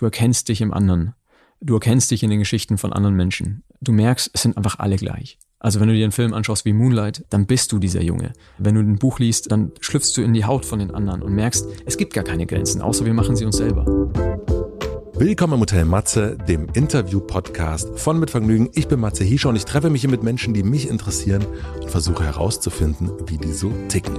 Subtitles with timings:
[0.00, 1.12] Du erkennst dich im anderen.
[1.60, 3.64] Du erkennst dich in den Geschichten von anderen Menschen.
[3.82, 5.38] Du merkst, es sind einfach alle gleich.
[5.58, 8.32] Also wenn du dir einen Film anschaust wie Moonlight, dann bist du dieser Junge.
[8.56, 11.34] Wenn du ein Buch liest, dann schlüpfst du in die Haut von den anderen und
[11.34, 13.84] merkst, es gibt gar keine Grenzen, außer wir machen sie uns selber.
[15.16, 18.70] Willkommen im Hotel Matze, dem Interview-Podcast von Mit Vergnügen.
[18.72, 21.44] Ich bin Matze Hiescher und ich treffe mich hier mit Menschen, die mich interessieren
[21.78, 24.18] und versuche herauszufinden, wie die so ticken.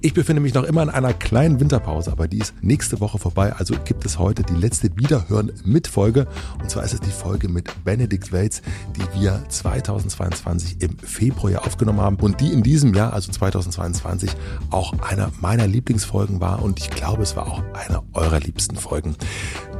[0.00, 3.52] Ich befinde mich noch immer in einer kleinen Winterpause, aber die ist nächste Woche vorbei.
[3.54, 6.28] Also gibt es heute die letzte Wiederhören mit Folge.
[6.60, 8.62] Und zwar ist es die Folge mit Benedikt Welz,
[8.94, 14.30] die wir 2022 im Februar aufgenommen haben und die in diesem Jahr, also 2022,
[14.70, 16.62] auch einer meiner Lieblingsfolgen war.
[16.62, 19.16] Und ich glaube, es war auch einer eurer liebsten Folgen.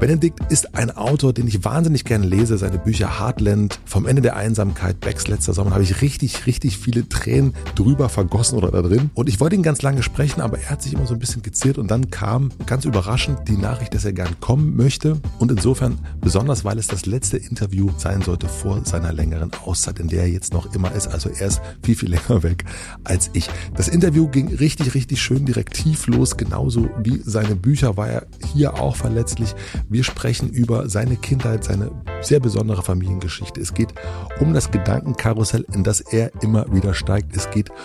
[0.01, 2.59] Benedikt ist ein Autor, den ich wahnsinnig gerne lese.
[2.59, 7.09] Seine Bücher Heartland, Vom Ende der Einsamkeit, Becks letzter Sommer, habe ich richtig, richtig viele
[7.09, 9.11] Tränen drüber vergossen oder da drin.
[9.15, 11.43] Und ich wollte ihn ganz lange sprechen, aber er hat sich immer so ein bisschen
[11.43, 15.21] geziert und dann kam ganz überraschend die Nachricht, dass er gern kommen möchte.
[15.39, 20.09] Und insofern besonders, weil es das letzte Interview sein sollte vor seiner längeren Auszeit, in
[20.09, 21.09] der er jetzt noch immer ist.
[21.09, 22.65] Also er ist viel, viel länger weg
[23.05, 23.49] als ich.
[23.77, 26.37] Das Interview ging richtig, richtig schön direktiv los.
[26.37, 29.55] Genauso wie seine Bücher war er hier auch verletzlich.
[29.89, 31.91] Wir sprechen über seine Kindheit, seine
[32.23, 33.61] sehr besondere Familiengeschichte.
[33.61, 33.95] Es geht
[34.41, 37.37] um das Gedankenkarussell, in das er immer wieder steigt.
[37.37, 37.77] Es geht um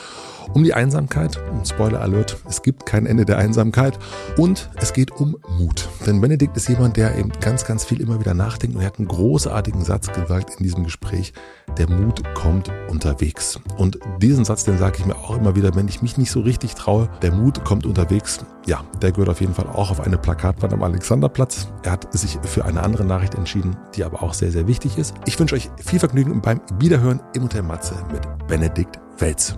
[0.63, 1.39] die Einsamkeit.
[1.65, 3.99] Spoiler Alert, es gibt kein Ende der Einsamkeit.
[4.37, 5.89] Und es geht um Mut.
[6.05, 8.75] Denn Benedikt ist jemand, der eben ganz, ganz viel immer wieder nachdenkt.
[8.75, 11.33] Und er hat einen großartigen Satz gesagt in diesem Gespräch.
[11.77, 13.59] Der Mut kommt unterwegs.
[13.77, 16.41] Und diesen Satz, den sage ich mir auch immer wieder, wenn ich mich nicht so
[16.41, 17.09] richtig traue.
[17.21, 18.39] Der Mut kommt unterwegs.
[18.65, 21.67] Ja, der gehört auf jeden Fall auch auf eine Plakatwand am Alexanderplatz.
[21.83, 25.13] Er hat sich für eine andere Nachricht entschieden, die aber auch sehr, sehr wichtig ist.
[25.25, 29.57] Ich wünsche euch viel Vergnügen beim Wiederhören im Hotel Matze mit Benedikt Welz.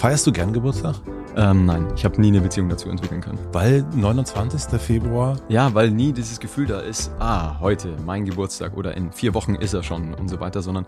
[0.00, 0.94] Feierst du gern Geburtstag?
[1.36, 3.38] Ähm, nein, ich habe nie eine Beziehung dazu entwickeln können.
[3.52, 4.80] Weil 29.
[4.80, 5.38] Februar?
[5.50, 9.56] Ja, weil nie dieses Gefühl da ist, ah, heute mein Geburtstag oder in vier Wochen
[9.56, 10.86] ist er schon und so weiter, sondern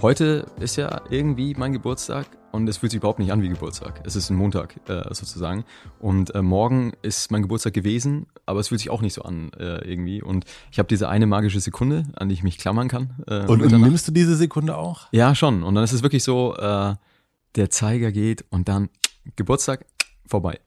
[0.00, 4.00] heute ist ja irgendwie mein Geburtstag und es fühlt sich überhaupt nicht an wie Geburtstag.
[4.06, 5.66] Es ist ein Montag äh, sozusagen
[6.00, 9.52] und äh, morgen ist mein Geburtstag gewesen, aber es fühlt sich auch nicht so an
[9.58, 13.10] äh, irgendwie und ich habe diese eine magische Sekunde, an die ich mich klammern kann.
[13.26, 15.08] Äh, und, und nimmst du diese Sekunde auch?
[15.12, 15.62] Ja, schon.
[15.62, 16.94] Und dann ist es wirklich so, äh,
[17.56, 18.88] der Zeiger geht und dann
[19.36, 19.86] Geburtstag
[20.26, 20.60] vorbei.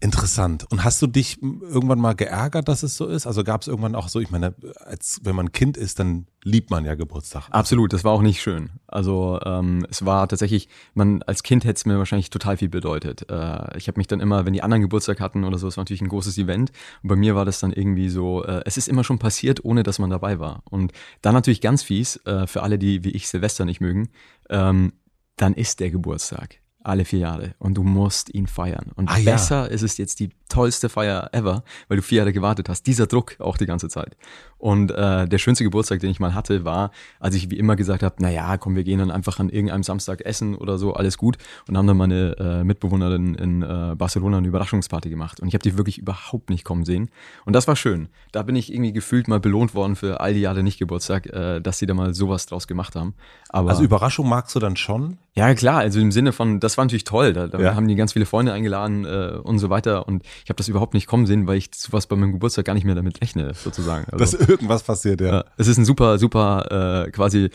[0.00, 0.66] Interessant.
[0.70, 3.26] Und hast du dich irgendwann mal geärgert, dass es so ist?
[3.26, 6.70] Also gab es irgendwann auch so, ich meine, als wenn man Kind ist, dann liebt
[6.70, 7.44] man ja Geburtstag.
[7.50, 8.70] Absolut, das war auch nicht schön.
[8.88, 13.30] Also ähm, es war tatsächlich, man als Kind hätte es mir wahrscheinlich total viel bedeutet.
[13.30, 15.82] Äh, ich habe mich dann immer, wenn die anderen Geburtstag hatten oder so, es war
[15.82, 16.72] natürlich ein großes Event.
[17.02, 19.84] Und bei mir war das dann irgendwie so, äh, es ist immer schon passiert, ohne
[19.84, 20.62] dass man dabei war.
[20.68, 20.92] Und
[21.22, 24.08] dann natürlich ganz fies, äh, für alle, die wie ich Silvester nicht mögen,
[24.50, 24.92] ähm,
[25.42, 28.90] dann ist der Geburtstag alle vier Jahre und du musst ihn feiern.
[28.94, 29.66] Und ah, besser ja.
[29.66, 32.86] ist es jetzt die tollste Feier ever, weil du vier Jahre gewartet hast.
[32.86, 34.16] Dieser Druck auch die ganze Zeit.
[34.62, 38.04] Und äh, der schönste Geburtstag, den ich mal hatte, war, als ich wie immer gesagt
[38.04, 41.18] habe, na ja, komm, wir gehen dann einfach an irgendeinem Samstag essen oder so, alles
[41.18, 41.36] gut.
[41.66, 45.40] Und haben dann meine äh, Mitbewohnerin in äh, Barcelona eine Überraschungsparty gemacht.
[45.40, 47.10] Und ich habe die wirklich überhaupt nicht kommen sehen.
[47.44, 48.06] Und das war schön.
[48.30, 51.58] Da bin ich irgendwie gefühlt mal belohnt worden für all die Jahre nicht Geburtstag, äh,
[51.60, 53.14] dass sie da mal sowas draus gemacht haben.
[53.48, 55.18] Aber, also Überraschung magst du dann schon?
[55.34, 57.32] Ja, klar, also im Sinne von, das war natürlich toll.
[57.32, 57.74] Da, da ja.
[57.74, 60.06] haben die ganz viele Freunde eingeladen äh, und so weiter.
[60.06, 62.74] Und ich habe das überhaupt nicht kommen sehen, weil ich sowas bei meinem Geburtstag gar
[62.74, 64.06] nicht mehr damit rechne, sozusagen.
[64.12, 65.26] Also, Dass irgendwas passiert, ja.
[65.26, 65.44] ja.
[65.56, 67.50] Es ist ein super, super äh, quasi,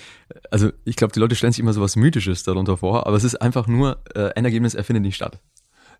[0.52, 3.36] also ich glaube, die Leute stellen sich immer sowas Mythisches darunter vor, aber es ist
[3.36, 5.40] einfach nur, äh, Endergebnis erfindet nicht statt.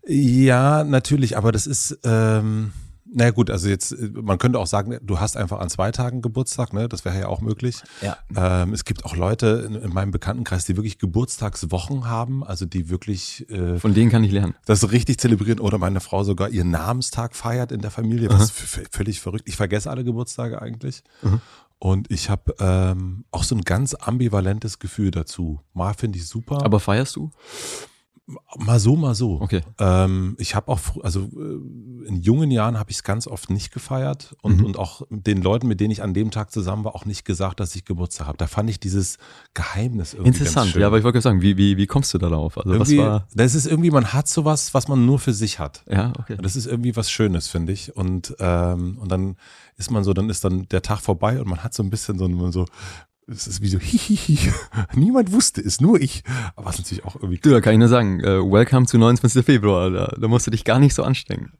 [0.06, 1.98] Ja, natürlich, aber das ist.
[2.04, 2.72] Ähm
[3.10, 6.20] na naja, gut, also jetzt, man könnte auch sagen, du hast einfach an zwei Tagen
[6.20, 6.88] Geburtstag, ne?
[6.88, 7.82] Das wäre ja auch möglich.
[8.02, 8.18] Ja.
[8.36, 12.90] Ähm, es gibt auch Leute in, in, meinem Bekanntenkreis, die wirklich Geburtstagswochen haben, also die
[12.90, 14.54] wirklich äh, Von denen kann ich lernen.
[14.66, 19.20] Das richtig zelebrieren oder meine Frau sogar ihren Namenstag feiert in der Familie, was völlig
[19.20, 19.44] verrückt.
[19.46, 21.02] Ich vergesse alle Geburtstage eigentlich.
[21.22, 21.40] Mhm.
[21.78, 25.60] Und ich habe ähm, auch so ein ganz ambivalentes Gefühl dazu.
[25.74, 26.64] Mal finde ich super.
[26.64, 27.30] Aber feierst du?
[28.58, 29.40] Mal so, mal so.
[29.40, 29.62] Okay.
[29.78, 33.72] Ähm, ich habe auch, also äh, in jungen Jahren habe ich es ganz oft nicht
[33.72, 34.66] gefeiert und, mhm.
[34.66, 37.58] und auch den Leuten, mit denen ich an dem Tag zusammen war, auch nicht gesagt,
[37.58, 38.36] dass ich Geburtstag habe.
[38.36, 39.16] Da fand ich dieses
[39.54, 42.58] Geheimnis irgendwie Interessant, ja, aber ich wollte sagen, wie, wie, wie kommst du darauf?
[42.58, 43.28] Also irgendwie, was war?
[43.34, 45.82] Das ist irgendwie, man hat sowas, was man nur für sich hat.
[45.88, 46.36] Ja, okay.
[46.42, 47.96] Das ist irgendwie was Schönes, finde ich.
[47.96, 49.36] Und, ähm, und dann
[49.78, 52.18] ist man so, dann ist dann der Tag vorbei und man hat so ein bisschen
[52.18, 52.66] so, so
[53.30, 54.52] es ist wie so, hihihi.
[54.94, 56.24] Niemand wusste es, nur ich.
[56.56, 57.38] Aber es ist natürlich auch irgendwie.
[57.38, 59.44] Du, da kann ich nur sagen, uh, welcome zu 29.
[59.44, 59.90] Februar.
[59.90, 61.52] Da, da musst du dich gar nicht so anstrengen.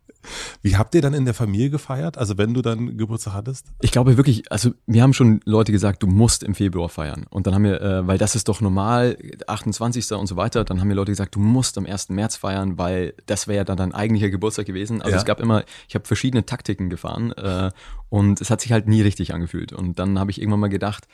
[0.62, 2.18] Wie habt ihr dann in der Familie gefeiert?
[2.18, 3.66] Also wenn du dann Geburtstag hattest?
[3.80, 7.26] Ich glaube wirklich, also mir haben schon Leute gesagt, du musst im Februar feiern.
[7.30, 9.16] Und dann haben wir, äh, weil das ist doch normal,
[9.46, 10.12] 28.
[10.12, 12.10] und so weiter, dann haben mir Leute gesagt, du musst am 1.
[12.10, 15.00] März feiern, weil das wäre ja dann dein eigentlicher Geburtstag gewesen.
[15.00, 15.18] Also ja.
[15.18, 17.70] es gab immer, ich habe verschiedene Taktiken gefahren äh,
[18.08, 19.72] und es hat sich halt nie richtig angefühlt.
[19.72, 21.06] Und dann habe ich irgendwann mal gedacht,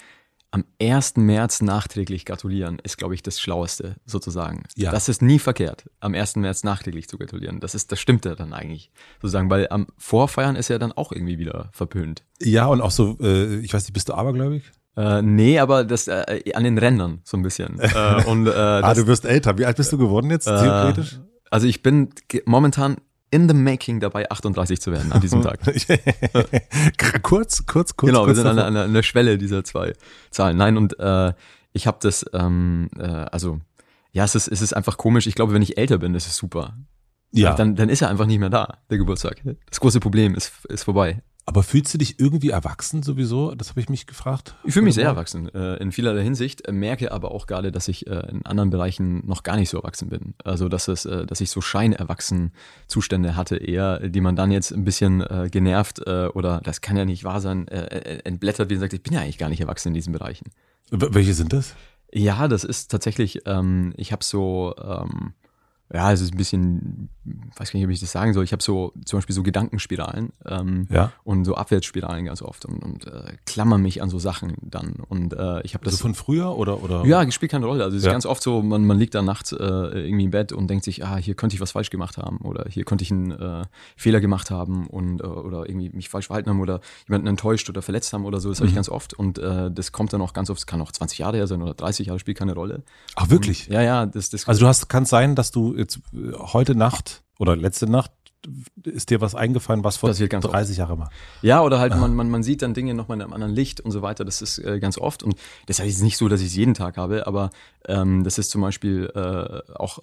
[0.55, 1.17] am 1.
[1.17, 4.63] März nachträglich gratulieren ist, glaube ich, das Schlaueste sozusagen.
[4.77, 4.93] Ja.
[4.93, 6.37] Das ist nie verkehrt, am 1.
[6.37, 7.59] März nachträglich zu gratulieren.
[7.59, 11.11] Das ist, das stimmt ja dann eigentlich sozusagen, weil am Vorfeiern ist ja dann auch
[11.11, 12.23] irgendwie wieder verpönt.
[12.41, 14.71] Ja, und auch so, äh, ich weiß nicht, bist du abergläubig?
[14.97, 17.81] Äh, nee, aber das äh, an den Rändern so ein bisschen.
[17.81, 19.59] äh, und, äh, das, ah, du wirst älter.
[19.59, 21.19] Wie alt bist du geworden jetzt, äh, theoretisch?
[21.51, 22.11] Also ich bin
[22.47, 22.99] momentan
[23.35, 25.59] in the making dabei, 38 zu werden an diesem Tag.
[27.23, 28.09] kurz, kurz, kurz.
[28.09, 29.93] Genau, wir sind an, an, an, der Schwelle dieser zwei
[30.31, 30.57] Zahlen.
[30.57, 31.33] Nein, und äh,
[31.73, 33.59] ich habe das, ähm, äh, also
[34.13, 35.27] ja, es ist, es ist einfach komisch.
[35.27, 36.77] Ich glaube, wenn ich älter bin, ist es super.
[37.33, 37.55] Ja.
[37.55, 39.43] Dann, dann ist er einfach nicht mehr da, der Geburtstag.
[39.69, 41.21] Das große Problem ist, ist vorbei.
[41.47, 43.55] Aber fühlst du dich irgendwie erwachsen sowieso?
[43.55, 44.55] Das habe ich mich gefragt.
[44.65, 47.89] Ich fühle mich sehr erwachsen äh, in vielerlei Hinsicht, äh, merke aber auch gerade, dass
[47.89, 50.35] ich äh, in anderen Bereichen noch gar nicht so erwachsen bin.
[50.43, 52.53] Also dass es, dass ich so scheinerwachsen
[52.87, 57.25] Zustände hatte eher, die man dann jetzt ein bisschen genervt oder das kann ja nicht
[57.25, 60.51] wahr sein, entblättert, wie gesagt, ich bin ja eigentlich gar nicht erwachsen in diesen Bereichen.
[60.91, 61.75] Welche sind das?
[62.13, 65.35] Ja, das ist tatsächlich, ähm, ich habe so ähm,
[65.95, 67.09] ja, es ist ein bisschen,
[67.57, 68.43] weiß gar nicht, ob ich das sagen soll.
[68.43, 71.13] Ich habe so zum Beispiel so Gedankenspiralen ähm, ja.
[71.23, 74.95] und so Abwärtsspiralen ganz oft und, und äh, klammer mich an so Sachen dann.
[75.09, 75.95] Und äh, ich habe das.
[75.95, 77.07] Also von früher oder oder?
[77.07, 77.85] Ja, spielt keine Rolle.
[77.85, 78.11] Also es ja.
[78.11, 80.85] ist ganz oft so, man, man liegt da nachts äh, irgendwie im Bett und denkt
[80.85, 83.63] sich, ah, hier könnte ich was falsch gemacht haben oder hier könnte ich einen äh,
[83.97, 87.83] Fehler gemacht haben und äh, oder irgendwie mich falsch verhalten haben oder jemanden enttäuscht oder
[87.83, 88.49] verletzt haben oder so.
[88.49, 88.63] Das mhm.
[88.63, 90.59] habe ich ganz oft und äh, das kommt dann auch ganz oft.
[90.59, 92.83] Es kann auch 20 Jahre her sein oder 30 Jahre, spielt keine Rolle.
[93.15, 93.69] Ach wirklich?
[93.69, 94.07] Und, ja, ja.
[94.07, 97.87] Das, das also du hast, kann sein, dass du jetzt äh, heute Nacht oder letzte
[97.87, 98.11] Nacht
[98.83, 101.11] ist dir was eingefallen, was vor 30 Jahren war.
[101.43, 101.97] Ja, oder halt, ah.
[101.97, 104.25] man, man, man sieht dann Dinge nochmal in einem anderen Licht und so weiter.
[104.25, 105.23] Das ist äh, ganz oft.
[105.23, 105.37] Und
[105.67, 107.51] das heißt nicht so, dass ich es jeden Tag habe, aber
[107.87, 109.99] ähm, das ist zum Beispiel äh, auch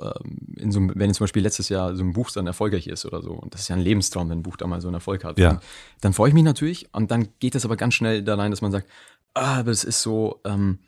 [0.56, 3.22] in so einem, wenn zum Beispiel letztes Jahr so ein Buch dann erfolgreich ist oder
[3.22, 3.31] so.
[3.31, 5.38] Und das ist ja ein Lebenstraum, wenn ein Buch da mal so einen Erfolg hat.
[5.38, 5.62] Ja.
[6.01, 8.62] Dann freue ich mich natürlich und dann geht es aber ganz schnell da rein, dass
[8.62, 8.88] man sagt,
[9.34, 10.80] ah, aber es ist so, ähm,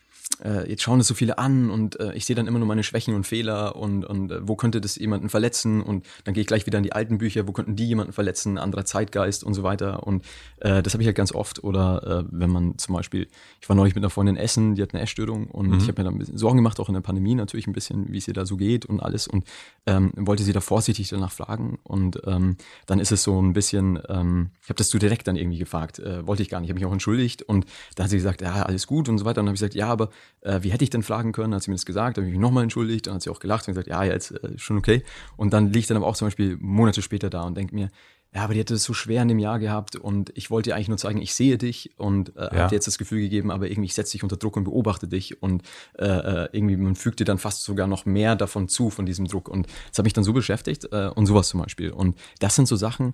[0.44, 2.84] äh, jetzt schauen es so viele an und äh, ich sehe dann immer nur meine
[2.84, 5.82] Schwächen und Fehler und, und äh, wo könnte das jemanden verletzen?
[5.82, 8.58] Und dann gehe ich gleich wieder in die alten Bücher, wo könnten die jemanden verletzen,
[8.58, 10.06] anderer Zeitgeist und so weiter.
[10.06, 10.26] Und
[10.64, 13.28] äh, das habe ich halt ganz oft oder äh, wenn man zum Beispiel,
[13.62, 15.78] ich war neulich mit einer Freundin essen, die hat eine Essstörung und mhm.
[15.78, 18.12] ich habe mir dann ein bisschen Sorgen gemacht, auch in der Pandemie natürlich ein bisschen,
[18.12, 19.46] wie es ihr da so geht und alles und
[19.86, 22.56] ähm, wollte sie da vorsichtig danach fragen und ähm,
[22.86, 26.00] dann ist es so ein bisschen, ähm, ich habe das zu direkt dann irgendwie gefragt,
[26.00, 27.66] äh, wollte ich gar nicht, habe mich auch entschuldigt und
[27.96, 29.76] da hat sie gesagt, ja, alles gut und so weiter und dann habe ich gesagt,
[29.76, 30.10] ja, aber
[30.42, 31.54] äh, wie hätte ich denn fragen können?
[31.54, 33.68] Hat sie mir das gesagt, habe ich mich nochmal entschuldigt, dann hat sie auch gelacht
[33.68, 35.04] und gesagt, ja, jetzt äh, schon okay.
[35.36, 37.90] Und dann liege ich dann aber auch zum Beispiel Monate später da und denke mir,
[38.34, 40.76] ja, aber die hatte es so schwer in dem Jahr gehabt und ich wollte ihr
[40.76, 42.52] eigentlich nur zeigen, ich sehe dich und äh, ja.
[42.52, 45.08] habe dir jetzt das Gefühl gegeben, aber irgendwie ich setze dich unter Druck und beobachte
[45.08, 45.64] dich und
[46.00, 49.28] äh, äh, irgendwie man fügt dir dann fast sogar noch mehr davon zu von diesem
[49.28, 52.56] Druck und das hat mich dann so beschäftigt äh, und sowas zum Beispiel und das
[52.56, 53.14] sind so Sachen,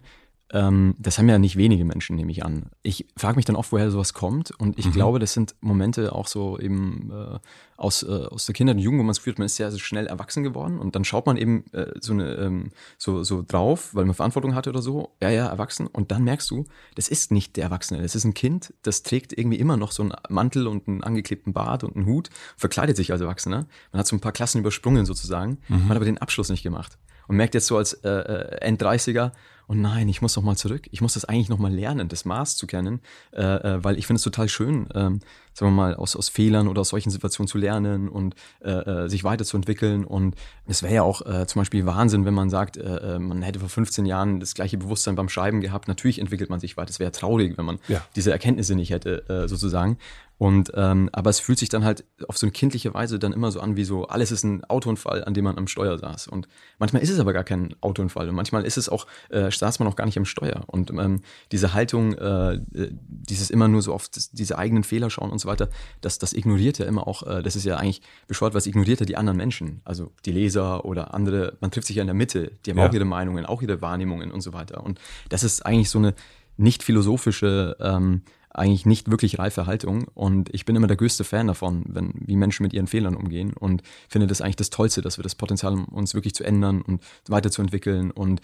[0.51, 2.71] ähm, das haben ja nicht wenige Menschen, nehme ich an.
[2.81, 4.51] Ich frage mich dann oft, woher sowas kommt.
[4.51, 4.91] Und ich mhm.
[4.93, 7.39] glaube, das sind Momente auch so eben äh,
[7.77, 9.69] aus, äh, aus der Kindheit und Jugend, wo man das Gefühl hat, man ist sehr,
[9.69, 10.79] sehr schnell erwachsen geworden.
[10.79, 14.55] Und dann schaut man eben äh, so, eine, ähm, so, so drauf, weil man Verantwortung
[14.55, 15.15] hatte oder so.
[15.21, 15.85] Ja, ja, erwachsen.
[15.85, 16.65] Und dann merkst du,
[16.95, 18.01] das ist nicht der Erwachsene.
[18.01, 21.53] Das ist ein Kind, das trägt irgendwie immer noch so einen Mantel und einen angeklebten
[21.53, 23.67] Bart und einen Hut, verkleidet sich als Erwachsener.
[23.91, 25.59] Man hat so ein paar Klassen übersprungen sozusagen.
[25.67, 25.77] Mhm.
[25.77, 26.97] Man hat aber den Abschluss nicht gemacht.
[27.27, 30.57] Und merkt jetzt so als äh, äh End-30er, und oh nein, ich muss noch mal
[30.57, 30.87] zurück.
[30.91, 33.01] Ich muss das eigentlich noch mal lernen, das Maß zu kennen,
[33.31, 35.19] äh, äh, weil ich finde es total schön, ähm,
[35.59, 39.09] sagen wir mal, aus, aus Fehlern oder aus solchen Situationen zu lernen und äh, äh
[39.09, 40.05] sich weiterzuentwickeln.
[40.05, 40.35] Und
[40.67, 43.59] es wäre ja auch äh, zum Beispiel Wahnsinn, wenn man sagt, äh, äh man hätte
[43.59, 45.87] vor 15 Jahren das gleiche Bewusstsein beim Schreiben gehabt.
[45.87, 46.89] Natürlich entwickelt man sich weiter.
[46.89, 48.01] Es wäre traurig, wenn man ja.
[48.15, 49.97] diese Erkenntnisse nicht hätte, äh, sozusagen.
[50.39, 53.51] Und ähm, aber es fühlt sich dann halt auf so eine kindliche Weise dann immer
[53.51, 56.29] so an, wie so alles ist ein Autounfall, an dem man am Steuer saß.
[56.29, 56.47] Und
[56.79, 59.89] manchmal ist es aber gar kein Autounfall und manchmal ist es auch äh, saß man
[59.89, 60.63] auch gar nicht am Steuer.
[60.67, 65.39] Und ähm, diese Haltung, äh, dieses immer nur so oft diese eigenen Fehler schauen und
[65.39, 65.69] so weiter,
[66.01, 69.05] das, das ignoriert ja immer auch, äh, das ist ja eigentlich bescheuert, was ignoriert ja
[69.05, 72.51] die anderen Menschen, also die Leser oder andere, man trifft sich ja in der Mitte,
[72.65, 72.87] die haben ja.
[72.87, 74.83] auch ihre Meinungen, auch ihre Wahrnehmungen und so weiter.
[74.83, 76.13] Und das ist eigentlich so eine
[76.57, 80.07] nicht philosophische ähm, eigentlich nicht wirklich reife Haltung.
[80.13, 83.53] Und ich bin immer der größte Fan davon, wenn, wie Menschen mit ihren Fehlern umgehen
[83.53, 86.81] und finde das eigentlich das Tollste, dass wir das Potenzial haben, uns wirklich zu ändern
[86.81, 88.41] und weiterzuentwickeln und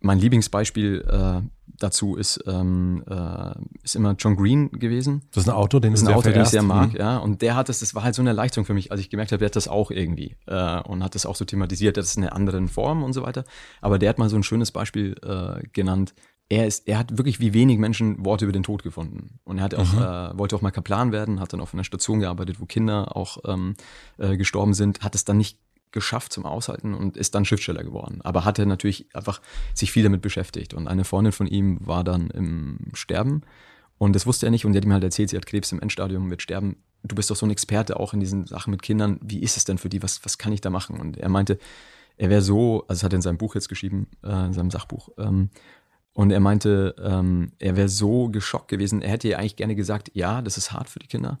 [0.00, 1.42] mein Lieblingsbeispiel, äh,
[1.78, 5.22] dazu ist, ähm, äh, ist immer John Green gewesen.
[5.32, 6.98] Das ist ein Auto, den Das ist ein Autor, den ich sehr mag, Mhm.
[6.98, 7.18] ja.
[7.18, 9.32] Und der hat das, das war halt so eine Erleichterung für mich, als ich gemerkt
[9.32, 12.16] habe, der hat das auch irgendwie äh, und hat das auch so thematisiert, das ist
[12.16, 13.44] in einer anderen Form und so weiter.
[13.80, 16.14] Aber der hat mal so ein schönes Beispiel äh, genannt.
[16.50, 19.38] Er ist, er hat wirklich wie wenig Menschen Worte über den Tod gefunden.
[19.44, 22.20] Und er hat auch, äh, wollte auch mal Kaplan werden, hat dann auf einer Station
[22.20, 23.74] gearbeitet, wo Kinder auch ähm,
[24.16, 25.58] äh, gestorben sind, hat es dann nicht
[25.92, 28.20] geschafft zum Aushalten und ist dann Schriftsteller geworden.
[28.22, 29.40] Aber hatte natürlich einfach
[29.74, 30.74] sich viel damit beschäftigt.
[30.74, 33.42] Und eine Freundin von ihm war dann im Sterben
[33.98, 35.80] und das wusste er nicht und die hat ihm halt erzählt, sie hat Krebs im
[35.80, 36.76] Endstadium, wird sterben.
[37.02, 39.18] Du bist doch so ein Experte auch in diesen Sachen mit Kindern.
[39.22, 40.02] Wie ist es denn für die?
[40.02, 41.00] Was, was kann ich da machen?
[41.00, 41.58] Und er meinte,
[42.16, 44.70] er wäre so, also das hat er in seinem Buch jetzt geschrieben, äh, in seinem
[44.70, 45.50] Sachbuch, ähm,
[46.12, 49.02] und er meinte, ähm, er wäre so geschockt gewesen.
[49.02, 51.38] Er hätte ihr eigentlich gerne gesagt, ja, das ist hart für die Kinder,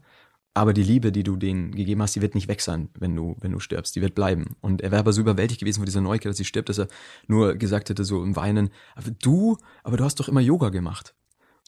[0.54, 3.36] aber die Liebe, die du denen gegeben hast, die wird nicht weg sein, wenn du,
[3.40, 3.94] wenn du stirbst.
[3.94, 4.56] Die wird bleiben.
[4.60, 6.88] Und er wäre aber so überwältigt gewesen von dieser Neugier, dass sie stirbt, dass er
[7.26, 11.14] nur gesagt hätte, so im Weinen, aber du, aber du hast doch immer Yoga gemacht.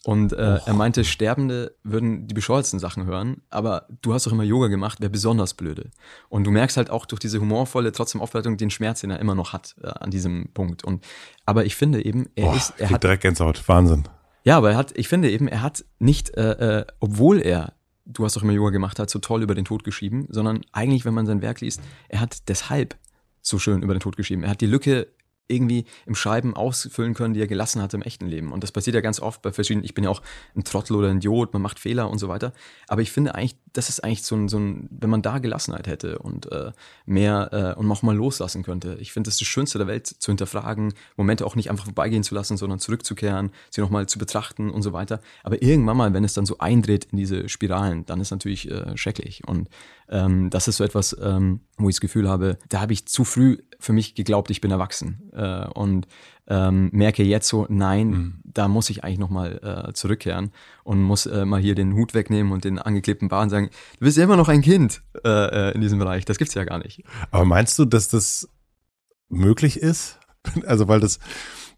[0.03, 4.43] Und äh, er meinte, Sterbende würden die bescheuertsten Sachen hören, aber du hast doch immer
[4.43, 5.91] Yoga gemacht, wäre besonders blöde.
[6.27, 9.35] Und du merkst halt auch durch diese humorvolle, trotzdem Aufbereitung, den Schmerz, den er immer
[9.35, 10.83] noch hat äh, an diesem Punkt.
[10.83, 11.05] Und
[11.45, 13.67] aber ich finde eben, er Boah, ist, er hat direkt Gänsehaut.
[13.67, 14.05] Wahnsinn.
[14.43, 17.73] ja, aber er hat, ich finde eben, er hat nicht, äh, äh, obwohl er,
[18.13, 21.05] du hast doch immer Yoga gemacht, hat so toll über den Tod geschrieben, sondern eigentlich,
[21.05, 22.97] wenn man sein Werk liest, er hat deshalb
[23.41, 24.43] so schön über den Tod geschrieben.
[24.43, 25.07] Er hat die Lücke
[25.47, 28.51] irgendwie im Schreiben ausfüllen können, die er gelassen hatte im echten Leben.
[28.51, 30.21] Und das passiert ja ganz oft bei verschiedenen, ich bin ja auch
[30.55, 32.53] ein Trottel oder ein Idiot, man macht Fehler und so weiter.
[32.87, 35.87] Aber ich finde eigentlich, das ist eigentlich so ein, so ein wenn man da Gelassenheit
[35.87, 36.71] hätte und äh,
[37.05, 38.97] mehr äh, und auch mal loslassen könnte.
[38.99, 42.23] Ich finde, das ist das Schönste der Welt, zu hinterfragen, Momente auch nicht einfach vorbeigehen
[42.23, 45.21] zu lassen, sondern zurückzukehren, sie nochmal zu betrachten und so weiter.
[45.43, 48.97] Aber irgendwann mal, wenn es dann so eindreht in diese Spiralen, dann ist natürlich äh,
[48.97, 49.47] schrecklich.
[49.47, 49.69] Und
[50.11, 53.23] ähm, das ist so etwas, ähm, wo ich das Gefühl habe, da habe ich zu
[53.23, 55.31] früh für mich geglaubt, ich bin erwachsen.
[55.33, 56.07] Äh, und
[56.47, 60.51] ähm, merke jetzt so, nein, da muss ich eigentlich nochmal äh, zurückkehren
[60.83, 64.05] und muss äh, mal hier den Hut wegnehmen und den angeklebten Bart und sagen, du
[64.05, 66.25] bist ja immer noch ein Kind äh, äh, in diesem Bereich.
[66.25, 67.03] Das gibt's ja gar nicht.
[67.31, 68.49] Aber meinst du, dass das
[69.29, 70.19] möglich ist?
[70.65, 71.19] Also, weil das,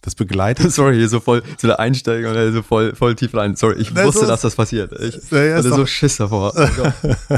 [0.04, 0.72] das begleitet.
[0.74, 3.56] Sorry, hier so voll zu der Einsteigung oder so voll, voll tief rein.
[3.56, 4.92] Sorry, ich Das wusste, ist- dass das passiert.
[5.02, 6.54] Ich Ja, hatte so Schiss davor.
[6.56, 7.38] Oh.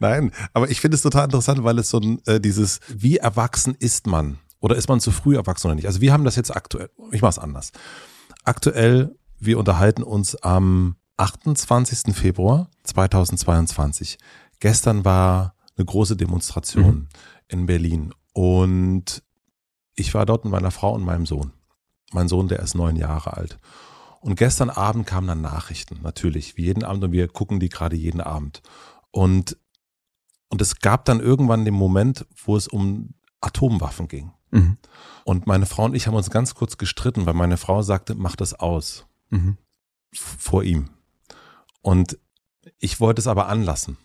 [0.00, 3.74] Nein, aber ich finde es total interessant, weil es so ein, äh, dieses, wie erwachsen
[3.78, 4.38] ist man?
[4.60, 5.86] Oder ist man zu früh erwachsen oder nicht?
[5.86, 7.72] Also wir haben das jetzt aktuell, ich mache es anders.
[8.44, 12.14] Aktuell, wir unterhalten uns am 28.
[12.14, 14.18] Februar 2022.
[14.60, 17.08] Gestern war eine große Demonstration Mhm.
[17.48, 19.22] in Berlin und
[19.94, 21.52] ich war dort mit meiner Frau und meinem Sohn.
[22.12, 23.58] Mein Sohn, der ist neun Jahre alt.
[24.20, 27.96] Und gestern Abend kamen dann Nachrichten, natürlich, wie jeden Abend und wir gucken die gerade
[27.96, 28.62] jeden Abend.
[29.10, 29.56] Und,
[30.48, 34.32] und es gab dann irgendwann den Moment, wo es um Atomwaffen ging.
[34.50, 34.78] Mhm.
[35.24, 38.36] Und meine Frau und ich haben uns ganz kurz gestritten, weil meine Frau sagte, mach
[38.36, 39.58] das aus Mhm.
[40.12, 40.88] vor ihm.
[41.82, 42.18] Und
[42.78, 43.96] ich wollte es aber anlassen,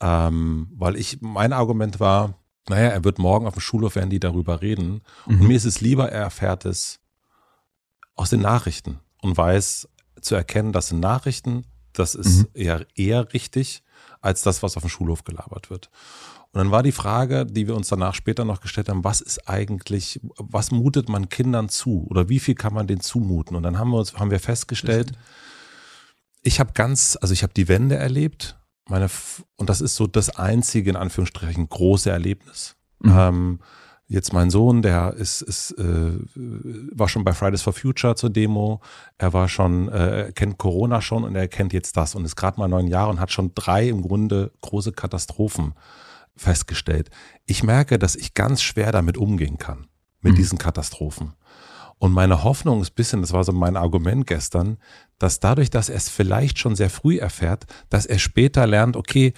[0.00, 4.20] ähm, weil ich, mein Argument war, naja, er wird morgen auf dem Schulhof, werden die
[4.20, 5.02] darüber reden.
[5.26, 5.48] Und Mhm.
[5.48, 7.00] mir ist es lieber, er erfährt es
[8.22, 9.88] aus den Nachrichten und weiß
[10.20, 12.48] zu erkennen, das sind Nachrichten, das ist Mhm.
[12.54, 13.82] eher, eher richtig,
[14.20, 15.90] als das, was auf dem Schulhof gelabert wird.
[16.52, 19.48] Und dann war die Frage, die wir uns danach später noch gestellt haben, was ist
[19.48, 23.56] eigentlich, was mutet man Kindern zu oder wie viel kann man denen zumuten?
[23.56, 25.12] Und dann haben wir uns, haben wir festgestellt,
[26.42, 28.56] ich habe ganz, also ich habe die Wende erlebt,
[28.88, 29.08] meine,
[29.56, 32.76] und das ist so das einzige, in Anführungsstrichen, große Erlebnis.
[33.00, 33.14] Mhm.
[33.16, 33.60] Ähm,
[34.12, 38.80] jetzt mein Sohn, der ist, ist äh, war schon bei Fridays for Future zur Demo.
[39.18, 42.36] Er war schon, äh, er kennt Corona schon und er kennt jetzt das und ist
[42.36, 45.74] gerade mal neun Jahre und hat schon drei im Grunde große Katastrophen
[46.36, 47.10] festgestellt.
[47.46, 49.86] Ich merke, dass ich ganz schwer damit umgehen kann,
[50.20, 50.36] mit Mhm.
[50.36, 51.32] diesen Katastrophen.
[51.98, 54.78] Und meine Hoffnung ist ein bisschen, das war so mein Argument gestern,
[55.18, 59.34] dass dadurch, dass er es vielleicht schon sehr früh erfährt, dass er später lernt, okay,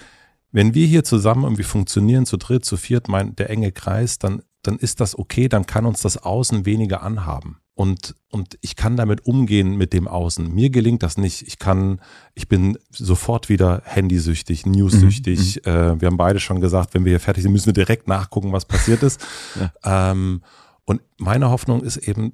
[0.51, 4.41] wenn wir hier zusammen irgendwie funktionieren, zu dritt, zu viert, mein, der enge Kreis, dann,
[4.67, 7.59] dann ist das okay, dann kann uns das Außen weniger anhaben.
[7.75, 10.53] Und, und ich kann damit umgehen mit dem Außen.
[10.53, 11.41] Mir gelingt das nicht.
[11.45, 11.99] Ich kann,
[12.33, 15.65] ich bin sofort wieder handysüchtig, newssüchtig.
[15.67, 18.53] Äh, wir haben beide schon gesagt, wenn wir hier fertig sind, müssen wir direkt nachgucken,
[18.53, 19.19] was passiert ist.
[19.83, 20.41] ähm,
[20.85, 22.33] und meine Hoffnung ist eben,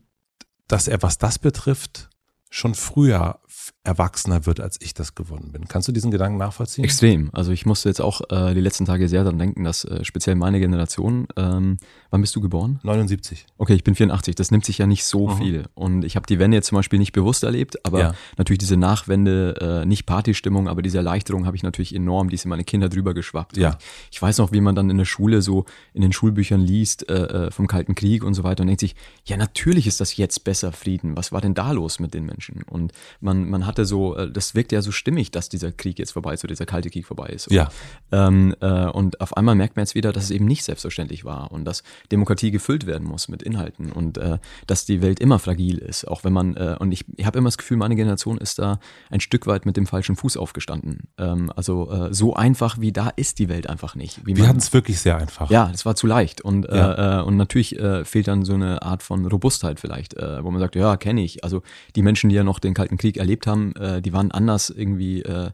[0.68, 2.10] dass er, was das betrifft,
[2.52, 3.40] schon früher
[3.84, 5.68] erwachsener wird, als ich das geworden bin.
[5.68, 6.84] Kannst du diesen Gedanken nachvollziehen?
[6.84, 7.32] Extrem.
[7.34, 10.36] Also ich musste jetzt auch äh, die letzten Tage sehr daran denken, dass äh, speziell
[10.36, 11.78] meine Generation, ähm,
[12.12, 12.80] wann bist du geboren?
[12.84, 13.48] 79.
[13.58, 14.36] Okay, ich bin 84.
[14.36, 15.38] Das nimmt sich ja nicht so mhm.
[15.38, 15.64] viel.
[15.74, 18.14] Und ich habe die Wende jetzt zum Beispiel nicht bewusst erlebt, aber ja.
[18.38, 22.46] natürlich diese Nachwende, äh, nicht Partystimmung, aber diese Erleichterung habe ich natürlich enorm, die ist
[22.46, 23.58] in meine Kinder drüber geschwappt.
[23.58, 23.80] Ja.
[24.12, 27.48] Ich weiß noch, wie man dann in der Schule so in den Schulbüchern liest äh,
[27.48, 28.96] äh, vom Kalten Krieg und so weiter und denkt sich,
[29.26, 31.18] ja natürlich ist das jetzt besser Frieden.
[31.18, 32.62] Was war denn da los mit den Menschen?
[32.70, 36.12] Und man, man hatte so, äh, das wirkt ja so stimmig, dass dieser Krieg jetzt
[36.12, 37.48] vorbei ist, so dieser Kalte Krieg vorbei ist.
[37.48, 37.70] Und, ja.
[38.12, 41.52] Ähm, äh, und auf einmal merkt man jetzt wieder, dass es eben nicht selbstverständlich war
[41.52, 44.38] und dass Demokratie gefüllt werden muss mit Inhalten und äh,
[44.68, 46.08] dass die Welt immer fragil ist.
[46.08, 48.80] Auch wenn man, äh, und ich, ich habe immer das Gefühl, meine Generation ist da
[49.10, 51.10] ein Stück weit mit dem falschen Fuß aufgestanden.
[51.18, 54.26] Ähm, also äh, so einfach wie da ist die Welt einfach nicht.
[54.26, 55.50] Wir hatten es wirklich sehr einfach.
[55.50, 56.42] Ja, es war zu leicht.
[56.42, 57.20] Und, äh, ja.
[57.20, 60.60] äh, und natürlich äh, fehlt dann so eine Art von Robustheit vielleicht, äh, wo man
[60.60, 61.44] sagt, ja, kenne ich.
[61.44, 61.62] Also
[61.96, 65.22] die Menschen, die ja noch den Kalten Krieg erlebt haben, äh, die waren anders irgendwie,
[65.22, 65.52] äh,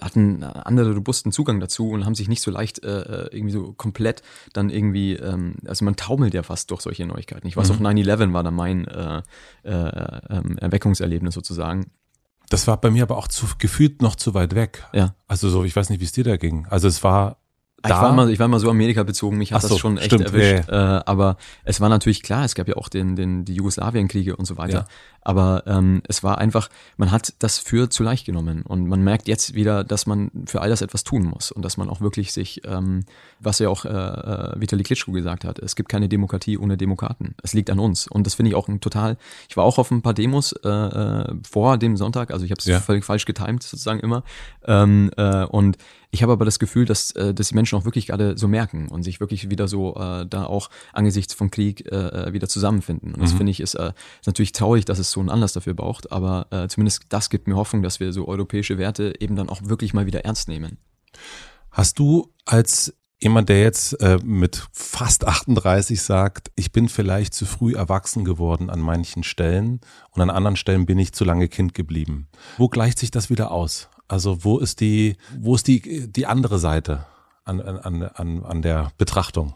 [0.00, 3.52] hatten einen anderen robusten Zugang dazu und haben sich nicht so leicht äh, äh, irgendwie
[3.52, 7.46] so komplett dann irgendwie, ähm, also man taumelt ja fast durch solche Neuigkeiten.
[7.46, 7.86] Ich weiß mhm.
[7.86, 9.22] auch 9-11 war da mein äh,
[9.64, 11.90] äh, äh, Erweckungserlebnis sozusagen.
[12.50, 14.84] Das war bei mir aber auch zu, gefühlt noch zu weit weg.
[14.92, 15.14] Ja.
[15.26, 16.66] Also so, ich weiß nicht, wie es dir da ging.
[16.68, 17.38] Also es war
[17.90, 17.96] da?
[17.96, 20.06] Ich war mal, ich war mal so Amerika bezogen, mich hat so, das schon echt
[20.06, 20.68] stimmt, erwischt.
[20.68, 24.36] Ja, Äh, aber es war natürlich klar, es gab ja auch den, den, die Jugoslawienkriege
[24.36, 24.72] und so weiter.
[24.72, 24.86] Ja.
[25.24, 28.62] Aber ähm, es war einfach, man hat das für zu leicht genommen.
[28.62, 31.78] Und man merkt jetzt wieder, dass man für all das etwas tun muss und dass
[31.78, 33.04] man auch wirklich sich, ähm,
[33.40, 37.34] was ja auch äh, äh, Vitali Klitschko gesagt hat, es gibt keine Demokratie ohne Demokraten.
[37.42, 38.06] Es liegt an uns.
[38.06, 39.16] Und das finde ich auch ein total,
[39.48, 42.58] ich war auch auf ein paar Demos äh, äh vor dem Sonntag, also ich habe
[42.58, 42.80] es ja.
[42.80, 44.24] völlig falsch getimt sozusagen immer.
[44.66, 45.78] Ähm, äh, und
[46.14, 48.88] ich habe aber das Gefühl, dass, äh, dass die Menschen auch wirklich gerade so merken
[48.88, 53.14] und sich wirklich wieder so äh, da auch angesichts von Krieg äh, äh wieder zusammenfinden.
[53.14, 53.38] Und das mhm.
[53.38, 56.46] finde ich ist, äh, ist natürlich traurig, dass es so einen Anlass dafür braucht, aber
[56.50, 59.92] äh, zumindest das gibt mir Hoffnung, dass wir so europäische Werte eben dann auch wirklich
[59.92, 60.78] mal wieder ernst nehmen.
[61.72, 67.44] Hast du als jemand, der jetzt äh, mit fast 38 sagt, ich bin vielleicht zu
[67.44, 69.80] früh erwachsen geworden an manchen Stellen
[70.12, 72.28] und an anderen Stellen bin ich zu lange Kind geblieben.
[72.56, 73.88] Wo gleicht sich das wieder aus?
[74.14, 77.04] Also wo ist die, wo ist die, die andere Seite
[77.44, 79.54] an, an, an, an der Betrachtung?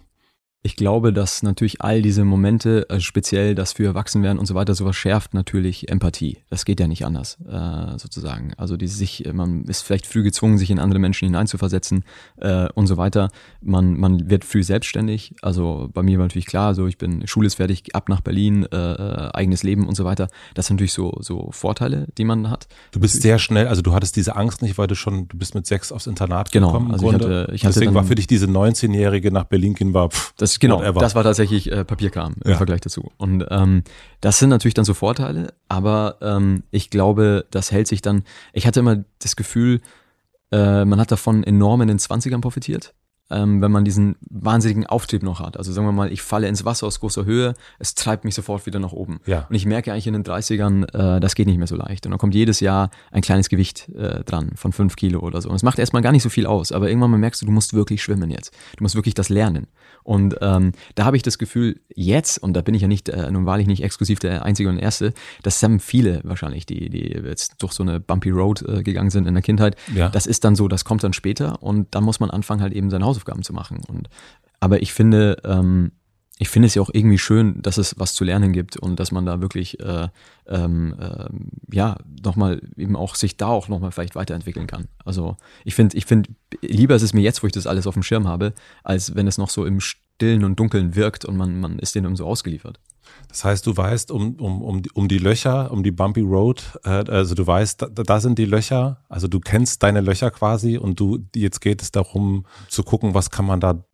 [0.62, 4.74] Ich glaube, dass natürlich all diese Momente, also speziell das für Erwachsenwerden und so weiter,
[4.74, 6.38] sowas schärft natürlich Empathie.
[6.50, 8.54] Das geht ja nicht anders, äh, sozusagen.
[8.56, 12.04] Also die sich, man ist vielleicht früh gezwungen, sich in andere Menschen hineinzuversetzen
[12.38, 13.30] äh, und so weiter.
[13.60, 15.36] Man, man wird früh selbstständig.
[15.42, 18.66] Also bei mir war natürlich klar, so ich bin, Schule ist fertig, ab nach Berlin,
[18.72, 20.26] äh, äh eigenes Leben und so weiter.
[20.54, 22.66] Das sind natürlich so, so Vorteile, die man hat.
[22.90, 25.54] Du bist sehr schnell, also du hattest diese Angst nicht, weil du schon, du bist
[25.54, 26.90] mit sechs aufs Internat genau, gekommen.
[26.90, 30.10] Also ich hatte, ich hatte Deswegen war für dich diese 19-Jährige nach Berlin gehen war,
[30.10, 31.00] pff, das, genau, whatever.
[31.00, 32.56] das war tatsächlich äh, Papierkram im ja.
[32.56, 33.10] Vergleich dazu.
[33.16, 33.82] Und ähm,
[34.20, 38.66] das sind natürlich dann so Vorteile, aber ähm, ich glaube, das hält sich dann, ich
[38.66, 39.80] hatte immer das Gefühl,
[40.50, 42.94] äh, man hat davon enorm in den 20ern profitiert
[43.30, 45.56] ähm, wenn man diesen wahnsinnigen Auftrieb noch hat.
[45.56, 48.66] Also sagen wir mal, ich falle ins Wasser aus großer Höhe, es treibt mich sofort
[48.66, 49.20] wieder nach oben.
[49.26, 49.46] Ja.
[49.48, 52.06] Und ich merke eigentlich in den 30ern, äh, das geht nicht mehr so leicht.
[52.06, 55.48] Und dann kommt jedes Jahr ein kleines Gewicht äh, dran von fünf Kilo oder so.
[55.48, 57.52] Und es macht erstmal gar nicht so viel aus, aber irgendwann mal merkst du, du
[57.52, 58.52] musst wirklich schwimmen jetzt.
[58.76, 59.66] Du musst wirklich das lernen.
[60.04, 63.30] Und ähm, da habe ich das Gefühl, jetzt, und da bin ich ja nicht, äh,
[63.30, 65.12] nun wahrlich nicht exklusiv der Einzige und Erste,
[65.42, 69.26] das haben viele wahrscheinlich, die, die jetzt durch so eine bumpy Road äh, gegangen sind
[69.26, 69.76] in der Kindheit.
[69.94, 70.08] Ja.
[70.08, 72.88] Das ist dann so, das kommt dann später und dann muss man anfangen, halt eben
[72.88, 73.81] seine Hausaufgaben zu machen.
[73.88, 74.09] Und
[74.61, 75.92] aber ich finde, ähm,
[76.40, 79.11] ich finde es ja auch irgendwie schön, dass es was zu lernen gibt und dass
[79.11, 80.09] man da wirklich äh,
[80.46, 81.28] ähm, äh,
[81.74, 84.87] ja nochmal eben auch sich da auch nochmal vielleicht weiterentwickeln kann.
[85.04, 86.31] Also ich finde, ich finde,
[86.62, 88.52] lieber ist es mir jetzt, wo ich das alles auf dem Schirm habe,
[88.85, 92.14] als wenn es noch so im Stillen und Dunkeln wirkt und man, man ist denen
[92.14, 92.78] so ausgeliefert.
[93.29, 97.05] Das heißt, du weißt um, um, um, um die Löcher, um die Bumpy Road, äh,
[97.11, 100.99] also du weißt, da, da sind die Löcher, also du kennst deine Löcher quasi und
[100.99, 103.85] du, jetzt geht es darum zu gucken, was kann man da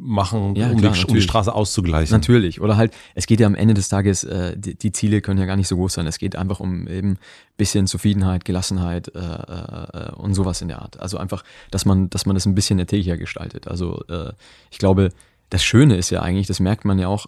[0.00, 2.12] machen, ja, um, klar, die, um, die, Straße auszugleichen.
[2.12, 2.60] Natürlich.
[2.60, 5.46] Oder halt, es geht ja am Ende des Tages, äh, die, die, Ziele können ja
[5.46, 6.06] gar nicht so groß sein.
[6.06, 7.18] Es geht einfach um eben
[7.56, 10.98] bisschen Zufriedenheit, Gelassenheit äh, äh, und sowas in der Art.
[11.00, 13.68] Also einfach, dass man, dass man das ein bisschen erträglicher gestaltet.
[13.68, 14.32] Also äh,
[14.70, 15.10] ich glaube,
[15.50, 17.26] das Schöne ist ja eigentlich, das merkt man ja auch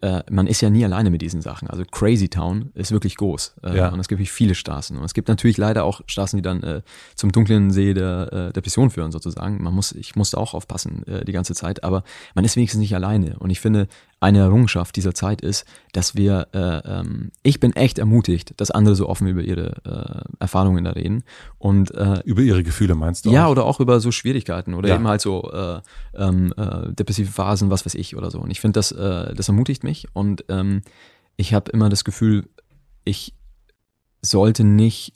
[0.00, 1.68] äh, man ist ja nie alleine mit diesen Sachen.
[1.68, 3.56] Also Crazy Town ist wirklich groß.
[3.62, 3.88] Äh, ja.
[3.88, 4.96] Und es gibt viele Straßen.
[4.96, 6.82] Und es gibt natürlich leider auch Straßen, die dann äh,
[7.14, 9.62] zum dunklen See der äh, Depression führen, sozusagen.
[9.62, 12.02] Man muss, ich musste auch aufpassen äh, die ganze Zeit, aber
[12.34, 13.38] man ist wenigstens nicht alleine.
[13.38, 13.88] Und ich finde,
[14.20, 18.94] eine Errungenschaft dieser Zeit ist, dass wir, äh, ähm, ich bin echt ermutigt, dass andere
[18.94, 21.24] so offen über ihre äh, Erfahrungen da reden
[21.58, 23.30] und äh, über ihre Gefühle meinst du?
[23.30, 23.52] Ja, auch?
[23.52, 24.96] oder auch über so Schwierigkeiten oder ja.
[24.96, 25.80] eben halt so äh,
[26.14, 28.40] ähm, äh, depressive Phasen, was weiß ich oder so.
[28.40, 30.82] Und ich finde, das, äh, das ermutigt mich und ähm,
[31.36, 32.46] ich habe immer das Gefühl,
[33.04, 33.34] ich
[34.20, 35.14] sollte nicht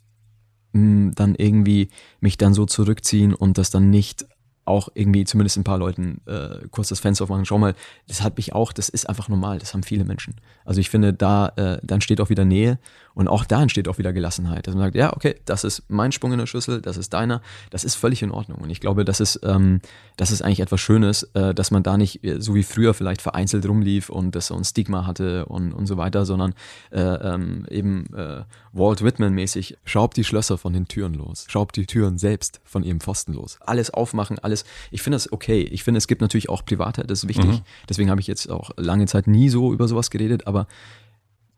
[0.73, 1.89] mh, dann irgendwie
[2.19, 4.25] mich dann so zurückziehen und das dann nicht
[4.65, 7.45] auch irgendwie zumindest ein paar Leuten äh, kurz das Fenster aufmachen.
[7.45, 7.75] Schau mal,
[8.07, 10.35] das hat mich auch, das ist einfach normal, das haben viele Menschen.
[10.65, 12.79] Also ich finde, da äh, dann steht auch wieder Nähe
[13.15, 14.67] und auch da entsteht auch wieder Gelassenheit.
[14.67, 17.41] Dass man sagt, ja, okay, das ist mein Sprung in der Schüssel, das ist deiner,
[17.69, 18.59] das ist völlig in Ordnung.
[18.59, 19.81] Und ich glaube, das ist, ähm,
[20.17, 23.21] das ist eigentlich etwas Schönes, äh, dass man da nicht äh, so wie früher vielleicht
[23.21, 26.53] vereinzelt rumlief und das so ein Stigma hatte und, und so weiter, sondern
[26.91, 31.85] äh, ähm, eben äh, Walt Whitman-mäßig, schraubt die Schlösser von den Türen los, schraubt die
[31.85, 33.57] Türen selbst von ihrem Pfosten los.
[33.61, 34.65] Alles aufmachen, alles alles.
[34.91, 35.61] Ich finde das okay.
[35.61, 37.45] Ich finde, es gibt natürlich auch Privatheit, das ist wichtig.
[37.45, 37.61] Mhm.
[37.89, 40.67] Deswegen habe ich jetzt auch lange Zeit nie so über sowas geredet, aber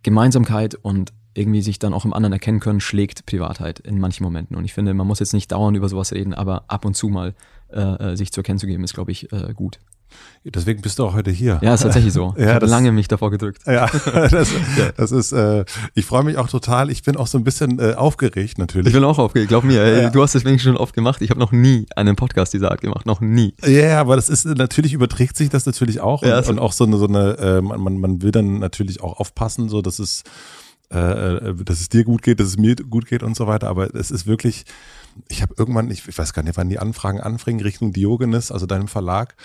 [0.04, 4.56] Gemeinsamkeit und irgendwie sich dann auch im anderen erkennen können, schlägt Privatheit in manchen Momenten.
[4.56, 7.10] Und ich finde, man muss jetzt nicht dauernd über sowas reden, aber ab und zu
[7.10, 7.34] mal
[7.72, 9.80] äh, äh sich zu erkennen zu geben, ist, glaube ich, äh, gut.
[10.46, 11.60] Deswegen bist du auch heute hier.
[11.62, 12.34] Ja, ist tatsächlich so.
[12.38, 13.64] ja, ich habe lange mich davor gedrückt.
[13.66, 13.88] Ja,
[14.32, 14.50] das,
[14.96, 16.90] das ist, äh, ich freue mich auch total.
[16.90, 18.88] Ich bin auch so ein bisschen äh, aufgeregt natürlich.
[18.88, 20.02] Ich bin auch aufgeregt, glaub mir.
[20.04, 20.10] Ja.
[20.10, 21.22] Du hast das wenigstens schon oft gemacht.
[21.22, 23.54] Ich habe noch nie einen Podcast dieser Art gemacht, noch nie.
[23.66, 26.24] Ja, aber das ist, natürlich überträgt sich das natürlich auch.
[26.24, 29.20] Ja, und, und auch so eine, so eine äh, man, man will dann natürlich auch
[29.20, 30.24] aufpassen, so dass es,
[30.94, 33.68] äh, äh, dass es dir gut geht, dass es mir gut geht und so weiter.
[33.68, 34.64] Aber es ist wirklich,
[35.28, 38.66] ich habe irgendwann, ich, ich weiß gar nicht, wann die Anfragen anfingen, Richtung Diogenes, also
[38.66, 39.36] deinem Verlag.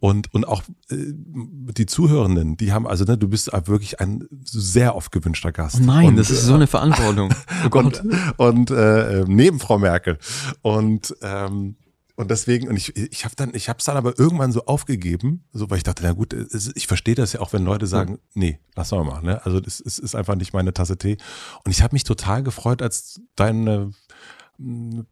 [0.00, 4.96] Und, und auch äh, die Zuhörenden, die haben, also ne, du bist wirklich ein sehr
[4.96, 5.78] oft gewünschter Gast.
[5.80, 7.32] Oh nein, und, das ist so eine Verantwortung.
[7.64, 8.02] Oh Gott.
[8.36, 10.18] Und, und äh, neben Frau Merkel.
[10.62, 11.76] Und ähm,
[12.18, 15.44] und deswegen, und ich, ich habe dann, ich habe es dann aber irgendwann so aufgegeben,
[15.52, 16.34] so weil ich dachte, na gut,
[16.74, 19.40] ich verstehe das ja auch, wenn Leute sagen, nee, lass mal mal, ne?
[19.46, 21.16] Also das ist, ist einfach nicht meine Tasse Tee.
[21.64, 23.92] Und ich habe mich total gefreut, als deine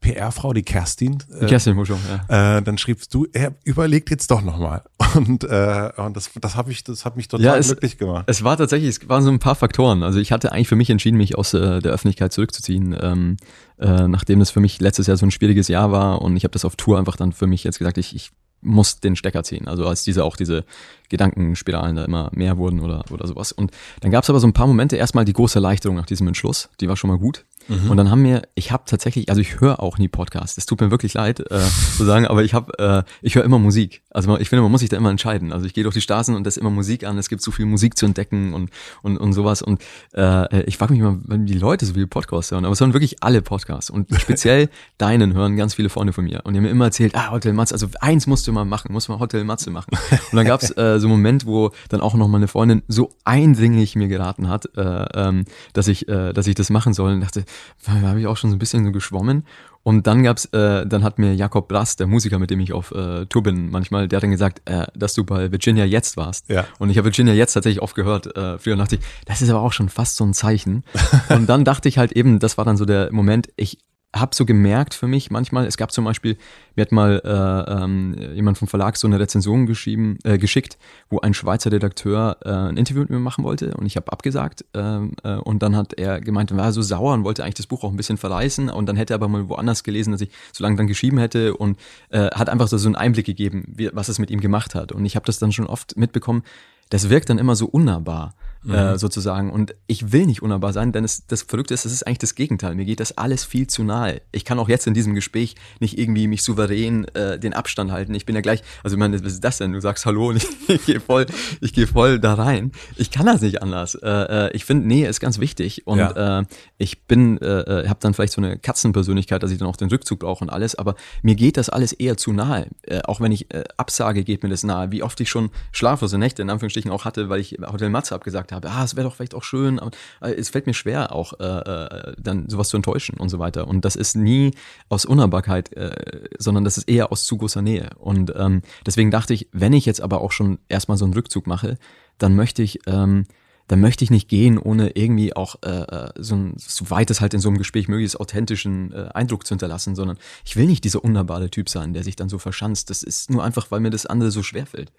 [0.00, 1.22] PR-Frau, die Kerstin.
[1.40, 2.58] Die Kerstin Muschung, ja.
[2.58, 4.82] Äh, dann schriebst du, er überlegt jetzt doch nochmal.
[5.14, 8.24] Und, äh, und das, das, hab ich, das hat mich total ja, es, glücklich gemacht.
[8.26, 10.02] Es war tatsächlich, es waren so ein paar Faktoren.
[10.02, 13.36] Also ich hatte eigentlich für mich entschieden, mich aus äh, der Öffentlichkeit zurückzuziehen, ähm,
[13.78, 16.20] äh, nachdem das für mich letztes Jahr so ein schwieriges Jahr war.
[16.20, 18.30] Und ich habe das auf Tour einfach dann für mich jetzt gesagt, ich, ich
[18.60, 19.68] muss den Stecker ziehen.
[19.68, 20.64] Also als diese auch diese
[21.08, 23.52] Gedankenspiralen da immer mehr wurden oder, oder sowas.
[23.52, 26.26] Und dann gab es aber so ein paar Momente, erstmal die große Erleichterung nach diesem
[26.26, 27.44] Entschluss, die war schon mal gut.
[27.68, 27.90] Mhm.
[27.90, 30.56] Und dann haben wir, ich habe tatsächlich, also ich höre auch nie Podcasts.
[30.58, 31.60] Es tut mir wirklich leid äh,
[31.96, 34.02] zu sagen, aber ich habe, äh, ich höre immer Musik.
[34.10, 35.52] Also ich finde, man muss sich da immer entscheiden.
[35.52, 37.18] Also ich gehe durch die Straßen und da ist immer Musik an.
[37.18, 38.70] Es gibt so viel Musik zu entdecken und
[39.02, 39.62] und und sowas.
[39.62, 39.82] Und
[40.14, 42.64] äh, ich frage mich immer, wenn die Leute so viele Podcasts hören.
[42.64, 46.42] Aber es hören wirklich alle Podcasts und speziell deinen hören ganz viele Freunde von mir.
[46.44, 48.92] Und die haben mir immer erzählt, ah Hotel Matze, also eins musst du mal machen,
[48.92, 49.90] muss mal Hotel Matze machen.
[50.10, 53.96] Und dann gab's äh, so einen Moment, wo dann auch noch meine Freundin so eindringlich
[53.96, 57.12] mir geraten hat, äh, ähm, dass ich, äh, dass ich das machen soll.
[57.12, 57.44] Und dachte,
[57.84, 59.44] da habe ich auch schon so ein bisschen so geschwommen.
[59.86, 62.90] Und dann gab's, äh, dann hat mir Jakob Brass, der Musiker, mit dem ich auf
[62.90, 66.48] äh, Tour bin, manchmal, der hat dann gesagt, äh, dass du bei Virginia jetzt warst.
[66.48, 66.66] Ja.
[66.80, 68.36] Und ich habe Virginia jetzt tatsächlich oft gehört.
[68.36, 70.82] Äh, früher dachte ich, das ist aber auch schon fast so ein Zeichen.
[71.28, 73.78] Und dann dachte ich halt eben, das war dann so der Moment, ich
[74.20, 76.36] habe so gemerkt für mich manchmal, es gab zum Beispiel,
[76.74, 81.20] mir hat mal äh, ähm, jemand vom Verlag so eine Rezension geschrieben, äh, geschickt, wo
[81.20, 84.80] ein Schweizer Redakteur äh, ein Interview mit mir machen wollte und ich habe abgesagt äh,
[84.80, 87.84] äh, und dann hat er gemeint, er war so sauer und wollte eigentlich das Buch
[87.84, 90.62] auch ein bisschen verreißen und dann hätte er aber mal woanders gelesen, dass ich so
[90.62, 91.78] lange dann geschrieben hätte und
[92.10, 94.92] äh, hat einfach so, so einen Einblick gegeben, wie, was es mit ihm gemacht hat.
[94.92, 96.42] Und ich habe das dann schon oft mitbekommen,
[96.90, 98.34] das wirkt dann immer so unnahbar
[98.66, 98.74] mhm.
[98.74, 99.50] äh, sozusagen.
[99.50, 102.34] Und ich will nicht unnahbar sein, denn es, das Verrückte ist, es ist eigentlich das
[102.34, 102.74] Gegenteil.
[102.74, 104.20] Mir geht das alles viel zu nahe.
[104.32, 108.14] Ich kann auch jetzt in diesem Gespräch nicht irgendwie mich souverän äh, den Abstand halten.
[108.14, 109.72] Ich bin ja gleich, also ich meine, was ist das denn?
[109.72, 111.26] Du sagst Hallo und ich, ich gehe voll,
[111.60, 112.72] ich gehe voll da rein.
[112.96, 113.94] Ich kann das nicht anders.
[113.94, 116.40] Äh, äh, ich finde, Nähe ist ganz wichtig und ja.
[116.40, 116.44] äh,
[116.78, 119.88] ich bin, äh, äh habe dann vielleicht so eine Katzenpersönlichkeit, dass ich dann auch den
[119.88, 122.66] Rückzug brauche und alles, aber mir geht das alles eher zu nahe.
[123.04, 124.90] Auch wenn ich äh, absage, geht mir das nahe.
[124.90, 128.52] Wie oft ich schon schlaflose Nächte in Anführungsstrichen auch hatte, weil ich Hotel Matze abgesagt
[128.52, 131.12] habe habe, ah, es wäre doch vielleicht auch schön, aber äh, es fällt mir schwer,
[131.12, 133.68] auch äh, äh, dann sowas zu enttäuschen und so weiter.
[133.68, 134.52] Und das ist nie
[134.88, 137.90] aus Unnahbarkeit, äh, sondern das ist eher aus zu großer Nähe.
[137.98, 141.46] Und ähm, deswegen dachte ich, wenn ich jetzt aber auch schon erstmal so einen Rückzug
[141.46, 141.78] mache,
[142.18, 143.26] dann möchte ich ähm,
[143.68, 147.20] dann möchte ich nicht gehen, ohne irgendwie auch äh, äh so, ein, so weit es
[147.20, 150.84] halt in so einem Gespräch möglichst authentischen äh, Eindruck zu hinterlassen, sondern ich will nicht
[150.84, 152.90] dieser unnahbare Typ sein, der sich dann so verschanzt.
[152.90, 154.92] Das ist nur einfach, weil mir das andere so schwer fällt.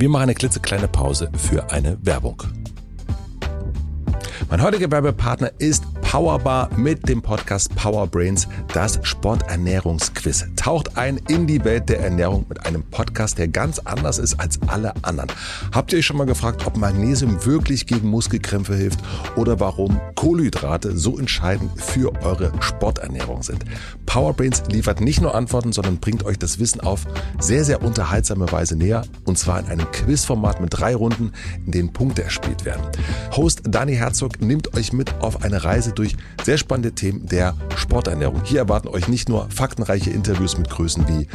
[0.00, 2.40] Wir machen eine klitzekleine Pause für eine Werbung.
[4.48, 10.46] Mein heutiger Werbepartner ist Powerbar mit dem Podcast Power Brains, das Sporternährungsquiz.
[10.56, 14.58] Taucht ein in die Welt der Ernährung mit einem Podcast, der ganz anders ist als
[14.68, 15.30] alle anderen.
[15.70, 19.00] Habt ihr euch schon mal gefragt, ob Magnesium wirklich gegen Muskelkrämpfe hilft
[19.36, 23.66] oder warum Kohlenhydrate so entscheidend für eure Sporternährung sind?
[24.06, 27.04] Power Brains liefert nicht nur Antworten, sondern bringt euch das Wissen auf
[27.38, 31.32] sehr, sehr unterhaltsame Weise näher und zwar in einem Quizformat mit drei Runden,
[31.66, 32.82] in denen Punkte erspielt werden.
[33.36, 38.42] Host Dani Herzog nimmt euch mit auf eine Reise durch sehr spannende Themen der Sporternährung.
[38.44, 41.26] Hier erwarten euch nicht nur faktenreiche Interviews mit Größen wie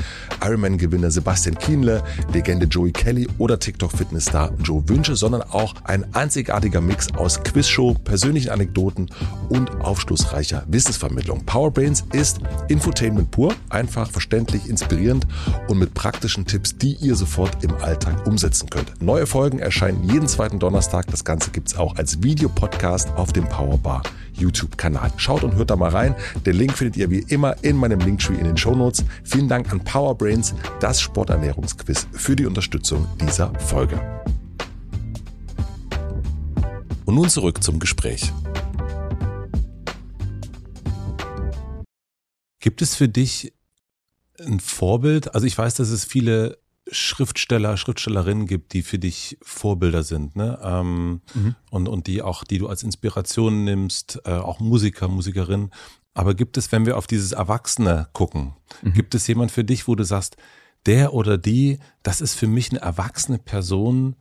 [0.42, 7.14] Ironman-Gewinner Sebastian Kienle, Legende Joey Kelly oder TikTok-Fitnessstar Joe Wünsche, sondern auch ein einzigartiger Mix
[7.16, 9.10] aus Quizshow, persönlichen Anekdoten
[9.50, 11.46] und aufschlussreicher Wissensvermittlung.
[11.46, 15.28] Powerbrains ist Infotainment pur, einfach, verständlich, inspirierend
[15.68, 19.02] und mit praktischen Tipps, die ihr sofort im Alltag umsetzen könnt.
[19.02, 21.08] Neue Folgen erscheinen jeden zweiten Donnerstag.
[21.08, 25.12] Das Ganze gibt es auch als Videopodcast auf dem Powerbar YouTube-Kanal.
[25.18, 26.16] Schaut und hört da mal rein.
[26.46, 29.06] Den Link findet ihr wie immer in meinem Linktree in den Shownotes.
[29.24, 34.00] Vielen Dank an Powerbrains, das Sporternährungsquiz, für die Unterstützung dieser Folge.
[37.06, 38.32] Und nun zurück zum Gespräch.
[42.60, 43.54] Gibt es für dich
[44.40, 45.36] ein Vorbild?
[45.36, 50.60] Also ich weiß, dass es viele Schriftsteller, Schriftstellerinnen gibt, die für dich Vorbilder sind, ne?
[50.62, 51.56] Ähm, mhm.
[51.72, 55.72] und, und die auch, die du als Inspiration nimmst, äh, auch Musiker, Musikerinnen.
[56.14, 58.94] Aber gibt es, wenn wir auf dieses Erwachsene gucken, mhm.
[58.94, 60.38] gibt es jemand für dich, wo du sagst,
[60.86, 64.16] der oder die, das ist für mich eine erwachsene Person,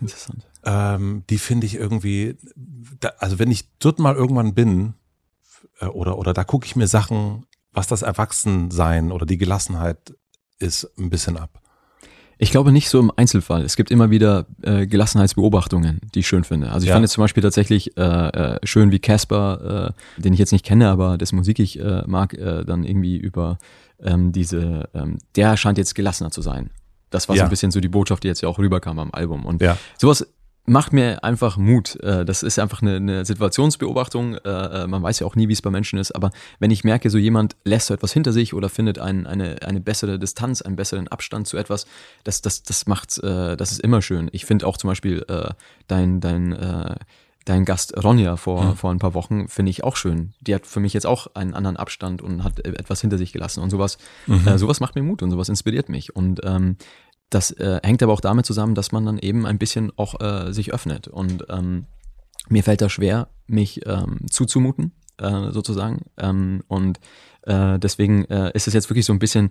[0.00, 0.46] Interessant.
[0.64, 2.36] Ähm, die finde ich irgendwie,
[3.00, 4.94] da, also wenn ich dort mal irgendwann bin,
[5.80, 10.14] äh, oder, oder da gucke ich mir Sachen, was das Erwachsensein oder die Gelassenheit
[10.58, 11.62] ist, ein bisschen ab.
[12.38, 13.62] Ich glaube nicht so im Einzelfall.
[13.62, 16.70] Es gibt immer wieder äh, Gelassenheitsbeobachtungen, die ich schön finde.
[16.70, 16.94] Also ich ja.
[16.94, 20.64] fand jetzt zum Beispiel tatsächlich äh, äh, schön, wie Casper, äh, den ich jetzt nicht
[20.64, 23.58] kenne, aber das Musik ich äh, mag, äh, dann irgendwie über
[24.02, 26.70] ähm, diese, ähm, der scheint jetzt gelassener zu sein.
[27.10, 27.40] Das war ja.
[27.40, 29.46] so ein bisschen so die Botschaft, die jetzt ja auch rüberkam am Album.
[29.46, 29.78] Und ja.
[29.96, 30.26] sowas
[30.66, 31.96] macht mir einfach Mut.
[32.02, 34.34] Äh, das ist einfach eine, eine Situationsbeobachtung.
[34.34, 36.12] Äh, äh, man weiß ja auch nie, wie es bei Menschen ist.
[36.12, 39.62] Aber wenn ich merke, so jemand lässt so etwas hinter sich oder findet ein, eine,
[39.62, 41.86] eine bessere Distanz, einen besseren Abstand zu etwas,
[42.24, 44.28] das, das, das macht, das ist immer schön.
[44.32, 45.24] Ich finde auch zum Beispiel
[45.86, 46.96] dein, dein,
[47.46, 48.76] dein Gast Ronja vor, mhm.
[48.76, 50.34] vor ein paar Wochen, finde ich auch schön.
[50.40, 53.62] Die hat für mich jetzt auch einen anderen Abstand und hat etwas hinter sich gelassen
[53.62, 53.98] und sowas.
[54.26, 54.46] Mhm.
[54.46, 56.14] Äh, sowas macht mir Mut und sowas inspiriert mich.
[56.14, 56.76] Und ähm,
[57.30, 60.52] das äh, hängt aber auch damit zusammen, dass man dann eben ein bisschen auch äh,
[60.52, 61.08] sich öffnet.
[61.08, 61.86] Und ähm,
[62.48, 66.02] mir fällt da schwer, mich ähm, zuzumuten, äh, sozusagen.
[66.16, 67.00] Ähm, und
[67.42, 69.50] äh, deswegen äh, ist es jetzt wirklich so ein bisschen,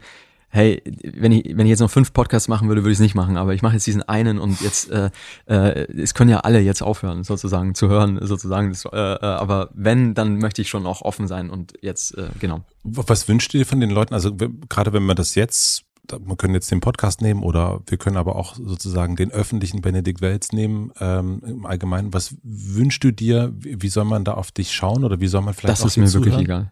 [0.50, 3.16] hey, wenn ich, wenn ich jetzt noch fünf Podcasts machen würde, würde ich es nicht
[3.16, 5.10] machen, aber ich mache jetzt diesen einen und jetzt, äh,
[5.48, 8.70] äh, es können ja alle jetzt aufhören, sozusagen, zu hören, sozusagen.
[8.70, 12.30] Das, äh, äh, aber wenn, dann möchte ich schon auch offen sein und jetzt, äh,
[12.40, 12.62] genau.
[12.84, 14.14] Was wünscht ihr von den Leuten?
[14.14, 18.18] Also gerade wenn man das jetzt wir können jetzt den Podcast nehmen oder wir können
[18.18, 22.14] aber auch sozusagen den öffentlichen Benedikt Welz nehmen ähm, im Allgemeinen.
[22.14, 23.54] Was wünschst du dir?
[23.56, 26.08] Wie soll man da auf dich schauen oder wie soll man vielleicht Das ist mir
[26.08, 26.26] zuhören?
[26.26, 26.72] wirklich egal.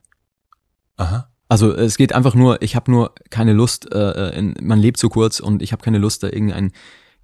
[0.97, 1.29] Aha.
[1.49, 4.97] Also es geht einfach nur, ich habe nur keine Lust, äh, äh, in, man lebt
[4.97, 6.71] so kurz und ich habe keine Lust, da irgendeinen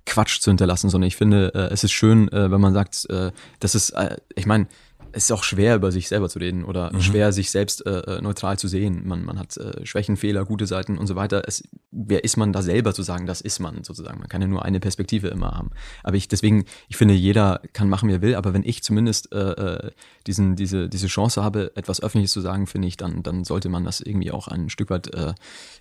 [0.05, 3.31] Quatsch zu hinterlassen, sondern ich finde, äh, es ist schön, äh, wenn man sagt, äh,
[3.59, 4.67] das ist, äh, ich meine,
[5.11, 7.01] es ist auch schwer, über sich selber zu reden oder mhm.
[7.01, 9.07] schwer, sich selbst äh, äh, neutral zu sehen.
[9.07, 11.43] Man, man hat äh, Schwächen, Fehler, gute Seiten und so weiter.
[11.47, 14.19] Es, wer ist man da selber zu sagen, das ist man sozusagen.
[14.19, 15.71] Man kann ja nur eine Perspektive immer haben.
[16.03, 18.35] Aber ich deswegen, ich finde, jeder kann machen, wie er will.
[18.35, 19.91] Aber wenn ich zumindest äh, äh,
[20.27, 23.85] diesen, diese, diese Chance habe, etwas Öffentliches zu sagen, finde ich, dann, dann sollte man
[23.85, 25.33] das irgendwie auch ein Stück weit äh,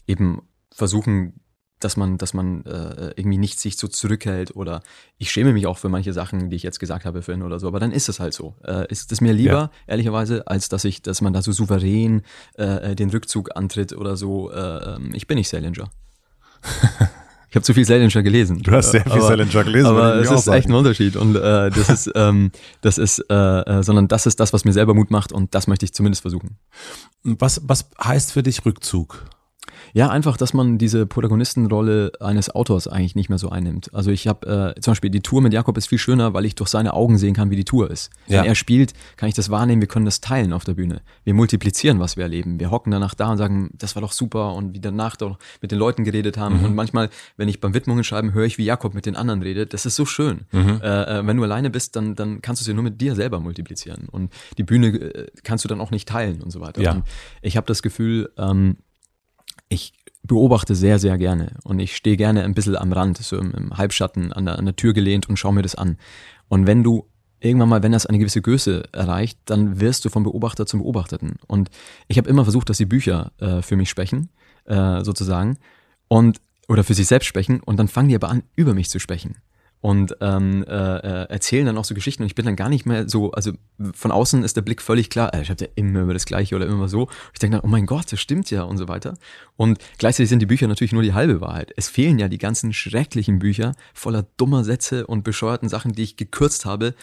[0.06, 1.40] eben versuchen,
[1.80, 4.82] dass man, dass man äh, irgendwie nicht sich so zurückhält oder
[5.18, 7.68] ich schäme mich auch für manche Sachen, die ich jetzt gesagt habe vorhin oder so,
[7.68, 8.54] aber dann ist es halt so.
[8.64, 9.70] Äh, ist es mir lieber, ja.
[9.86, 12.22] ehrlicherweise, als dass ich, dass man da so souverän
[12.54, 14.50] äh, den Rückzug antritt oder so.
[14.50, 15.90] Äh, ich bin nicht Salinger.
[17.50, 18.62] ich habe zu viel Salinger gelesen.
[18.62, 19.86] Du hast sehr viel aber, Salinger gelesen.
[19.86, 23.82] Aber es ist echt ein Unterschied und äh, das ist, ähm, das ist, äh, äh,
[23.82, 26.58] sondern das ist das, was mir selber Mut macht und das möchte ich zumindest versuchen.
[27.22, 29.24] Was, was heißt für dich Rückzug?
[29.92, 33.92] Ja, einfach, dass man diese Protagonistenrolle eines Autors eigentlich nicht mehr so einnimmt.
[33.94, 36.54] Also ich habe äh, zum Beispiel die Tour mit Jakob ist viel schöner, weil ich
[36.54, 38.10] durch seine Augen sehen kann, wie die Tour ist.
[38.26, 38.40] Ja.
[38.40, 41.00] Wenn er spielt, kann ich das wahrnehmen, wir können das teilen auf der Bühne.
[41.24, 42.60] Wir multiplizieren, was wir erleben.
[42.60, 45.70] Wir hocken danach da und sagen, das war doch super und wie danach doch mit
[45.70, 46.58] den Leuten geredet haben.
[46.58, 46.64] Mhm.
[46.64, 49.72] Und manchmal, wenn ich beim Widmungen schreiben, höre ich, wie Jakob mit den anderen redet.
[49.72, 50.46] Das ist so schön.
[50.52, 50.80] Mhm.
[50.82, 53.14] Äh, äh wenn du alleine bist, dann, dann kannst du es ja nur mit dir
[53.14, 54.08] selber multiplizieren.
[54.10, 56.80] Und die Bühne äh, kannst du dann auch nicht teilen und so weiter.
[56.80, 56.92] Ja.
[56.92, 57.04] Und
[57.42, 58.76] ich habe das Gefühl, ähm,
[59.68, 63.52] ich beobachte sehr, sehr gerne und ich stehe gerne ein bisschen am Rand, so im,
[63.52, 65.96] im Halbschatten an der, an der Tür gelehnt und schaue mir das an.
[66.48, 67.06] Und wenn du
[67.40, 71.36] irgendwann mal, wenn das eine gewisse Größe erreicht, dann wirst du vom Beobachter zum Beobachteten.
[71.46, 71.70] Und
[72.08, 74.28] ich habe immer versucht, dass die Bücher äh, für mich sprechen,
[74.64, 75.58] äh, sozusagen,
[76.08, 78.98] und oder für sich selbst sprechen, und dann fangen die aber an, über mich zu
[78.98, 79.36] sprechen
[79.80, 82.86] und ähm, äh, äh, erzählen dann auch so Geschichten und ich bin dann gar nicht
[82.86, 83.52] mehr so, also
[83.94, 86.56] von außen ist der Blick völlig klar, äh, ich habe ja immer über das Gleiche
[86.56, 87.08] oder immer so.
[87.32, 89.14] Ich denke dann, oh mein Gott, das stimmt ja und so weiter.
[89.56, 91.72] Und gleichzeitig sind die Bücher natürlich nur die halbe Wahrheit.
[91.76, 96.16] Es fehlen ja die ganzen schrecklichen Bücher voller dummer Sätze und bescheuerten Sachen, die ich
[96.16, 96.94] gekürzt habe,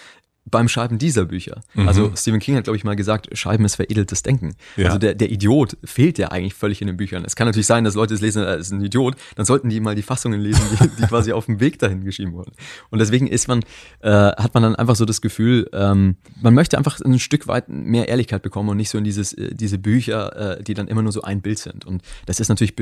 [0.45, 1.62] beim Schreiben dieser Bücher.
[1.73, 1.88] Mhm.
[1.88, 4.55] Also Stephen King hat, glaube ich, mal gesagt, Schreiben ist veredeltes Denken.
[4.75, 4.88] Ja.
[4.88, 7.25] Also der, der Idiot fehlt ja eigentlich völlig in den Büchern.
[7.25, 9.79] Es kann natürlich sein, dass Leute es lesen, er ist ein Idiot, dann sollten die
[9.79, 12.51] mal die Fassungen lesen, die, die quasi auf dem Weg dahin geschrieben wurden.
[12.91, 13.63] Und deswegen ist man,
[14.01, 17.67] äh, hat man dann einfach so das Gefühl, ähm, man möchte einfach ein Stück weit
[17.67, 21.01] mehr Ehrlichkeit bekommen und nicht so in dieses, äh, diese Bücher, äh, die dann immer
[21.01, 21.86] nur so ein Bild sind.
[21.86, 22.75] Und das ist natürlich,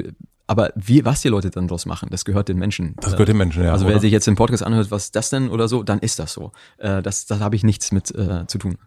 [0.53, 2.93] aber wie, was die Leute dann draus machen, das gehört den Menschen.
[3.01, 3.71] Das gehört den Menschen, ja.
[3.71, 3.95] Also oder?
[3.95, 6.31] wer sich jetzt den Podcast anhört, was ist das denn oder so, dann ist das
[6.31, 6.51] so.
[6.77, 8.77] Äh, das das habe ich nichts mit äh, zu tun.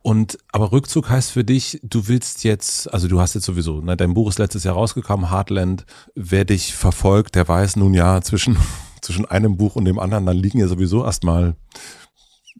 [0.00, 3.98] Und aber Rückzug heißt für dich, du willst jetzt, also du hast jetzt sowieso, ne,
[3.98, 5.84] dein Buch ist letztes Jahr rausgekommen, Heartland.
[6.14, 8.56] Wer dich verfolgt, der weiß nun ja, zwischen,
[9.02, 11.54] zwischen einem Buch und dem anderen, dann liegen ja sowieso erstmal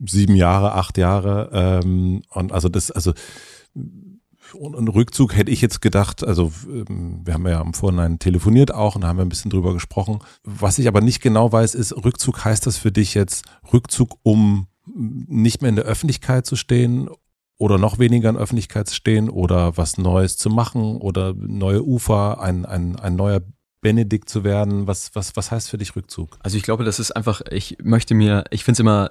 [0.05, 1.49] sieben Jahre, acht Jahre.
[1.55, 3.15] Ähm, und also das, also
[4.55, 8.73] und, und Rückzug hätte ich jetzt gedacht, also ähm, wir haben ja im Vorhinein telefoniert
[8.73, 10.21] auch und haben ein bisschen drüber gesprochen.
[10.45, 14.67] Was ich aber nicht genau weiß, ist, Rückzug heißt das für dich jetzt Rückzug, um
[14.87, 17.09] nicht mehr in der Öffentlichkeit zu stehen
[17.59, 21.85] oder noch weniger in der Öffentlichkeit zu stehen oder was Neues zu machen oder neue
[21.85, 23.43] Ufer, ein, ein, ein neuer
[23.83, 24.87] Benedikt zu werden?
[24.87, 26.39] Was, was, was heißt für dich Rückzug?
[26.41, 29.09] Also ich glaube, das ist einfach, ich möchte mir, ich finde es immer,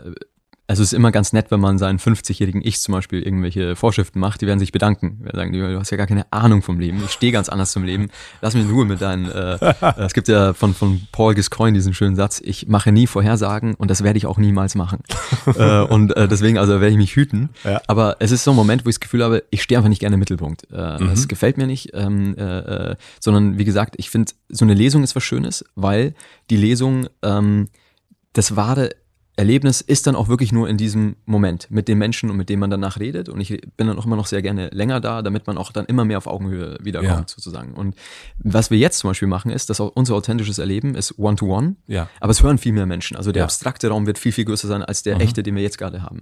[0.70, 4.20] also es ist immer ganz nett, wenn man seinen 50-jährigen Ich zum Beispiel irgendwelche Vorschriften
[4.20, 5.18] macht, die werden sich bedanken.
[5.20, 7.72] Die werden sagen, du hast ja gar keine Ahnung vom Leben, ich stehe ganz anders
[7.72, 8.10] zum Leben,
[8.42, 11.74] lass mich in Ruhe mit deinen, äh, äh, es gibt ja von, von Paul Gascoigne
[11.74, 15.00] diesen schönen Satz, ich mache nie Vorhersagen und das werde ich auch niemals machen.
[15.58, 17.50] äh, und äh, deswegen, also werde ich mich hüten.
[17.64, 17.82] Ja.
[17.88, 20.02] Aber es ist so ein Moment, wo ich das Gefühl habe, ich stehe einfach nicht
[20.02, 20.68] gerne im Mittelpunkt.
[20.72, 21.10] Äh, Mhm.
[21.10, 25.04] Das gefällt mir nicht, ähm, äh, äh, sondern wie gesagt, ich finde, so eine Lesung
[25.04, 26.14] ist was Schönes, weil
[26.50, 27.70] die Lesung, ähm,
[28.34, 28.92] das wahre
[29.40, 32.60] Erlebnis ist dann auch wirklich nur in diesem Moment mit den Menschen und mit denen
[32.60, 33.30] man danach redet.
[33.30, 35.86] Und ich bin dann auch immer noch sehr gerne länger da, damit man auch dann
[35.86, 37.36] immer mehr auf Augenhöhe wiederkommt, Ja.
[37.36, 37.74] sozusagen.
[37.74, 37.96] Und
[38.38, 41.76] was wir jetzt zum Beispiel machen, ist, dass unser authentisches Erleben ist One-to-One.
[41.88, 42.10] Ja.
[42.20, 43.16] Aber es hören viel mehr Menschen.
[43.16, 43.46] Also der Ja.
[43.46, 45.22] abstrakte Raum wird viel, viel größer sein als der Mhm.
[45.22, 46.20] echte, den wir jetzt gerade haben.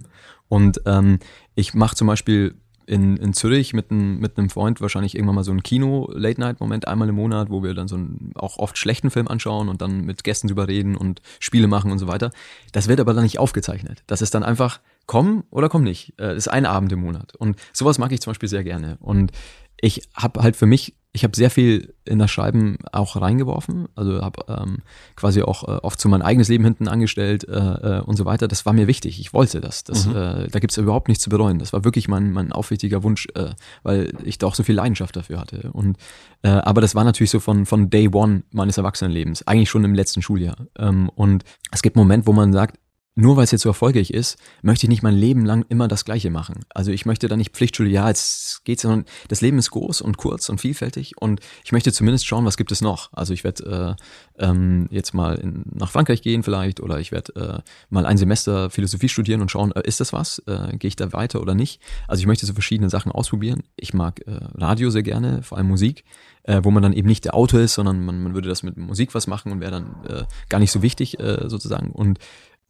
[0.48, 1.18] Und ähm,
[1.56, 2.54] ich mache zum Beispiel
[2.88, 7.08] in, in Zürich mit, einem mit einem Freund wahrscheinlich irgendwann mal so ein Kino-Late-Night-Moment einmal
[7.10, 10.24] im Monat, wo wir dann so einen auch oft schlechten Film anschauen und dann mit
[10.24, 12.30] Gästen drüber reden und Spiele machen und so weiter.
[12.72, 14.02] Das wird aber dann nicht aufgezeichnet.
[14.06, 16.14] Das ist dann einfach komm oder komm nicht.
[16.18, 17.36] Äh, Das ist ein Abend im Monat.
[17.36, 18.96] Und sowas mag ich zum Beispiel sehr gerne.
[19.00, 19.32] Und
[19.80, 23.88] ich habe halt für mich, ich habe sehr viel in das Schreiben auch reingeworfen.
[23.94, 24.78] Also habe ähm,
[25.16, 28.46] quasi auch äh, oft so mein eigenes Leben hinten angestellt äh, äh, und so weiter.
[28.46, 29.18] Das war mir wichtig.
[29.18, 29.84] Ich wollte das.
[29.84, 30.16] das Mhm.
[30.16, 31.58] äh, da gibt's überhaupt nichts zu bereuen.
[31.58, 33.50] Das war wirklich mein, mein aufrichtiger Wunsch, äh,
[33.82, 35.70] weil ich da auch so viel Leidenschaft dafür hatte.
[35.72, 35.96] Und
[36.42, 39.94] äh, aber das war natürlich so von, von Day One meines Erwachsenenlebens, eigentlich schon im
[39.94, 40.56] letzten Schuljahr.
[40.78, 41.42] Ähm, und
[41.72, 42.78] es gibt einen Moment, wo man sagt,
[43.18, 46.04] nur weil es jetzt so erfolgreich ist, möchte ich nicht mein Leben lang immer das
[46.04, 46.64] Gleiche machen.
[46.72, 50.16] Also ich möchte da nicht Pflichtschule, ja, jetzt geht's, sondern das Leben ist groß und
[50.18, 53.12] kurz und vielfältig und ich möchte zumindest schauen, was gibt es noch.
[53.12, 53.96] Also ich werde
[54.38, 58.18] äh, ähm, jetzt mal in, nach Frankreich gehen vielleicht oder ich werde äh, mal ein
[58.18, 60.38] Semester Philosophie studieren und schauen, äh, ist das was?
[60.46, 61.80] Äh, Gehe ich da weiter oder nicht?
[62.06, 63.64] Also ich möchte so verschiedene Sachen ausprobieren.
[63.74, 66.04] Ich mag äh, Radio sehr gerne, vor allem Musik,
[66.44, 68.76] äh, wo man dann eben nicht der Autor ist, sondern man, man würde das mit
[68.76, 72.20] Musik was machen und wäre dann äh, gar nicht so wichtig äh, sozusagen und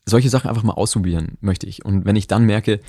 [0.09, 1.85] solche Sachen einfach mal ausprobieren möchte ich.
[1.85, 2.81] Und wenn ich dann merke,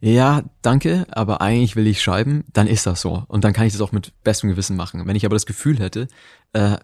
[0.00, 3.24] ja, danke, aber eigentlich will ich schreiben, dann ist das so.
[3.28, 5.06] Und dann kann ich das auch mit bestem Gewissen machen.
[5.06, 6.08] Wenn ich aber das Gefühl hätte,
[6.52, 6.76] äh,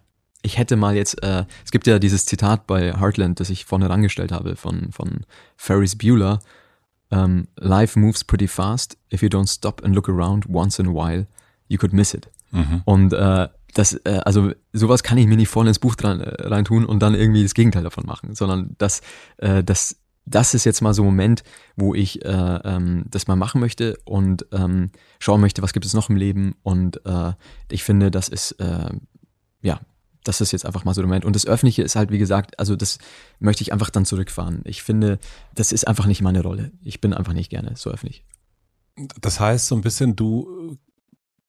[0.42, 3.90] ich hätte mal jetzt, äh, es gibt ja dieses Zitat bei Heartland, das ich vorne
[3.90, 6.38] rangestellt habe von, von Ferris Bueller.
[7.10, 8.96] Ähm, Life moves pretty fast.
[9.12, 11.26] If you don't stop and look around once in a while,
[11.68, 12.30] you could miss it.
[12.52, 12.82] Mhm.
[12.84, 16.46] Und äh, das, äh, also sowas kann ich mir nicht voll ins Buch dran äh,
[16.46, 19.00] reintun und dann irgendwie das Gegenteil davon machen, sondern das,
[19.38, 21.42] äh, das, das ist jetzt mal so ein Moment,
[21.76, 25.94] wo ich äh, ähm, das mal machen möchte und ähm, schauen möchte, was gibt es
[25.94, 26.54] noch im Leben.
[26.62, 27.32] Und äh,
[27.70, 28.90] ich finde, das ist äh,
[29.62, 29.80] ja,
[30.24, 31.24] das ist jetzt einfach mal so der Moment.
[31.24, 32.98] Und das Öffentliche ist halt, wie gesagt, also das
[33.38, 34.60] möchte ich einfach dann zurückfahren.
[34.64, 35.18] Ich finde,
[35.54, 36.72] das ist einfach nicht meine Rolle.
[36.82, 38.24] Ich bin einfach nicht gerne so öffentlich.
[39.20, 40.76] Das heißt so ein bisschen, du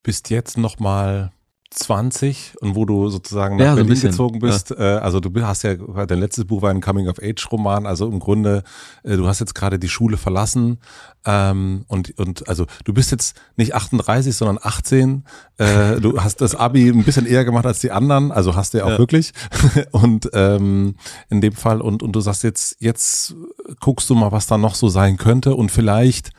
[0.03, 1.31] bist jetzt noch mal
[1.73, 5.31] 20 und wo du sozusagen nach Ja, so Berlin bisschen, gezogen bist, äh, also du
[5.41, 8.63] hast ja, dein letztes Buch war ein Coming-of-Age-Roman, also im Grunde,
[9.03, 10.79] äh, du hast jetzt gerade die Schule verlassen
[11.25, 15.23] ähm, und, und also du bist jetzt nicht 38, sondern 18,
[15.57, 18.79] äh, du hast das Abi ein bisschen eher gemacht als die anderen, also hast du
[18.79, 18.97] ja auch Ja.
[18.97, 19.31] wirklich.
[19.91, 20.95] Und ähm,
[21.29, 23.35] in dem Fall und, und du sagst jetzt, jetzt
[23.79, 26.31] guckst du mal, was da noch so sein könnte und vielleicht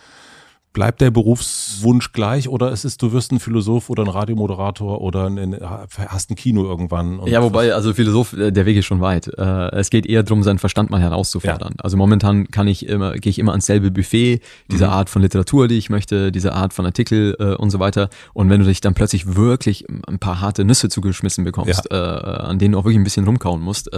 [0.72, 5.26] Bleibt der Berufswunsch gleich oder ist es, du wirst ein Philosoph oder ein Radiomoderator oder
[5.26, 5.54] ein,
[6.08, 7.20] hast ein Kino irgendwann?
[7.26, 9.28] Ja, wobei, also Philosoph, äh, der Weg ist schon weit.
[9.36, 11.74] Äh, Es geht eher darum, seinen Verstand mal herauszufordern.
[11.78, 14.92] Also momentan kann ich immer, gehe ich immer ans selbe Buffet, diese Mhm.
[14.92, 18.08] Art von Literatur, die ich möchte, diese Art von Artikel äh, und so weiter.
[18.32, 22.58] Und wenn du dich dann plötzlich wirklich ein paar harte Nüsse zugeschmissen bekommst, äh, an
[22.58, 23.90] denen du auch wirklich ein bisschen rumkauen musst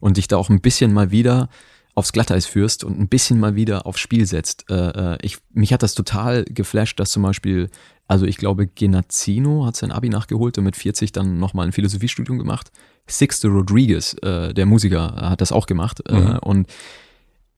[0.00, 1.48] und dich da auch ein bisschen mal wieder
[1.98, 4.70] aufs Glatteis führst und ein bisschen mal wieder aufs Spiel setzt.
[4.70, 4.74] Äh,
[5.14, 7.70] äh, ich, mich hat das total geflasht, dass zum Beispiel,
[8.06, 12.38] also ich glaube, Genazzino hat sein Abi nachgeholt und mit 40 dann nochmal ein Philosophiestudium
[12.38, 12.70] gemacht.
[13.08, 16.00] Sixto Rodriguez, äh, der Musiker, hat das auch gemacht.
[16.08, 16.38] Äh, mhm.
[16.38, 16.68] und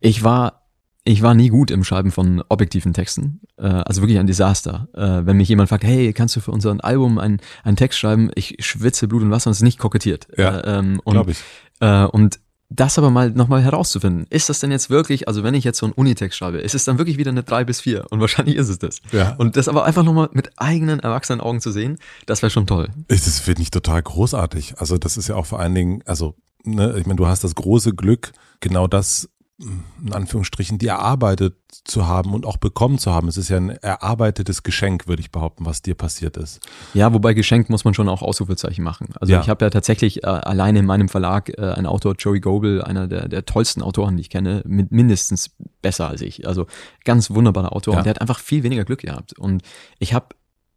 [0.01, 0.63] ich war,
[1.05, 3.41] ich war nie gut im Schreiben von objektiven Texten.
[3.59, 4.89] Äh, also wirklich ein Desaster.
[4.95, 8.31] Äh, wenn mich jemand fragt, hey, kannst du für unser Album einen, einen Text schreiben?
[8.35, 10.29] Ich schwitze Blut und Wasser und es ist nicht kokettiert.
[10.37, 11.39] Ja, äh, ähm, glaube ich.
[11.81, 12.41] Äh, und
[12.71, 14.27] das aber mal nochmal herauszufinden.
[14.31, 16.85] Ist das denn jetzt wirklich, also wenn ich jetzt so einen Unitext schreibe, ist es
[16.85, 18.07] dann wirklich wieder eine 3 bis 4?
[18.11, 19.01] Und wahrscheinlich ist es das.
[19.11, 19.35] Ja.
[19.37, 22.89] Und das aber einfach nochmal mit eigenen erwachsenen Augen zu sehen, das wäre schon toll.
[23.09, 24.75] Das finde ich total großartig.
[24.79, 27.57] Also das ist ja auch vor allen Dingen, also ne, ich meine, du hast das
[27.57, 29.29] große Glück, genau das
[29.61, 31.55] in Anführungsstrichen, die erarbeitet
[31.85, 33.29] zu haben und auch bekommen zu haben.
[33.29, 36.61] Es ist ja ein erarbeitetes Geschenk, würde ich behaupten, was dir passiert ist.
[36.95, 39.09] Ja, wobei Geschenk muss man schon auch Ausrufezeichen machen.
[39.21, 39.41] Also ja.
[39.41, 43.07] ich habe ja tatsächlich äh, alleine in meinem Verlag äh, einen Autor, Joey Goebel, einer
[43.07, 45.51] der, der tollsten Autoren, die ich kenne, mit mindestens
[45.83, 46.47] besser als ich.
[46.47, 46.67] Also
[47.05, 47.95] ganz wunderbarer Autor.
[47.95, 47.99] Ja.
[48.01, 49.39] Und der hat einfach viel weniger Glück gehabt.
[49.39, 49.63] Und
[49.99, 50.29] ich habe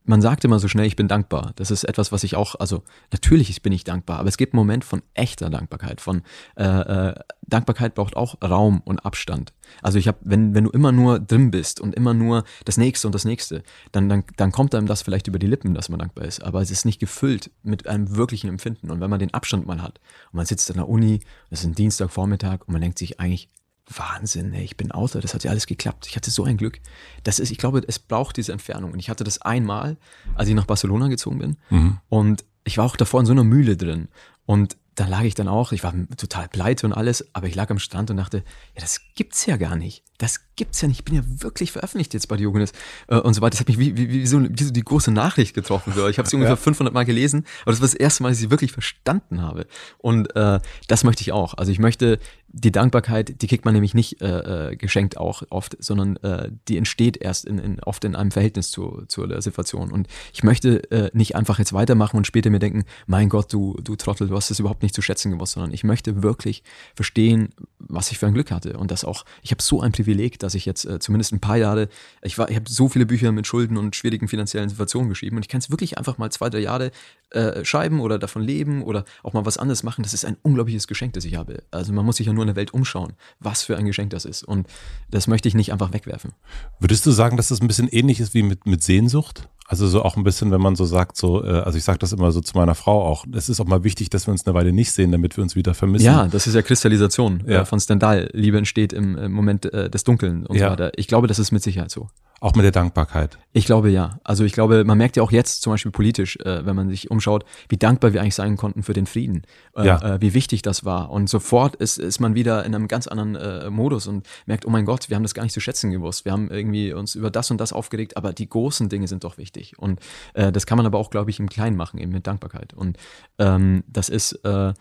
[0.06, 1.54] man sagt immer so schnell, ich bin dankbar.
[1.56, 4.60] Das ist etwas, was ich auch, also natürlich bin ich dankbar, aber es gibt einen
[4.60, 6.02] Moment von echter Dankbarkeit.
[6.02, 6.24] Von
[6.56, 9.54] äh, äh, Dankbarkeit braucht auch Raum und Abstand.
[9.82, 13.08] Also ich habe, wenn wenn du immer nur drin bist und immer nur das nächste
[13.08, 16.00] und das nächste, dann dann dann kommt einem das vielleicht über die Lippen, dass man
[16.00, 18.92] dankbar ist, aber es ist nicht gefüllt mit einem wirklichen Empfinden.
[18.92, 20.00] Und wenn man den Abstand mal hat
[20.32, 23.50] und man sitzt in der Uni, das ist ein Dienstagvormittag und man denkt sich eigentlich
[23.90, 26.08] Wahnsinn, ey, ich bin Autor, das hat ja alles geklappt.
[26.08, 26.80] Ich hatte so ein Glück.
[27.24, 28.94] Das ist, ich glaube, es braucht diese Entfernung.
[28.94, 29.98] Und ich hatte das einmal,
[30.36, 31.58] als ich nach Barcelona gezogen bin.
[31.70, 32.00] Mhm.
[32.10, 34.08] Und ich war auch davor in so einer Mühle drin.
[34.46, 37.70] Und da lag ich dann auch, ich war total pleite und alles, aber ich lag
[37.72, 38.38] am Strand und dachte,
[38.76, 40.04] ja, das gibt's ja gar nicht.
[40.20, 41.00] Das gibt's ja nicht.
[41.00, 42.74] Ich bin ja wirklich veröffentlicht jetzt bei Diogenes
[43.08, 43.52] äh, und so weiter.
[43.52, 45.94] Das hat mich wie, wie, wie, so, wie so die große Nachricht getroffen.
[46.10, 46.58] Ich habe sie ungefähr ja.
[46.58, 49.66] 500 Mal gelesen, aber das war das erste Mal, dass ich sie wirklich verstanden habe.
[49.98, 51.56] Und äh, das möchte ich auch.
[51.56, 52.20] Also ich möchte
[52.56, 56.78] die Dankbarkeit, die kriegt man nämlich nicht äh, äh, geschenkt auch oft, sondern äh, die
[56.78, 59.92] entsteht erst in, in, oft in einem Verhältnis zu, zu der Situation.
[59.92, 63.76] Und ich möchte äh, nicht einfach jetzt weitermachen und später mir denken, mein Gott, du,
[63.84, 67.50] du Trottel, du hast es überhaupt nicht zu schätzen gewusst, sondern ich möchte wirklich verstehen,
[67.80, 68.78] was ich für ein Glück hatte.
[68.78, 71.58] Und das auch, ich habe so ein Privileg, dass ich jetzt äh, zumindest ein paar
[71.58, 71.90] Jahre,
[72.22, 75.44] ich war, ich habe so viele Bücher mit Schulden und schwierigen finanziellen Situationen geschrieben und
[75.44, 76.92] ich kann es wirklich einfach mal zwei, drei Jahre
[77.32, 80.04] äh, schreiben oder davon leben oder auch mal was anderes machen.
[80.04, 81.64] Das ist ein unglaubliches Geschenk, das ich habe.
[81.72, 84.26] Also man muss sich ja nur in der Welt umschauen, was für ein Geschenk das
[84.26, 84.44] ist.
[84.44, 84.68] Und
[85.10, 86.32] das möchte ich nicht einfach wegwerfen.
[86.80, 89.50] Würdest du sagen, dass das ein bisschen ähnlich ist wie mit, mit Sehnsucht?
[89.66, 92.12] Also so auch ein bisschen, wenn man so sagt, so, äh, also ich sage das
[92.12, 94.54] immer so zu meiner Frau auch, es ist auch mal wichtig, dass wir uns eine
[94.54, 96.06] Weile nicht sehen, damit wir uns wieder vermissen.
[96.06, 97.66] Ja, das ist ja Kristallisation äh, ja.
[97.66, 98.30] von Stendhal.
[98.34, 100.68] Liebe entsteht im, Moment äh, des Dunkeln und ja.
[100.68, 100.92] so weiter.
[100.98, 102.10] Ich glaube, das ist mit Sicherheit so.
[102.44, 103.38] Auch mit der Dankbarkeit.
[103.54, 104.20] Ich glaube ja.
[104.26, 107.10] Also ich glaube, man merkt ja auch jetzt zum Beispiel politisch, äh, wenn man sich
[107.10, 109.44] umschaut, wie dankbar wir eigentlich sein konnten für den Frieden,
[109.78, 110.16] äh, ja.
[110.16, 111.10] äh, wie wichtig das war.
[111.10, 114.70] Und sofort ist, ist man wieder in einem ganz anderen äh, Modus und merkt, oh
[114.70, 116.26] mein Gott, wir haben das gar nicht zu schätzen gewusst.
[116.26, 119.38] Wir haben irgendwie uns über das und das aufgeregt, aber die großen Dinge sind doch
[119.38, 119.80] wichtig.
[119.80, 120.02] Und
[120.34, 122.74] äh, das kann man aber auch, glaube ich, im Kleinen machen, eben mit Dankbarkeit.
[122.74, 122.98] Und
[123.40, 124.74] ähm, das ist äh,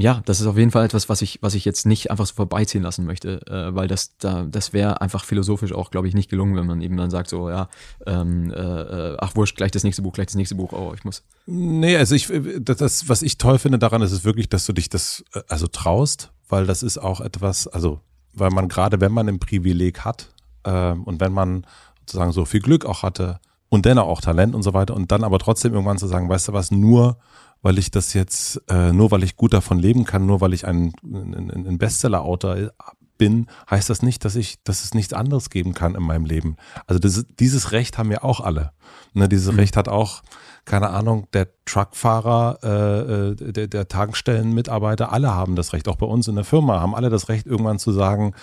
[0.00, 2.34] ja, das ist auf jeden Fall etwas, was ich, was ich jetzt nicht einfach so
[2.34, 6.30] vorbeiziehen lassen möchte, äh, weil das da, das wäre einfach philosophisch auch, glaube ich, nicht
[6.30, 7.68] gelungen, wenn man eben dann sagt so, ja,
[8.06, 11.04] ähm, äh, äh, ach wurscht, gleich das nächste Buch, gleich das nächste Buch, oh, ich
[11.04, 11.24] muss.
[11.46, 12.30] Nee, also ich,
[12.60, 15.66] das, was ich toll finde daran, ist es wirklich, dass du dich das äh, also
[15.66, 18.00] traust, weil das ist auch etwas, also
[18.34, 20.28] weil man gerade, wenn man ein Privileg hat
[20.62, 21.66] ähm, und wenn man
[22.00, 25.24] sozusagen so viel Glück auch hatte und dennoch auch Talent und so weiter und dann
[25.24, 27.18] aber trotzdem irgendwann zu sagen, weißt du was, nur
[27.62, 30.66] weil ich das jetzt, äh, nur weil ich gut davon leben kann, nur weil ich
[30.66, 32.70] ein, ein, ein Bestseller-Autor
[33.18, 36.56] bin, heißt das nicht, dass ich, dass es nichts anderes geben kann in meinem Leben.
[36.86, 38.72] Also das, dieses Recht haben ja auch alle.
[39.12, 39.58] Ne, dieses mhm.
[39.58, 40.22] Recht hat auch,
[40.64, 45.88] keine Ahnung, der Truckfahrer, äh, äh, der, der Tankstellenmitarbeiter, alle haben das Recht.
[45.88, 48.34] Auch bei uns in der Firma haben alle das Recht, irgendwann zu sagen,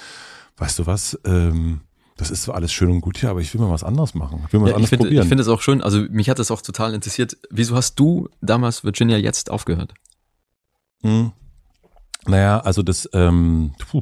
[0.57, 1.81] weißt du was, ähm,
[2.17, 4.43] das ist zwar alles schön und gut hier, aber ich will mal was anderes machen.
[4.47, 5.23] Ich will mal ja, was anderes find, probieren.
[5.23, 7.37] Ich finde es auch schön, also mich hat das auch total interessiert.
[7.49, 9.93] Wieso hast du damals Virginia jetzt aufgehört?
[11.01, 11.33] Hm.
[12.25, 14.01] Naja, also das, ähm, puh,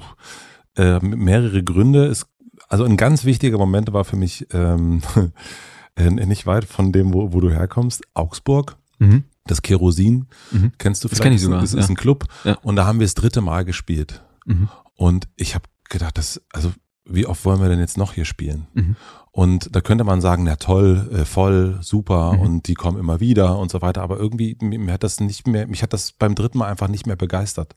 [0.77, 2.05] äh, mehrere Gründe.
[2.05, 2.27] Ist,
[2.69, 5.01] also ein ganz wichtiger Moment war für mich ähm,
[5.95, 8.77] äh, nicht weit von dem, wo, wo du herkommst, Augsburg.
[8.99, 9.23] Mhm.
[9.45, 10.71] Das Kerosin, mhm.
[10.77, 11.19] kennst du vielleicht?
[11.19, 11.59] Das kenne ich sogar.
[11.59, 11.89] Das ist ja.
[11.89, 12.25] ein Club.
[12.45, 12.57] Ja.
[12.61, 14.23] Und da haben wir das dritte Mal gespielt.
[14.45, 14.69] Mhm.
[14.95, 16.71] Und ich habe gedacht, das, also
[17.05, 18.67] wie oft wollen wir denn jetzt noch hier spielen?
[18.73, 18.95] Mhm.
[19.31, 22.39] Und da könnte man sagen, na toll, äh, voll, super mhm.
[22.39, 24.01] und die kommen immer wieder und so weiter.
[24.01, 27.07] Aber irgendwie, mir hat das nicht mehr, mich hat das beim dritten Mal einfach nicht
[27.07, 27.75] mehr begeistert.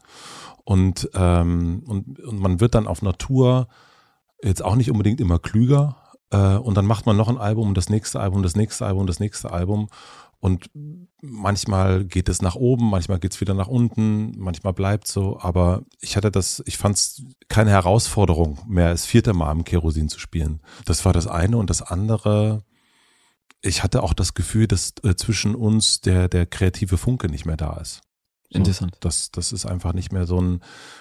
[0.64, 3.68] Und, ähm, und, und man wird dann auf Natur
[4.42, 5.96] jetzt auch nicht unbedingt immer klüger.
[6.30, 9.20] Äh, und dann macht man noch ein Album, das nächste Album, das nächste Album, das
[9.20, 9.88] nächste Album.
[10.40, 10.70] Und
[11.20, 15.38] manchmal geht es nach oben, manchmal geht es wieder nach unten, manchmal bleibt so.
[15.40, 20.08] Aber ich hatte das, ich fand es keine Herausforderung mehr, das vierte Mal im Kerosin
[20.08, 20.60] zu spielen.
[20.84, 21.56] Das war das eine.
[21.56, 22.64] Und das andere,
[23.62, 27.56] ich hatte auch das Gefühl, dass äh, zwischen uns der, der kreative Funke nicht mehr
[27.56, 28.02] da ist.
[28.50, 28.96] So, Interessant.
[29.00, 30.60] Das, das ist einfach nicht mehr so ein,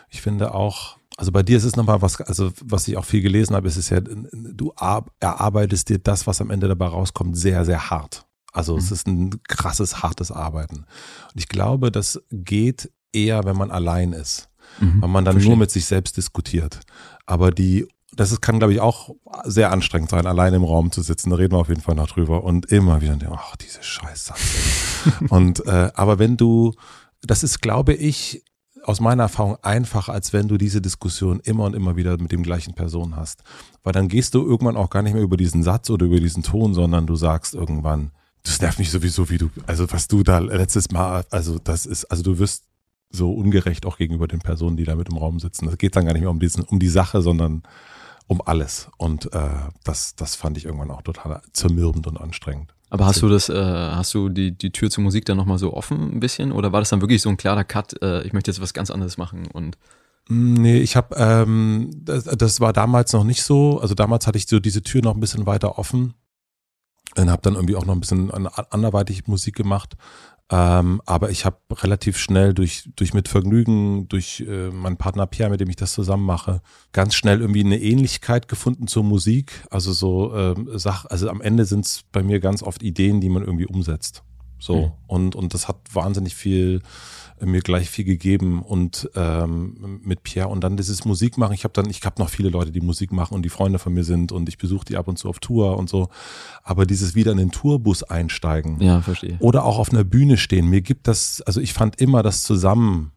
[0.09, 3.21] ich finde auch, also bei dir ist es nochmal was, also was ich auch viel
[3.21, 4.73] gelesen habe, ist es ja, du
[5.19, 8.24] erarbeitest dir das, was am Ende dabei rauskommt, sehr, sehr hart.
[8.55, 8.79] Also mhm.
[8.79, 10.77] es ist ein krasses, hartes Arbeiten.
[10.77, 14.49] Und ich glaube, das geht eher, wenn man allein ist.
[14.79, 15.01] Mhm.
[15.01, 15.51] Weil man dann Verstehe.
[15.51, 16.79] nur mit sich selbst diskutiert.
[17.25, 19.09] Aber die das ist, kann, glaube ich, auch
[19.43, 21.31] sehr anstrengend sein, alleine im Raum zu sitzen.
[21.31, 24.33] Da reden wir auf jeden Fall noch drüber und immer wieder, ach, diese Scheiße.
[25.29, 26.73] und äh, aber wenn du,
[27.21, 28.43] das ist, glaube ich,
[28.83, 32.43] aus meiner Erfahrung einfacher, als wenn du diese Diskussion immer und immer wieder mit dem
[32.43, 33.43] gleichen Person hast.
[33.83, 36.43] Weil dann gehst du irgendwann auch gar nicht mehr über diesen Satz oder über diesen
[36.43, 38.11] Ton, sondern du sagst irgendwann,
[38.45, 42.05] das nervt mich sowieso, wie du, also was du da letztes Mal, also das ist,
[42.05, 42.63] also du wirst
[43.09, 45.65] so ungerecht auch gegenüber den Personen, die da mit im Raum sitzen.
[45.65, 47.63] Das geht dann gar nicht mehr um diesen, um die Sache, sondern
[48.27, 48.89] um alles.
[48.97, 49.49] Und äh,
[49.83, 52.73] das, das fand ich irgendwann auch total zermürbend und anstrengend.
[52.89, 55.73] Aber hast du das, äh, hast du die, die Tür zur Musik dann nochmal so
[55.73, 56.51] offen ein bisschen?
[56.51, 58.91] Oder war das dann wirklich so ein klarer Cut, äh, ich möchte jetzt was ganz
[58.91, 59.77] anderes machen und
[60.29, 63.79] mm, Nee, ich habe, ähm, das, das war damals noch nicht so.
[63.79, 66.13] Also damals hatte ich so diese Tür noch ein bisschen weiter offen
[67.15, 69.95] und habe dann irgendwie auch noch ein bisschen anderweitig Musik gemacht.
[70.51, 75.49] Ähm, aber ich habe relativ schnell durch, durch mit Vergnügen, durch äh, meinen Partner Pierre,
[75.49, 79.63] mit dem ich das zusammen mache, ganz schnell irgendwie eine Ähnlichkeit gefunden zur Musik.
[79.71, 83.29] Also so ähm, Sach, also am Ende sind es bei mir ganz oft Ideen, die
[83.29, 84.23] man irgendwie umsetzt.
[84.59, 84.75] So.
[84.75, 84.91] Mhm.
[85.07, 86.81] Und, und das hat wahnsinnig viel
[87.45, 91.53] mir gleich viel gegeben und ähm, mit Pierre und dann dieses Musik machen.
[91.53, 93.93] Ich habe dann, ich habe noch viele Leute, die Musik machen und die Freunde von
[93.93, 96.09] mir sind und ich besuche die ab und zu auf Tour und so.
[96.63, 99.37] Aber dieses wieder in den Tourbus einsteigen ja, verstehe.
[99.39, 103.11] oder auch auf einer Bühne stehen, mir gibt das, also ich fand immer das Zusammensein,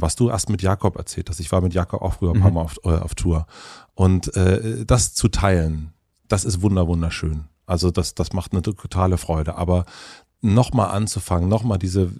[0.00, 1.40] was du erst mit Jakob erzählt hast.
[1.40, 2.56] Ich war mit Jakob auch früher ein paar mhm.
[2.56, 3.46] Mal auf, äh, auf Tour
[3.94, 5.92] und äh, das zu teilen,
[6.28, 7.44] das ist wunder wunderschön.
[7.70, 9.56] Also das, das macht eine totale Freude.
[9.56, 9.84] Aber
[10.42, 12.10] nochmal anzufangen, nochmal diese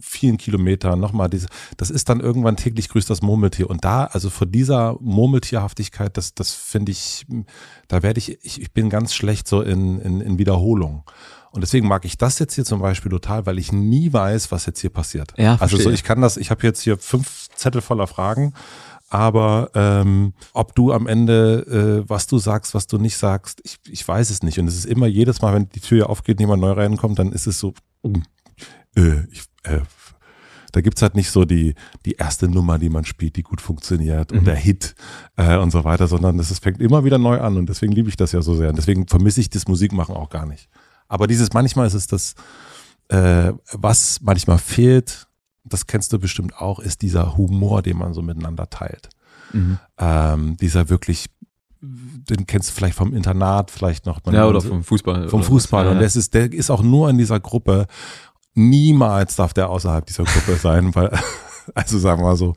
[0.00, 3.68] vielen Kilometer, nochmal diese, das ist dann irgendwann täglich grüßt das Murmeltier.
[3.68, 7.26] Und da, also vor dieser Murmeltierhaftigkeit, das, das finde ich,
[7.88, 11.04] da werde ich, ich, ich bin ganz schlecht so in, in, in Wiederholung.
[11.50, 14.66] Und deswegen mag ich das jetzt hier zum Beispiel total, weil ich nie weiß, was
[14.66, 15.32] jetzt hier passiert.
[15.36, 18.54] Ja, also so, ich kann das, ich habe jetzt hier fünf Zettel voller Fragen
[19.14, 23.78] aber ähm, ob du am Ende, äh, was du sagst, was du nicht sagst, ich,
[23.88, 24.58] ich weiß es nicht.
[24.58, 27.46] Und es ist immer jedes Mal, wenn die Tür aufgeht, jemand neu reinkommt, dann ist
[27.46, 27.74] es so,
[28.96, 29.82] äh, ich, äh,
[30.72, 34.32] da gibt's halt nicht so die, die erste Nummer, die man spielt, die gut funktioniert
[34.32, 34.38] mhm.
[34.38, 34.96] und der Hit
[35.36, 38.16] äh, und so weiter, sondern es fängt immer wieder neu an und deswegen liebe ich
[38.16, 38.70] das ja so sehr.
[38.70, 40.68] Und deswegen vermisse ich das Musikmachen auch gar nicht.
[41.06, 42.34] Aber dieses manchmal ist es das,
[43.10, 45.28] äh, was manchmal fehlt,
[45.64, 49.08] das kennst du bestimmt auch, ist dieser Humor, den man so miteinander teilt.
[49.52, 49.78] Mhm.
[49.98, 51.26] Ähm, dieser wirklich,
[51.80, 54.20] den kennst du vielleicht vom Internat, vielleicht noch.
[54.30, 55.28] Ja, oder vom Fußball.
[55.28, 55.88] Vom Fußball.
[55.88, 57.86] Und das ist, der ist auch nur in dieser Gruppe.
[58.54, 61.10] Niemals darf der außerhalb dieser Gruppe sein, weil,
[61.74, 62.54] also sagen wir mal so,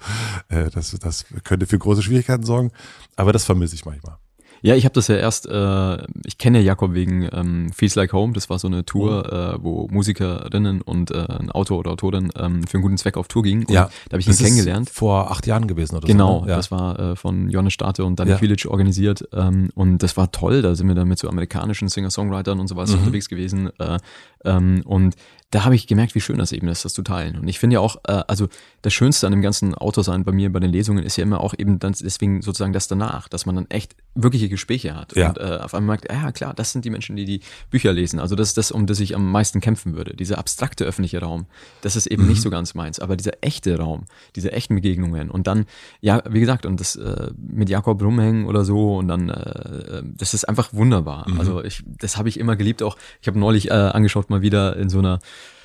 [0.50, 2.72] äh, das, das könnte für große Schwierigkeiten sorgen.
[3.16, 4.18] Aber das vermisse ich manchmal.
[4.62, 8.34] Ja, ich habe das ja erst, äh, ich kenne Jakob wegen ähm, Feels Like Home,
[8.34, 9.36] das war so eine Tour, oh.
[9.36, 13.28] äh, wo Musikerinnen und äh, ein Autor oder Autorin ähm, für einen guten Zweck auf
[13.28, 13.66] Tour gingen.
[13.66, 14.90] Und ja, da habe ich ihn kennengelernt.
[14.90, 16.40] vor acht Jahren gewesen oder genau, so.
[16.42, 16.56] Genau, ja.
[16.56, 18.38] das war äh, von Johannes Starte und Danny ja.
[18.38, 22.60] Village organisiert ähm, und das war toll, da sind wir dann mit so amerikanischen Singer-Songwritern
[22.60, 23.00] und sowas mhm.
[23.00, 23.98] unterwegs gewesen äh,
[24.46, 25.16] ähm, und
[25.52, 27.38] da habe ich gemerkt, wie schön das eben ist, das zu teilen.
[27.38, 28.50] Und ich finde ja auch, äh, also
[28.82, 31.54] das Schönste an dem ganzen Autosein bei mir bei den Lesungen ist ja immer auch
[31.58, 35.30] eben dann deswegen sozusagen das danach, dass man dann echt wirkliche Gespräche hat ja.
[35.30, 38.20] und äh, auf einmal merkt, ja klar, das sind die Menschen, die die Bücher lesen.
[38.20, 40.16] Also das ist das, um das ich am meisten kämpfen würde.
[40.16, 41.46] Dieser abstrakte öffentliche Raum,
[41.82, 42.30] das ist eben mhm.
[42.30, 43.00] nicht so ganz meins.
[43.00, 45.66] Aber dieser echte Raum, diese echten Begegnungen und dann,
[46.02, 50.34] ja, wie gesagt, und das äh, mit Jakob rumhängen oder so und dann, äh, das
[50.34, 51.30] ist einfach wunderbar.
[51.30, 51.40] Mhm.
[51.40, 52.84] Also ich, das habe ich immer geliebt.
[52.84, 55.20] Auch ich habe neulich äh, angeschaut mal wieder in so einer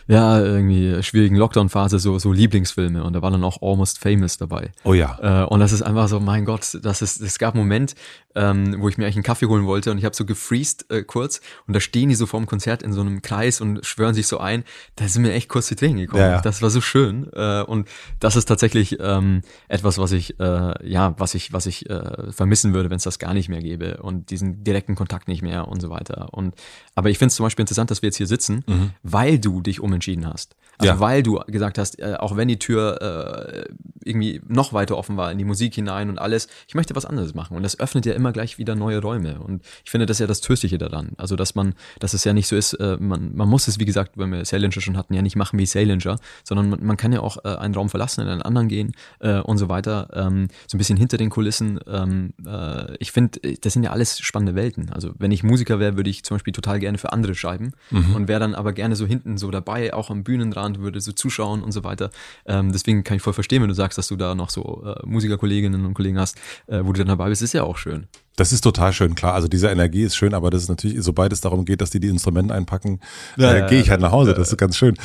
[0.07, 4.73] ja, irgendwie schwierigen Lockdown-Phase so, so Lieblingsfilme und da war dann auch Almost Famous dabei.
[4.85, 5.45] Oh ja.
[5.45, 7.95] Äh, und das ist einfach so, mein Gott, das ist, es gab einen Moment,
[8.35, 11.05] ähm, wo ich mir eigentlich einen Kaffee holen wollte und ich habe so gefreezed äh,
[11.05, 14.27] kurz und da stehen die so vorm Konzert in so einem Kreis und schwören sich
[14.27, 14.65] so ein.
[14.97, 16.23] Da sind mir echt kurz die Tränen gekommen.
[16.23, 16.41] Ja, ja.
[16.41, 21.15] Das war so schön äh, und das ist tatsächlich ähm, etwas, was ich äh, ja,
[21.19, 24.31] was ich was ich äh, vermissen würde, wenn es das gar nicht mehr gäbe und
[24.31, 26.29] diesen direkten Kontakt nicht mehr und so weiter.
[26.33, 26.55] Und
[26.97, 28.91] aber ich finde es zum Beispiel interessant, dass wir jetzt hier sitzen, mhm.
[29.03, 30.57] weil du dich um umentschieden hast.
[30.79, 31.01] Also ja.
[31.01, 33.73] weil du gesagt hast, äh, auch wenn die Tür äh,
[34.05, 37.35] irgendwie noch weiter offen war in die Musik hinein und alles, ich möchte was anderes
[37.35, 37.57] machen.
[37.57, 39.41] Und das öffnet ja immer gleich wieder neue Räume.
[39.41, 41.11] Und ich finde das ja das Tröstliche daran.
[41.17, 43.85] Also dass man, dass es ja nicht so ist, äh, man, man muss es, wie
[43.85, 47.13] gesagt, wenn wir Salinger schon hatten, ja nicht machen wie Salinger, sondern man, man kann
[47.13, 50.09] ja auch äh, einen Raum verlassen, in einen anderen gehen äh, und so weiter.
[50.15, 51.81] Ähm, so ein bisschen hinter den Kulissen.
[51.87, 54.91] Ähm, äh, ich finde, das sind ja alles spannende Welten.
[54.91, 58.15] Also wenn ich Musiker wäre, würde ich zum Beispiel total gerne für andere schreiben mhm.
[58.15, 61.63] und wäre dann aber gerne so hinten so dabei, auch am Bühnenrand, würde so zuschauen
[61.63, 62.11] und so weiter.
[62.47, 65.07] Ähm, deswegen kann ich voll verstehen, wenn du sagst, dass du da noch so äh,
[65.07, 68.07] Musikerkolleginnen und Kollegen hast, äh, wo du dann dabei bist, ist ja auch schön.
[68.37, 69.35] Das ist total schön, klar.
[69.35, 72.01] Also diese Energie ist schön, aber das ist natürlich, sobald es darum geht, dass die
[72.01, 73.01] die Instrumente einpacken,
[73.37, 74.33] ja, äh, gehe ich halt nach Hause.
[74.33, 74.97] Das ist ganz schön.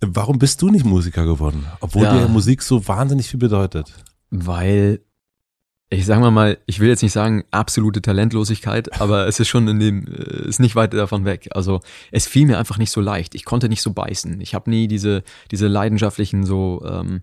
[0.00, 2.18] Warum bist du nicht Musiker geworden, obwohl ja.
[2.18, 3.94] dir Musik so wahnsinnig viel bedeutet?
[4.30, 5.00] Weil
[5.90, 9.68] ich sag mal mal, ich will jetzt nicht sagen absolute Talentlosigkeit, aber es ist schon
[9.68, 11.48] in dem, äh, ist nicht weit davon weg.
[11.52, 11.80] Also
[12.10, 13.34] es fiel mir einfach nicht so leicht.
[13.34, 14.40] Ich konnte nicht so beißen.
[14.40, 17.20] Ich habe nie diese, diese leidenschaftlichen so, ähm,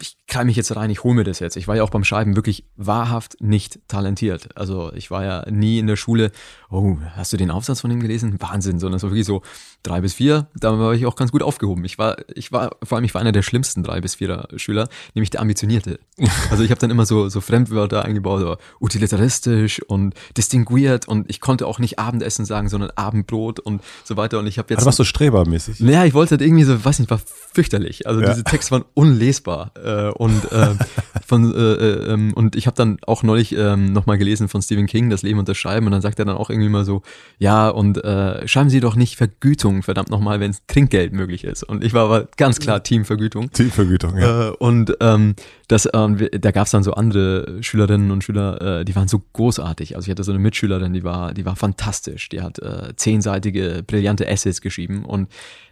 [0.00, 1.56] ich kann mich jetzt rein, ich hole mir das jetzt.
[1.56, 4.56] Ich war ja auch beim Schreiben wirklich wahrhaft nicht talentiert.
[4.56, 6.32] Also ich war ja nie in der Schule,
[6.70, 8.36] oh, hast du den Aufsatz von ihm gelesen?
[8.40, 9.42] Wahnsinn, sondern es war wirklich so
[9.82, 11.84] drei bis vier, da war ich auch ganz gut aufgehoben.
[11.84, 14.88] Ich war, ich war, vor allem ich war einer der schlimmsten drei bis vierer Schüler,
[15.14, 15.98] nämlich der Ambitionierte.
[16.50, 21.40] Also ich habe dann immer so, so Fremdwörter eingebaut, so utilitaristisch und distinguiert und ich
[21.40, 24.38] konnte auch nicht Abendessen sagen, sondern Abendbrot und so weiter.
[24.38, 24.78] Und ich habe jetzt.
[24.78, 25.80] Also warst du strebermäßig?
[25.80, 27.20] Naja, ich wollte halt irgendwie so, weiß nicht, war
[27.52, 28.06] fürchterlich.
[28.06, 28.30] Also ja.
[28.30, 29.72] diese Texte waren unlesbar.
[29.82, 30.74] Äh, und äh,
[31.26, 34.86] von, äh, äh, ähm, und ich habe dann auch neulich ähm, nochmal gelesen von Stephen
[34.86, 37.02] King, Das Leben und das Schreiben, und dann sagt er dann auch irgendwie mal so,
[37.38, 41.62] ja, und äh, schreiben Sie doch nicht Vergütung, verdammt nochmal, wenn es Trinkgeld möglich ist.
[41.62, 43.50] Und ich war aber ganz klar Teamvergütung.
[43.50, 44.48] Teamvergütung, ja.
[44.48, 45.34] Äh, und ähm,
[45.68, 49.22] das, ähm, da gab es dann so andere Schülerinnen und Schüler, äh, die waren so
[49.32, 49.96] großartig.
[49.96, 52.28] Also ich hatte so eine Mitschülerin, die war, die war fantastisch.
[52.28, 55.28] Die hat äh, zehnseitige, brillante Essays geschrieben und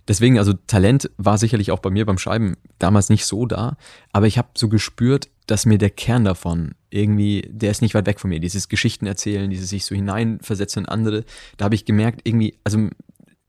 [0.09, 3.77] deswegen, also Talent war sicherlich auch bei mir beim Schreiben damals nicht so da,
[4.13, 8.07] aber ich habe so gespürt, dass mir der Kern davon irgendwie, der ist nicht weit
[8.07, 8.41] weg von mir.
[8.41, 11.25] Dieses Geschichten erzählen, dieses sich so hineinversetzen in andere,
[11.57, 12.89] da habe ich gemerkt, irgendwie, also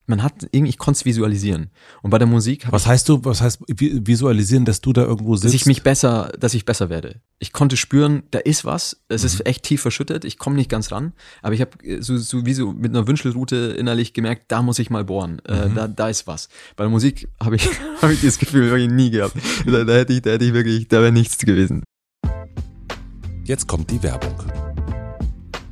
[0.09, 1.69] man hat irgendwie, ich konnte es visualisieren.
[2.01, 5.53] Und bei der Musik Was heißt du, was heißt visualisieren, dass du da irgendwo sitzt?
[5.53, 7.21] Dass ich mich besser, dass ich besser werde.
[7.37, 9.27] Ich konnte spüren, da ist was, es mhm.
[9.27, 12.53] ist echt tief verschüttet, ich komme nicht ganz ran, aber ich habe so, so wie
[12.53, 15.71] so mit einer Wünschelroute innerlich gemerkt, da muss ich mal bohren, äh, mhm.
[15.71, 16.49] äh, da, da ist was.
[16.75, 17.69] Bei der Musik habe ich,
[18.01, 19.35] hab ich dieses Gefühl wirklich nie gehabt.
[19.65, 21.83] Da, da hätte ich, da hätte ich wirklich, da wäre nichts gewesen.
[23.45, 24.68] Jetzt kommt die Werbung.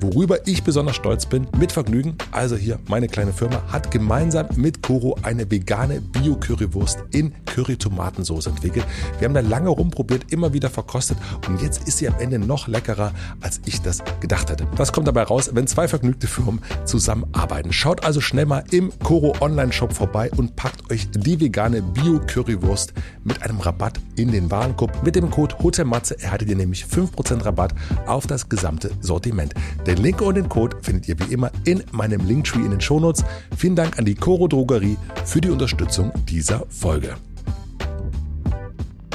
[0.00, 4.82] Worüber ich besonders stolz bin, mit Vergnügen, also hier meine kleine Firma, hat gemeinsam mit
[4.82, 8.86] Koro eine vegane Bio-Currywurst in Curry-Tomatensauce entwickelt.
[9.18, 11.18] Wir haben da lange rumprobiert, immer wieder verkostet
[11.48, 14.66] und jetzt ist sie am Ende noch leckerer, als ich das gedacht hätte.
[14.76, 17.72] Was kommt dabei raus, wenn zwei vergnügte Firmen zusammenarbeiten?
[17.72, 22.92] Schaut also schnell mal im Koro Online-Shop vorbei und packt euch die vegane Bio-Currywurst
[23.22, 25.02] mit einem Rabatt in den Warenkorb.
[25.04, 27.74] Mit dem Code HOTELMATZE erhaltet ihr nämlich 5% Rabatt
[28.06, 29.54] auf das gesamte Sortiment.
[29.86, 33.22] Den Link und den Code findet ihr wie immer in meinem Linktree in den Shownotes.
[33.54, 37.16] Vielen Dank an die Coro Drogerie für die Unterstützung dieser Folge.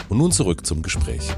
[0.09, 1.35] Und nun zurück zum Gespräch.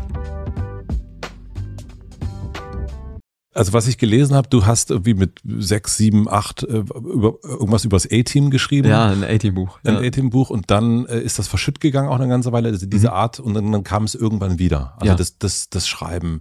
[3.53, 7.83] Also was ich gelesen habe, du hast irgendwie mit sechs, sieben, acht äh, über, irgendwas
[7.83, 8.89] übers A-Team geschrieben.
[8.89, 9.79] Ja, ein A-Team-Buch.
[9.83, 9.99] Ein ja.
[10.01, 13.13] A-Team-Buch und dann äh, ist das verschütt gegangen auch eine ganze Weile, also diese mhm.
[13.13, 14.93] Art und dann, dann kam es irgendwann wieder.
[14.97, 15.15] Also ja.
[15.15, 16.39] das, das, das Schreiben.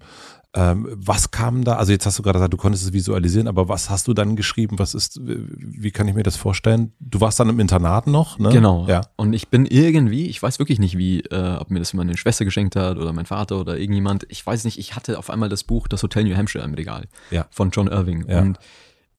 [0.52, 1.76] Ähm, was kam da?
[1.76, 4.34] Also jetzt hast du gerade gesagt, du konntest es visualisieren, aber was hast du dann
[4.34, 4.80] geschrieben?
[4.80, 6.92] Was ist, wie kann ich mir das vorstellen?
[6.98, 8.48] Du warst dann im Internat noch, ne?
[8.48, 8.86] Genau.
[8.88, 9.02] Ja.
[9.14, 12.44] Und ich bin irgendwie, ich weiß wirklich nicht wie, äh, ob mir das meine Schwester
[12.44, 14.26] geschenkt hat oder mein Vater oder irgendjemand.
[14.28, 17.06] Ich weiß nicht, ich hatte auf einmal das Buch Das Hotel New Hampshire im Regal
[17.30, 17.46] ja.
[17.50, 18.26] von John Irving.
[18.28, 18.40] Ja.
[18.40, 18.58] Und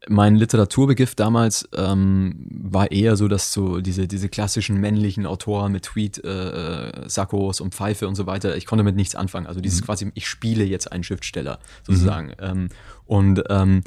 [0.07, 5.83] mein Literaturbegriff damals ähm, war eher so, dass so diese, diese klassischen männlichen Autoren mit
[5.83, 9.45] Tweet, äh, Sakkos und Pfeife und so weiter, ich konnte mit nichts anfangen.
[9.45, 9.85] Also dieses mhm.
[9.85, 12.29] quasi, ich spiele jetzt einen Schriftsteller sozusagen.
[12.29, 12.33] Mhm.
[12.39, 12.69] Ähm,
[13.05, 13.81] und ähm,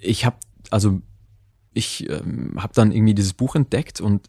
[0.00, 0.36] ich habe,
[0.70, 1.00] also
[1.72, 4.28] ich ähm, habe dann irgendwie dieses Buch entdeckt und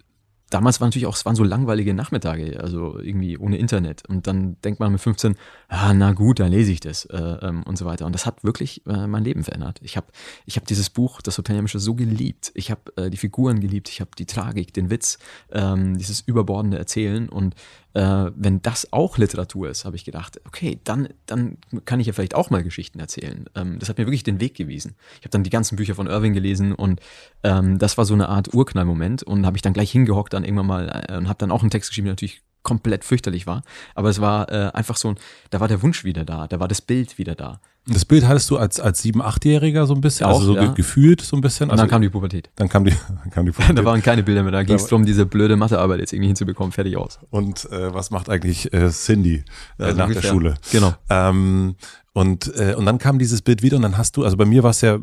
[0.51, 4.07] damals war natürlich auch, es waren so langweilige Nachmittage, also irgendwie ohne Internet.
[4.07, 5.35] Und dann denkt man mit 15,
[5.69, 8.05] ah, na gut, dann lese ich das äh, ähm, und so weiter.
[8.05, 9.79] Und das hat wirklich äh, mein Leben verändert.
[9.81, 10.07] Ich habe
[10.45, 12.51] ich hab dieses Buch, das Hotel Jamische, so geliebt.
[12.53, 15.17] Ich habe äh, die Figuren geliebt, ich habe die Tragik, den Witz,
[15.51, 17.29] ähm, dieses überbordende Erzählen.
[17.29, 17.55] Und
[17.93, 22.13] äh, wenn das auch Literatur ist, habe ich gedacht, okay, dann, dann kann ich ja
[22.13, 23.45] vielleicht auch mal Geschichten erzählen.
[23.55, 24.95] Ähm, das hat mir wirklich den Weg gewiesen.
[25.19, 27.01] Ich habe dann die ganzen Bücher von Irving gelesen und
[27.43, 30.67] ähm, das war so eine Art Urknallmoment und habe ich dann gleich hingehockt dann irgendwann
[30.67, 33.61] mal äh, und habe dann auch einen Text geschrieben, natürlich komplett fürchterlich war.
[33.95, 35.15] Aber es war äh, einfach so,
[35.49, 37.59] da war der Wunsch wieder da, da war das Bild wieder da.
[37.87, 40.65] Das Bild hattest du als, als sieben, achtjähriger so ein bisschen, Auch, also so ja.
[40.65, 41.65] ge- gefühlt so ein bisschen.
[41.65, 42.51] Und Also, dann kam die Pubertät.
[42.55, 42.91] dann kam die,
[43.23, 43.85] dann kam die Da Pubertät.
[43.85, 46.95] waren keine Bilder mehr, da ging es darum, diese blöde Mathearbeit jetzt irgendwie hinzubekommen, fertig
[46.97, 47.19] aus.
[47.31, 49.43] Und äh, was macht eigentlich äh, Cindy
[49.79, 50.21] äh, Ja, so nach der.
[50.21, 50.53] Schule?
[50.71, 50.93] Genau.
[51.09, 51.75] Ähm,
[52.13, 54.63] und, äh, und dann kam dieses Bild wieder und dann hast du, also bei mir
[54.63, 54.99] war es ja äh,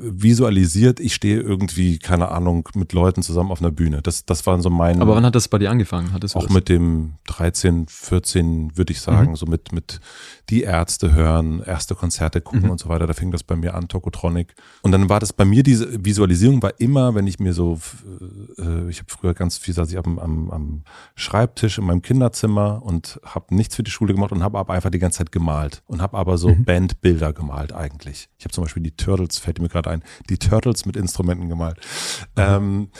[0.00, 4.02] visualisiert, ich stehe irgendwie, keine Ahnung, mit Leuten zusammen auf einer Bühne.
[4.02, 6.12] Das, das war so mein, Aber wann hat das bei dir angefangen?
[6.12, 6.52] Hattest auch das?
[6.52, 10.00] mit dem 13, 14, würde ich sagen, so mit, mit
[10.48, 13.06] die Ärzte hören, erste Konzerte gucken und so weiter.
[13.06, 14.54] Da fing das bei mir an, Tokotronic.
[14.82, 17.78] Und dann war das bei mir, diese Visualisierung war immer, wenn ich mir so,
[18.58, 20.82] äh, ich habe früher ganz viel, saß ich am, am, am
[21.14, 24.90] Schreibtisch in meinem Kinderzimmer und habe nichts für die Schule gemacht und habe aber einfach
[24.90, 28.28] die ganze Zeit gemalt und habe aber so Bandbilder gemalt eigentlich.
[28.38, 31.78] Ich habe zum Beispiel die Turtles, fällt mir gerade ein, die Turtles mit Instrumenten gemalt.
[32.36, 32.90] Ähm,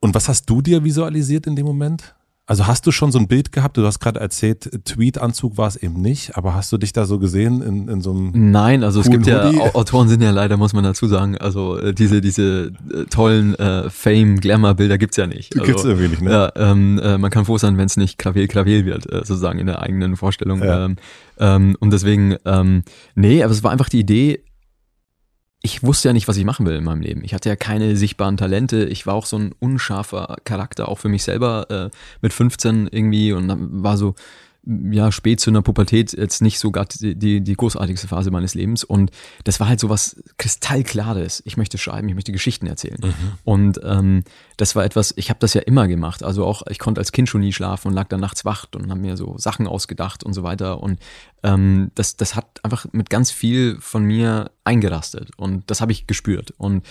[0.00, 2.14] und was hast du dir visualisiert in dem Moment?
[2.48, 3.76] Also hast du schon so ein Bild gehabt?
[3.76, 7.18] Du hast gerade erzählt, Tweet-Anzug war es eben nicht, aber hast du dich da so
[7.18, 8.32] gesehen in, in so einem.
[8.50, 9.60] Nein, also es gibt ja, Hoodie?
[9.60, 13.54] Au- Autoren sind ja leider, muss man dazu sagen, also äh, diese, diese äh, tollen
[13.56, 15.52] äh, Fame-Glamour-Bilder gibt's ja nicht.
[15.54, 16.30] Also, Gibt's irgendwie nicht, ne?
[16.30, 19.58] Ja, ähm, äh, man kann froh sein, wenn es nicht Krawel Krawel wird, äh, sozusagen
[19.58, 20.62] in der eigenen Vorstellung.
[20.62, 20.86] Ja.
[20.86, 20.96] Ähm,
[21.38, 22.82] ähm, und deswegen, ähm,
[23.14, 24.40] nee, aber es war einfach die Idee,
[25.60, 27.24] ich wusste ja nicht, was ich machen will in meinem Leben.
[27.24, 28.84] Ich hatte ja keine sichtbaren Talente.
[28.84, 33.32] Ich war auch so ein unscharfer Charakter, auch für mich selber äh, mit 15 irgendwie
[33.32, 34.14] und war so,
[34.90, 38.54] ja, spät zu einer Pubertät jetzt nicht so gerade die, die, die großartigste Phase meines
[38.54, 38.84] Lebens.
[38.84, 39.10] Und
[39.44, 41.42] das war halt so was Kristallklares.
[41.46, 42.98] Ich möchte schreiben, ich möchte Geschichten erzählen.
[43.44, 44.24] Und ähm,
[44.58, 46.22] das war etwas, ich habe das ja immer gemacht.
[46.22, 48.90] Also auch, ich konnte als Kind schon nie schlafen und lag dann nachts wach und
[48.90, 50.82] habe mir so Sachen ausgedacht und so weiter.
[50.82, 50.98] Und
[51.42, 55.30] ähm, das, das hat einfach mit ganz viel von mir eingerastet.
[55.38, 56.52] Und das habe ich gespürt.
[56.58, 56.84] Und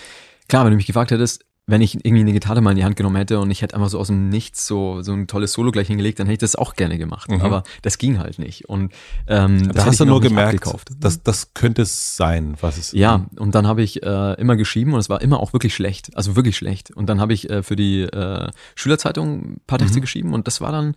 [0.47, 2.95] klar, wenn du mich gefragt hättest, wenn ich irgendwie eine Gitarre mal in die Hand
[2.95, 5.71] genommen hätte und ich hätte einfach so aus dem Nichts so, so ein tolles Solo
[5.71, 7.29] gleich hingelegt, dann hätte ich das auch gerne gemacht.
[7.41, 8.69] Aber das ging halt nicht.
[8.69, 8.93] Und
[9.27, 10.91] ähm, das hast du nur gemerkt, abgekauft.
[10.97, 14.93] das, das könnte es sein, was es Ja, und dann habe ich äh, immer geschrieben
[14.93, 16.91] und es war immer auch wirklich schlecht, also wirklich schlecht.
[16.91, 20.61] Und dann habe ich äh, für die äh, Schülerzeitung ein paar Texte geschrieben und das
[20.61, 20.95] war dann,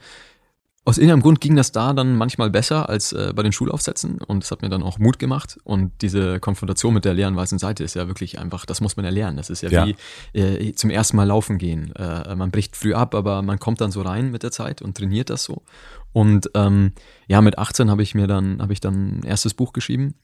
[0.85, 4.43] aus irgendeinem Grund ging das da dann manchmal besser als äh, bei den Schulaufsätzen und
[4.43, 7.85] es hat mir dann auch Mut gemacht und diese Konfrontation mit der leeren weißen Seite
[7.85, 9.37] ist ja wirklich einfach, das muss man ja lernen.
[9.37, 9.87] Das ist ja, Ja.
[9.87, 11.95] wie äh, zum ersten Mal laufen gehen.
[11.97, 14.97] Äh, man bricht früh ab, aber man kommt dann so rein mit der Zeit und
[14.97, 15.63] trainiert das so.
[16.13, 16.93] Und ähm,
[17.29, 20.15] ja, mit 18 habe ich mir dann, habe ich dann ein erstes Buch geschrieben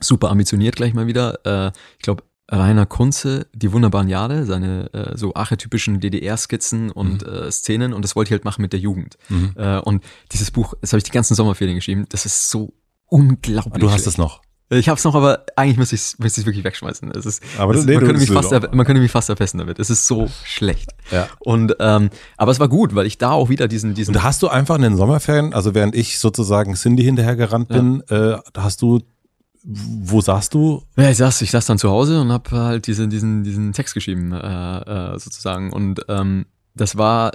[0.00, 1.40] super ambitioniert gleich mal wieder.
[1.44, 7.32] Äh, ich glaube, Rainer Kunze, die wunderbaren Jahre, seine äh, so archetypischen DDR-Skizzen und Mhm.
[7.32, 9.18] äh, Szenen und das wollte ich halt machen mit der Jugend.
[9.56, 12.72] Äh, und dieses Buch, das habe ich die ganzen Sommerferien geschrieben, das ist so
[13.06, 13.74] unglaublich.
[13.74, 14.40] Ah, Du hast es noch.
[14.70, 17.10] Ich habe es noch, aber eigentlich müsste ich es müsste ich's wirklich wegschmeißen.
[17.12, 19.56] Es ist, Aber es, nee, man, könnte mich fast, er- man könnte mich fast erfesten
[19.56, 19.78] damit.
[19.78, 20.90] Es ist so schlecht.
[21.10, 21.26] Ja.
[21.38, 24.24] Und ähm, aber es war gut, weil ich da auch wieder diesen diesen Und da
[24.24, 28.62] hast du einfach in den Sommerferien, also während ich sozusagen Cindy hinterhergerannt bin, äh, da
[28.62, 29.00] hast du,
[29.70, 30.82] wo saßt du?
[30.96, 33.92] Ja, ich saß, ich saß dann zu Hause und habe halt diese, diesen, diesen Text
[33.92, 35.72] geschrieben, äh, äh, sozusagen.
[35.74, 37.32] Und ähm, das war,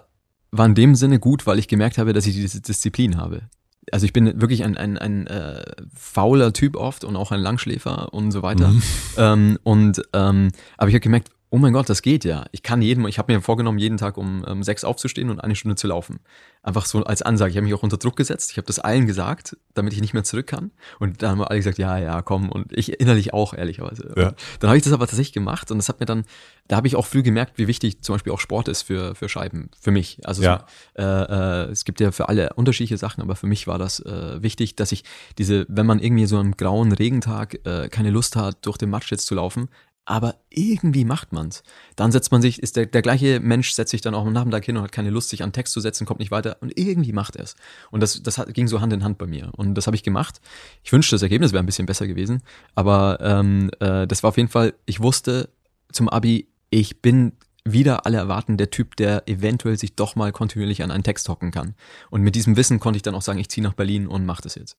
[0.51, 3.43] war in dem Sinne gut, weil ich gemerkt habe, dass ich diese Disziplin habe.
[3.91, 5.63] Also ich bin wirklich ein, ein, ein äh,
[5.93, 8.69] fauler Typ oft und auch ein Langschläfer und so weiter.
[8.69, 8.83] Mhm.
[9.17, 12.45] Ähm, und ähm, aber ich habe gemerkt, oh mein Gott, das geht ja.
[12.51, 15.55] Ich kann jeden, ich habe mir vorgenommen, jeden Tag um ähm, sechs aufzustehen und eine
[15.55, 16.19] Stunde zu laufen.
[16.63, 17.51] Einfach so als Ansage.
[17.51, 18.49] Ich habe mich auch unter Druck gesetzt.
[18.49, 20.71] Ich habe das allen gesagt, damit ich nicht mehr zurück kann.
[20.97, 22.49] Und dann haben alle gesagt, ja, ja, komm.
[22.49, 24.15] Und ich innerlich auch, ehrlicherweise.
[24.17, 24.33] Ja.
[24.61, 26.25] Dann habe ich das aber tatsächlich gemacht und das hat mir dann,
[26.69, 29.29] da habe ich auch früh gemerkt, wie wichtig zum Beispiel auch Sport ist für, für
[29.29, 30.21] Scheiben, für mich.
[30.25, 30.65] Also Ja.
[30.97, 33.99] so, äh, äh, es gibt ja für alle unterschiedliche Sachen, aber für mich war das
[33.99, 35.03] äh, wichtig, dass ich
[35.37, 39.11] diese, wenn man irgendwie so am grauen Regentag äh, keine Lust hat, durch den Matsch
[39.11, 39.69] jetzt zu laufen,
[40.05, 41.63] aber irgendwie macht man's.
[41.95, 44.65] Dann setzt man sich, ist der, der gleiche Mensch setzt sich dann auch am Nachmittag
[44.65, 47.13] hin und hat keine Lust, sich an Text zu setzen, kommt nicht weiter und irgendwie
[47.13, 47.55] macht er es.
[47.89, 49.51] Und das, das hat, ging so Hand in Hand bei mir.
[49.55, 50.41] Und das habe ich gemacht.
[50.83, 52.41] Ich wünschte, das Ergebnis wäre ein bisschen besser gewesen,
[52.75, 55.49] aber ähm, äh, das war auf jeden Fall, ich wusste
[55.91, 57.33] zum Abi, ich bin
[57.65, 61.51] wieder alle erwarten der Typ, der eventuell sich doch mal kontinuierlich an einen Text hocken
[61.51, 61.75] kann.
[62.09, 64.41] Und mit diesem Wissen konnte ich dann auch sagen, ich ziehe nach Berlin und mache
[64.41, 64.75] das jetzt.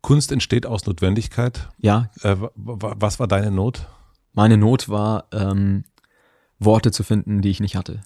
[0.00, 1.68] Kunst entsteht aus Notwendigkeit.
[1.78, 3.86] Ja, Äh, wa- wa- was war deine Not?
[4.36, 5.84] Meine Not war, ähm,
[6.58, 8.02] Worte zu finden, die ich nicht hatte.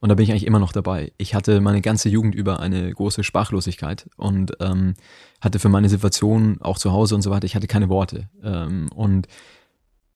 [0.00, 1.12] Und da bin ich eigentlich immer noch dabei.
[1.16, 4.94] Ich hatte meine ganze Jugend über eine große Sprachlosigkeit und ähm,
[5.40, 8.28] hatte für meine Situation auch zu Hause und so weiter, ich hatte keine Worte.
[8.42, 9.28] Ähm, und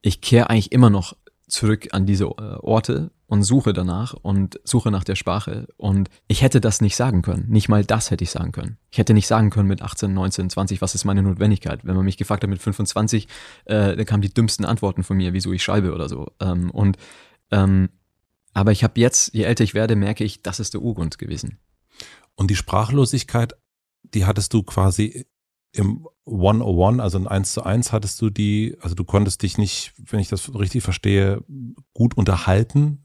[0.02, 4.92] ich kehre eigentlich immer noch zurück an diese äh, Orte und suche danach und suche
[4.92, 5.66] nach der Sprache.
[5.76, 7.46] Und ich hätte das nicht sagen können.
[7.48, 8.78] Nicht mal das hätte ich sagen können.
[8.90, 11.84] Ich hätte nicht sagen können mit 18, 19, 20, was ist meine Notwendigkeit.
[11.84, 13.26] Wenn man mich gefragt hat mit 25,
[13.64, 16.28] äh, dann kamen die dümmsten Antworten von mir, wieso ich schreibe oder so.
[16.40, 16.96] Ähm, und
[17.50, 17.88] ähm,
[18.52, 21.58] aber ich habe jetzt, je älter ich werde, merke ich, das ist der Urgrund gewesen.
[22.36, 23.54] Und die Sprachlosigkeit,
[24.02, 25.26] die hattest du quasi
[25.72, 29.92] im 101, also in 1 zu 1 hattest du die, also du konntest dich nicht,
[29.98, 31.42] wenn ich das richtig verstehe,
[31.92, 33.03] gut unterhalten.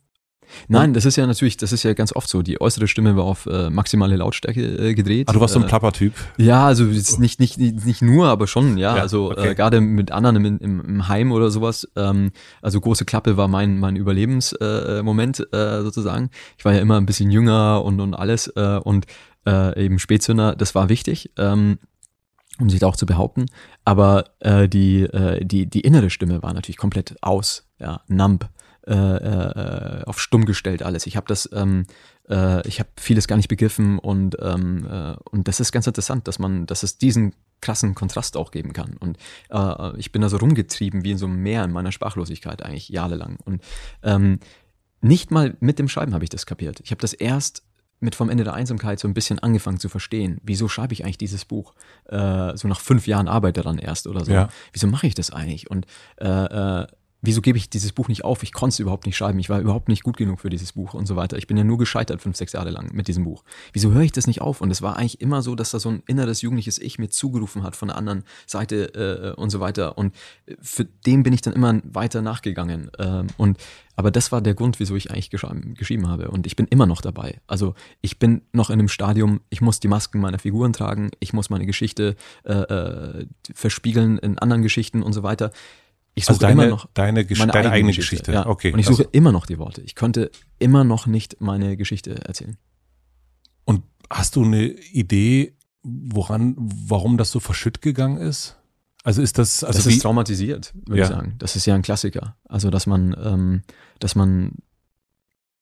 [0.67, 2.41] Nein, das ist ja natürlich, das ist ja ganz oft so.
[2.41, 5.29] Die äußere Stimme war auf äh, maximale Lautstärke äh, gedreht.
[5.29, 6.13] Ah, du warst so ein äh, Plappertyp.
[6.37, 8.95] Ja, also nicht, nicht, nicht, nicht nur, aber schon, ja.
[8.95, 9.49] Ja, also okay.
[9.49, 11.87] äh, gerade mit anderen im, im, im Heim oder sowas.
[11.95, 12.31] Ähm,
[12.61, 16.29] also große Klappe war mein, mein Überlebensmoment äh, Moment, äh, sozusagen.
[16.57, 19.05] Ich war ja immer ein bisschen jünger und, und alles äh, und
[19.45, 21.31] äh, eben Spätzünder, das war wichtig.
[21.37, 21.79] Ähm,
[22.59, 23.45] um sich da auch zu behaupten.
[23.85, 28.49] Aber äh, die, äh, die, die innere Stimme war natürlich komplett aus, ja, numb,
[28.87, 31.05] äh, äh, auf stumm gestellt alles.
[31.05, 31.85] Ich habe das, ähm,
[32.29, 36.27] äh, ich habe vieles gar nicht begriffen und, ähm, äh, und das ist ganz interessant,
[36.27, 38.95] dass man, dass es diesen krassen Kontrast auch geben kann.
[38.97, 39.17] Und
[39.49, 42.89] äh, ich bin da so rumgetrieben wie in so einem Meer in meiner Sprachlosigkeit eigentlich
[42.89, 43.37] jahrelang.
[43.43, 43.61] Und
[44.03, 44.39] ähm,
[45.01, 46.79] nicht mal mit dem Schreiben habe ich das kapiert.
[46.81, 47.63] Ich habe das erst
[48.01, 50.39] mit vom Ende der Einsamkeit so ein bisschen angefangen zu verstehen.
[50.43, 51.73] Wieso schreibe ich eigentlich dieses Buch?
[52.05, 54.31] Äh, so nach fünf Jahren Arbeit daran erst oder so.
[54.31, 54.49] Ja.
[54.71, 55.69] Wieso mache ich das eigentlich?
[55.69, 55.85] Und
[56.17, 56.87] äh, äh,
[57.21, 58.43] wieso gebe ich dieses Buch nicht auf?
[58.43, 59.39] Ich konnte es überhaupt nicht schreiben.
[59.39, 61.37] Ich war überhaupt nicht gut genug für dieses Buch und so weiter.
[61.37, 63.43] Ich bin ja nur gescheitert fünf, sechs Jahre lang mit diesem Buch.
[63.73, 64.61] Wieso höre ich das nicht auf?
[64.61, 67.63] Und es war eigentlich immer so, dass da so ein inneres jugendliches Ich mir zugerufen
[67.63, 69.97] hat von der anderen Seite äh, und so weiter.
[69.97, 70.15] Und
[70.61, 72.89] für den bin ich dann immer weiter nachgegangen.
[72.97, 73.57] Ähm, und
[73.99, 76.31] aber das war der Grund, wieso ich eigentlich geschrieben, geschrieben habe.
[76.31, 77.41] Und ich bin immer noch dabei.
[77.47, 81.33] Also ich bin noch in einem Stadium, ich muss die Masken meiner Figuren tragen, ich
[81.33, 82.15] muss meine Geschichte
[82.45, 85.51] äh, äh, verspiegeln in anderen Geschichten und so weiter.
[86.19, 88.31] Ich suche Also deine, immer noch deine, Gesch meine deine eigene Geschichte.
[88.31, 88.45] Ja.
[88.45, 88.71] Okay.
[88.73, 89.81] Und ich also, suche immer noch die Worte.
[89.81, 92.57] Ich konnte immer noch nicht meine Geschichte erzählen.
[93.65, 98.57] und hast du eine Idee, woran, warum das so verschütt gegangen ist?
[99.03, 101.05] Also ist das, also das ist traumatisiert, würde Ja.
[101.05, 101.35] ich sagen.
[101.37, 102.35] Das ist ja ein Klassiker.
[102.45, 103.61] Also, dass man, ähm,
[103.99, 104.55] dass man,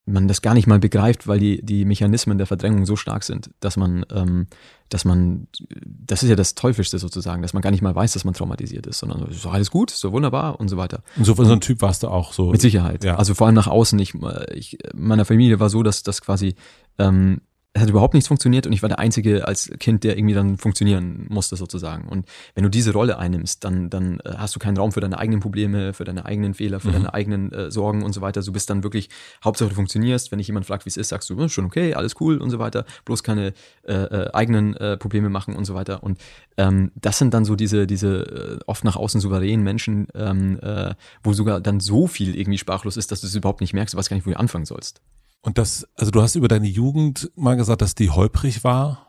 [0.08, 3.50] man das gar nicht mal begreift, weil die, die Mechanismen der Verdrängung so stark sind,
[3.60, 4.48] dass man, ähm,
[4.90, 5.48] dass man,
[5.84, 8.88] das ist ja das Teuflischste sozusagen, dass man gar nicht mal weiß, dass man traumatisiert
[8.88, 11.04] ist, sondern so alles gut, so wunderbar und so weiter.
[11.22, 12.52] so, so ein Typ warst du auch so.
[12.52, 13.04] Mit Sicherheit.
[13.04, 13.16] Ja.
[13.16, 14.00] Also vor allem nach außen.
[14.00, 14.14] Ich,
[14.54, 16.56] ich, meiner Familie war so, dass das quasi
[16.98, 17.42] ähm,
[17.78, 20.58] es hat überhaupt nichts funktioniert und ich war der Einzige als Kind, der irgendwie dann
[20.58, 22.08] funktionieren musste sozusagen.
[22.08, 22.26] Und
[22.56, 25.40] wenn du diese Rolle einnimmst, dann, dann äh, hast du keinen Raum für deine eigenen
[25.40, 26.94] Probleme, für deine eigenen Fehler, für Mhm.
[26.94, 28.42] deine eigenen äh, Sorgen und so weiter.
[28.42, 29.10] Du bist dann wirklich,
[29.44, 30.32] Hauptsache du funktionierst.
[30.32, 32.50] Wenn dich jemand fragt, wie es ist, sagst du, "Hm, schon okay, alles cool und
[32.50, 32.86] so weiter.
[33.06, 33.54] Bloß keine
[33.84, 36.04] äh, äh, eigenen äh, Probleme machen und so weiter.
[36.04, 36.20] Und
[36.58, 40.94] ähm, das sind dann so diese, diese äh, oft nach außen souveränen Menschen, ähm, äh,
[41.24, 43.98] wo sogar dann so viel irgendwie sprachlos ist, dass du es überhaupt nicht merkst, du
[43.98, 45.02] weißt gar nicht, wo du anfangen sollst.
[45.48, 49.08] Und das, also du hast über deine Jugend mal gesagt, dass die holprig war.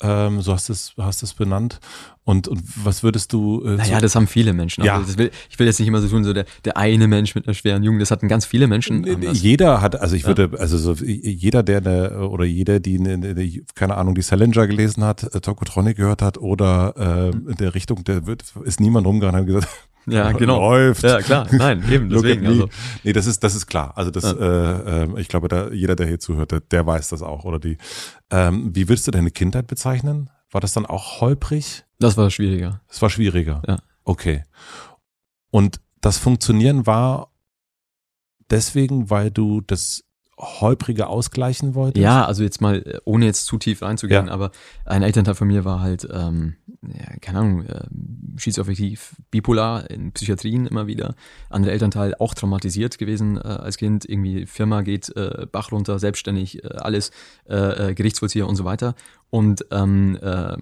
[0.00, 1.80] Ähm, so hast du es, hast es benannt.
[2.22, 3.64] Und, und was würdest du.
[3.64, 4.84] Äh, Naja, so, das haben viele Menschen.
[4.84, 4.98] Ja.
[4.98, 7.48] Also will, ich will jetzt nicht immer so tun, so der, der eine Mensch mit
[7.48, 9.04] einer schweren Jugend, das hatten ganz viele Menschen.
[9.32, 13.64] jeder hat, also ich würde, also so, jeder, der eine, oder jeder, die eine, eine,
[13.74, 18.04] keine Ahnung, die Salinger gelesen hat, äh, Tokotronic gehört hat oder äh, in der Richtung,
[18.04, 20.58] der wird, ist niemand rumgegangen und hat gesagt, Ja, genau.
[20.70, 21.02] läuft.
[21.02, 21.46] Ja, klar.
[21.52, 22.46] Nein, eben, deswegen.
[22.46, 22.68] Also,
[23.04, 23.92] nee, das ist, das ist klar.
[23.96, 24.32] Also das, Ja.
[24.32, 27.44] äh, äh, ich glaube, da, jeder, der hier zuhört, der, der weiß das auch.
[27.44, 27.76] Oder die.
[28.30, 30.30] Ähm, wie würdest du deine Kindheit bezeichnen?
[30.50, 31.84] War das dann auch holprig?
[32.00, 32.80] das war schwieriger.
[32.88, 33.62] Es war schwieriger.
[33.68, 33.78] Ja.
[34.04, 34.42] Okay.
[35.50, 37.30] Und das Funktionieren war
[38.50, 40.02] deswegen, weil du das
[40.40, 42.02] holprige ausgleichen wolltest?
[42.02, 44.32] Ja, also jetzt mal, äh, ohne jetzt zu tief reinzugehen, Ja.
[44.32, 44.50] aber
[44.84, 47.84] ein Elternteil von mir war halt, ähm, ja, keine Ahnung, äh,
[48.36, 51.14] schizoaffektiv, bipolar, in Psychiatrien immer wieder.
[51.50, 56.64] Andere Elternteil auch traumatisiert gewesen äh, als Kind, irgendwie Firma geht äh, Bach runter, selbstständig,
[56.64, 57.10] äh, alles,
[57.44, 58.94] äh, Gerichtsvollzieher und so weiter.
[59.30, 60.56] Und ähm, äh,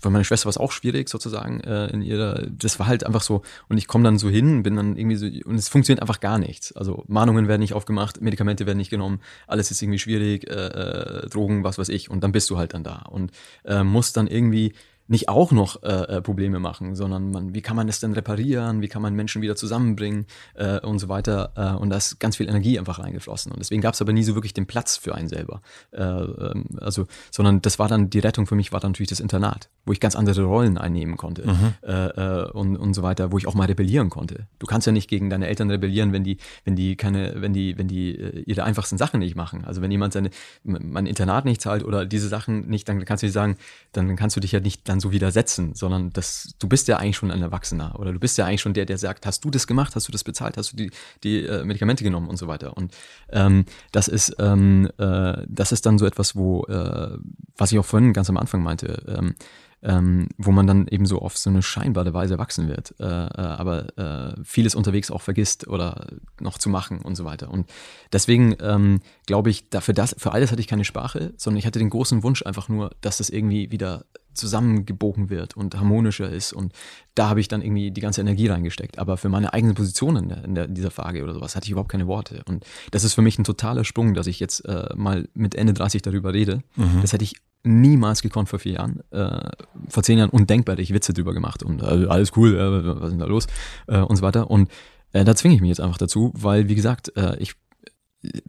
[0.00, 3.22] für meine Schwester war es auch schwierig sozusagen äh, in ihrer, das war halt einfach
[3.22, 3.42] so.
[3.68, 6.38] Und ich komme dann so hin, bin dann irgendwie so und es funktioniert einfach gar
[6.38, 6.72] nichts.
[6.72, 11.28] Also Mahnungen werden nicht aufgemacht, Medikamente werden nicht genommen, alles ist irgendwie schwierig, äh, äh,
[11.28, 12.10] Drogen, was weiß ich.
[12.10, 13.06] Und dann bist du halt dann da.
[13.10, 13.32] Und
[13.64, 14.72] äh, musst dann irgendwie
[15.08, 18.82] nicht auch noch äh, äh, Probleme machen, sondern man, wie kann man das denn reparieren,
[18.82, 21.52] wie kann man Menschen wieder zusammenbringen äh, und so weiter.
[21.56, 23.50] Äh, und da ist ganz viel Energie einfach reingeflossen.
[23.50, 25.62] Und deswegen gab es aber nie so wirklich den Platz für einen selber.
[25.92, 29.20] Äh, ähm, also, sondern das war dann, die Rettung für mich war dann natürlich das
[29.20, 31.42] Internat, wo ich ganz andere Rollen einnehmen konnte
[31.82, 34.46] äh, äh, und, und so weiter, wo ich auch mal rebellieren konnte.
[34.58, 37.78] Du kannst ja nicht gegen deine Eltern rebellieren, wenn die, wenn die keine, wenn die,
[37.78, 39.64] wenn die äh, ihre einfachsten Sachen nicht machen.
[39.64, 40.30] Also wenn jemand seine,
[40.64, 43.56] mein Internat nicht zahlt oder diese Sachen nicht, dann kannst du nicht sagen,
[43.92, 46.96] dann kannst du dich ja nicht dann dann so widersetzen, sondern das, du bist ja
[46.96, 49.50] eigentlich schon ein Erwachsener oder du bist ja eigentlich schon der, der sagt, hast du
[49.50, 50.90] das gemacht, hast du das bezahlt, hast du die,
[51.22, 52.76] die äh, Medikamente genommen und so weiter.
[52.76, 52.94] Und
[53.30, 57.16] ähm, das ist ähm, äh, das ist dann so etwas, wo äh,
[57.56, 59.02] was ich auch vorhin ganz am Anfang meinte.
[59.08, 59.34] Ähm,
[59.82, 63.06] ähm, wo man dann eben so auf so eine scheinbare Weise erwachsen wird, äh, äh,
[63.06, 66.08] aber äh, vieles unterwegs auch vergisst oder
[66.40, 67.50] noch zu machen und so weiter.
[67.50, 67.70] Und
[68.12, 71.78] deswegen ähm, glaube ich, dafür das, für alles hatte ich keine Sprache, sondern ich hatte
[71.78, 74.04] den großen Wunsch einfach nur, dass das irgendwie wieder
[74.38, 76.52] zusammengebogen wird und harmonischer ist.
[76.52, 76.72] Und
[77.14, 78.98] da habe ich dann irgendwie die ganze Energie reingesteckt.
[78.98, 81.72] Aber für meine eigene Position in, der, in, der, dieser Frage oder sowas hatte ich
[81.72, 82.42] überhaupt keine Worte.
[82.46, 85.74] Und das ist für mich ein totaler Sprung, dass ich jetzt äh, mal mit Ende
[85.74, 86.62] 30 darüber rede.
[86.76, 87.00] Mhm.
[87.02, 89.00] Das hätte ich niemals gekonnt vor vier Jahren.
[89.10, 89.50] Äh,
[89.88, 93.04] vor zehn Jahren undenkbar, hätte ich Witze drüber gemacht und äh, alles cool, äh, was
[93.04, 93.46] ist denn da los
[93.86, 94.50] äh, und so weiter.
[94.50, 94.70] Und
[95.12, 97.54] äh, da zwinge ich mich jetzt einfach dazu, weil, wie gesagt, äh, ich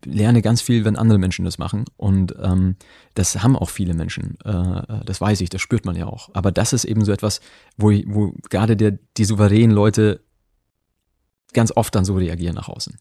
[0.03, 1.85] lerne ganz viel, wenn andere Menschen das machen.
[1.95, 2.75] Und ähm,
[3.13, 4.37] das haben auch viele Menschen.
[4.43, 6.29] Äh, das weiß ich, das spürt man ja auch.
[6.33, 7.39] Aber das ist eben so etwas,
[7.77, 10.21] wo, ich, wo gerade der, die souveränen Leute
[11.53, 12.97] ganz oft dann so reagieren nach außen.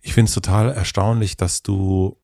[0.00, 2.18] Ich finde es total erstaunlich, dass du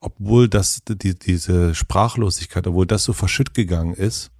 [0.00, 4.30] obwohl das, die, diese Sprachlosigkeit, obwohl das so verschütt gegangen ist,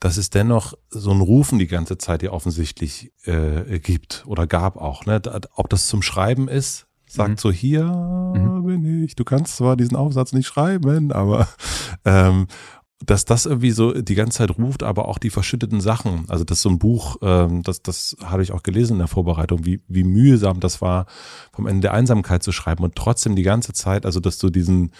[0.00, 4.76] dass es dennoch so ein Rufen die ganze Zeit ja offensichtlich äh, gibt oder gab
[4.76, 5.06] auch.
[5.06, 5.20] Ne?
[5.54, 7.38] Ob das zum Schreiben ist, sagt mhm.
[7.38, 8.64] so, hier mhm.
[8.66, 11.48] bin ich, du kannst zwar diesen Aufsatz nicht schreiben, aber
[12.04, 12.48] ähm,
[13.00, 16.24] dass das irgendwie so die ganze Zeit ruft, aber auch die verschütteten Sachen.
[16.28, 19.08] Also das ist so ein Buch, ähm, das, das habe ich auch gelesen in der
[19.08, 21.06] Vorbereitung, wie, wie mühsam das war,
[21.52, 24.92] vom Ende der Einsamkeit zu schreiben und trotzdem die ganze Zeit, also dass du diesen,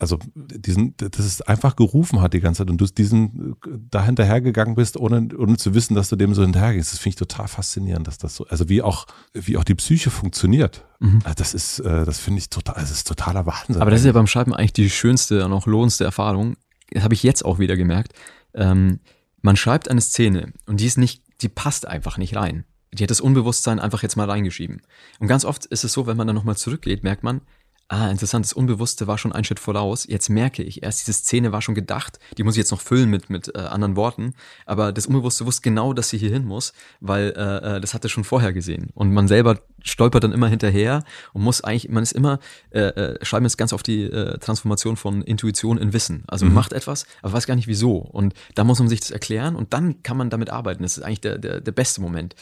[0.00, 3.56] also diesen, dass es einfach gerufen hat die ganze Zeit und du diesen
[3.90, 6.92] da hinterhergegangen bist, ohne, ohne zu wissen, dass du dem so hinterhergehst.
[6.92, 10.10] Das finde ich total faszinierend, dass das so, also wie auch, wie auch die Psyche
[10.10, 10.84] funktioniert.
[11.00, 11.20] Mhm.
[11.24, 13.80] Also das ist, äh, das finde ich total, das ist totaler Wahnsinn.
[13.80, 16.56] Aber das ist ja beim Schreiben eigentlich die schönste und auch lohnendste Erfahrung,
[16.96, 18.12] habe ich jetzt auch wieder gemerkt,
[18.54, 19.00] ähm,
[19.42, 22.64] man schreibt eine Szene und die ist nicht, die passt einfach nicht rein.
[22.92, 24.82] Die hat das Unbewusstsein einfach jetzt mal reingeschrieben.
[25.18, 27.42] Und ganz oft ist es so, wenn man dann nochmal zurückgeht, merkt man,
[27.88, 30.06] ah, interessant, das Unbewusste war schon ein Schritt voraus.
[30.08, 33.08] Jetzt merke ich, erst diese Szene war schon gedacht, die muss ich jetzt noch füllen
[33.08, 34.34] mit, mit äh, anderen Worten,
[34.66, 38.08] aber das Unbewusste wusste genau, dass sie hier hin muss, weil äh, äh das hatte
[38.08, 38.90] schon vorher gesehen.
[38.94, 43.24] Und man selber stolpert dann immer hinterher und muss eigentlich, man ist immer, äh, äh,
[43.24, 46.24] schreiben jetzt ganz auf die äh, Transformation von Intuition in Wissen.
[46.26, 46.56] Also man mhm.
[46.56, 47.96] macht etwas, aber weiß gar nicht wieso.
[47.96, 50.82] Und da muss man sich das erklären und dann kann man damit arbeiten.
[50.82, 52.34] Das ist eigentlich der, der, der beste Moment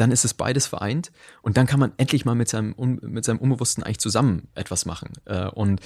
[0.00, 3.38] dann ist es beides vereint und dann kann man endlich mal mit seinem, mit seinem
[3.38, 5.12] Unbewussten eigentlich zusammen etwas machen.
[5.26, 5.80] Äh, und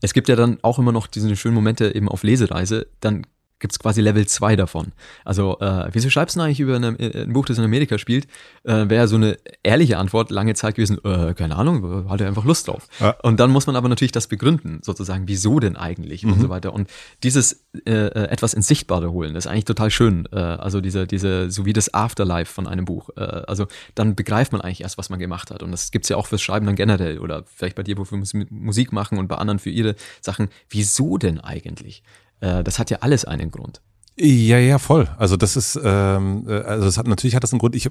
[0.00, 3.26] es gibt ja dann auch immer noch diese schönen Momente eben auf Lesereise, dann
[3.60, 4.92] gibt es quasi Level 2 davon.
[5.24, 8.26] Also, äh, wieso schreibst du eigentlich über eine, äh, ein Buch, das in Amerika spielt?
[8.64, 12.68] Äh, Wäre so eine ehrliche Antwort lange Zeit gewesen, äh, keine Ahnung, hatte einfach Lust
[12.68, 12.88] drauf.
[12.98, 13.10] Ja.
[13.22, 16.32] Und dann muss man aber natürlich das begründen, sozusagen, wieso denn eigentlich mhm.
[16.32, 16.72] und so weiter.
[16.72, 16.88] Und
[17.22, 20.26] dieses äh, äh, etwas ins Sichtbare holen, das ist eigentlich total schön.
[20.32, 23.10] Äh, also diese, diese, so wie das Afterlife von einem Buch.
[23.16, 25.62] Äh, also dann begreift man eigentlich erst, was man gemacht hat.
[25.62, 28.46] Und das gibt's ja auch fürs Schreiben dann generell oder vielleicht bei dir, wofür wir
[28.50, 30.48] Musik machen und bei anderen für ihre Sachen.
[30.68, 32.02] Wieso denn eigentlich?
[32.40, 33.80] Äh, das hat ja alles einen Grund.
[34.16, 35.08] Ja, ja, voll.
[35.18, 37.74] Also das ist, ähm, äh, also das hat natürlich hat das einen Grund.
[37.74, 37.90] Ich äh,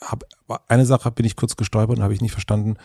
[0.00, 0.26] habe
[0.68, 2.76] eine Sache bin ich kurz gestolpert und habe ich nicht verstanden.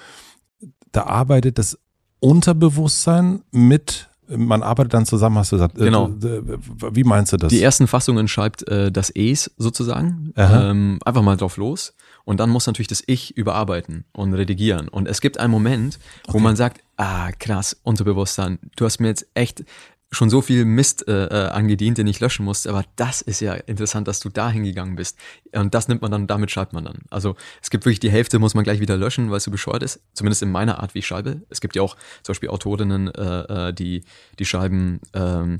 [0.91, 1.78] Da arbeitet das
[2.20, 5.78] Unterbewusstsein mit man arbeitet dann zusammen, hast du gesagt.
[5.78, 6.09] Äh, genau.
[6.11, 7.49] Wie meinst du das?
[7.49, 10.34] Die ersten Fassungen schreibt äh, das Es sozusagen.
[10.36, 11.93] Ähm, einfach mal drauf los.
[12.26, 14.89] Und dann muss natürlich das Ich überarbeiten und redigieren.
[14.89, 16.41] Und es gibt einen Moment, wo okay.
[16.41, 19.63] man sagt, ah, krass, Unterbewusstsein, du hast mir jetzt echt
[20.10, 22.70] schon so viel Mist äh, äh, angedient, den ich löschen musste.
[22.70, 25.18] Aber das ist ja interessant, dass du da hingegangen bist.
[25.53, 26.99] Und das nimmt man dann, damit schreibt man dann.
[27.10, 29.84] Also es gibt wirklich die Hälfte, muss man gleich wieder löschen, weil es so bescheuert
[29.84, 30.01] ist.
[30.14, 31.41] Zumindest in meiner Art, wie ich schreibe.
[31.49, 34.05] Es gibt ja auch zum Beispiel Autorinnen, äh, äh die,
[34.39, 35.60] die schreiben ähm,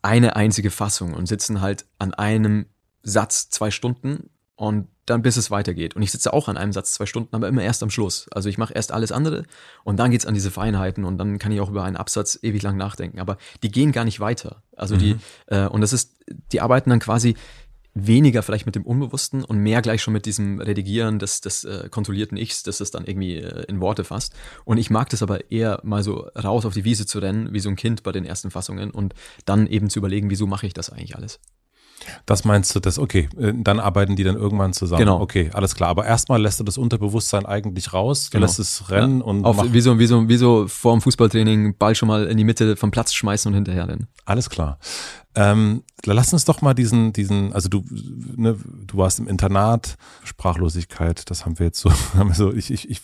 [0.00, 2.66] eine einzige Fassung und sitzen halt an einem
[3.02, 5.94] Satz zwei Stunden und dann bis es weitergeht.
[5.94, 8.26] Und ich sitze auch an einem Satz zwei Stunden, aber immer erst am Schluss.
[8.32, 9.44] Also ich mache erst alles andere
[9.84, 12.60] und dann geht's an diese Feinheiten und dann kann ich auch über einen Absatz ewig
[12.62, 13.20] lang nachdenken.
[13.20, 14.64] Aber die gehen gar nicht weiter.
[14.76, 14.98] Also mhm.
[14.98, 16.16] die, äh, und das ist,
[16.50, 17.36] die arbeiten dann quasi
[17.94, 21.88] weniger vielleicht mit dem Unbewussten und mehr gleich schon mit diesem Redigieren des, des äh,
[21.88, 24.34] kontrollierten Ichs, das es dann irgendwie äh, in Worte fasst.
[24.64, 27.60] Und ich mag das aber eher mal so raus auf die Wiese zu rennen, wie
[27.60, 30.74] so ein Kind bei den ersten Fassungen und dann eben zu überlegen, wieso mache ich
[30.74, 31.38] das eigentlich alles.
[32.26, 35.00] Das meinst du, das, okay, äh, dann arbeiten die dann irgendwann zusammen.
[35.00, 35.20] Genau.
[35.20, 35.90] Okay, alles klar.
[35.90, 38.46] Aber erstmal lässt du das Unterbewusstsein eigentlich raus, du genau.
[38.46, 39.24] lässt es rennen ja.
[39.24, 39.44] und.
[39.44, 42.44] Auf, wie, so, wie, so, wie so vor dem Fußballtraining Ball schon mal in die
[42.44, 44.08] Mitte vom Platz schmeißen und hinterher rennen.
[44.24, 44.78] Alles klar.
[45.38, 47.84] Ähm, lass uns doch mal diesen, diesen, also du,
[48.36, 52.72] ne, du warst im Internat, Sprachlosigkeit, das haben wir jetzt so, haben wir so ich,
[52.72, 53.02] ich, ich,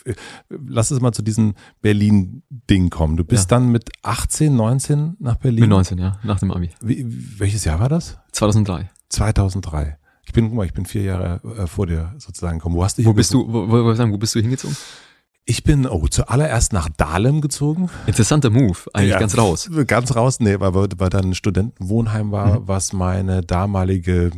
[0.49, 3.15] lass uns mal zu diesem Berlin-Ding kommen.
[3.15, 3.57] Du bist ja.
[3.57, 5.61] dann mit 18, 19 nach Berlin?
[5.61, 6.71] Mit 19, ja, nach dem Abi.
[6.81, 7.05] Wie,
[7.39, 8.17] welches Jahr war das?
[8.33, 8.89] 2003.
[9.07, 9.97] 2003.
[10.25, 12.75] Ich bin, guck mal, ich bin vier Jahre äh, vor dir sozusagen gekommen.
[12.75, 14.75] Wo hast du Wo bist du, wo, wo, wo bist du hingezogen?
[15.47, 17.91] Ich bin oh, zuallererst nach Dahlem gezogen.
[18.07, 19.69] Interessanter Move, eigentlich ja, ganz raus.
[19.85, 22.67] Ganz raus, nee, weil, weil da ein Studentenwohnheim war, mhm.
[22.67, 24.31] was meine damalige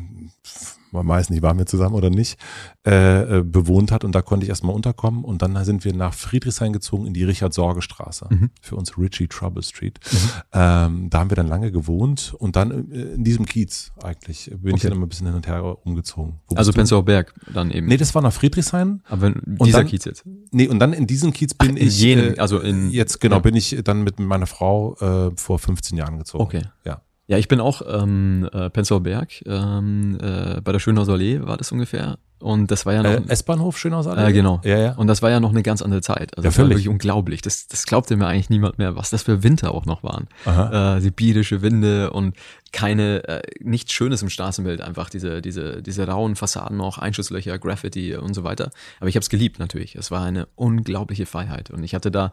[0.92, 2.38] man weiß nicht, waren wir zusammen oder nicht,
[2.86, 6.14] äh, äh, bewohnt hat und da konnte ich erstmal unterkommen und dann sind wir nach
[6.14, 8.50] Friedrichshain gezogen in die Richard-Sorge-Straße, mhm.
[8.62, 10.00] für uns Richie Trouble Street.
[10.12, 10.18] Mhm.
[10.54, 14.74] Ähm, da haben wir dann lange gewohnt und dann äh, in diesem Kiez eigentlich bin
[14.74, 14.76] okay.
[14.76, 16.40] ich dann immer ein bisschen hin und her umgezogen.
[16.56, 17.88] also Prenzlauer Berg dann eben?
[17.88, 19.02] Nee, das war nach Friedrichshain.
[19.10, 20.24] Aber dieser dann, Kiez jetzt?
[20.52, 23.38] Nee, und dann in diesem Kiez bin Ach, ich, jenen, äh, also in, jetzt genau,
[23.38, 23.42] ja.
[23.42, 26.44] bin ich dann mit meiner Frau äh, vor 15 Jahren gezogen.
[26.44, 26.64] Okay.
[26.86, 27.02] Ja.
[27.30, 31.58] Ja, ich bin auch ähm, äh, Prenzlauer Berg, ähm, äh, bei der Schönhauser Allee war
[31.58, 32.18] das ungefähr.
[32.40, 33.10] Und das war ja noch.
[33.10, 34.30] Äh, S-Bahnhof Schönhauser Allee?
[34.30, 34.62] Äh, genau.
[34.64, 34.92] Ja, ja.
[34.94, 36.38] Und das war ja noch eine ganz andere Zeit.
[36.38, 36.70] Also ja, das völlig.
[36.70, 37.42] war wirklich unglaublich.
[37.42, 40.28] Das, das glaubte mir eigentlich niemand mehr, was das für Winter auch noch waren.
[40.46, 42.38] Äh, sibirische Winde und
[42.72, 48.16] keine, äh, nichts Schönes im Straßenbild, einfach diese, diese, diese rauen Fassaden noch, Einschusslöcher, Graffiti
[48.16, 48.72] und so weiter.
[49.00, 49.96] Aber ich habe es geliebt natürlich.
[49.96, 51.72] Es war eine unglaubliche Freiheit.
[51.72, 52.32] Und ich hatte da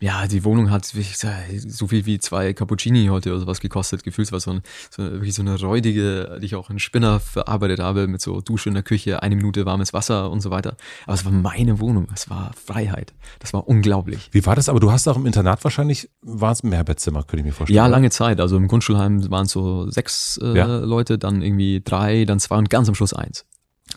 [0.00, 4.04] ja, die Wohnung hat so viel wie zwei Cappuccini heute oder sowas gekostet.
[4.04, 7.80] Gefühlt war so, ein, so wirklich so eine räudige, die ich auch in Spinner verarbeitet
[7.80, 10.76] habe, mit so Dusche in der Küche, eine Minute warmes Wasser und so weiter.
[11.04, 13.12] Aber es war meine Wohnung, es war Freiheit.
[13.40, 14.28] Das war unglaublich.
[14.32, 14.68] Wie war das?
[14.68, 17.76] Aber du hast auch im Internat wahrscheinlich, war es ein Mehrbettzimmer, könnte ich mir vorstellen.
[17.76, 18.40] Ja, lange Zeit.
[18.40, 20.78] Also im Grundschulheim waren es so sechs äh, ja.
[20.78, 23.46] Leute, dann irgendwie drei, dann zwei und ganz am Schluss eins.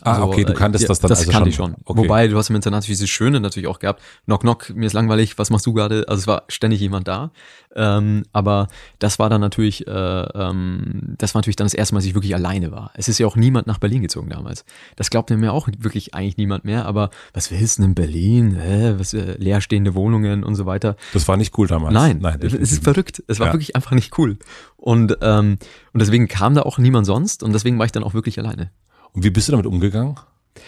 [0.00, 1.70] Ah, also, okay, du kanntest äh, das dann das also kannte schon.
[1.70, 1.84] ich schon.
[1.84, 2.02] Okay.
[2.02, 4.02] Wobei, du hast im Internat dieses Schöne natürlich auch gehabt.
[4.24, 6.04] Knock, knock, mir ist langweilig, was machst du gerade?
[6.08, 7.30] Also es war ständig jemand da.
[7.74, 8.68] Ähm, aber
[8.98, 12.14] das war dann natürlich, äh, ähm, das war natürlich dann das erste Mal, dass ich
[12.14, 12.90] wirklich alleine war.
[12.94, 14.64] Es ist ja auch niemand nach Berlin gezogen damals.
[14.96, 16.86] Das glaubte mir auch wirklich eigentlich niemand mehr.
[16.86, 18.56] Aber was willst du in Berlin?
[18.56, 18.94] Hä?
[18.96, 20.96] Was, äh, leerstehende Wohnungen und so weiter.
[21.12, 21.94] Das war nicht cool damals.
[21.94, 23.22] Nein, Nein es ist verrückt.
[23.28, 23.52] Es war ja.
[23.52, 24.38] wirklich einfach nicht cool.
[24.76, 25.58] Und, ähm,
[25.92, 28.70] und deswegen kam da auch niemand sonst und deswegen war ich dann auch wirklich alleine.
[29.12, 30.16] Und wie bist du damit umgegangen?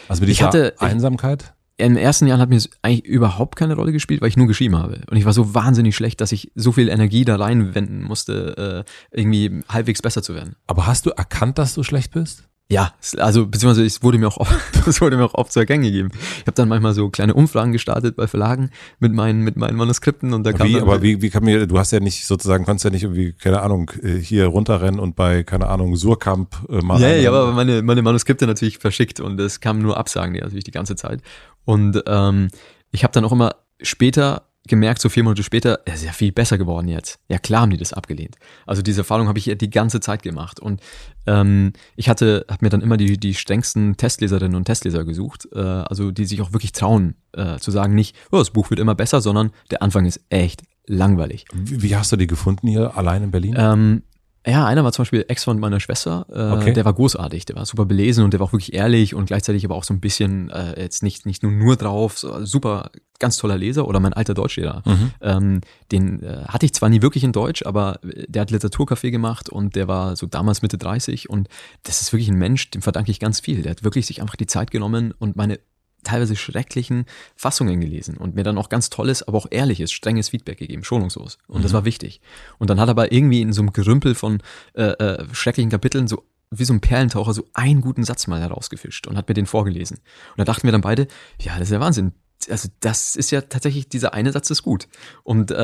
[0.09, 1.55] Also mit dieser hatte, Einsamkeit?
[1.76, 5.01] Im ersten Jahr hat mir eigentlich überhaupt keine Rolle gespielt, weil ich nur geschrieben habe.
[5.11, 9.18] Und ich war so wahnsinnig schlecht, dass ich so viel Energie da reinwenden musste, äh,
[9.18, 10.55] irgendwie halbwegs besser zu werden.
[10.68, 12.45] Aber hast du erkannt, dass du schlecht bist?
[12.71, 14.55] Ja, also beziehungsweise es wurde mir auch oft,
[14.87, 16.11] es wurde mir auch oft zu erkennen gegeben.
[16.39, 20.33] Ich habe dann manchmal so kleine Umfragen gestartet bei Verlagen mit meinen mit meinen Manuskripten
[20.33, 22.85] und da kam wie, aber wie wie kann mir du hast ja nicht sozusagen kannst
[22.85, 26.99] ja nicht irgendwie keine Ahnung äh, hier runterrennen und bei keine Ahnung Surkamp äh, mal
[27.01, 30.65] Ja, ja, aber meine meine Manuskripte natürlich verschickt und es kamen nur Absagen die natürlich
[30.65, 31.21] die ganze Zeit
[31.67, 32.49] und ähm,
[32.93, 36.33] ich habe dann auch immer später gemerkt, so vier Monate später, er ist ja viel
[36.33, 37.19] besser geworden jetzt.
[37.29, 38.37] Ja, klar haben die das abgelehnt.
[38.67, 40.59] Also diese Erfahrung habe ich ja die ganze Zeit gemacht.
[40.59, 40.81] Und
[41.27, 45.61] ähm, ich hatte, habe mir dann immer die, die strengsten Testleserinnen und Testleser gesucht, äh,
[45.61, 48.95] also die sich auch wirklich trauen, äh, zu sagen, nicht, oh, das Buch wird immer
[48.95, 51.45] besser, sondern der Anfang ist echt langweilig.
[51.53, 53.55] Wie, wie hast du die gefunden hier allein in Berlin?
[53.59, 54.03] Ähm,
[54.47, 56.72] ja, einer war zum Beispiel Ex von meiner Schwester, äh, okay.
[56.72, 59.64] der war großartig, der war super belesen und der war auch wirklich ehrlich und gleichzeitig
[59.64, 63.38] aber auch so ein bisschen äh, jetzt nicht nicht nur nur drauf, so, super ganz
[63.38, 64.82] toller Leser oder mein alter Deutschlehrer.
[64.84, 65.11] Mhm.
[65.22, 65.61] Ähm,
[65.92, 69.76] den äh, hatte ich zwar nie wirklich in Deutsch, aber der hat Literaturcafé gemacht und
[69.76, 71.49] der war so damals Mitte 30 und
[71.84, 73.62] das ist wirklich ein Mensch, dem verdanke ich ganz viel.
[73.62, 75.59] Der hat wirklich sich einfach die Zeit genommen und meine
[76.05, 80.59] teilweise schrecklichen Fassungen gelesen und mir dann auch ganz tolles, aber auch ehrliches, strenges Feedback
[80.59, 81.39] gegeben, schonungslos.
[81.49, 81.63] Und mhm.
[81.63, 82.21] das war wichtig.
[82.59, 84.43] Und dann hat er aber irgendwie in so einem Gerümpel von
[84.75, 89.09] äh, äh, schrecklichen Kapiteln so wie so ein Perlentaucher so einen guten Satz mal herausgefischt
[89.09, 89.97] und hat mir den vorgelesen.
[89.97, 91.09] Und da dachten wir dann beide,
[91.41, 92.13] ja, das ist ja Wahnsinn
[92.51, 94.89] also das ist ja tatsächlich, dieser eine Satz ist gut.
[95.22, 95.55] Und äh,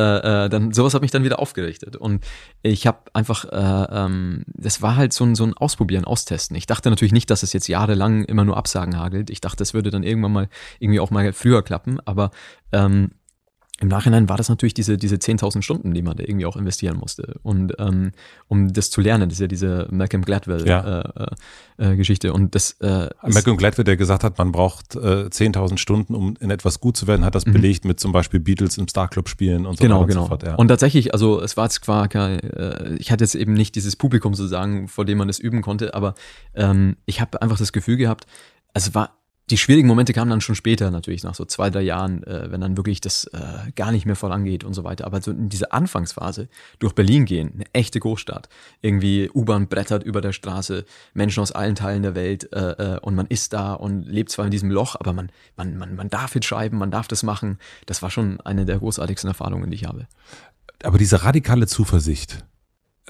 [0.44, 1.96] äh, dann sowas hat mich dann wieder aufgerichtet.
[1.96, 2.24] Und
[2.62, 6.56] ich habe einfach, äh, ähm, das war halt so ein, so ein Ausprobieren, Austesten.
[6.56, 9.30] Ich dachte natürlich nicht, dass es jetzt jahrelang immer nur Absagen hagelt.
[9.30, 10.48] Ich dachte, es würde dann irgendwann mal
[10.78, 12.00] irgendwie auch mal früher klappen.
[12.04, 12.30] Aber
[12.72, 13.10] ähm,
[13.80, 16.98] im Nachhinein war das natürlich diese, diese 10.000 Stunden, die man da irgendwie auch investieren
[16.98, 17.40] musste.
[17.42, 18.12] Und ähm,
[18.46, 21.12] um das zu lernen, das ist ja diese Malcolm Gladwell-Geschichte.
[21.18, 21.24] Ja.
[21.80, 22.34] Äh, äh, Geschichte.
[22.34, 26.50] und das, äh, Malcolm Gladwell, der gesagt hat, man braucht äh, 10.000 Stunden, um in
[26.50, 27.54] etwas gut zu werden, hat das mhm.
[27.54, 30.20] belegt mit zum Beispiel Beatles im Starclub spielen und so genau, weiter genau.
[30.20, 30.42] und so fort.
[30.42, 30.54] Ja.
[30.56, 33.96] Und tatsächlich, also es war jetzt zwar kein, äh, ich hatte jetzt eben nicht dieses
[33.96, 36.14] Publikum sozusagen, vor dem man das üben konnte, aber
[36.54, 38.26] ähm, ich habe einfach das Gefühl gehabt,
[38.74, 39.19] es war
[39.50, 42.60] die schwierigen Momente kamen dann schon später, natürlich nach so zwei, drei Jahren, äh, wenn
[42.60, 45.06] dann wirklich das äh, gar nicht mehr vorangeht und so weiter.
[45.06, 46.48] Aber so in dieser Anfangsphase
[46.78, 48.48] durch Berlin gehen, eine echte Großstadt,
[48.80, 50.84] irgendwie U-Bahn brettert über der Straße,
[51.14, 54.44] Menschen aus allen Teilen der Welt äh, äh, und man ist da und lebt zwar
[54.44, 57.58] in diesem Loch, aber man, man, man, man darf jetzt schreiben, man darf das machen.
[57.86, 60.06] Das war schon eine der großartigsten Erfahrungen, die ich habe.
[60.82, 62.44] Aber diese radikale Zuversicht,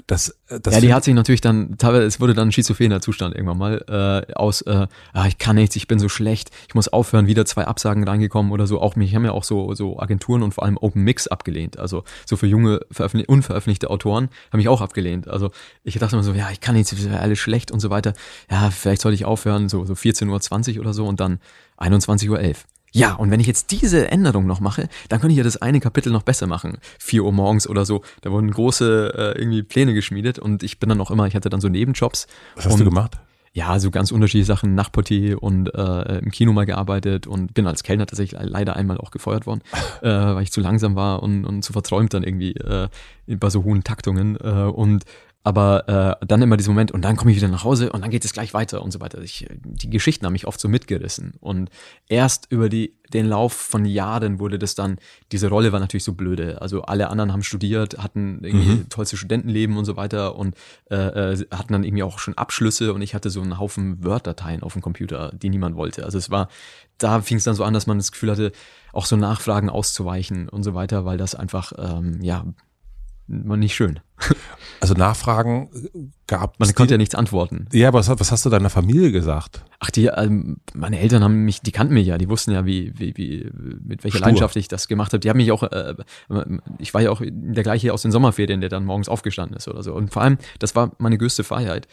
[0.07, 3.01] das, äh, das ja, die hat sich natürlich dann, teilweise, es wurde dann ein schizophrener
[3.01, 6.75] Zustand irgendwann mal, äh, aus, äh, ah, ich kann nichts, ich bin so schlecht, ich
[6.75, 8.81] muss aufhören, wieder zwei Absagen reingekommen oder so.
[8.81, 11.79] Auch mich haben ja auch so, so Agenturen und vor allem Open Mix abgelehnt.
[11.79, 12.81] Also so für junge,
[13.27, 15.27] unveröffentlichte Autoren haben mich auch abgelehnt.
[15.27, 15.51] Also
[15.83, 18.13] ich dachte immer so, ja, ich kann nichts, ist alles schlecht und so weiter.
[18.49, 21.39] Ja, vielleicht sollte ich aufhören, so, so 14.20 Uhr oder so und dann
[21.77, 22.55] 21.11 Uhr.
[22.91, 25.79] Ja, und wenn ich jetzt diese Änderung noch mache, dann könnte ich ja das eine
[25.79, 26.77] Kapitel noch besser machen.
[26.99, 28.01] 4 Uhr morgens oder so.
[28.21, 31.49] Da wurden große äh, irgendwie Pläne geschmiedet und ich bin dann auch immer, ich hatte
[31.49, 32.27] dann so Nebenjobs.
[32.55, 33.17] Was hast du gemacht?
[33.53, 37.83] Ja, so ganz unterschiedliche Sachen, Nachtportier und äh, im Kino mal gearbeitet und bin als
[37.83, 39.61] Kellner tatsächlich leider einmal auch gefeuert worden,
[40.01, 42.87] äh, weil ich zu langsam war und, und zu verträumt dann irgendwie äh,
[43.27, 44.37] bei so hohen Taktungen.
[44.37, 45.03] Äh, und
[45.43, 48.11] aber äh, dann immer dieser Moment und dann komme ich wieder nach Hause und dann
[48.11, 49.21] geht es gleich weiter und so weiter.
[49.21, 51.71] Ich, die Geschichten haben mich oft so mitgerissen und
[52.07, 54.97] erst über die, den Lauf von Jahren wurde das dann,
[55.31, 56.61] diese Rolle war natürlich so blöde.
[56.61, 58.89] Also alle anderen haben studiert, hatten irgendwie mhm.
[58.89, 60.55] tollste Studentenleben und so weiter und
[60.91, 64.61] äh, äh, hatten dann irgendwie auch schon Abschlüsse und ich hatte so einen Haufen Word-Dateien
[64.61, 66.05] auf dem Computer, die niemand wollte.
[66.05, 66.49] Also es war,
[66.99, 68.51] da fing es dann so an, dass man das Gefühl hatte,
[68.93, 72.45] auch so Nachfragen auszuweichen und so weiter, weil das einfach, ähm, ja,
[73.31, 73.99] nicht schön.
[74.79, 75.69] Also Nachfragen
[76.25, 77.67] gab Man konnte ja nichts antworten.
[77.71, 79.63] Ja, aber was, was hast du deiner Familie gesagt?
[79.79, 82.91] Ach, die, ähm, meine Eltern haben mich, die kannten mich ja, die wussten ja, wie,
[82.97, 83.51] wie, wie
[83.83, 84.27] mit welcher Stur.
[84.27, 85.19] Leidenschaft ich das gemacht habe.
[85.19, 85.93] Die haben mich auch, äh,
[86.79, 89.83] ich war ja auch der gleiche aus den Sommerferien, der dann morgens aufgestanden ist oder
[89.83, 89.93] so.
[89.93, 91.87] Und vor allem, das war meine größte Freiheit,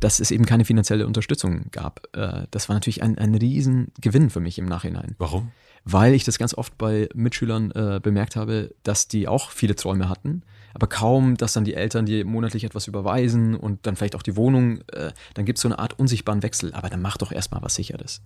[0.00, 2.06] dass es eben keine finanzielle Unterstützung gab.
[2.12, 5.14] Äh, das war natürlich ein, ein Riesengewinn für mich im Nachhinein.
[5.16, 5.52] Warum?
[5.84, 10.10] Weil ich das ganz oft bei Mitschülern äh, bemerkt habe, dass die auch viele Träume
[10.10, 10.42] hatten
[10.74, 14.36] aber kaum, dass dann die Eltern dir monatlich etwas überweisen und dann vielleicht auch die
[14.36, 17.62] Wohnung, äh, dann gibt es so eine Art unsichtbaren Wechsel, aber dann mach doch erstmal
[17.62, 18.22] was Sicheres.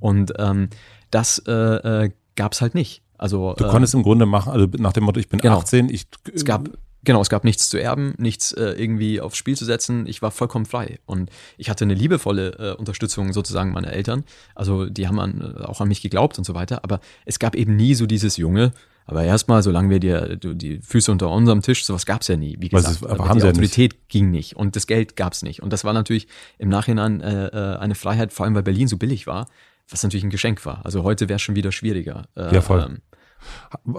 [0.00, 0.70] Und ähm,
[1.10, 3.02] das äh, äh, gab es halt nicht.
[3.18, 5.58] Also, du konntest äh, im Grunde machen, also nach dem Motto, ich bin genau.
[5.58, 6.06] 18, ich.
[6.34, 6.70] Es gab,
[7.04, 10.06] genau, es gab nichts zu erben, nichts äh, irgendwie aufs Spiel zu setzen.
[10.06, 11.00] Ich war vollkommen frei.
[11.04, 11.28] Und
[11.58, 14.24] ich hatte eine liebevolle äh, Unterstützung sozusagen meiner Eltern.
[14.54, 16.82] Also die haben an, auch an mich geglaubt und so weiter.
[16.82, 18.72] Aber es gab eben nie so dieses Junge,
[19.10, 22.56] aber erstmal, solange wir dir die Füße unter unserem Tisch, sowas gab es ja nie.
[22.60, 24.08] Wie gesagt, ist, aber, die Autorität nicht.
[24.08, 25.62] ging nicht und das Geld gab es nicht.
[25.62, 26.28] Und das war natürlich
[26.58, 29.48] im Nachhinein äh, äh, eine Freiheit, vor allem weil Berlin so billig war,
[29.88, 30.86] was natürlich ein Geschenk war.
[30.86, 32.28] Also heute wäre es schon wieder schwieriger.
[32.36, 32.86] Äh, ja, voll.
[32.88, 32.98] Ähm,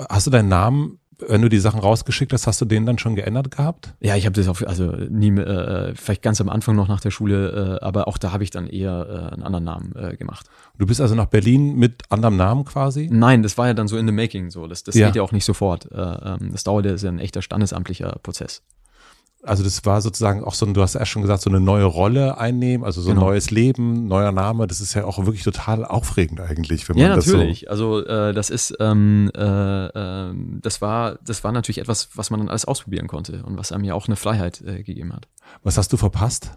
[0.09, 3.15] Hast du deinen Namen wenn du die Sachen rausgeschickt hast, hast du den dann schon
[3.15, 3.93] geändert gehabt?
[3.99, 7.11] Ja, ich habe das auch, also nie, äh, vielleicht ganz am Anfang noch nach der
[7.11, 10.47] Schule, äh, aber auch da habe ich dann eher äh, einen anderen Namen äh, gemacht.
[10.77, 13.09] Du bist also nach Berlin mit anderem Namen quasi?
[13.11, 14.67] Nein, das war ja dann so in the making so.
[14.67, 15.07] Das, das ja.
[15.07, 15.91] geht ja auch nicht sofort.
[15.91, 18.63] Äh, ähm, das dauert ja, ist ja ein echter standesamtlicher Prozess
[19.43, 22.37] also das war sozusagen auch so, du hast erst schon gesagt, so eine neue Rolle
[22.37, 23.27] einnehmen, also so ein genau.
[23.27, 27.15] neues Leben, neuer Name, das ist ja auch wirklich total aufregend eigentlich, wenn man ja,
[27.15, 27.61] das natürlich.
[27.61, 32.29] So also äh, das ist, ähm, äh, äh, das war, das war natürlich etwas, was
[32.29, 35.27] man dann alles ausprobieren konnte und was einem ja auch eine Freiheit äh, gegeben hat.
[35.63, 36.51] Was hast du verpasst?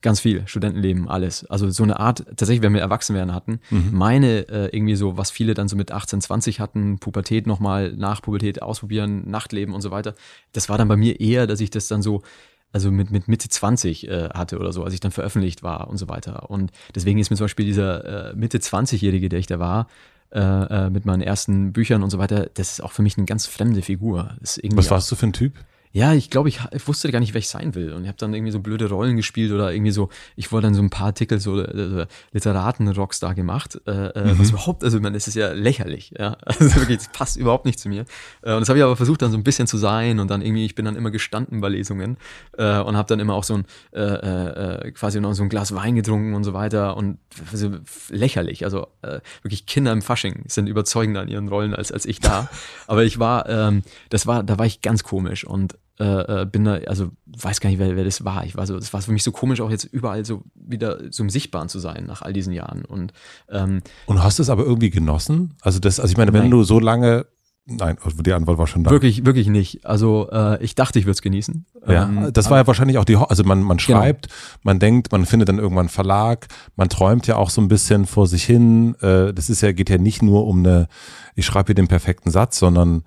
[0.00, 1.44] Ganz viel, Studentenleben, alles.
[1.46, 3.90] Also so eine Art, tatsächlich, wenn wir erwachsen werden hatten, mhm.
[3.92, 8.22] meine äh, irgendwie so, was viele dann so mit 18, 20 hatten, Pubertät nochmal, nach
[8.22, 10.14] Pubertät ausprobieren, Nachtleben und so weiter.
[10.52, 12.22] Das war dann bei mir eher, dass ich das dann so,
[12.70, 15.96] also mit, mit Mitte 20 äh, hatte oder so, als ich dann veröffentlicht war und
[15.96, 16.48] so weiter.
[16.48, 19.88] Und deswegen ist mir zum Beispiel dieser äh, Mitte 20-Jährige, der ich da war,
[20.30, 23.26] äh, äh, mit meinen ersten Büchern und so weiter, das ist auch für mich eine
[23.26, 24.36] ganz fremde Figur.
[24.76, 25.54] Was warst du für ein Typ?
[25.92, 27.92] Ja, ich glaube, ich, ich, wusste gar nicht, wer ich sein will.
[27.92, 30.74] Und ich habe dann irgendwie so blöde Rollen gespielt oder irgendwie so, ich wollte dann
[30.74, 34.38] so ein paar Artikel so äh, Literaten-Rockstar gemacht, äh, äh, mhm.
[34.38, 36.36] was überhaupt, also man, das ist ja lächerlich, ja.
[36.58, 38.04] Also wirklich, das passt überhaupt nicht zu mir.
[38.42, 40.42] Äh, und das habe ich aber versucht dann so ein bisschen zu sein und dann
[40.42, 42.16] irgendwie, ich bin dann immer gestanden bei Lesungen
[42.56, 45.74] äh, und habe dann immer auch so ein, äh, äh, quasi noch so ein Glas
[45.74, 47.18] Wein getrunken und so weiter und
[47.50, 47.76] also
[48.10, 48.64] lächerlich.
[48.64, 52.48] Also äh, wirklich Kinder im Fasching sind überzeugender an ihren Rollen als, als ich da.
[52.86, 56.64] aber ich war, ähm, das war, da war ich ganz komisch und äh, äh, bin
[56.64, 58.44] da, also weiß gar nicht, wer, wer das war.
[58.44, 61.22] Ich war so, es war für mich so komisch, auch jetzt überall so wieder so
[61.22, 62.84] im Sichtbaren zu sein nach all diesen Jahren.
[62.84, 63.12] Und,
[63.50, 65.54] ähm, und hast du es aber irgendwie genossen?
[65.60, 66.50] Also das, also ich meine, wenn nein.
[66.50, 67.26] du so lange
[67.70, 68.90] Nein, also die Antwort war schon da.
[68.90, 69.84] Wirklich, wirklich nicht.
[69.84, 71.66] Also äh, ich dachte, ich würde es genießen.
[71.86, 73.98] Ja, ähm, das war ja wahrscheinlich auch die, also man, man genau.
[73.98, 74.38] schreibt, genau.
[74.62, 78.06] man denkt, man findet dann irgendwann einen Verlag, man träumt ja auch so ein bisschen
[78.06, 78.94] vor sich hin.
[79.02, 80.88] Äh, das ist ja, geht ja nicht nur um eine,
[81.34, 83.04] ich schreibe hier den perfekten Satz, sondern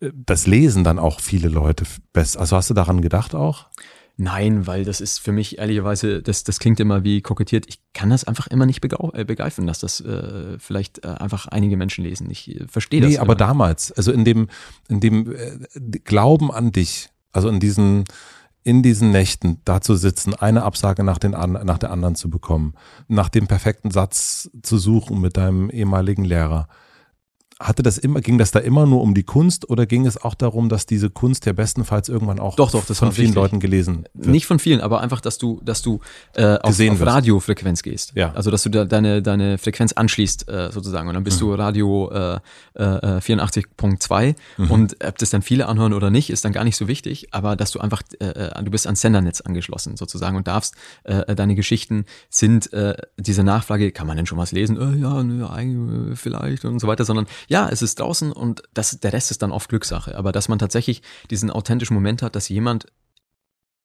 [0.00, 2.36] das lesen dann auch viele Leute best.
[2.36, 3.66] Also hast du daran gedacht auch?
[4.16, 7.64] Nein, weil das ist für mich ehrlicherweise, das, das klingt immer wie kokettiert.
[7.68, 11.78] Ich kann das einfach immer nicht äh, begreifen, dass das äh, vielleicht äh, einfach einige
[11.78, 12.30] Menschen lesen.
[12.30, 13.10] Ich äh, verstehe das.
[13.10, 14.48] Nee, aber damals, also in dem,
[14.88, 15.58] in dem äh,
[16.04, 18.04] Glauben an dich, also in diesen,
[18.62, 22.74] in diesen Nächten da zu sitzen, eine Absage nach, den, nach der anderen zu bekommen,
[23.08, 26.68] nach dem perfekten Satz zu suchen mit deinem ehemaligen Lehrer
[27.60, 30.34] hatte das immer, ging das da immer nur um die Kunst oder ging es auch
[30.34, 33.34] darum, dass diese Kunst ja bestenfalls irgendwann auch doch, doch, das von vielen.
[33.34, 34.28] Leuten gelesen wird?
[34.28, 36.00] Nicht von vielen, aber einfach, dass du, dass du
[36.34, 37.00] äh, auf, auf.
[37.00, 38.12] Radiofrequenz gehst.
[38.14, 38.32] Ja.
[38.32, 41.08] Also dass du da deine, deine Frequenz anschließt, äh, sozusagen.
[41.08, 42.40] Und dann bist du Radio äh,
[42.74, 44.34] äh, 84.2
[44.68, 47.56] und ob das dann viele anhören oder nicht, ist dann gar nicht so wichtig, aber
[47.56, 50.74] dass du einfach, äh, äh, du bist ans Sendernetz angeschlossen sozusagen und darfst,
[51.04, 54.76] äh, deine Geschichten sind äh, diese Nachfrage, kann man denn schon was lesen?
[54.80, 59.00] Äh, ja, nö, äh, vielleicht und so weiter, sondern ja, es ist draußen und das,
[59.00, 60.16] der Rest ist dann oft Glückssache.
[60.16, 62.86] Aber dass man tatsächlich diesen authentischen Moment hat, dass jemand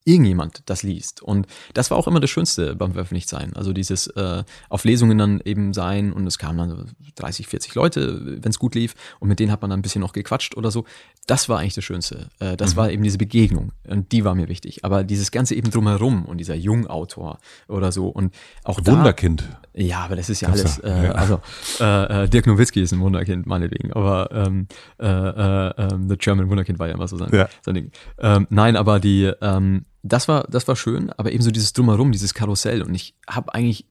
[0.06, 1.22] irgendjemand das liest.
[1.22, 3.54] Und das war auch immer das Schönste beim Veröffentlichtsein.
[3.56, 8.22] Also dieses äh, auf Lesungen dann eben sein und es kamen dann 30, 40 Leute,
[8.44, 10.70] wenn es gut lief und mit denen hat man dann ein bisschen noch gequatscht oder
[10.72, 10.86] so.
[11.26, 12.30] Das war eigentlich das Schönste.
[12.40, 12.78] Äh, das mhm.
[12.78, 14.86] war eben diese Begegnung und die war mir wichtig.
[14.86, 18.34] Aber dieses Ganze eben drumherum und dieser Jungautor oder so und
[18.64, 19.42] auch Wunderkind.
[19.42, 21.12] Da, ja, aber das ist ja alles, äh, ja.
[21.14, 21.42] also
[21.80, 24.68] äh, Dirk Nowitzki ist ein Wunderkind, meinetwegen, aber ähm,
[25.00, 27.50] äh, äh, The German Wunderkind war ja immer so sein, ja.
[27.64, 27.92] sein Ding.
[28.20, 32.12] Ähm, nein, aber die, ähm, das war, das war schön, aber eben so dieses Drumherum,
[32.12, 32.84] dieses Karussell.
[32.84, 33.86] Und ich habe eigentlich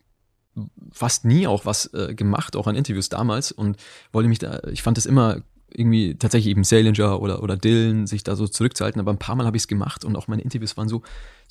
[0.93, 3.77] fast nie auch was äh, gemacht, auch an Interviews damals und
[4.13, 8.23] wollte mich da, ich fand es immer irgendwie tatsächlich eben Salinger oder, oder Dylan, sich
[8.23, 10.77] da so zurückzuhalten, aber ein paar Mal habe ich es gemacht und auch meine Interviews
[10.77, 11.03] waren so,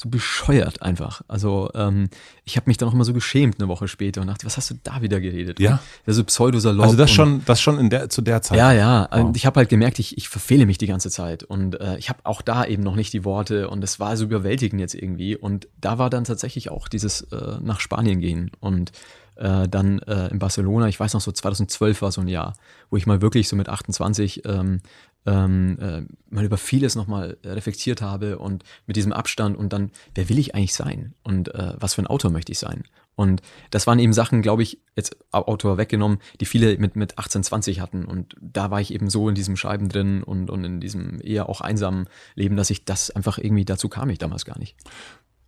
[0.04, 1.22] so bescheuert einfach.
[1.28, 2.10] Also ähm,
[2.46, 4.70] ich habe mich dann auch immer so geschämt eine Woche später und dachte, was hast
[4.72, 5.60] du da wieder geredet?
[5.60, 5.80] Ja.
[6.06, 6.86] Also Pseudosalopp.
[6.86, 8.58] Also das schon, das schon in der, zu der Zeit.
[8.58, 9.08] Ja, ja.
[9.12, 9.24] Wow.
[9.24, 12.10] Und ich habe halt gemerkt, ich, ich verfehle mich die ganze Zeit und äh, ich
[12.10, 15.36] habe auch da eben noch nicht die Worte und es war so überwältigend jetzt irgendwie
[15.36, 18.92] und da war dann tatsächlich auch dieses äh, nach Spanien gehen und
[19.36, 22.54] äh, dann äh, in Barcelona, ich weiß noch so 2012 war so ein Jahr,
[22.90, 24.82] wo ich mal wirklich so mit 28 ähm,
[25.26, 26.02] ähm, äh,
[26.34, 30.56] mal über vieles nochmal reflektiert habe und mit diesem Abstand und dann, wer will ich
[30.56, 32.84] eigentlich sein und äh, was für ein Autor möchte ich sein?
[33.16, 37.44] Und das waren eben Sachen, glaube ich, jetzt Autor weggenommen, die viele mit, mit 18,
[37.44, 38.06] 20 hatten.
[38.06, 41.48] Und da war ich eben so in diesem Scheiben drin und, und in diesem eher
[41.48, 44.76] auch einsamen Leben, dass ich das einfach irgendwie, dazu kam ich damals gar nicht.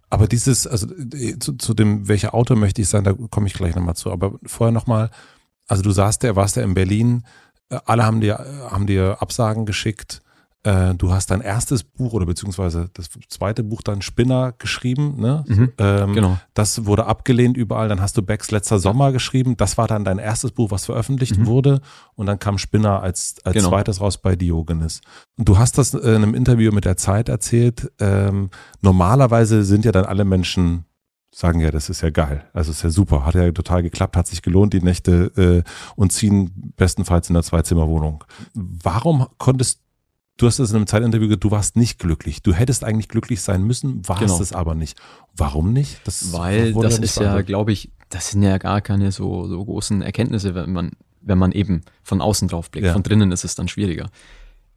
[0.09, 0.87] Aber dieses, also
[1.39, 4.11] zu, zu dem, welcher Autor möchte ich sein, da komme ich gleich nochmal zu.
[4.11, 5.09] Aber vorher nochmal,
[5.67, 7.25] also du saßt ja, warst ja in Berlin,
[7.69, 10.21] alle haben dir, haben dir Absagen geschickt.
[10.97, 15.43] Du hast dein erstes Buch oder beziehungsweise das zweite Buch dann Spinner geschrieben, ne?
[15.47, 16.39] Mhm, ähm, genau.
[16.55, 17.87] Das wurde abgelehnt überall.
[17.87, 19.57] Dann hast du Becks letzter Sommer geschrieben.
[19.57, 21.45] Das war dann dein erstes Buch, was veröffentlicht mhm.
[21.45, 21.81] wurde.
[22.15, 23.69] Und dann kam Spinner als, als genau.
[23.69, 25.01] zweites raus bei Diogenes.
[25.37, 27.91] Und du hast das in einem Interview mit der Zeit erzählt.
[27.99, 28.49] Ähm,
[28.81, 30.85] normalerweise sind ja dann alle Menschen
[31.35, 32.45] sagen ja, das ist ja geil.
[32.53, 36.13] Also ist ja super, hat ja total geklappt, hat sich gelohnt, die Nächte äh, und
[36.13, 38.23] ziehen bestenfalls in einer Zweizimmerwohnung.
[38.53, 39.81] Warum konntest
[40.37, 42.41] du hast es in einem Zeitinterview gesagt, du warst nicht glücklich.
[42.41, 44.39] Du hättest eigentlich glücklich sein müssen, warst genau.
[44.39, 44.97] es aber nicht.
[45.35, 45.99] Warum nicht?
[46.05, 50.01] Das Weil das ist ja, glaube ich, das sind ja gar keine so, so großen
[50.01, 52.87] Erkenntnisse, wenn man, wenn man eben von außen drauf blickt.
[52.87, 52.93] Ja.
[52.93, 54.09] Von drinnen ist es dann schwieriger.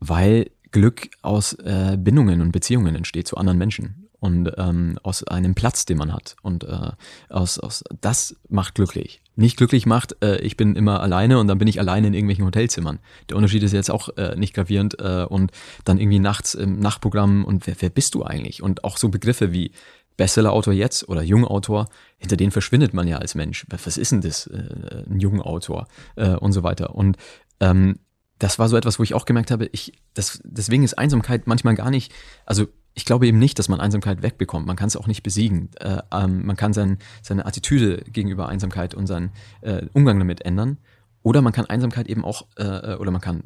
[0.01, 5.55] Weil Glück aus äh, Bindungen und Beziehungen entsteht zu anderen Menschen und ähm, aus einem
[5.55, 6.36] Platz, den man hat.
[6.43, 6.90] Und äh,
[7.28, 9.20] aus, aus das macht glücklich.
[9.36, 12.45] Nicht glücklich macht, äh, ich bin immer alleine und dann bin ich alleine in irgendwelchen
[12.45, 12.99] Hotelzimmern.
[13.28, 15.53] Der Unterschied ist jetzt auch äh, nicht gravierend äh, und
[15.85, 18.62] dann irgendwie nachts im Nachtprogramm und wer, wer bist du eigentlich?
[18.62, 19.70] Und auch so Begriffe wie
[20.16, 21.89] Bestseller-Autor jetzt oder Jungautor,
[22.19, 23.65] hinter denen verschwindet man ja als Mensch.
[23.70, 25.86] Was ist denn das, äh, ein Jungautor
[26.16, 26.97] äh, und so weiter.
[26.97, 27.16] Und
[27.61, 28.01] ähm,
[28.39, 31.74] das war so etwas, wo ich auch gemerkt habe, ich, das, deswegen ist Einsamkeit manchmal
[31.74, 32.12] gar nicht,
[32.47, 32.66] also
[32.99, 34.66] ich glaube eben nicht, dass man Einsamkeit wegbekommt.
[34.66, 35.70] Man kann es auch nicht besiegen.
[35.79, 39.31] Äh, ähm, man kann sein, seine Attitüde gegenüber Einsamkeit und seinen
[39.61, 40.79] äh, Umgang damit ändern.
[41.23, 43.45] Oder man kann Einsamkeit eben auch, äh, oder man kann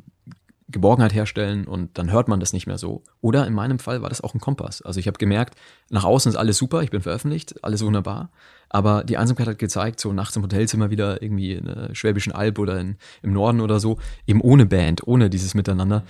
[0.68, 3.02] Geborgenheit herstellen und dann hört man das nicht mehr so.
[3.20, 4.80] Oder in meinem Fall war das auch ein Kompass.
[4.80, 5.54] Also ich habe gemerkt,
[5.90, 8.30] nach außen ist alles super, ich bin veröffentlicht, alles wunderbar.
[8.70, 12.58] Aber die Einsamkeit hat gezeigt, so nachts im Hotelzimmer wieder irgendwie in der Schwäbischen Alb
[12.58, 16.04] oder in, im Norden oder so, eben ohne Band, ohne dieses Miteinander,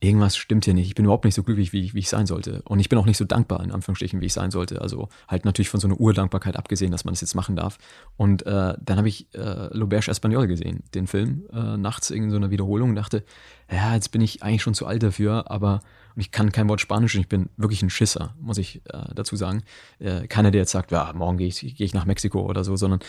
[0.00, 0.88] irgendwas stimmt hier nicht.
[0.88, 2.62] Ich bin überhaupt nicht so glücklich, wie ich, wie ich sein sollte.
[2.62, 4.82] Und ich bin auch nicht so dankbar, in Anführungsstrichen, wie ich sein sollte.
[4.82, 7.78] Also halt natürlich von so einer Urdankbarkeit abgesehen, dass man das jetzt machen darf.
[8.16, 12.36] Und äh, dann habe ich äh, L'Auberge Espagnol gesehen, den Film, äh, nachts in so
[12.36, 13.24] einer Wiederholung und dachte,
[13.70, 15.80] ja, jetzt bin ich eigentlich schon zu alt dafür, aber
[16.14, 19.36] ich kann kein Wort Spanisch und ich bin wirklich ein Schisser, muss ich äh, dazu
[19.36, 19.62] sagen.
[19.98, 22.76] Äh, keiner, der jetzt sagt, ja, morgen gehe ich, geh ich nach Mexiko oder so,
[22.76, 23.00] sondern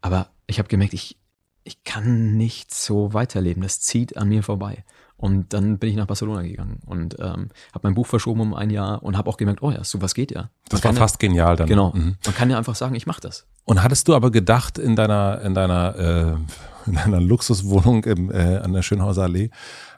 [0.00, 1.18] aber ich habe gemerkt, ich,
[1.64, 3.62] ich kann nicht so weiterleben.
[3.62, 4.84] Das zieht an mir vorbei.
[5.18, 8.68] Und dann bin ich nach Barcelona gegangen und ähm, habe mein Buch verschoben um ein
[8.68, 10.42] Jahr und habe auch gemerkt, oh ja, sowas geht ja.
[10.42, 11.68] Man das war fast ja, genial dann.
[11.68, 11.92] Genau.
[11.94, 12.16] Mhm.
[12.24, 13.46] Man kann ja einfach sagen, ich mache das.
[13.64, 16.36] Und hattest du aber gedacht in deiner in deiner äh,
[16.86, 19.50] in deiner Luxuswohnung im, äh, an der Schönhauser Allee,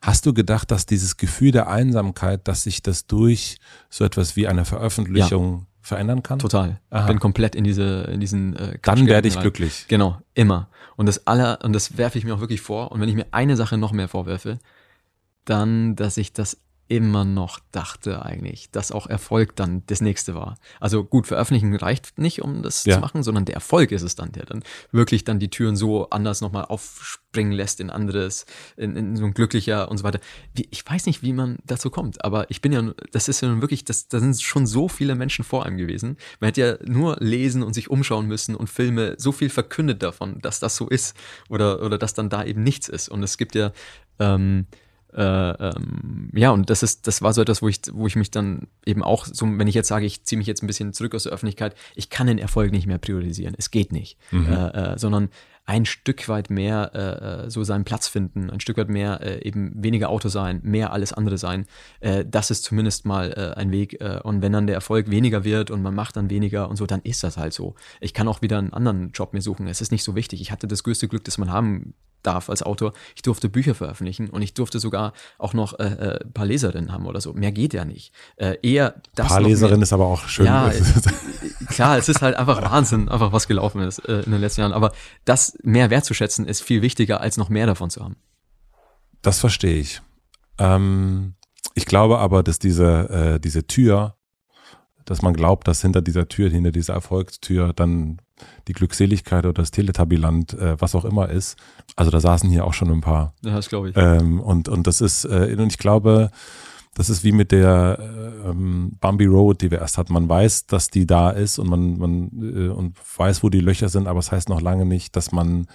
[0.03, 3.59] hast du gedacht, dass dieses Gefühl der Einsamkeit, dass sich das durch
[3.91, 6.39] so etwas wie eine Veröffentlichung verändern kann?
[6.39, 6.81] Total.
[6.91, 7.07] Aha.
[7.07, 8.55] Bin komplett in diese, in diesen.
[8.57, 9.43] Äh, Dann werde ich rein.
[9.43, 9.87] glücklich.
[9.89, 10.69] Genau, immer.
[10.97, 12.93] Und das aller, und das werfe ich mir auch wirklich vor.
[12.93, 14.59] Und wenn ich mir eine Sache noch mehr vorwerfe,
[15.49, 16.59] dann, dass ich das
[16.89, 20.59] immer noch dachte eigentlich, dass auch Erfolg dann das nächste war.
[20.81, 22.95] Also gut, veröffentlichen reicht nicht, um das ja.
[22.95, 26.09] zu machen, sondern der Erfolg ist es dann, der dann wirklich dann die Türen so
[26.09, 28.47] anders nochmal aufspringen lässt in anderes,
[28.79, 30.19] in, in so ein glücklicher und so weiter.
[30.71, 33.61] Ich weiß nicht, wie man dazu kommt, aber ich bin ja, das ist ja nun
[33.61, 36.17] wirklich, das, da sind schon so viele Menschen vor einem gewesen.
[36.41, 40.39] Man hätte ja nur lesen und sich umschauen müssen und Filme so viel verkündet davon,
[40.41, 41.15] dass das so ist
[41.51, 43.11] oder, oder dass dann da eben nichts ist.
[43.11, 43.73] Und es gibt ja,
[44.19, 44.67] ähm,
[45.15, 48.31] äh, ähm, ja, und das ist, das war so etwas, wo ich, wo ich mich
[48.31, 51.15] dann eben auch, so, wenn ich jetzt sage, ich ziehe mich jetzt ein bisschen zurück
[51.15, 53.55] aus der Öffentlichkeit, ich kann den Erfolg nicht mehr priorisieren.
[53.57, 54.19] Es geht nicht.
[54.31, 54.47] Mhm.
[54.47, 55.31] Äh, äh, sondern
[55.65, 59.73] ein Stück weit mehr äh, äh, so seinen Platz finden, ein Stück weit mehr eben
[59.83, 61.67] weniger Auto sein, mehr alles andere sein.
[62.27, 64.03] Das ist zumindest mal ein Weg.
[64.23, 67.03] Und wenn dann der Erfolg weniger wird und man macht dann weniger und so, dann
[67.03, 67.75] ist das halt so.
[68.01, 69.67] Ich kann auch wieder einen anderen Job mir suchen.
[69.67, 70.41] Es ist nicht so wichtig.
[70.41, 71.93] Ich hatte das größte Glück, das man haben
[72.23, 72.93] darf als Autor.
[73.15, 76.93] Ich durfte Bücher veröffentlichen und ich durfte sogar auch noch äh, äh, ein paar Leserinnen
[76.93, 77.33] haben oder so.
[77.33, 78.13] Mehr geht ja nicht.
[78.37, 79.27] Äh, eher das.
[79.27, 80.47] Ein paar Leserinnen ist aber auch schön.
[80.47, 80.71] Ja,
[81.69, 84.73] klar, es ist halt einfach Wahnsinn, einfach was gelaufen ist äh, in den letzten Jahren.
[84.73, 84.93] Aber
[85.25, 88.17] das mehr wertzuschätzen ist viel wichtiger, als noch mehr davon zu haben.
[89.23, 90.01] Das verstehe ich.
[90.59, 91.35] Ähm,
[91.75, 94.17] ich glaube aber, dass diese, äh, diese Tür,
[95.05, 98.21] dass man glaubt, dass hinter dieser Tür, hinter dieser Erfolgstür dann
[98.69, 101.57] die Glückseligkeit oder das Teletabiland, äh, was auch immer ist.
[101.97, 103.35] Also da saßen hier auch schon ein paar.
[103.43, 103.97] Ja, das glaube ich.
[103.97, 106.31] Ähm, und, und das ist, äh, und ich glaube,
[106.95, 110.13] das ist wie mit der äh, ähm, Bambi Road, die wir erst hatten.
[110.13, 113.89] Man weiß, dass die da ist und man, man äh, und weiß, wo die Löcher
[113.89, 115.69] sind, aber es das heißt noch lange nicht, dass man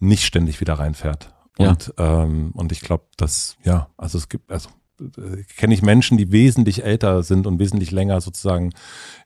[0.00, 1.34] nicht ständig wieder reinfährt.
[1.58, 1.70] Ja.
[1.70, 4.70] Und, ähm, und ich glaube, dass, ja, also es gibt, also
[5.56, 8.72] kenne ich Menschen, die wesentlich älter sind und wesentlich länger sozusagen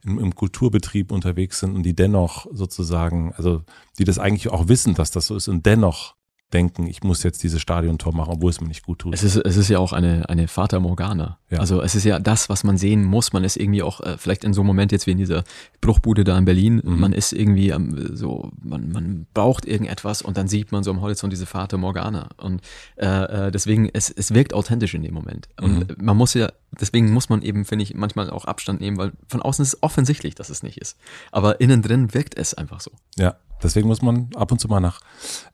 [0.03, 3.63] im, im, Kulturbetrieb unterwegs sind und die dennoch sozusagen, also
[3.97, 6.15] die das eigentlich auch wissen, dass das so ist und dennoch
[6.53, 9.13] denken, ich muss jetzt dieses Stadiontor machen, obwohl es mir nicht gut tut.
[9.13, 11.37] Es ist, es ist ja auch eine, eine Fata Morgana.
[11.49, 11.59] Ja.
[11.59, 13.33] Also es ist ja das, was man sehen muss.
[13.33, 15.43] Man ist irgendwie auch, äh, vielleicht in so einem Moment jetzt wie in dieser
[15.81, 16.99] Bruchbude da in Berlin, mhm.
[16.99, 21.01] man ist irgendwie ähm, so, man, man braucht irgendetwas und dann sieht man so am
[21.01, 22.29] Horizont diese Fata Morgana.
[22.37, 22.61] Und
[22.97, 23.07] äh,
[23.47, 25.49] äh, deswegen, es, es wirkt authentisch in dem Moment.
[25.59, 26.05] Und mhm.
[26.05, 29.41] man muss ja, deswegen muss man eben, finde ich, manchmal auch Abstand nehmen, weil von
[29.41, 30.97] außen ist es offensichtlich, dass es nicht ist.
[31.31, 32.91] Aber innen drin wirkt es einfach so.
[33.17, 33.35] Ja.
[33.63, 34.99] Deswegen muss man ab und zu mal nach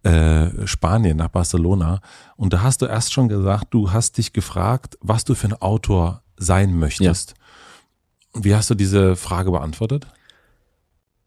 [0.03, 2.01] äh, Spanien, nach Barcelona.
[2.35, 5.61] Und da hast du erst schon gesagt, du hast dich gefragt, was du für ein
[5.61, 7.33] Autor sein möchtest.
[8.35, 8.43] Ja.
[8.43, 10.07] Wie hast du diese Frage beantwortet?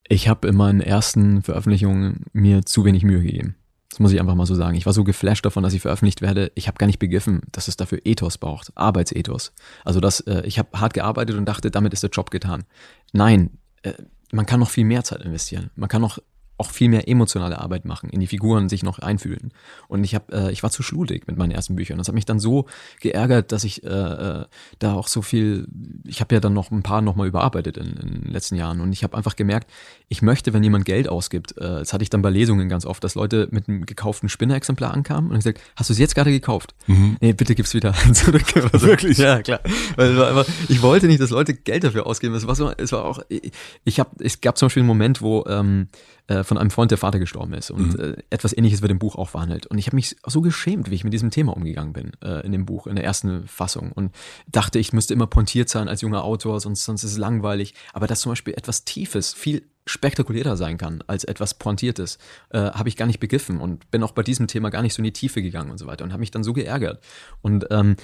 [0.08, 3.56] Ich habe in meinen ersten Veröffentlichungen mir zu wenig Mühe gegeben.
[3.92, 4.74] Das muss ich einfach mal so sagen.
[4.74, 6.50] Ich war so geflasht davon, dass ich veröffentlicht werde.
[6.54, 9.52] Ich habe gar nicht begriffen, dass es dafür Ethos braucht, Arbeitsethos.
[9.84, 12.64] Also dass äh, ich habe hart gearbeitet und dachte, damit ist der Job getan.
[13.12, 13.92] Nein, äh,
[14.32, 15.70] man kann noch viel mehr Zeit investieren.
[15.76, 16.18] Man kann noch
[16.62, 19.52] auch viel mehr emotionale Arbeit machen, in die Figuren sich noch einfühlen.
[19.88, 21.98] Und ich habe, äh, ich war zu schludig mit meinen ersten Büchern.
[21.98, 22.66] Das hat mich dann so
[23.00, 24.44] geärgert, dass ich äh, äh
[24.78, 25.66] da auch so viel,
[26.06, 28.80] ich habe ja dann noch ein paar nochmal überarbeitet in, in, den letzten Jahren.
[28.80, 29.70] Und ich habe einfach gemerkt,
[30.08, 33.02] ich möchte, wenn jemand Geld ausgibt, äh, das hatte ich dann bei Lesungen ganz oft,
[33.02, 36.30] dass Leute mit einem gekauften Spinner-Exemplar ankamen und ich gesagt, hast du es jetzt gerade
[36.30, 36.74] gekauft?
[36.86, 37.16] Mhm.
[37.20, 38.44] Nee, bitte gib's wieder zurück.
[38.72, 39.18] Also, Wirklich?
[39.18, 39.60] Ja, klar.
[39.96, 42.34] Einfach, ich wollte nicht, dass Leute Geld dafür ausgeben.
[42.34, 43.52] Es war so, es war auch, ich,
[43.84, 45.88] ich habe, es gab zum Beispiel einen Moment, wo ähm,
[46.28, 47.70] äh, von einem Freund, der Vater gestorben ist.
[47.70, 48.00] Und mhm.
[48.00, 49.66] äh, etwas ähnliches wird im Buch auch verhandelt.
[49.66, 52.52] Und ich habe mich so geschämt, wie ich mit diesem Thema umgegangen bin äh, in
[52.52, 53.92] dem Buch, in der ersten Fassung.
[53.92, 54.14] Und
[54.46, 57.74] dachte, ich müsste immer pontiert sein als junger Autor, sonst, sonst ist es langweilig.
[57.92, 62.18] Aber dass zum Beispiel etwas Tiefes viel spektakulärer sein kann als etwas Pointiertes,
[62.50, 65.00] äh, habe ich gar nicht begriffen und bin auch bei diesem Thema gar nicht so
[65.00, 67.02] in die Tiefe gegangen und so weiter und habe mich dann so geärgert.
[67.40, 67.96] Und ähm,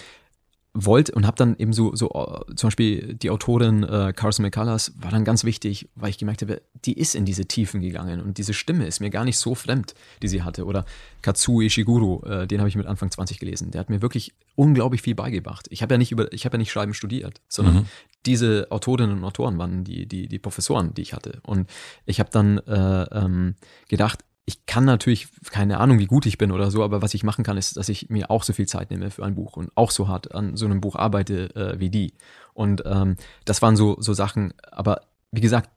[0.84, 4.92] wollte und habe dann eben so, so äh, zum Beispiel die Autorin äh, Carson McCullers
[4.98, 8.38] war dann ganz wichtig, weil ich gemerkt habe, die ist in diese Tiefen gegangen und
[8.38, 10.64] diese Stimme ist mir gar nicht so fremd, die sie hatte.
[10.64, 10.84] Oder
[11.22, 13.70] Katsuo Ishiguro, äh, den habe ich mit Anfang 20 gelesen.
[13.70, 15.66] Der hat mir wirklich unglaublich viel beigebracht.
[15.70, 17.86] Ich habe ja nicht über, ich habe ja nicht Schreiben studiert, sondern mhm.
[18.26, 21.40] diese Autorinnen und Autoren waren die, die, die Professoren, die ich hatte.
[21.44, 21.68] Und
[22.06, 23.54] ich habe dann äh, ähm,
[23.88, 27.22] gedacht, ich kann natürlich, keine Ahnung, wie gut ich bin oder so, aber was ich
[27.22, 29.70] machen kann, ist, dass ich mir auch so viel Zeit nehme für ein Buch und
[29.74, 32.14] auch so hart an so einem Buch arbeite äh, wie die.
[32.54, 35.02] Und ähm, das waren so, so Sachen, aber
[35.32, 35.68] wie gesagt,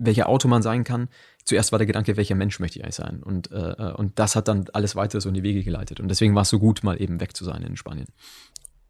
[0.00, 1.08] welcher Autor man sein kann,
[1.44, 3.22] zuerst war der Gedanke, welcher Mensch möchte ich eigentlich sein?
[3.22, 6.00] Und, äh, äh, und das hat dann alles weiter so in die Wege geleitet.
[6.00, 8.08] Und deswegen war es so gut, mal eben weg zu sein in Spanien.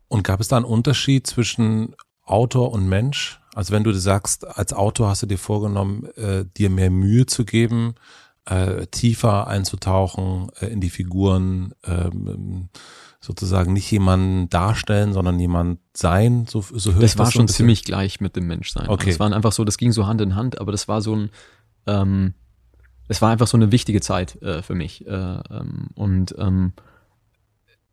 [0.09, 3.43] Und gab es da einen Unterschied zwischen Autor und Mensch?
[3.55, 7.45] Also wenn du sagst, als Autor hast du dir vorgenommen, äh, dir mehr Mühe zu
[7.45, 7.95] geben,
[8.47, 12.69] äh, tiefer einzutauchen äh, in die Figuren, ähm,
[13.21, 17.85] sozusagen nicht jemanden darstellen, sondern jemand sein, so, so höre Das war das schon ziemlich
[17.85, 18.89] gleich mit dem Menschsein.
[18.89, 19.01] Okay.
[19.01, 21.15] Also es waren einfach so, das ging so Hand in Hand, aber das war so
[21.15, 21.31] ein,
[21.87, 22.35] ähm,
[23.09, 25.07] es war einfach so eine wichtige Zeit äh, für mich.
[25.07, 26.73] Äh, ähm, und ähm,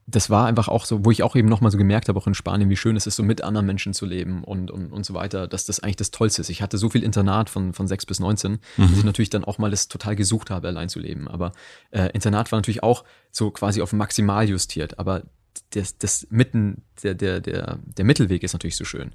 [0.09, 2.33] das war einfach auch so, wo ich auch eben nochmal so gemerkt habe, auch in
[2.33, 5.13] Spanien, wie schön es ist, so mit anderen Menschen zu leben und, und, und so
[5.13, 6.49] weiter, dass das eigentlich das Tollste ist.
[6.49, 8.57] Ich hatte so viel Internat von, von 6 bis 19, mhm.
[8.77, 11.27] dass ich natürlich dann auch mal das total gesucht habe, allein zu leben.
[11.27, 11.51] Aber
[11.91, 15.23] äh, Internat war natürlich auch so quasi auf maximal justiert, aber
[15.71, 19.11] das, das mitten, der, der, der, der Mittelweg ist natürlich so schön.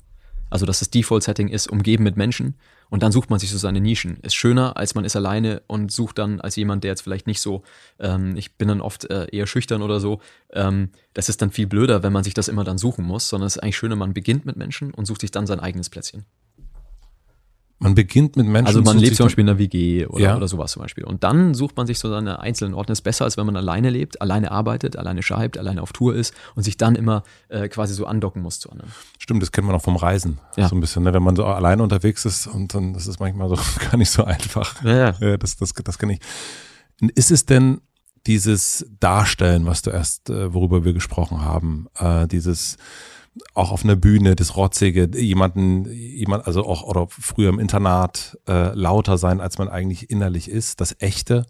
[0.50, 2.56] Also, dass das Default-Setting ist, umgeben mit Menschen
[2.92, 4.18] und dann sucht man sich so seine Nischen.
[4.18, 7.40] Ist schöner, als man ist alleine und sucht dann als jemand, der jetzt vielleicht nicht
[7.40, 7.62] so,
[7.98, 10.20] ähm, ich bin dann oft äh, eher schüchtern oder so.
[10.50, 13.46] Ähm, das ist dann viel blöder, wenn man sich das immer dann suchen muss, sondern
[13.46, 16.26] es ist eigentlich schöner, man beginnt mit Menschen und sucht sich dann sein eigenes Plätzchen.
[17.82, 18.68] Man beginnt mit Menschen.
[18.68, 20.36] Also man lebt zum Beispiel in einer WG oder, ja.
[20.36, 21.02] oder sowas zum Beispiel.
[21.02, 22.92] Und dann sucht man sich so seine einzelnen Orte.
[22.92, 26.14] Das ist besser, als wenn man alleine lebt, alleine arbeitet, alleine schreibt, alleine auf Tour
[26.14, 28.92] ist und sich dann immer äh, quasi so andocken muss zu anderen.
[29.18, 30.38] Stimmt, das kennt man auch vom Reisen.
[30.56, 30.68] Ja.
[30.68, 31.12] So ein bisschen, ne?
[31.12, 33.56] wenn man so alleine unterwegs ist und dann ist es manchmal so
[33.90, 34.82] gar nicht so einfach.
[34.84, 35.14] Ja, ja.
[35.18, 36.20] ja das, das, das kenne ich.
[37.16, 37.80] Ist es denn
[38.28, 42.76] dieses Darstellen, was du erst, äh, worüber wir gesprochen haben, äh, dieses
[43.54, 48.74] auch auf einer Bühne, das Rotzige, jemanden, jemand, also auch oder früher im Internat äh,
[48.74, 51.46] lauter sein, als man eigentlich innerlich ist, das Echte,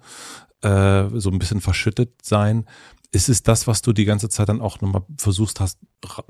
[0.62, 2.66] äh, so ein bisschen verschüttet sein.
[3.10, 5.78] Ist es das, was du die ganze Zeit dann auch nochmal versuchst hast,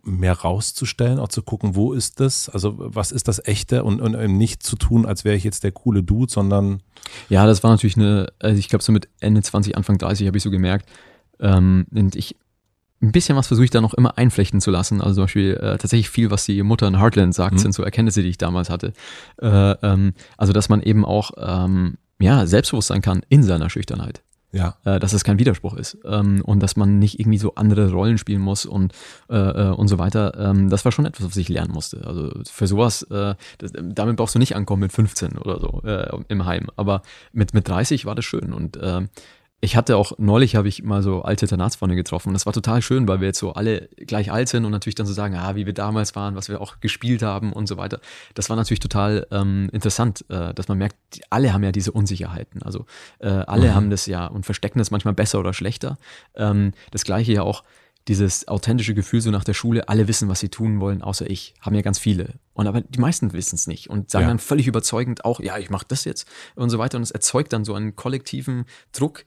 [0.03, 2.49] mehr rauszustellen, auch zu gucken, wo ist das?
[2.49, 5.62] Also was ist das Echte und, und eben nicht zu tun, als wäre ich jetzt
[5.62, 6.83] der coole Dude, sondern.
[7.29, 10.37] Ja, das war natürlich eine, also ich glaube so mit Ende 20, Anfang 30 habe
[10.37, 10.89] ich so gemerkt,
[11.39, 12.37] ähm, und ich
[13.03, 15.01] ein bisschen was versuche ich da noch immer einflechten zu lassen.
[15.01, 17.59] Also zum Beispiel äh, tatsächlich viel, was die Mutter in Heartland sagt, mhm.
[17.59, 18.93] sind so Erkenntnisse, die ich damals hatte.
[19.41, 24.23] Äh, ähm, also dass man eben auch ähm, ja, selbstbewusst sein kann in seiner Schüchternheit.
[24.53, 24.77] Ja.
[24.85, 25.99] Äh, dass es kein Widerspruch ist.
[26.05, 28.93] Ähm, und dass man nicht irgendwie so andere Rollen spielen muss und,
[29.31, 30.35] äh, äh, und so weiter.
[30.39, 32.07] Ähm, das war schon etwas, was ich lernen musste.
[32.07, 36.23] Also für sowas, äh, das, damit brauchst du nicht ankommen mit 15 oder so äh,
[36.29, 36.69] im Heim.
[36.77, 37.03] Aber
[37.33, 38.53] mit, mit 30 war das schön.
[38.53, 39.01] Und äh,
[39.64, 42.82] ich hatte auch neulich habe ich mal so alte Internatsfreunde getroffen und das war total
[42.82, 45.55] schön, weil wir jetzt so alle gleich alt sind und natürlich dann so sagen, ah,
[45.55, 48.01] wie wir damals waren, was wir auch gespielt haben und so weiter.
[48.34, 50.97] Das war natürlich total ähm, interessant, äh, dass man merkt,
[51.30, 52.60] alle haben ja diese Unsicherheiten.
[52.62, 52.86] Also
[53.20, 53.74] äh, alle mhm.
[53.76, 55.97] haben das ja und verstecken das manchmal besser oder schlechter.
[56.34, 57.62] Ähm, das gleiche ja auch
[58.09, 61.55] dieses authentische Gefühl so nach der Schule, alle wissen, was sie tun wollen, außer ich,
[61.60, 62.34] haben ja ganz viele.
[62.52, 64.28] Und aber die meisten wissen es nicht und sagen ja.
[64.28, 66.26] dann völlig überzeugend auch, ja, ich mache das jetzt
[66.56, 66.97] und so weiter.
[66.97, 69.24] Und es erzeugt dann so einen kollektiven Druck,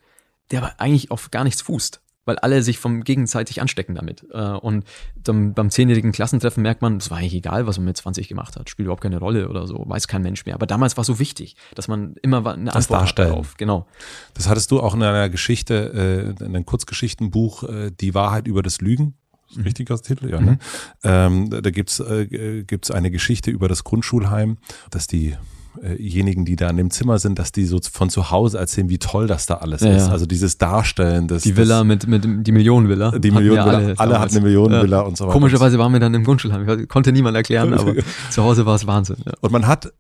[0.52, 4.26] der aber eigentlich auf gar nichts fußt, weil alle sich vom gegenseitig anstecken damit.
[4.32, 4.86] Äh, und
[5.16, 8.56] dann beim zehnjährigen Klassentreffen merkt man, es war eigentlich egal, was man mit 20 gemacht
[8.56, 10.56] hat, spielt überhaupt keine Rolle oder so, weiß kein Mensch mehr.
[10.56, 13.30] Aber damals war es so wichtig, dass man immer eine das Antwort darstellen.
[13.30, 13.58] darauf.
[13.58, 13.88] Genau.
[14.34, 18.64] Das hattest du auch in einer Geschichte, äh, in einem Kurzgeschichtenbuch, äh, Die Wahrheit über
[18.64, 19.16] das Lügen.
[19.54, 19.64] Mhm.
[19.64, 20.42] Richtiger Titel, ja.
[20.42, 20.52] Ne?
[20.52, 20.60] Mhm.
[21.04, 24.58] Ähm, da gibt's äh, gibt's eine Geschichte über das Grundschulheim,
[24.90, 25.36] dass die
[25.82, 28.98] diejenigen, die da in dem Zimmer sind, dass die so von zu Hause erzählen, wie
[28.98, 30.10] toll das da alles ja, ist.
[30.10, 31.44] Also dieses Darstellen des.
[31.44, 33.12] Die Villa mit, mit die Millionenvilla.
[33.12, 33.78] Die Millionenvilla.
[33.78, 35.04] Alle, alle hatten eine Millionenvilla ja.
[35.04, 35.34] und so weiter.
[35.34, 36.88] Komischerweise waren wir dann im Grundschulheim.
[36.88, 37.96] Konnte niemand erklären, aber
[38.30, 39.18] zu Hause war es Wahnsinn.
[39.42, 39.92] Und man hat,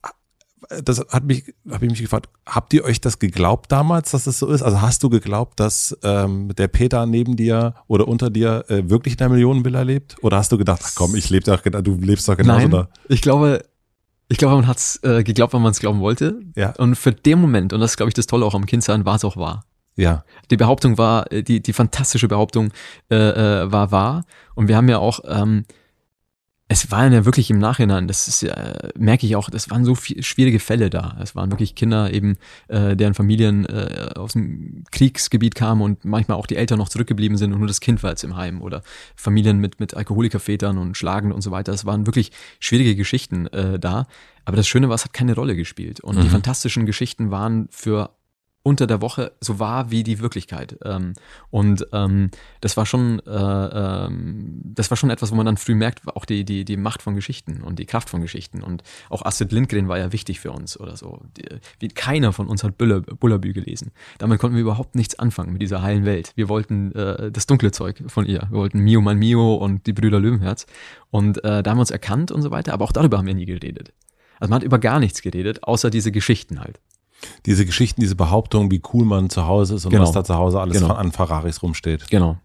[0.83, 4.39] das hat mich, habe ich mich gefragt, habt ihr euch das geglaubt damals, dass das
[4.39, 4.61] so ist?
[4.61, 9.15] Also hast du geglaubt, dass ähm, der Peter neben dir oder unter dir äh, wirklich
[9.15, 10.15] in der Millionenvilla lebt?
[10.21, 12.89] Oder hast du gedacht, ach komm, ich lebe doch, du lebst doch genauso Nein, da?
[13.09, 13.63] Ich glaube,
[14.27, 16.39] ich glaube, man hat es äh, geglaubt, wenn man es glauben wollte.
[16.55, 16.71] Ja.
[16.77, 19.15] Und für den Moment, und das ist, glaube ich, das Tolle auch am Kindsein, war
[19.15, 19.65] es auch wahr.
[19.95, 20.25] Ja.
[20.51, 22.71] Die Behauptung war, äh, die, die fantastische Behauptung
[23.09, 24.25] äh, äh, war wahr.
[24.55, 25.65] Und wir haben ja auch ähm,
[26.67, 29.93] es waren ja wirklich im Nachhinein, das ist, äh, merke ich auch, das waren so
[29.93, 31.15] viel, schwierige Fälle da.
[31.21, 32.37] Es waren wirklich Kinder eben,
[32.69, 37.37] äh, deren Familien äh, aus dem Kriegsgebiet kamen und manchmal auch die Eltern noch zurückgeblieben
[37.37, 38.81] sind und nur das Kind war jetzt im Heim oder
[39.15, 41.71] Familien mit, mit Alkoholikervätern und Schlagen und so weiter.
[41.71, 44.07] Es waren wirklich schwierige Geschichten äh, da.
[44.43, 45.99] Aber das Schöne war, es hat keine Rolle gespielt.
[45.99, 46.21] Und mhm.
[46.21, 48.09] die fantastischen Geschichten waren für
[48.65, 50.79] unter der Woche so war wie die Wirklichkeit.
[50.83, 51.13] Ähm,
[51.51, 52.31] und ähm,
[52.61, 56.25] das war schon, äh, ähm, das war schon etwas, wo man dann früh merkt, auch
[56.25, 58.63] die, die, die Macht von Geschichten und die Kraft von Geschichten.
[58.63, 61.21] Und auch Astrid Lindgren war ja wichtig für uns oder so.
[61.37, 61.45] Die,
[61.77, 63.91] wie keiner von uns hat Buller, Bullerbü gelesen.
[64.17, 66.31] Damit konnten wir überhaupt nichts anfangen mit dieser heilen Welt.
[66.33, 68.47] Wir wollten äh, das dunkle Zeug von ihr.
[68.49, 70.65] Wir wollten Mio mein Mio und die Brüder Löwenherz.
[71.11, 73.35] Und äh, da haben wir uns erkannt und so weiter, aber auch darüber haben wir
[73.35, 73.93] nie geredet.
[74.39, 76.79] Also man hat über gar nichts geredet, außer diese Geschichten halt
[77.45, 80.03] diese Geschichten, diese Behauptungen, wie cool man zu Hause ist und genau.
[80.03, 80.93] was da zu Hause alles genau.
[80.93, 82.09] an Ferraris rumsteht.
[82.09, 82.37] Genau.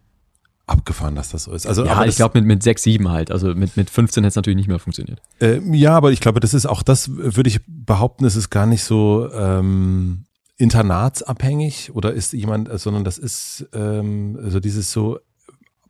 [0.66, 1.66] Abgefahren, dass das so ist.
[1.66, 3.32] Also, ja, ich glaube mit, mit 6, 7 halt.
[3.32, 5.20] Also mit, mit 15 hätte es natürlich nicht mehr funktioniert.
[5.40, 8.66] Äh, ja, aber ich glaube, das ist auch das, würde ich behaupten, es ist gar
[8.66, 10.26] nicht so ähm,
[10.58, 15.18] internatsabhängig oder ist jemand, sondern das ist ähm, so dieses so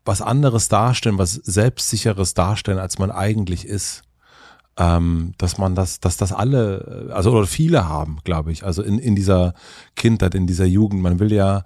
[0.05, 4.03] was anderes darstellen, was selbstsicheres darstellen, als man eigentlich ist.
[4.83, 8.99] Ähm, dass man das, dass das alle, also oder viele haben, glaube ich, also in,
[8.99, 9.53] in dieser
[9.95, 11.03] Kindheit, in dieser Jugend.
[11.03, 11.65] Man will ja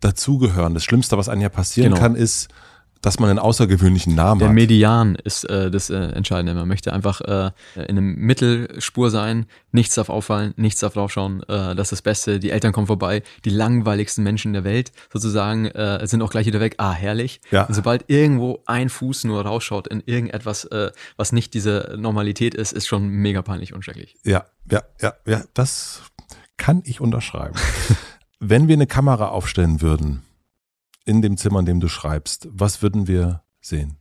[0.00, 0.74] dazugehören.
[0.74, 2.02] Das Schlimmste, was einem ja passieren genau.
[2.02, 2.48] kann, ist,
[3.02, 4.56] dass man einen außergewöhnlichen Namen Der hat.
[4.56, 6.54] Der Median ist äh, das äh, Entscheidende.
[6.54, 11.74] Man möchte einfach äh, in einem Mittelspur sein, nichts darf auffallen, nichts darf draufschauen, äh,
[11.74, 16.06] das ist das Beste, die Eltern kommen vorbei, die langweiligsten Menschen der Welt sozusagen äh,
[16.06, 17.40] sind auch gleich wieder weg, ah, herrlich.
[17.50, 17.64] Ja.
[17.64, 22.72] Und sobald irgendwo ein Fuß nur rausschaut in irgendetwas, äh, was nicht diese Normalität ist,
[22.72, 24.16] ist schon mega peinlich und schrecklich.
[24.24, 26.02] Ja, ja, ja, ja, das
[26.56, 27.54] kann ich unterschreiben.
[28.40, 30.22] Wenn wir eine Kamera aufstellen würden,
[31.06, 33.96] in dem Zimmer, in dem du schreibst, was würden wir sehen?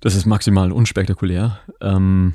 [0.00, 2.34] Das ist maximal unspektakulär, ähm,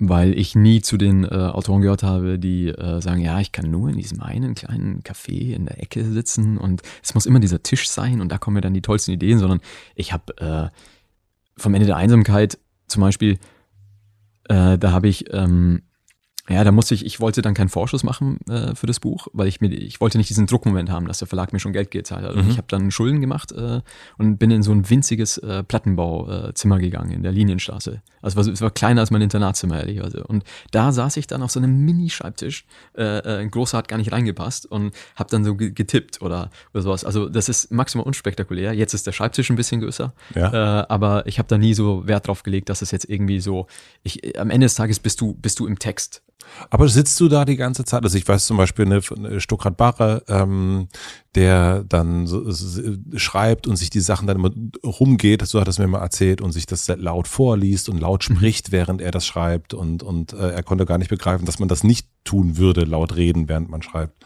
[0.00, 3.70] weil ich nie zu den äh, Autoren gehört habe, die äh, sagen, ja, ich kann
[3.70, 7.62] nur in diesem einen kleinen Café in der Ecke sitzen und es muss immer dieser
[7.62, 9.60] Tisch sein und da kommen mir dann die tollsten Ideen, sondern
[9.94, 10.68] ich habe äh,
[11.56, 12.58] vom Ende der Einsamkeit
[12.88, 13.38] zum Beispiel,
[14.48, 15.82] äh, da habe ich ähm,
[16.48, 19.48] ja, da musste ich, ich wollte dann keinen Vorschuss machen äh, für das Buch, weil
[19.48, 22.22] ich mir, ich wollte nicht diesen Druckmoment haben, dass der Verlag mir schon Geld gezahlt
[22.22, 22.34] hat.
[22.34, 22.42] Mhm.
[22.42, 23.80] Und ich habe dann Schulden gemacht äh,
[24.18, 28.02] und bin in so ein winziges äh, Plattenbauzimmer äh, gegangen in der Linienstraße.
[28.20, 30.24] Also es war, es war kleiner als mein Internatzimmer, ehrlicherweise.
[30.24, 33.96] Und da saß ich dann auf so einem Mini-Schreibtisch, äh, äh, ein großer hat gar
[33.96, 37.06] nicht reingepasst und habe dann so getippt oder, oder sowas.
[37.06, 38.74] Also das ist maximal unspektakulär.
[38.74, 40.80] Jetzt ist der Schreibtisch ein bisschen größer, ja.
[40.82, 43.66] äh, aber ich habe da nie so Wert drauf gelegt, dass es jetzt irgendwie so,
[44.02, 46.22] ich, am Ende des Tages bist du, bist du im Text.
[46.70, 48.04] Aber sitzt du da die ganze Zeit?
[48.04, 50.88] Also ich weiß zum Beispiel eine, eine Stuckrad Barre, ähm,
[51.34, 52.82] der dann so, so,
[53.16, 54.50] schreibt und sich die Sachen dann immer
[54.84, 58.36] rumgeht, so hat es mir mal erzählt, und sich das laut vorliest und laut mhm.
[58.36, 61.68] spricht, während er das schreibt und, und äh, er konnte gar nicht begreifen, dass man
[61.68, 64.24] das nicht tun würde, laut reden, während man schreibt.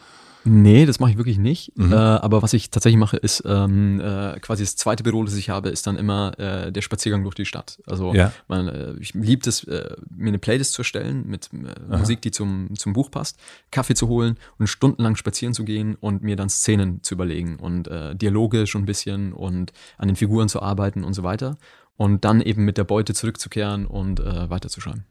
[0.50, 1.76] Nee, das mache ich wirklich nicht.
[1.76, 1.92] Mhm.
[1.92, 5.50] Äh, aber was ich tatsächlich mache, ist ähm, äh, quasi das zweite Büro, das ich
[5.50, 7.78] habe, ist dann immer äh, der Spaziergang durch die Stadt.
[7.86, 8.32] Also ja.
[8.48, 12.30] man, äh, ich liebe es, äh, mir eine Playlist zu erstellen mit äh, Musik, die
[12.30, 13.38] zum, zum Buch passt,
[13.70, 17.88] Kaffee zu holen und stundenlang spazieren zu gehen und mir dann Szenen zu überlegen und
[18.14, 21.58] Dialoge schon ein bisschen und an den Figuren zu arbeiten und so weiter.
[21.96, 25.04] Und dann eben mit der Beute zurückzukehren und weiterzuschreiben.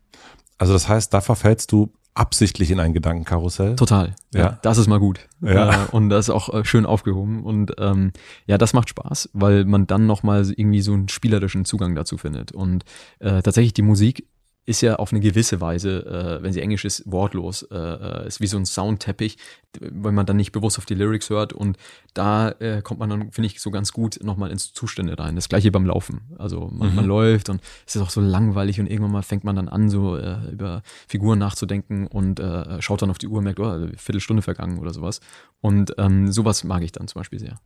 [0.58, 3.76] Also das heißt, da verfällst du absichtlich in ein Gedankenkarussell.
[3.76, 4.16] Total.
[4.34, 4.40] Ja.
[4.40, 4.60] ja.
[4.62, 5.28] Das ist mal gut.
[5.42, 5.86] Ja.
[5.86, 7.44] Äh, und das ist auch äh, schön aufgehoben.
[7.44, 8.12] Und ähm,
[8.46, 12.52] ja, das macht Spaß, weil man dann nochmal irgendwie so einen spielerischen Zugang dazu findet.
[12.52, 12.86] Und
[13.20, 14.28] äh, tatsächlich die Musik
[14.68, 17.64] ist ja auf eine gewisse Weise, äh, wenn sie englisch ist, wortlos.
[17.64, 19.38] Äh, äh, ist wie so ein Soundteppich,
[19.80, 21.54] wenn man dann nicht bewusst auf die Lyrics hört.
[21.54, 21.78] Und
[22.14, 25.38] da äh, kommt man dann, finde ich, so ganz gut nochmal ins Zustände rein.
[25.38, 26.36] Das gleiche beim Laufen.
[26.38, 26.96] Also man, mhm.
[26.96, 29.90] man, läuft und es ist auch so langweilig und irgendwann mal fängt man dann an,
[29.90, 33.70] so äh, über Figuren nachzudenken und äh, schaut dann auf die Uhr und merkt, oh,
[33.70, 35.22] eine Viertelstunde vergangen oder sowas.
[35.62, 37.58] Und ähm, sowas mag ich dann zum Beispiel sehr.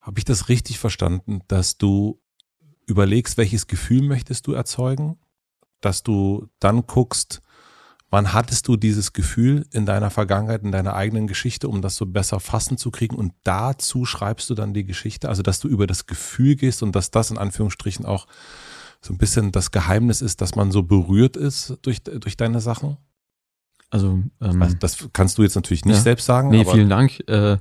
[0.00, 2.20] Habe ich das richtig verstanden, dass du
[2.86, 5.18] überlegst, welches Gefühl möchtest du erzeugen
[5.84, 7.42] dass du dann guckst,
[8.10, 12.06] wann hattest du dieses Gefühl in deiner Vergangenheit, in deiner eigenen Geschichte, um das so
[12.06, 15.86] besser fassen zu kriegen und dazu schreibst du dann die Geschichte, also dass du über
[15.86, 18.26] das Gefühl gehst und dass das in Anführungsstrichen auch
[19.00, 22.98] so ein bisschen das Geheimnis ist, dass man so berührt ist durch, durch deine Sachen?
[23.90, 26.02] Also, ähm, also das kannst du jetzt natürlich nicht ja.
[26.02, 26.50] selbst sagen.
[26.50, 27.18] Nee, vielen Dank.
[27.28, 27.58] Äh,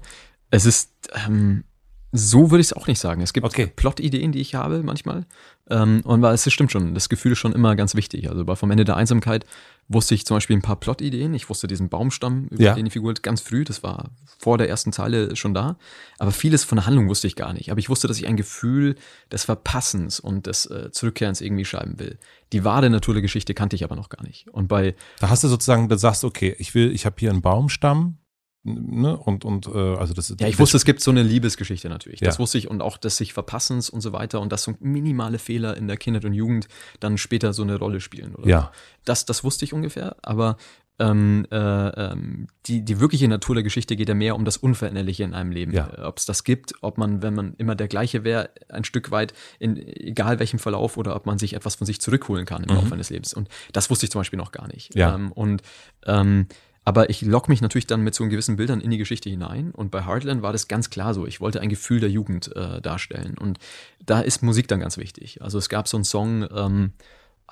[0.49, 0.91] es ist,
[1.25, 1.63] ähm,
[2.11, 3.21] so würde ich es auch nicht sagen.
[3.21, 3.67] Es gibt okay.
[3.67, 5.25] Plot-Ideen, die ich habe manchmal.
[5.69, 8.29] Ähm, und es stimmt schon, das Gefühl ist schon immer ganz wichtig.
[8.29, 9.45] Also bei Vom Ende der Einsamkeit
[9.87, 11.33] wusste ich zum Beispiel ein paar Plot-Ideen.
[11.33, 12.75] Ich wusste diesen Baumstamm, über ja.
[12.75, 14.09] den die Figur ganz früh, das war
[14.39, 15.77] vor der ersten Zeile schon da.
[16.17, 17.71] Aber vieles von der Handlung wusste ich gar nicht.
[17.71, 18.95] Aber ich wusste, dass ich ein Gefühl
[19.31, 22.17] des Verpassens und des äh, Zurückkehrens irgendwie schreiben will.
[22.51, 24.49] Die wahre Natur der Geschichte kannte ich aber noch gar nicht.
[24.49, 27.41] Und bei da hast du sozusagen, da sagst okay, ich will, ich habe hier einen
[27.41, 28.17] Baumstamm,
[28.63, 29.17] Ne?
[29.17, 32.19] Und, und äh, also das Ja, ich wusste, es gibt so eine Liebesgeschichte natürlich.
[32.19, 35.39] Das wusste ich und auch des sich Verpassens und so weiter und dass so minimale
[35.39, 36.67] Fehler in der Kindheit und Jugend
[36.99, 38.35] dann später so eine Rolle spielen.
[38.35, 38.47] Oder?
[38.47, 38.71] Ja.
[39.03, 40.57] Das, das wusste ich ungefähr, aber
[40.99, 45.23] ähm, äh, ähm, die, die wirkliche Natur der Geschichte geht ja mehr um das Unveränderliche
[45.23, 45.73] in einem Leben.
[45.73, 45.89] Ja.
[45.97, 49.09] Äh, ob es das gibt, ob man, wenn man immer der gleiche wäre, ein Stück
[49.09, 52.69] weit, in egal welchem Verlauf, oder ob man sich etwas von sich zurückholen kann im
[52.69, 52.81] mhm.
[52.81, 53.33] Laufe eines Lebens.
[53.33, 54.93] Und das wusste ich zum Beispiel noch gar nicht.
[54.93, 55.15] Ja.
[55.15, 55.63] Ähm, und
[56.05, 56.45] ähm,
[56.83, 59.71] aber ich lock mich natürlich dann mit so gewissen Bildern in die Geschichte hinein.
[59.71, 61.27] Und bei Heartland war das ganz klar so.
[61.27, 63.37] Ich wollte ein Gefühl der Jugend äh, darstellen.
[63.37, 63.59] Und
[64.03, 65.41] da ist Musik dann ganz wichtig.
[65.41, 66.93] Also es gab so einen Song, ähm,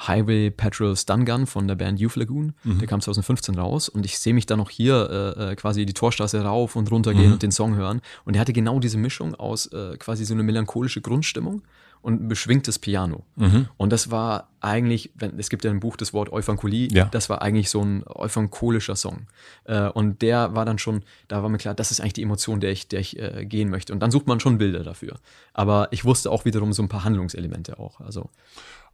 [0.07, 2.53] Highway Patrol Stun Gun von der Band Youth Lagoon.
[2.64, 2.80] Mhm.
[2.80, 5.93] Der kam 2015 raus und ich sehe mich dann noch hier äh, äh, quasi die
[5.93, 7.34] Torstraße rauf und runter gehen mhm.
[7.34, 8.01] und den Song hören.
[8.26, 11.64] Und er hatte genau diese Mischung aus äh, quasi so eine melancholische Grundstimmung
[12.01, 13.26] und ein beschwingtes Piano.
[13.35, 13.67] Mhm.
[13.77, 17.05] Und das war eigentlich, wenn, es gibt ja ein Buch das Wort Euphankolie, Ja.
[17.05, 19.27] das war eigentlich so ein euphankolischer Song.
[19.65, 22.59] Äh, und der war dann schon, da war mir klar, das ist eigentlich die Emotion,
[22.59, 23.93] der ich, der ich äh, gehen möchte.
[23.93, 25.19] Und dann sucht man schon Bilder dafür.
[25.53, 27.99] Aber ich wusste auch wiederum so ein paar Handlungselemente auch.
[28.01, 28.30] Also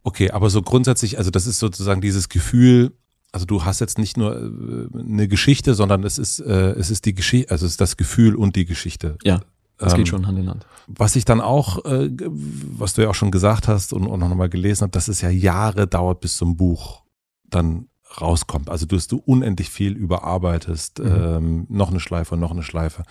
[0.02, 2.92] Okay, aber so grundsätzlich, also das ist sozusagen dieses Gefühl,
[3.32, 7.04] also du hast jetzt nicht nur äh, eine Geschichte, sondern es ist, äh, es ist
[7.06, 9.16] die Geschichte, also es ist das Gefühl und die Geschichte.
[9.24, 9.40] ja,
[9.78, 10.66] das Ähm, geht schon Hand in Hand.
[10.86, 14.34] Was ich dann auch, äh, was du ja auch schon gesagt hast und, und noch
[14.34, 17.02] mal gelesen hast, dass es ja Jahre dauert, bis so ein Buch
[17.48, 17.88] dann
[18.20, 18.70] rauskommt.
[18.70, 21.06] Also du, du unendlich viel überarbeitest, Mhm.
[21.06, 23.02] ähm, noch eine Schleife, noch eine Schleife.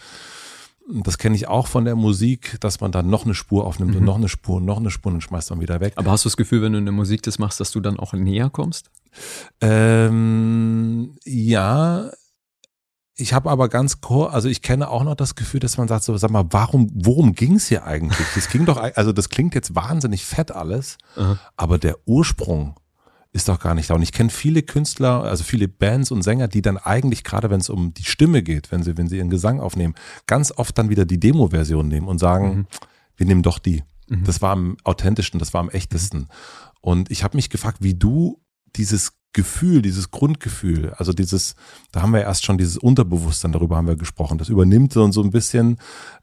[1.03, 4.01] Das kenne ich auch von der Musik, dass man dann noch eine Spur aufnimmt und
[4.01, 4.05] Mhm.
[4.05, 5.93] noch eine Spur und noch eine Spur und dann schmeißt man wieder weg.
[5.97, 7.99] Aber hast du das Gefühl, wenn du in der Musik das machst, dass du dann
[7.99, 8.89] auch näher kommst?
[9.61, 12.09] Ähm, ja,
[13.17, 16.03] ich habe aber ganz kurz, also ich kenne auch noch das Gefühl, dass man sagt,
[16.03, 18.27] so, sag mal, warum, worum ging's hier eigentlich?
[18.35, 21.37] Das ging doch, also das klingt jetzt wahnsinnig fett alles, Aha.
[21.55, 22.75] aber der Ursprung
[23.31, 23.95] ist doch gar nicht da.
[23.95, 27.59] Und ich kenne viele Künstler, also viele Bands und Sänger, die dann eigentlich, gerade wenn
[27.59, 30.89] es um die Stimme geht, wenn sie, wenn sie ihren Gesang aufnehmen, ganz oft dann
[30.89, 32.67] wieder die Demo-Version nehmen und sagen, Mhm.
[33.17, 33.83] wir nehmen doch die.
[34.07, 34.23] Mhm.
[34.25, 36.27] Das war am authentischsten, das war am echtesten.
[36.81, 38.41] Und ich habe mich gefragt, wie du
[38.75, 41.55] dieses Gefühl, dieses Grundgefühl, also dieses,
[41.91, 45.21] da haben wir erst schon dieses Unterbewusstsein, darüber haben wir gesprochen, das übernimmt so, so
[45.21, 45.77] ein bisschen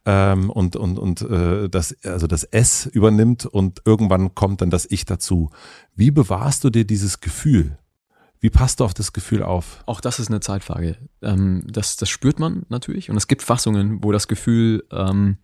[0.07, 4.87] ähm, und, und, und äh, das, also das S übernimmt und irgendwann kommt dann das
[4.91, 5.51] Ich dazu.
[5.95, 7.77] Wie bewahrst du dir dieses Gefühl?
[8.41, 9.85] Wie passt du auf das Gefühl auf?
[9.85, 10.97] Auch das ist eine Zeitfrage.
[11.21, 13.11] Ähm, das, das spürt man natürlich.
[13.11, 15.37] Und es gibt Fassungen, wo das Gefühl ähm,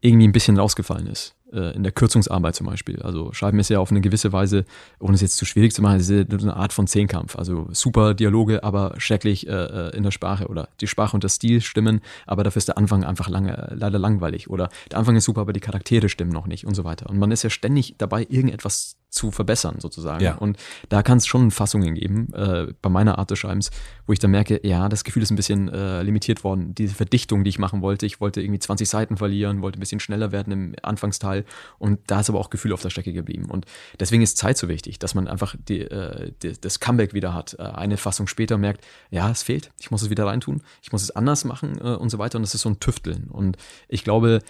[0.00, 1.34] irgendwie ein bisschen rausgefallen ist.
[1.52, 3.02] Äh, in der Kürzungsarbeit zum Beispiel.
[3.02, 4.64] Also Schreiben ist ja auf eine gewisse Weise,
[4.98, 7.36] ohne es jetzt zu schwierig zu machen, ist eine Art von Zehnkampf.
[7.36, 10.46] Also super Dialoge, aber schrecklich äh, äh, in der Sprache.
[10.48, 13.98] Oder die Sprache und der Stil stimmen, aber dafür ist der Anfang einfach lange, leider
[13.98, 14.48] langweilig.
[14.48, 17.10] Oder der Anfang ist super, aber die Charaktere stimmen noch nicht und so weiter.
[17.10, 20.24] Und man ist ja ständig dabei, irgendetwas zu verbessern sozusagen.
[20.24, 20.34] Ja.
[20.36, 20.56] Und
[20.88, 23.70] da kann es schon Fassungen geben, äh, bei meiner Art des Schreibens,
[24.06, 26.74] wo ich dann merke, ja, das Gefühl ist ein bisschen äh, limitiert worden.
[26.74, 30.00] Diese Verdichtung, die ich machen wollte, ich wollte irgendwie 20 Seiten verlieren, wollte ein bisschen
[30.00, 31.44] schneller werden im Anfangsteil
[31.78, 33.50] und da ist aber auch Gefühl auf der Strecke geblieben.
[33.50, 33.66] Und
[34.00, 37.54] deswegen ist Zeit so wichtig, dass man einfach die, äh, die, das Comeback wieder hat.
[37.58, 41.02] Äh, eine Fassung später merkt, ja, es fehlt, ich muss es wieder reintun, ich muss
[41.02, 42.36] es anders machen äh, und so weiter.
[42.36, 43.28] Und das ist so ein Tüfteln.
[43.30, 43.58] Und
[43.88, 44.40] ich glaube,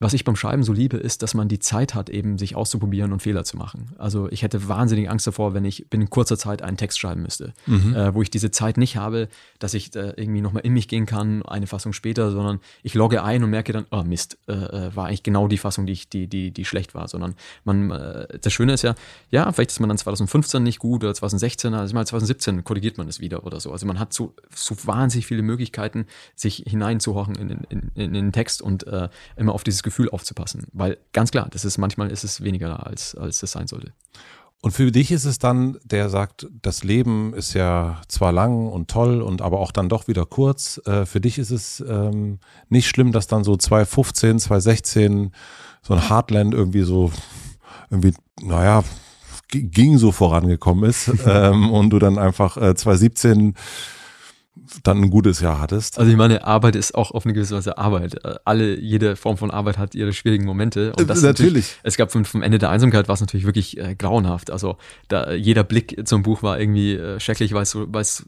[0.00, 3.12] was ich beim Schreiben so liebe, ist, dass man die Zeit hat, eben sich auszuprobieren
[3.12, 3.90] und Fehler zu machen.
[3.98, 7.52] Also ich hätte wahnsinnig Angst davor, wenn ich binnen kurzer Zeit einen Text schreiben müsste,
[7.66, 11.04] äh, wo ich diese Zeit nicht habe, dass ich äh, irgendwie nochmal in mich gehen
[11.06, 14.94] kann, eine Fassung später, sondern ich logge ein und merke dann, oh Mist, äh, äh,
[14.96, 17.08] war eigentlich genau die Fassung, die, ich, die, die, die schlecht war.
[17.08, 17.34] Sondern
[17.64, 18.94] man, äh, das Schöne ist ja,
[19.30, 23.08] ja, vielleicht ist man dann 2015 nicht gut oder 2016, also mal 2017 korrigiert man
[23.08, 23.72] es wieder oder so.
[23.72, 26.06] Also man hat so, so wahnsinnig viele Möglichkeiten,
[26.36, 30.10] sich hineinzuhochen in, den- in, in, in den Text und äh, immer auf dieses Gefühl
[30.10, 30.66] aufzupassen.
[30.72, 33.92] Weil ganz klar, das ist manchmal ist es weniger als, als es sein sollte.
[34.60, 38.90] Und für dich ist es dann, der sagt, das Leben ist ja zwar lang und
[38.90, 40.80] toll und aber auch dann doch wieder kurz.
[40.84, 45.32] Äh, für dich ist es ähm, nicht schlimm, dass dann so 2015, 2016
[45.82, 47.12] so ein Heartland irgendwie so
[47.88, 48.82] irgendwie, naja,
[49.50, 53.54] ging so vorangekommen ist ähm, und du dann einfach äh, 2017
[54.82, 55.98] dann ein gutes Jahr hattest.
[55.98, 58.24] Also ich meine, Arbeit ist auch auf eine gewisse Weise Arbeit.
[58.24, 60.92] Äh, Alle, jede Form von Arbeit hat ihre schwierigen Momente.
[60.98, 61.76] Und das ist Äh, Natürlich.
[61.82, 64.50] Es gab vom, vom Ende der Einsamkeit war es natürlich wirklich äh, grauenhaft.
[64.50, 64.76] Also
[65.08, 68.26] da jeder Blick zum Buch war irgendwie äh, schrecklich, weil es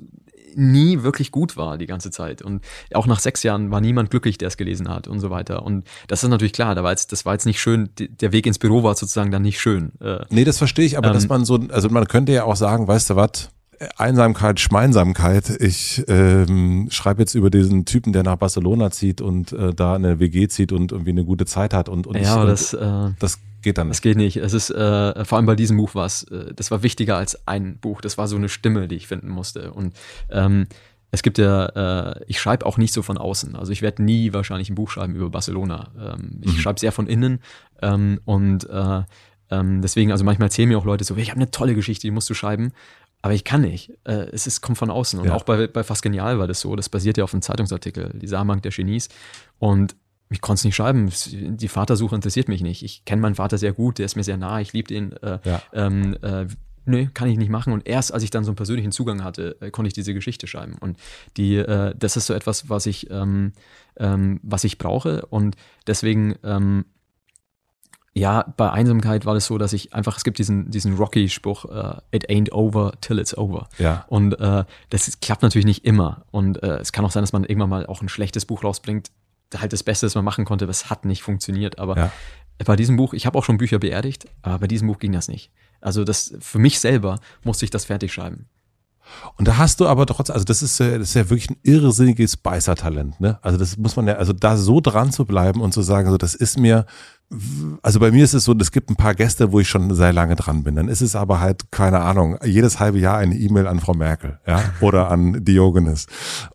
[0.57, 2.43] nie wirklich gut war die ganze Zeit.
[2.43, 5.63] Und auch nach sechs Jahren war niemand glücklich, der es gelesen hat und so weiter.
[5.63, 8.47] Und das ist natürlich klar, da war jetzt, das war jetzt nicht schön, der Weg
[8.47, 9.93] ins Büro war sozusagen dann nicht schön.
[10.01, 12.57] Äh, Nee, das verstehe ich, aber Ähm, dass man so, also man könnte ja auch
[12.57, 13.51] sagen, weißt du was,
[13.97, 15.49] Einsamkeit, Schmeinsamkeit.
[15.61, 20.19] Ich ähm, schreibe jetzt über diesen Typen, der nach Barcelona zieht und äh, da eine
[20.21, 23.39] WG zieht und irgendwie eine gute Zeit hat und, und, ja, aber das, äh, das
[23.63, 24.03] geht dann Das nicht.
[24.03, 24.37] geht nicht.
[24.37, 27.47] Es ist, äh, vor allem bei diesem Buch war es, äh, das war wichtiger als
[27.49, 28.01] ein Buch.
[28.01, 29.73] Das war so eine Stimme, die ich finden musste.
[29.73, 29.95] Und
[30.31, 30.67] ähm,
[31.11, 31.67] es gibt ja,
[32.11, 33.57] äh, ich schreibe auch nicht so von außen.
[33.57, 35.89] Also ich werde nie wahrscheinlich ein Buch schreiben über Barcelona.
[35.99, 36.59] Ähm, ich Mhm.
[36.59, 37.41] schreibe sehr von innen
[37.83, 39.03] ähm, und äh,
[39.53, 42.13] ähm, deswegen, also manchmal erzählen mir auch Leute so, ich habe eine tolle Geschichte, die
[42.13, 42.71] musst du schreiben.
[43.23, 43.93] Aber ich kann nicht.
[44.05, 45.19] Äh, es ist, kommt von außen.
[45.21, 45.35] Und Ja.
[45.35, 46.75] auch bei, bei Fast Genial war das so.
[46.77, 49.09] Das basiert ja auf einem Zeitungsartikel, die Samenbank der Genies.
[49.59, 49.95] Und
[50.31, 51.11] ich konnte es nicht schreiben.
[51.33, 52.83] Die Vatersuche interessiert mich nicht.
[52.83, 55.13] Ich kenne meinen Vater sehr gut, der ist mir sehr nah, ich liebe den.
[55.19, 55.63] Äh, Ja.
[55.75, 56.47] ähm, äh,
[56.87, 57.73] nö, kann ich nicht machen.
[57.73, 60.47] Und erst als ich dann so einen persönlichen Zugang hatte, äh, konnte ich diese Geschichte
[60.47, 60.77] schreiben.
[60.81, 60.97] Und
[61.37, 63.53] die, äh, das ist so etwas, was ich, ähm,
[63.99, 65.27] ähm, was ich brauche.
[65.27, 65.57] Und
[65.87, 66.85] deswegen, ähm,
[68.13, 71.97] ja, bei Einsamkeit war das so, dass ich einfach, es gibt diesen, diesen Rocky-Spruch, äh,
[72.11, 73.69] it ain't over till it's over.
[73.79, 74.05] Ja.
[74.09, 76.23] Und äh, das klappt natürlich nicht immer.
[76.33, 79.11] Und äh, es kann auch sein, dass man irgendwann mal auch ein schlechtes Buch rausbringt.
[79.57, 81.79] Halt das Beste, das man machen konnte, es hat nicht funktioniert.
[81.79, 82.13] Aber Ja.
[82.65, 85.29] bei diesem Buch, ich habe auch schon Bücher beerdigt, aber bei diesem Buch ging das
[85.29, 85.51] nicht.
[85.81, 88.47] Also das für mich selber musste ich das fertig schreiben.
[89.37, 92.37] Und da hast du aber trotzdem, also das ist, das ist ja wirklich ein irrsinniges
[92.37, 93.39] Beißertalent, ne?
[93.43, 96.17] Also das muss man ja, also da so dran zu bleiben und zu sagen, so
[96.17, 96.87] das ist mir,
[97.83, 100.13] also bei mir ist es so, es gibt ein paar Gäste, wo ich schon sehr
[100.13, 100.75] lange dran bin.
[100.75, 104.41] Dann ist es aber halt, keine Ahnung, jedes halbe Jahr eine E-Mail an Frau Merkel,
[104.47, 106.07] ja, oder an Diogenes.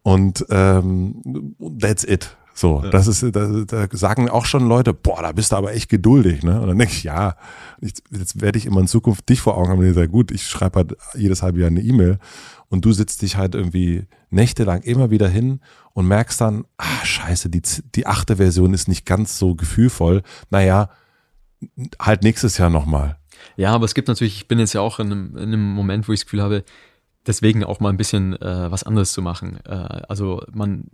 [0.03, 2.35] Und ähm, that's it.
[2.57, 2.89] So, ja.
[2.89, 6.41] das ist, da, da sagen auch schon Leute, boah, da bist du aber echt geduldig,
[6.41, 6.61] ne?
[6.61, 7.35] Und dann denke ich, ja,
[7.81, 10.47] ich, jetzt werde ich immer in Zukunft dich vor Augen haben, und sage, gut, ich
[10.47, 12.17] schreibe halt jedes halbe Jahr eine E-Mail
[12.69, 15.59] und du sitzt dich halt irgendwie nächtelang immer wieder hin
[15.95, 17.63] und merkst dann, ah, scheiße, die,
[17.95, 20.21] die achte Version ist nicht ganz so gefühlvoll.
[20.51, 20.91] Naja,
[21.99, 23.17] halt nächstes Jahr nochmal.
[23.57, 26.07] Ja, aber es gibt natürlich, ich bin jetzt ja auch in einem, in einem Moment,
[26.07, 26.63] wo ich das Gefühl habe,
[27.25, 29.59] deswegen auch mal ein bisschen äh, was anderes zu machen.
[29.65, 29.71] Äh,
[30.07, 30.91] also man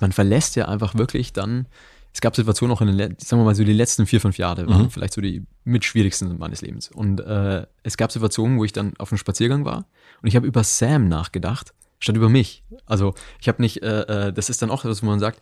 [0.00, 1.66] man verlässt ja einfach wirklich dann,
[2.12, 4.68] es gab Situationen auch in den, sagen wir mal so die letzten vier, fünf Jahre,
[4.68, 4.90] waren mhm.
[4.90, 6.90] vielleicht so die mitschwierigsten meines Lebens.
[6.90, 9.86] Und äh, es gab Situationen, wo ich dann auf einem Spaziergang war
[10.22, 12.64] und ich habe über Sam nachgedacht, statt über mich.
[12.86, 15.40] Also ich habe nicht, äh, äh das ist dann auch etwas, wo man sagt,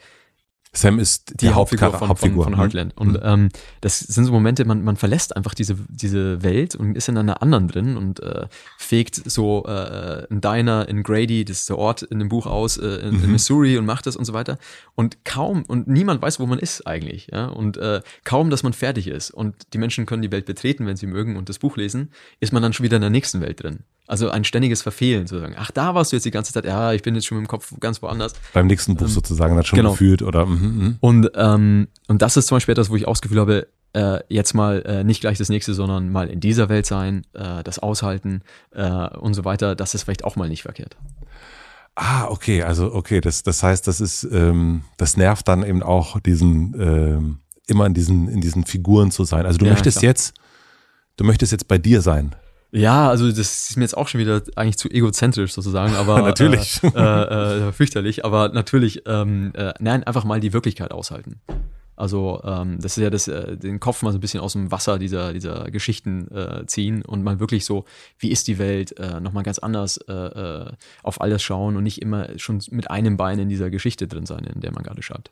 [0.74, 2.98] Sam ist die, die Hauptfigur, von, Hauptfigur von, von Heartland.
[2.98, 3.06] Mhm.
[3.06, 3.48] Und ähm,
[3.82, 7.42] das sind so Momente, man, man verlässt einfach diese, diese Welt und ist in einer
[7.42, 8.46] anderen drin und äh,
[8.78, 12.78] fegt so äh, ein Diner in Grady, das ist der Ort in dem Buch aus,
[12.78, 13.24] äh, in, mhm.
[13.24, 14.58] in, Missouri und macht das und so weiter.
[14.94, 17.28] Und kaum, und niemand weiß, wo man ist eigentlich.
[17.30, 17.48] Ja?
[17.48, 20.96] Und äh, kaum, dass man fertig ist und die Menschen können die Welt betreten, wenn
[20.96, 23.62] sie mögen und das Buch lesen, ist man dann schon wieder in der nächsten Welt
[23.62, 23.80] drin.
[24.12, 25.54] Also ein ständiges Verfehlen sozusagen.
[25.56, 26.66] Ach, da warst du jetzt die ganze Zeit.
[26.66, 28.34] Ja, ich bin jetzt schon mit dem Kopf ganz woanders.
[28.52, 29.92] Beim nächsten Buch ähm, sozusagen, hat schon genau.
[29.92, 30.44] gefühlt oder.
[30.44, 30.96] Mm, mm.
[31.00, 34.18] Und ähm, und das ist zum Beispiel etwas, wo ich auch das Gefühl habe, äh,
[34.28, 37.78] jetzt mal äh, nicht gleich das nächste, sondern mal in dieser Welt sein, äh, das
[37.78, 39.74] aushalten äh, und so weiter.
[39.76, 40.94] Das ist vielleicht auch mal nicht verkehrt.
[41.94, 46.20] Ah, okay, also okay, das das heißt, das ist ähm, das nervt dann eben auch
[46.20, 49.46] diesen ähm, immer in diesen in diesen Figuren zu sein.
[49.46, 50.10] Also du ja, möchtest klar.
[50.10, 50.34] jetzt
[51.16, 52.36] du möchtest jetzt bei dir sein.
[52.74, 56.82] Ja, also das ist mir jetzt auch schon wieder eigentlich zu egozentrisch sozusagen, aber natürlich
[56.82, 61.40] äh, äh, äh, fürchterlich, aber natürlich, ähm, äh, nein, einfach mal die Wirklichkeit aushalten.
[61.96, 64.72] Also ähm, das ist ja das, äh, den Kopf mal so ein bisschen aus dem
[64.72, 67.84] Wasser dieser, dieser Geschichten äh, ziehen und mal wirklich so,
[68.18, 70.72] wie ist die Welt, äh, nochmal ganz anders äh, äh,
[71.02, 74.44] auf alles schauen und nicht immer schon mit einem Bein in dieser Geschichte drin sein,
[74.44, 75.30] in der man gerade schreibt.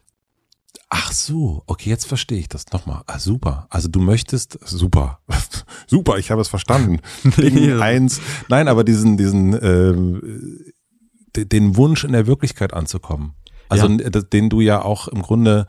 [0.89, 3.03] Ach so, okay, jetzt verstehe ich das nochmal.
[3.07, 3.67] Ah, super.
[3.71, 5.21] Also du möchtest, super,
[5.87, 7.01] super, ich habe es verstanden.
[7.37, 13.35] Ding eins, nein, aber diesen, diesen, äh, den Wunsch in der Wirklichkeit anzukommen.
[13.69, 14.09] Also ja.
[14.09, 15.67] den du ja auch im Grunde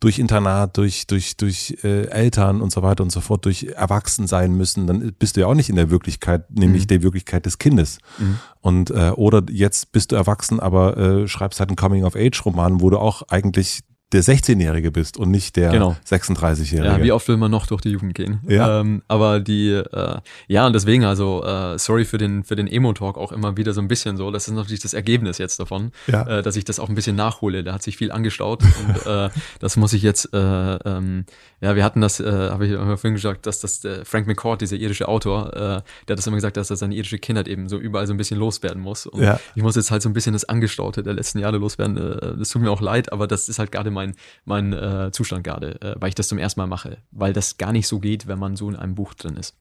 [0.00, 4.26] durch Internat, durch, durch, durch äh, Eltern und so weiter und so fort, durch Erwachsen
[4.26, 6.88] sein müssen, dann bist du ja auch nicht in der Wirklichkeit, nämlich mhm.
[6.88, 7.98] der Wirklichkeit des Kindes.
[8.18, 8.38] Mhm.
[8.62, 12.98] Und äh, oder jetzt bist du erwachsen, aber äh, schreibst halt einen Coming-of-Age-Roman, wo du
[12.98, 13.80] auch eigentlich
[14.12, 15.96] der 16-Jährige bist und nicht der genau.
[16.04, 16.84] 36-Jährige.
[16.84, 18.40] Ja, wie oft will man noch durch die Jugend gehen?
[18.48, 18.80] Ja.
[18.80, 20.16] Ähm, aber die, äh,
[20.48, 23.80] ja, und deswegen, also, äh, sorry für den, für den Emo-Talk auch immer wieder so
[23.80, 24.32] ein bisschen so.
[24.32, 26.26] Das ist natürlich das Ergebnis jetzt davon, ja.
[26.26, 27.62] äh, dass ich das auch ein bisschen nachhole.
[27.62, 29.30] Da hat sich viel angestaut und äh,
[29.60, 31.24] das muss ich jetzt, äh, ähm,
[31.60, 35.06] ja, wir hatten das, äh, habe ich vorhin gesagt, dass das Frank McCord, dieser irische
[35.06, 38.14] Autor, der hat das immer gesagt, dass er seine irische Kindheit eben so überall so
[38.14, 39.06] ein bisschen loswerden muss.
[39.06, 39.38] Und ja.
[39.54, 41.96] ich muss jetzt halt so ein bisschen das Angestaute der letzten Jahre loswerden.
[42.38, 43.99] Das tut mir auch leid, aber das ist halt gerade mein,
[44.44, 46.98] mein äh, Zustand gerade, äh, weil ich das zum ersten Mal mache.
[47.10, 49.54] Weil das gar nicht so geht, wenn man so in einem Buch drin ist.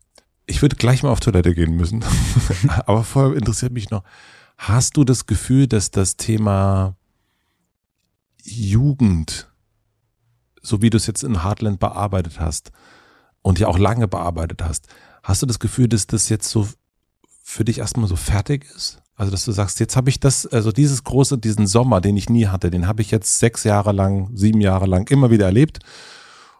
[0.45, 2.03] Ich würde gleich mal auf Toilette gehen müssen.
[2.85, 4.03] aber vorher interessiert mich noch,
[4.57, 6.95] hast du das Gefühl, dass das Thema
[8.43, 9.49] Jugend
[10.61, 12.71] so wie du es jetzt in Heartland bearbeitet hast
[13.41, 14.87] und ja auch lange bearbeitet hast,
[15.23, 16.67] hast du das Gefühl, dass das jetzt so
[17.43, 19.01] für dich erstmal so fertig ist?
[19.19, 22.29] Also, dass du sagst, jetzt habe ich das, also dieses große, diesen Sommer, den ich
[22.29, 25.79] nie hatte, den habe ich jetzt sechs Jahre lang, sieben Jahre lang immer wieder erlebt.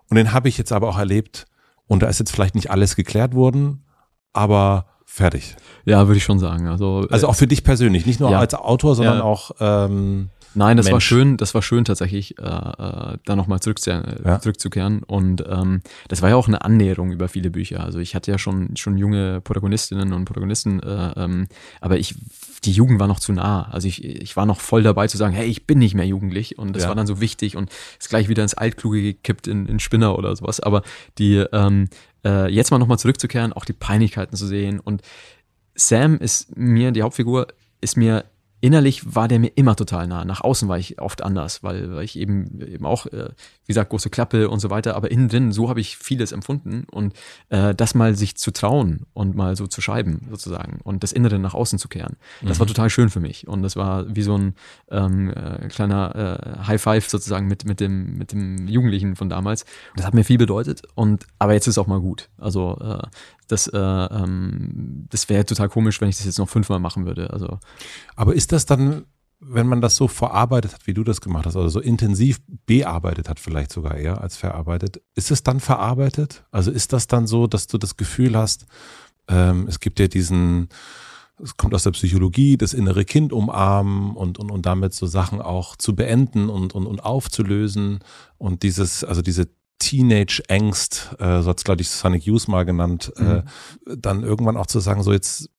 [0.10, 1.45] Und den habe ich jetzt aber auch erlebt.
[1.88, 3.86] Und da ist jetzt vielleicht nicht alles geklärt worden,
[4.34, 5.56] aber fertig.
[5.86, 6.68] Ja, würde ich schon sagen.
[6.68, 8.40] Also, also auch für dich persönlich, nicht nur ja.
[8.40, 9.23] als Autor, sondern ja.
[9.23, 10.94] auch ähm, Nein, das Mensch.
[10.94, 14.40] war schön, das war schön tatsächlich, äh, äh, da nochmal zurückzukehren, ja.
[14.40, 15.03] zurückzukehren.
[15.03, 17.84] Und ähm, das war ja auch eine Annäherung über viele Bücher.
[17.84, 21.48] Also ich hatte ja schon, schon junge Protagonistinnen und Protagonisten, äh, ähm,
[21.81, 22.15] aber ich,
[22.65, 23.69] die Jugend war noch zu nah.
[23.72, 26.57] Also ich, ich war noch voll dabei zu sagen, hey, ich bin nicht mehr jugendlich.
[26.57, 26.90] Und das ja.
[26.90, 27.69] war dann so wichtig und
[27.99, 30.60] ist gleich wieder ins Altkluge gekippt in, in Spinner oder sowas.
[30.60, 30.84] Aber
[31.18, 31.88] die, ähm,
[32.26, 34.80] äh, jetzt mal nochmal zurückzukehren, auch die Peinlichkeiten zu sehen.
[34.80, 35.02] Und
[35.76, 37.48] Sam ist mir, die Hauptfigur,
[37.81, 38.26] ist mir
[38.61, 40.26] innerlich war der mir immer total nah.
[40.26, 43.30] Nach außen war ich oft anders, weil, weil ich eben, eben auch, äh,
[43.65, 46.86] wie gesagt, große Klappe und so weiter, aber innen drin, so habe ich vieles empfunden
[46.91, 47.14] und
[47.49, 51.40] äh, das mal sich zu trauen und mal so zu schreiben sozusagen und das Innere
[51.40, 52.60] nach außen zu kehren, das mhm.
[52.61, 54.56] war total schön für mich und das war wie so ein
[54.90, 59.65] ähm, äh, kleiner äh, High Five sozusagen mit, mit, dem, mit dem Jugendlichen von damals.
[59.95, 62.30] Das hat mir viel bedeutet und aber jetzt ist auch mal gut.
[62.38, 63.07] Also äh,
[63.52, 67.32] das, äh, ähm, das wäre total komisch, wenn ich das jetzt noch fünfmal machen würde.
[67.32, 67.60] Also.
[68.16, 69.06] Aber ist das dann,
[69.40, 73.28] wenn man das so verarbeitet hat, wie du das gemacht hast, also so intensiv bearbeitet
[73.28, 76.46] hat, vielleicht sogar eher als verarbeitet, ist es dann verarbeitet?
[76.52, 78.66] Also ist das dann so, dass du das Gefühl hast,
[79.28, 80.70] ähm, es gibt ja diesen,
[81.42, 85.42] es kommt aus der Psychologie, das innere Kind umarmen und, und, und damit so Sachen
[85.42, 88.00] auch zu beenden und, und, und aufzulösen
[88.38, 89.48] und dieses, also diese
[89.80, 93.43] Teenage-Angst, äh, so hat es, glaube ich, Sonic Youth mal genannt, äh, mhm.
[93.88, 95.49] äh, dann irgendwann auch zu sagen, so jetzt,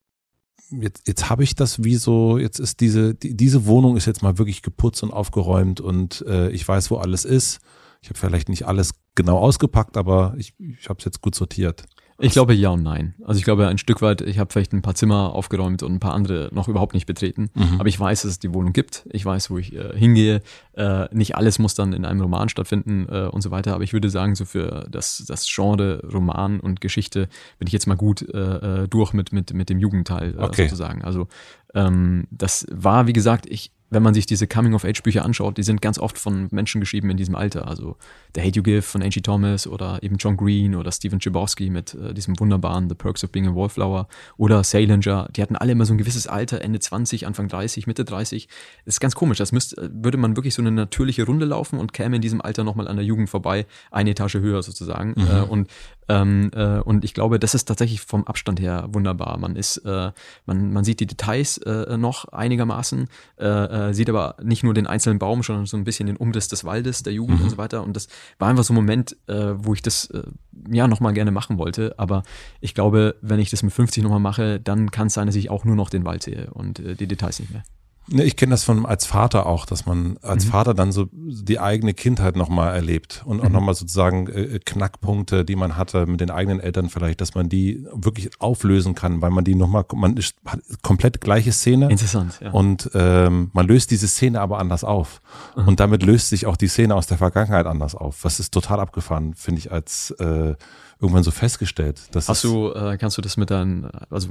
[0.70, 4.22] jetzt, jetzt habe ich das wie so, jetzt ist diese, die, diese Wohnung ist jetzt
[4.22, 7.60] mal wirklich geputzt und aufgeräumt und äh, ich weiß, wo alles ist.
[8.02, 11.84] Ich habe vielleicht nicht alles genau ausgepackt, aber ich, ich habe es jetzt gut sortiert.
[12.20, 13.14] Ich glaube ja und nein.
[13.24, 16.01] Also ich glaube ein Stück weit, ich habe vielleicht ein paar Zimmer aufgeräumt und ein
[16.01, 17.51] paar andere noch überhaupt nicht betreten.
[17.55, 17.80] Mhm.
[17.80, 19.06] Aber ich weiß, dass es die Wohnung gibt.
[19.10, 20.42] Ich weiß, wo ich äh, hingehe.
[20.74, 23.74] Äh, nicht alles muss dann in einem Roman stattfinden äh, und so weiter.
[23.74, 27.28] Aber ich würde sagen, so für das, das Genre Roman und Geschichte
[27.59, 30.64] bin ich jetzt mal gut äh, äh durch mit, mit, mit dem Jugendteil äh, okay.
[30.64, 31.02] sozusagen.
[31.02, 31.28] Also
[31.74, 35.99] ähm, das war, wie gesagt, ich, wenn man sich diese Coming-of-Age-Bücher anschaut, die sind ganz
[35.99, 37.69] oft von Menschen geschrieben in diesem Alter.
[37.69, 37.97] Also
[38.35, 41.95] The Hate You Give von Angie Thomas oder eben John Green oder Stephen Chbosky mit
[41.95, 45.29] äh, diesem wunderbaren The Perks of Being a Wallflower oder Salinger.
[45.35, 48.49] Die hatten alle immer so ein gewisses Alter, Ende 20, Anfang 30, Mitte 30.
[48.85, 49.39] Das ist ganz komisch.
[49.39, 52.62] Das müsste, würde man wirklich so eine natürliche Runde laufen und käme in diesem Alter
[52.62, 55.15] nochmal an der Jugend vorbei, eine Etage höher sozusagen.
[55.17, 55.27] Mhm.
[55.27, 55.69] Äh, und
[56.11, 59.39] ähm, äh, und ich glaube, das ist tatsächlich vom Abstand her wunderbar.
[59.39, 60.11] Man ist, äh,
[60.45, 63.07] man, man sieht die Details äh, noch einigermaßen,
[63.39, 66.49] äh, äh, sieht aber nicht nur den einzelnen Baum, sondern so ein bisschen den Umriss
[66.49, 67.45] des Waldes, der Jugend mhm.
[67.45, 67.85] und so weiter.
[67.85, 68.09] Und das
[68.41, 70.24] war einfach so ein Moment, äh, wo ich das äh,
[70.69, 71.95] ja nochmal gerne machen wollte.
[71.97, 72.24] Aber
[72.61, 75.49] ich glaube, wenn ich das mit 50 nochmal mache, dann kann es sein, dass ich
[75.49, 77.62] auch nur noch den Wald sehe und die Details nicht mehr.
[78.09, 80.51] Ne, ich kenne das von als Vater auch, dass man als mhm.
[80.51, 83.52] Vater dann so die eigene Kindheit nochmal erlebt und auch mhm.
[83.52, 87.86] nochmal sozusagen äh, Knackpunkte, die man hatte mit den eigenen Eltern vielleicht, dass man die
[87.93, 91.89] wirklich auflösen kann, weil man die nochmal, man ist hat komplett gleiche Szene.
[91.89, 92.51] Interessant, ja.
[92.51, 95.22] Und ähm, man löst diese Szene aber anders auf.
[95.56, 95.68] Mhm.
[95.68, 98.24] Und damit löst sich auch die Szene aus der Vergangenheit anders auf.
[98.24, 100.55] Was ist total abgefahren, finde ich, als äh,
[101.01, 102.01] irgendwann so festgestellt.
[102.14, 104.28] Hast du, äh, kannst du das mit deinen, also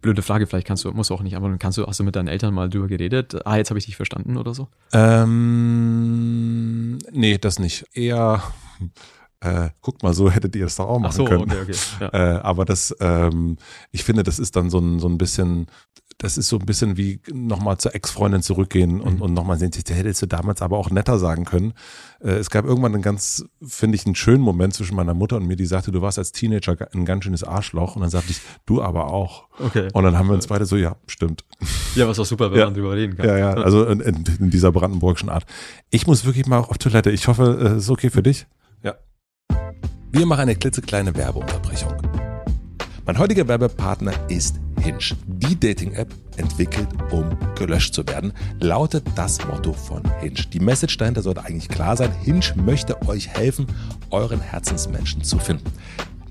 [0.00, 2.16] blöde Frage, vielleicht kannst du, musst du auch nicht antworten, kannst du, hast du mit
[2.16, 3.46] deinen Eltern mal drüber geredet?
[3.46, 4.68] Ah, jetzt habe ich dich verstanden oder so?
[4.92, 7.86] Ähm, nee, das nicht.
[7.92, 8.42] Eher,
[9.40, 11.42] äh, guckt mal, so hättet ihr es doch auch machen Ach so, können.
[11.42, 12.36] Okay, okay, ja.
[12.36, 13.56] äh, aber das, ähm,
[13.90, 15.66] ich finde, das ist dann so ein, so ein bisschen,
[16.20, 19.22] das ist so ein bisschen wie nochmal zur Ex-Freundin zurückgehen und, mhm.
[19.22, 21.72] und nochmal sehen, der hättest du damals aber auch netter sagen können.
[22.20, 25.46] Äh, es gab irgendwann einen ganz, finde ich, einen schönen Moment zwischen meiner Mutter und
[25.46, 27.96] mir, die sagte, du warst als Teenager ein ganz schönes Arschloch.
[27.96, 29.48] Und dann sagte ich, du aber auch.
[29.58, 29.88] Okay.
[29.94, 31.44] Und dann haben wir uns beide so, ja, stimmt.
[31.94, 32.64] Ja, was auch super, wenn ja.
[32.66, 33.26] man drüber reden kann.
[33.26, 35.46] Ja, ja, also in, in, in dieser brandenburgischen Art.
[35.88, 37.10] Ich muss wirklich mal auf Toilette.
[37.10, 37.44] Ich hoffe,
[37.76, 38.46] es ist okay für dich.
[38.82, 38.94] Ja.
[40.12, 41.94] Wir machen eine klitzekleine Werbeunterbrechung.
[43.06, 44.98] Mein heutiger Werbepartner ist Hinge.
[45.26, 50.46] Die Dating-App entwickelt, um gelöscht zu werden, lautet das Motto von Hinge.
[50.52, 52.12] Die Message dahinter sollte eigentlich klar sein.
[52.22, 53.66] Hinge möchte euch helfen,
[54.10, 55.70] euren Herzensmenschen zu finden.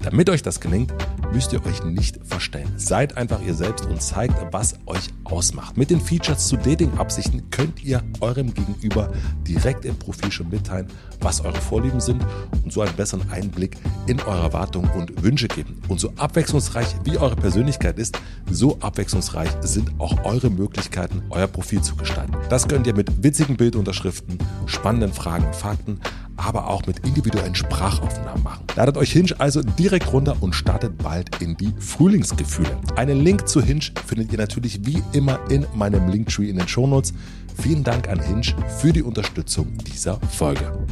[0.02, 0.94] Damit euch das gelingt,
[1.34, 2.72] müsst ihr euch nicht verstellen.
[2.78, 5.78] Seid einfach ihr selbst und zeigt, was euch ausmacht.
[5.78, 9.12] Mit den Features zu Dating-Absichten könnt ihr eurem Gegenüber
[9.48, 10.88] direkt im Profil schon mitteilen,
[11.20, 12.26] was eure Vorlieben sind
[12.64, 13.78] und so einen besseren Einblick
[14.08, 15.82] in eure Erwartungen und Wünsche geben.
[15.90, 18.18] Und so abwechslungsreich wie eure Persönlichkeit ist,
[18.50, 22.34] so abwechslungsreich sind auch eure Möglichkeiten, euer Profil zu gestalten.
[22.50, 26.00] Das könnt ihr mit witzigen Bildunterschriften, spannenden Fragen und Fakten,
[26.40, 28.66] aber auch mit individuellen Sprachaufnahmen machen.
[28.76, 32.78] Ladet euch Hinge also direkt runter und startet bald in die Frühlingsgefühle.
[32.96, 37.14] Einen Link zu Hinge findet ihr natürlich wie immer in meinem Linktree in den Shownotes.
[37.62, 40.86] Vielen Dank an Hinge für die Unterstützung dieser Folge.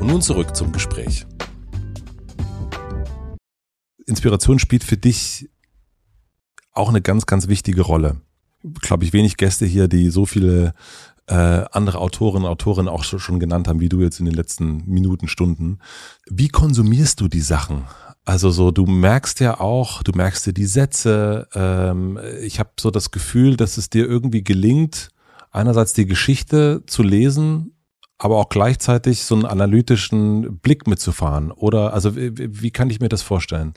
[0.00, 1.26] Und nun zurück zum Gespräch.
[4.06, 5.50] Inspiration spielt für dich
[6.72, 8.20] auch eine ganz, ganz wichtige Rolle.
[8.80, 10.72] Glaube ich, wenig Gäste hier, die so viele
[11.28, 14.84] äh, andere Autorinnen und Autoren auch schon genannt haben, wie du jetzt in den letzten
[14.86, 15.78] Minuten, Stunden.
[16.26, 17.84] Wie konsumierst du die Sachen?
[18.24, 21.48] Also so, du merkst ja auch, du merkst dir die Sätze.
[21.54, 25.10] Ähm, ich habe so das Gefühl, dass es dir irgendwie gelingt,
[25.50, 27.74] einerseits die Geschichte zu lesen,
[28.18, 31.52] aber auch gleichzeitig so einen analytischen Blick mitzufahren.
[31.52, 33.74] Oder also wie, wie kann ich mir das vorstellen?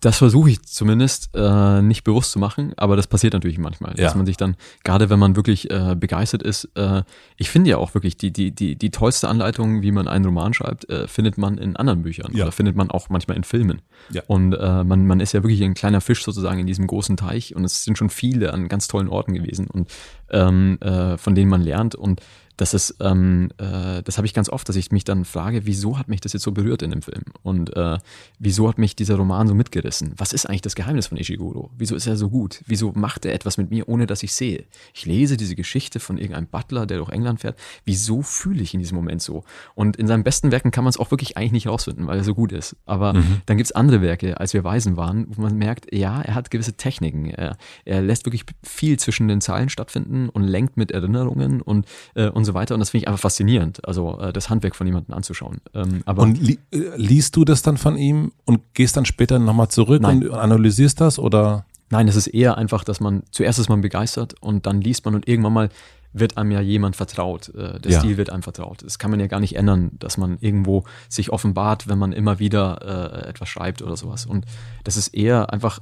[0.00, 4.04] Das versuche ich zumindest äh, nicht bewusst zu machen, aber das passiert natürlich manchmal, ja.
[4.04, 7.02] dass man sich dann, gerade wenn man wirklich äh, begeistert ist, äh,
[7.36, 10.54] ich finde ja auch wirklich die, die, die, die tollste Anleitung, wie man einen Roman
[10.54, 12.44] schreibt, äh, findet man in anderen Büchern ja.
[12.44, 13.82] oder findet man auch manchmal in Filmen.
[14.10, 14.22] Ja.
[14.26, 17.54] Und äh, man, man ist ja wirklich ein kleiner Fisch sozusagen in diesem großen Teich
[17.54, 19.88] und es sind schon viele an ganz tollen Orten gewesen und
[20.30, 22.20] ähm, äh, von denen man lernt und
[22.58, 25.96] das ist, ähm, äh, das habe ich ganz oft, dass ich mich dann frage, wieso
[25.96, 27.22] hat mich das jetzt so berührt in dem Film?
[27.42, 27.98] Und äh,
[28.40, 30.12] wieso hat mich dieser Roman so mitgerissen?
[30.16, 31.70] Was ist eigentlich das Geheimnis von Ishiguro?
[31.78, 32.64] Wieso ist er so gut?
[32.66, 34.64] Wieso macht er etwas mit mir, ohne dass ich sehe?
[34.92, 37.56] Ich lese diese Geschichte von irgendeinem Butler, der durch England fährt.
[37.84, 39.44] Wieso fühle ich in diesem Moment so?
[39.76, 42.24] Und in seinen besten Werken kann man es auch wirklich eigentlich nicht rausfinden, weil er
[42.24, 42.74] so gut ist.
[42.86, 43.42] Aber mhm.
[43.46, 46.50] dann gibt es andere Werke, als wir Weisen waren, wo man merkt, ja, er hat
[46.50, 47.30] gewisse Techniken.
[47.30, 51.86] Er, er lässt wirklich viel zwischen den Zeilen stattfinden und lenkt mit Erinnerungen und,
[52.16, 52.74] äh, und so weiter.
[52.74, 55.60] Und das finde ich einfach faszinierend, also äh, das Handwerk von jemandem anzuschauen.
[55.74, 59.38] Ähm, aber und li äh, liest du das dann von ihm und gehst dann später
[59.38, 60.28] nochmal zurück Nein.
[60.28, 61.64] und analysierst das oder?
[61.90, 65.14] Nein, es ist eher einfach, dass man zuerst ist man begeistert und dann liest man
[65.14, 65.68] und irgendwann mal
[66.12, 67.48] wird einem ja jemand vertraut.
[67.50, 67.98] Äh, der ja.
[68.00, 68.82] Stil wird einem vertraut.
[68.84, 72.38] Das kann man ja gar nicht ändern, dass man irgendwo sich offenbart, wenn man immer
[72.38, 74.26] wieder äh, etwas schreibt oder sowas.
[74.26, 74.44] Und
[74.84, 75.80] das ist eher einfach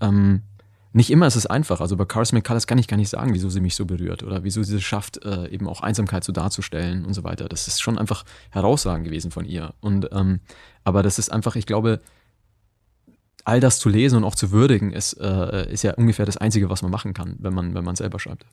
[0.00, 0.42] ähm,
[0.92, 1.80] nicht immer ist es einfach.
[1.80, 4.42] Also bei Cars McCullers kann ich gar nicht sagen, wieso sie mich so berührt oder
[4.42, 7.48] wieso sie es schafft, äh, eben auch Einsamkeit so darzustellen und so weiter.
[7.48, 9.74] Das ist schon einfach herausragend gewesen von ihr.
[9.80, 10.40] Und ähm,
[10.82, 12.00] aber das ist einfach, ich glaube,
[13.44, 16.70] all das zu lesen und auch zu würdigen, ist, äh, ist ja ungefähr das Einzige,
[16.70, 18.44] was man machen kann, wenn man, wenn man selber schreibt.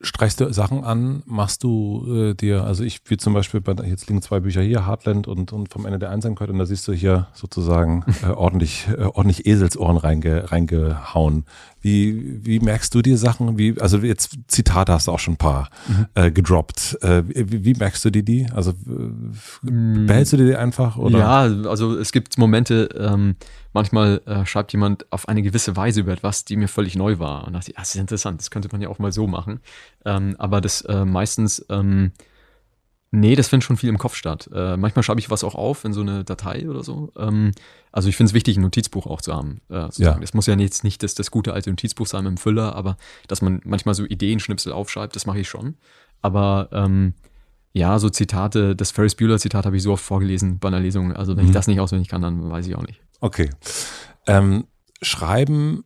[0.00, 4.08] Streichst du Sachen an, machst du äh, dir, also ich wie zum Beispiel, bei, jetzt
[4.08, 6.92] liegen zwei Bücher hier, Heartland und, und vom Ende der Einsamkeit und da siehst du
[6.92, 11.46] hier sozusagen äh, ordentlich, äh, ordentlich Eselsohren reinge, reingehauen.
[11.80, 13.58] Wie, wie merkst du dir Sachen?
[13.58, 16.06] Wie, also jetzt Zitate hast du auch schon ein paar mhm.
[16.14, 16.98] äh, gedroppt.
[17.02, 18.46] Äh, wie, wie, merkst du dir die?
[18.54, 20.06] Also mm.
[20.06, 20.96] behältst du dir die einfach?
[20.96, 21.18] Oder?
[21.18, 23.36] Ja, also es gibt Momente, ähm,
[23.78, 27.46] manchmal äh, schreibt jemand auf eine gewisse Weise über etwas, die mir völlig neu war.
[27.46, 29.60] Und dachte ich, ah, das ist interessant, das könnte man ja auch mal so machen.
[30.04, 32.10] Ähm, aber das äh, meistens, ähm,
[33.12, 34.50] nee, das findet schon viel im Kopf statt.
[34.52, 37.12] Äh, manchmal schreibe ich was auch auf in so eine Datei oder so.
[37.16, 37.52] Ähm,
[37.92, 39.60] also ich finde es wichtig, ein Notizbuch auch zu haben.
[39.70, 40.18] Äh, ja.
[40.18, 42.96] Das muss ja jetzt nicht das, das gute alte Notizbuch sein mit dem Füller, aber
[43.28, 45.76] dass man manchmal so Ideenschnipsel aufschreibt, das mache ich schon.
[46.20, 47.14] Aber ähm,
[47.78, 51.12] ja, so Zitate, das Ferris Bueller-Zitat habe ich so oft vorgelesen bei einer Lesung.
[51.12, 51.50] Also wenn mhm.
[51.50, 53.00] ich das nicht auswendig kann, dann weiß ich auch nicht.
[53.20, 53.50] Okay.
[54.26, 54.64] Ähm,
[55.00, 55.84] schreiben,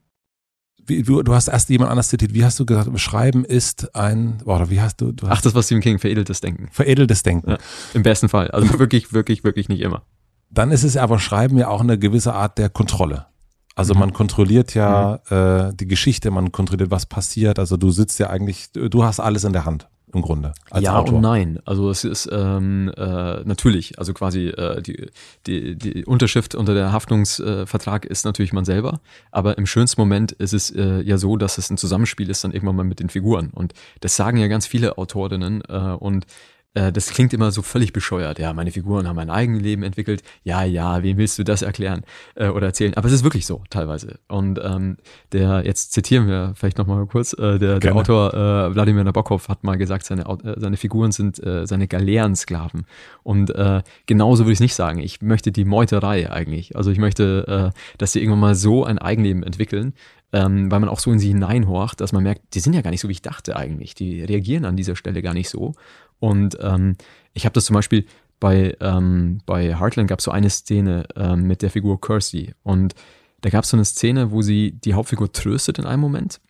[0.84, 4.42] wie, du, du hast erst jemand anders zitiert, wie hast du gesagt, Schreiben ist ein,
[4.44, 6.68] oder wie hast du, du hast Ach, das war Stephen King, veredeltes Denken.
[6.72, 7.50] Veredeltes Denken.
[7.50, 7.58] Ja,
[7.94, 8.50] Im besten Fall.
[8.50, 10.02] Also wirklich, wirklich, wirklich nicht immer.
[10.50, 13.26] Dann ist es aber Schreiben ja auch eine gewisse Art der Kontrolle.
[13.74, 14.00] Also mhm.
[14.00, 15.36] man kontrolliert ja mhm.
[15.36, 17.58] äh, die Geschichte, man kontrolliert, was passiert.
[17.58, 20.52] Also du sitzt ja eigentlich, du hast alles in der Hand im Grunde.
[20.78, 21.16] Ja Autor.
[21.16, 21.58] und nein.
[21.64, 25.06] Also es ist ähm, äh, natürlich, also quasi äh, die,
[25.46, 30.52] die, die Unterschrift unter der Haftungsvertrag ist natürlich man selber, aber im schönsten Moment ist
[30.52, 33.50] es äh, ja so, dass es ein Zusammenspiel ist dann irgendwann mal mit den Figuren.
[33.52, 36.26] Und das sagen ja ganz viele Autorinnen äh, und
[36.74, 38.38] äh, das klingt immer so völlig bescheuert.
[38.38, 40.22] Ja, meine Figuren haben ein eigenes Leben entwickelt.
[40.42, 42.02] Ja, ja, wem willst du das erklären
[42.34, 42.94] äh, oder erzählen?
[42.94, 44.18] Aber es ist wirklich so, teilweise.
[44.28, 44.96] Und ähm,
[45.32, 49.64] der, jetzt zitieren wir vielleicht nochmal kurz, äh, der, der Autor äh, Wladimir Nabokov hat
[49.64, 52.86] mal gesagt, seine, äh, seine Figuren sind äh, seine Galeerensklaven.
[53.22, 55.00] Und äh, genauso würde ich es nicht sagen.
[55.00, 56.76] Ich möchte die Meuterei eigentlich.
[56.76, 59.94] Also ich möchte, äh, dass sie irgendwann mal so ein Eigenleben entwickeln,
[60.32, 62.90] ähm, weil man auch so in sie hineinhorcht, dass man merkt, die sind ja gar
[62.90, 63.94] nicht so, wie ich dachte eigentlich.
[63.94, 65.74] Die reagieren an dieser Stelle gar nicht so.
[66.22, 66.94] Und ähm,
[67.32, 68.06] ich habe das zum Beispiel
[68.38, 72.54] bei, ähm, bei Heartland gab es so eine Szene ähm, mit der Figur Kirsty.
[72.62, 72.94] Und
[73.40, 76.40] da gab es so eine Szene, wo sie die Hauptfigur tröstet in einem Moment.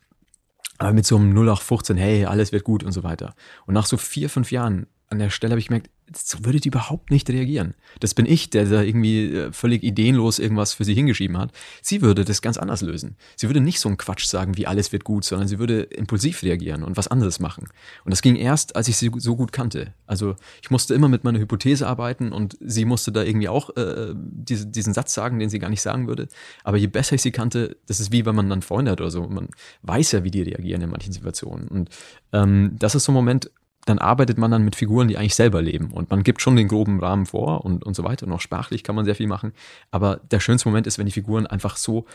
[0.77, 3.35] Aber mit so einem 0815, hey, alles wird gut und so weiter.
[3.65, 6.69] Und nach so vier, fünf Jahren an der Stelle habe ich gemerkt, so würde die
[6.69, 7.75] überhaupt nicht reagieren.
[8.01, 11.53] Das bin ich, der da irgendwie äh, völlig ideenlos irgendwas für sie hingeschrieben hat.
[11.81, 13.17] Sie würde das ganz anders lösen.
[13.37, 16.43] Sie würde nicht so einen Quatsch sagen, wie alles wird gut, sondern sie würde impulsiv
[16.43, 17.69] reagieren und was anderes machen.
[18.05, 19.95] Und das ging erst, als ich sie so gut kannte.
[20.07, 24.15] Also ich musste immer mit meiner Hypothese arbeiten und sie musste da irgendwie auch äh,
[24.15, 26.29] diese, diesen Satz sagen, den sie gar nicht sagen würde.
[26.65, 29.11] Aber je besser ich sie kannte, das ist wie wenn man dann Freunde hat oder
[29.11, 29.27] so.
[29.29, 29.49] Man
[29.83, 31.69] weiß ja, wie die reagieren in manchen Situationen.
[31.69, 31.91] Und
[32.33, 33.51] ähm, das ist so ein Moment,
[33.85, 35.91] dann arbeitet man dann mit Figuren, die eigentlich selber leben.
[35.91, 38.27] Und man gibt schon den groben Rahmen vor und, und so weiter.
[38.27, 39.53] Und auch sprachlich kann man sehr viel machen.
[39.91, 42.07] Aber der schönste Moment ist, wenn die Figuren einfach so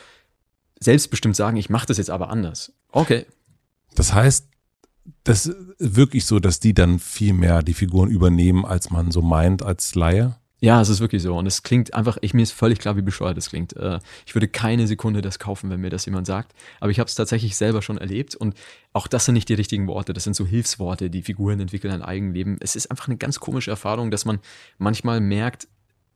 [0.80, 2.72] selbstbestimmt sagen, ich mache das jetzt aber anders.
[2.92, 3.26] Okay.
[3.94, 4.48] Das heißt,
[5.24, 9.22] das ist wirklich so, dass die dann viel mehr die Figuren übernehmen, als man so
[9.22, 10.36] meint als Laie?
[10.60, 11.36] Ja, es ist wirklich so.
[11.36, 13.76] Und es klingt einfach, ich, mir ist völlig klar, wie bescheuert es klingt.
[13.76, 16.52] Äh, ich würde keine Sekunde das kaufen, wenn mir das jemand sagt.
[16.80, 18.34] Aber ich habe es tatsächlich selber schon erlebt.
[18.34, 18.54] Und
[18.92, 20.12] auch das sind nicht die richtigen Worte.
[20.12, 21.10] Das sind so Hilfsworte.
[21.10, 22.56] Die Figuren entwickeln ein Eigenleben.
[22.60, 24.40] Es ist einfach eine ganz komische Erfahrung, dass man
[24.78, 25.68] manchmal merkt,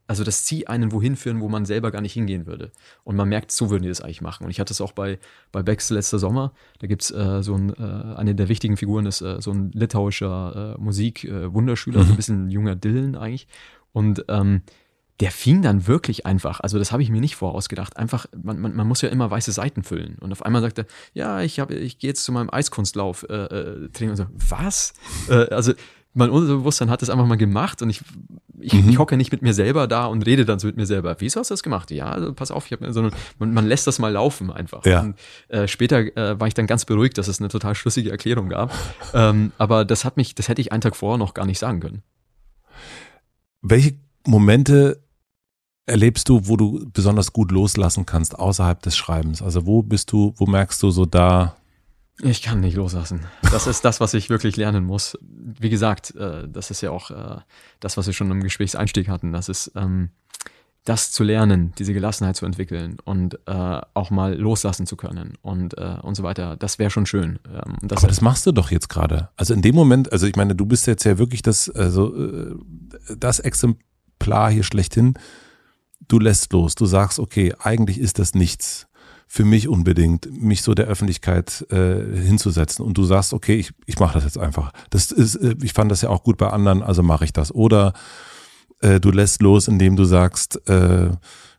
[0.09, 2.73] also das zieht einen wohin führen, wo man selber gar nicht hingehen würde.
[3.05, 4.45] Und man merkt, so würden die das eigentlich machen.
[4.45, 5.21] Und ich hatte es auch bei,
[5.53, 6.53] bei Becks letzter Sommer.
[6.81, 9.71] Da gibt es äh, so ein, äh, eine der wichtigen Figuren ist äh, so ein
[9.73, 12.05] litauischer äh, Musik-Wunderschüler, mhm.
[12.05, 13.47] so ein bisschen junger Dylan eigentlich.
[13.93, 14.63] Und ähm,
[15.21, 18.75] der fing dann wirklich einfach, also das habe ich mir nicht vorausgedacht, einfach, man, man,
[18.75, 20.17] man, muss ja immer weiße Seiten füllen.
[20.21, 23.89] Und auf einmal sagt er, ja, ich, ich gehe jetzt zu meinem Eiskunstlauf äh, äh,
[23.91, 24.95] Training und so, was?
[25.29, 25.75] äh, also
[26.15, 28.03] mein Unterbewusstsein hat das einfach mal gemacht und ich,
[28.61, 28.89] ich, mhm.
[28.89, 31.17] ich hocke nicht mit mir selber da und rede dann so mit mir selber.
[31.21, 31.91] Wieso hast du das gemacht?
[31.91, 34.85] Ja, also pass auf, ich habe sondern man, man lässt das mal laufen einfach.
[34.85, 35.01] Ja.
[35.01, 38.49] Und, äh, später äh, war ich dann ganz beruhigt, dass es eine total schlüssige Erklärung
[38.49, 38.73] gab.
[39.15, 41.81] ähm, aber das hat mich, das hätte ich einen Tag vorher noch gar nicht sagen
[41.81, 42.03] können.
[43.63, 43.95] Welche
[44.27, 45.03] Momente
[45.87, 49.41] erlebst du, wo du besonders gut loslassen kannst außerhalb des Schreibens?
[49.43, 51.57] Also wo bist du, wo merkst du so da,
[52.21, 53.27] ich kann nicht loslassen.
[53.41, 55.19] Das ist das, was ich wirklich lernen muss.
[55.23, 57.41] Wie gesagt, äh, das ist ja auch äh,
[57.81, 59.33] das, was wir schon im Gesprächseinstieg hatten.
[59.33, 60.11] Das ist ähm,
[60.85, 65.79] das zu lernen, diese Gelassenheit zu entwickeln und äh, auch mal loslassen zu können und,
[65.79, 66.57] äh, und so weiter.
[66.57, 67.39] Das wäre schon schön.
[67.47, 69.29] Ähm, das Aber das machst du doch jetzt gerade.
[69.37, 72.57] Also in dem Moment, also ich meine, du bist jetzt ja wirklich das, also äh,
[73.17, 75.15] das Exemplar hier schlechthin.
[76.09, 76.75] Du lässt los.
[76.75, 78.89] Du sagst, okay, eigentlich ist das nichts
[79.29, 83.99] für mich unbedingt, mich so der Öffentlichkeit äh, hinzusetzen und du sagst, okay, ich, ich
[83.99, 84.73] mache das jetzt einfach.
[84.91, 87.55] Das ist, äh, ich fand das ja auch gut bei anderen, also mache ich das.
[87.55, 87.95] Oder
[88.83, 91.11] äh, du lässt los, indem du sagst, äh,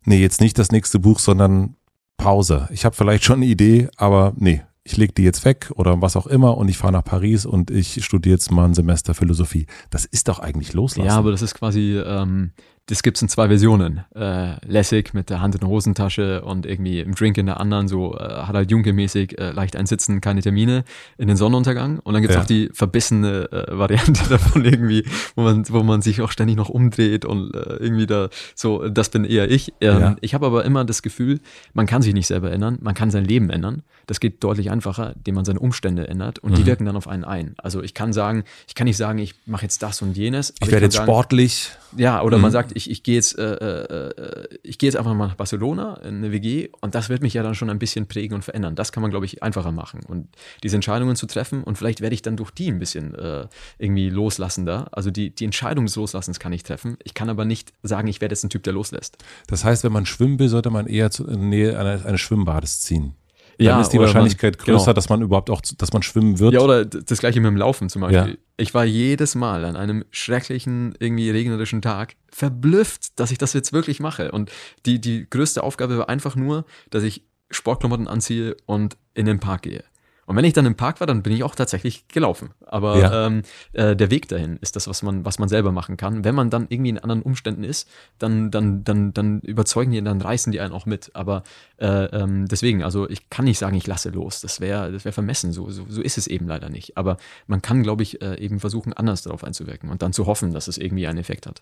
[0.06, 1.76] nee, jetzt nicht das nächste Buch, sondern
[2.18, 2.68] Pause.
[2.72, 6.16] Ich habe vielleicht schon eine Idee, aber nee, ich lege die jetzt weg oder was
[6.16, 9.66] auch immer und ich fahre nach Paris und ich studiere jetzt mal ein Semester Philosophie.
[9.90, 11.08] Das ist doch eigentlich loslassen.
[11.08, 12.52] Ja, aber das ist quasi ähm,
[12.88, 14.02] das gibt's in zwei Versionen.
[14.14, 17.88] Äh, lässig mit der Hand in der Hosentasche und irgendwie im Drink in der anderen,
[17.88, 20.84] so äh, hat halt Junke-mäßig äh, leicht einsitzen, keine Termine
[21.18, 22.00] in den Sonnenuntergang.
[22.00, 22.42] Und dann gibt's ja.
[22.42, 25.06] auch die verbissene äh, Variante davon irgendwie,
[25.36, 29.10] wo man, wo man sich auch ständig noch umdreht und äh, irgendwie da so, das
[29.10, 29.74] bin eher ich.
[29.80, 30.16] Ähm, ja.
[30.20, 31.40] Ich habe aber immer das Gefühl,
[31.74, 33.84] man kann sich nicht selber ändern, man kann sein Leben ändern.
[34.08, 36.56] Das geht deutlich einfacher, indem man seine Umstände ändert und mhm.
[36.56, 37.56] die wirken dann auf einen ein.
[37.58, 40.54] Also ich kann sagen, ich kann nicht sagen, ich mache jetzt das und jenes.
[40.62, 41.72] Ich werde jetzt sagen, sportlich.
[41.96, 42.44] Ja, oder mhm.
[42.44, 45.96] man sagt, ich, ich gehe jetzt, äh, äh, ich gehe jetzt einfach mal nach Barcelona
[46.04, 48.76] in eine WG und das wird mich ja dann schon ein bisschen prägen und verändern.
[48.76, 50.28] Das kann man, glaube ich, einfacher machen und
[50.64, 53.48] diese Entscheidungen zu treffen und vielleicht werde ich dann durch die ein bisschen äh,
[53.78, 54.88] irgendwie loslassender.
[54.92, 56.98] Also die, die Entscheidung des Loslassens kann ich treffen.
[57.04, 59.18] Ich kann aber nicht sagen, ich werde jetzt ein Typ, der loslässt.
[59.48, 62.82] Das heißt, wenn man schwimmen will, sollte man eher in der Nähe eines, eines Schwimmbades
[62.82, 63.16] ziehen
[63.58, 64.94] dann ja, ist die Wahrscheinlichkeit man, größer, genau.
[64.94, 66.54] dass man überhaupt auch, dass man schwimmen wird.
[66.54, 68.34] Ja, oder das gleiche mit dem Laufen zum Beispiel.
[68.34, 68.38] Ja.
[68.58, 73.74] Ich war jedes Mal an einem schrecklichen, irgendwie regnerischen Tag verblüfft, dass ich das jetzt
[73.74, 74.32] wirklich mache.
[74.32, 74.52] Und
[74.86, 79.64] die, die größte Aufgabe war einfach nur, dass ich Sportklamotten anziehe und in den Park
[79.64, 79.84] gehe.
[80.26, 82.52] Und wenn ich dann im Park war, dann bin ich auch tatsächlich gelaufen.
[82.66, 83.28] Aber ja.
[83.28, 83.44] ähm,
[83.74, 86.24] äh, der Weg dahin ist das, was man, was man selber machen kann.
[86.24, 87.90] Wenn man dann irgendwie in anderen Umständen ist,
[88.20, 91.12] dann, dann, dann, dann überzeugen die, dann reißen die einen auch mit.
[91.14, 91.44] Aber
[91.78, 94.42] äh, ähm, deswegen, also ich kann nicht sagen, ich lasse los.
[94.42, 95.52] Das wäre, das wäre vermessen.
[95.52, 96.98] So, so, so ist es eben leider nicht.
[96.98, 97.18] Aber
[97.48, 100.68] man kann, glaube ich, äh, eben versuchen, anders darauf einzuwirken und dann zu hoffen, dass
[100.68, 101.62] es irgendwie einen Effekt hat.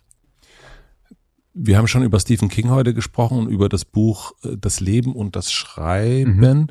[1.54, 5.14] Wir haben schon über Stephen King heute gesprochen und über das Buch äh, Das Leben
[5.14, 6.38] und das Schreiben.
[6.38, 6.68] Mhm.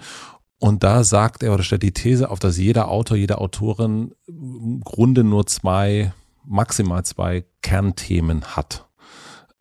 [0.60, 4.82] Und da sagt er oder stellt die These auf, dass jeder Autor, jede Autorin im
[4.84, 6.12] Grunde nur zwei,
[6.44, 8.86] maximal zwei Kernthemen hat.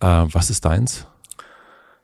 [0.02, 1.08] Äh, was ist deins?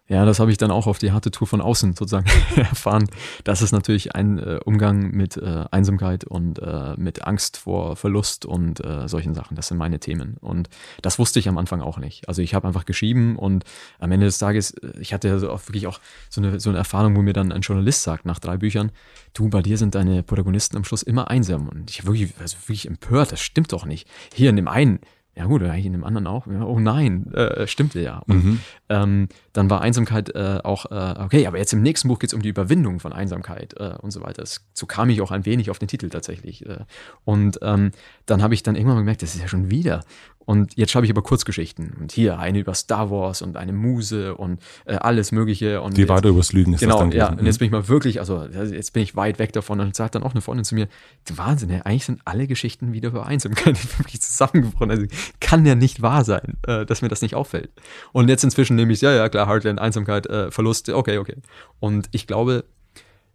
[0.07, 3.10] Ja, das habe ich dann auch auf die harte Tour von außen sozusagen erfahren.
[3.44, 8.45] Das ist natürlich ein äh, Umgang mit äh, Einsamkeit und äh, mit Angst vor Verlust
[8.45, 9.56] und äh, solchen Sachen.
[9.56, 10.38] Das sind meine Themen.
[10.41, 10.69] Und
[11.02, 12.30] das wusste ich am Anfang auch nicht.
[12.30, 13.64] Also ich habe einfach geschrieben und
[13.98, 15.99] am Ende des Tages, äh, ich hatte ja so auch wirklich auch
[16.30, 18.91] so eine, so eine Erfahrung, wo mir dann ein Journalist sagt nach drei Büchern,
[19.34, 21.68] du, bei dir sind deine Protagonisten am Schluss immer einsam.
[21.68, 24.07] Und ich wirklich, also wirklich empört, das stimmt doch nicht.
[24.36, 24.99] Hier in dem einen
[25.38, 26.48] ja gut, eigentlich in dem anderen auch.
[26.48, 28.20] Ja, oh nein, äh, stimmte ja.
[28.28, 28.60] Und mhm.
[28.88, 32.34] ähm, dann war Einsamkeit äh, auch, äh, okay, aber jetzt im nächsten Buch geht es
[32.34, 34.41] um die Überwindung von Einsamkeit äh, und so weiter.
[34.44, 36.66] Das, so kam ich auch ein wenig auf den Titel tatsächlich.
[36.66, 36.86] Äh.
[37.26, 37.91] und ähm,
[38.26, 40.03] dann habe ich dann irgendwann mal gemerkt, das ist ja schon wieder.
[40.46, 41.94] Und jetzt schreibe ich aber Kurzgeschichten.
[42.00, 45.82] Und hier eine über Star Wars und eine Muse und äh, alles Mögliche.
[45.82, 47.30] Und Die weiter übers Lügen ist genau, das dann ja.
[47.30, 49.80] Und jetzt bin ich mal wirklich, also jetzt bin ich weit weg davon.
[49.80, 50.88] Und sagt dann auch eine Freundin zu mir,
[51.34, 54.92] Wahnsinn, ja, eigentlich sind alle Geschichten wieder über Einsamkeit wirklich zusammengebrochen.
[54.92, 55.06] Also
[55.40, 57.72] kann ja nicht wahr sein, äh, dass mir das nicht auffällt.
[58.12, 61.36] Und jetzt inzwischen nehme ich ja, ja klar, Heartland, Einsamkeit, äh, Verlust, okay, okay.
[61.80, 62.66] Und ich glaube,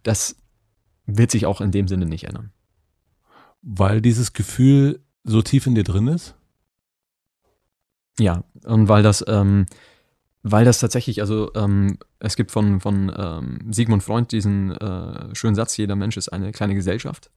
[0.03, 0.37] das
[1.05, 2.51] wird sich auch in dem Sinne nicht ändern.
[3.61, 6.35] Weil dieses Gefühl so tief in dir drin ist?
[8.21, 9.65] Ja, und weil das, ähm,
[10.43, 15.55] weil das tatsächlich, also ähm, es gibt von, von ähm, Sigmund Freund diesen äh, schönen
[15.55, 17.31] Satz, jeder Mensch ist eine kleine Gesellschaft.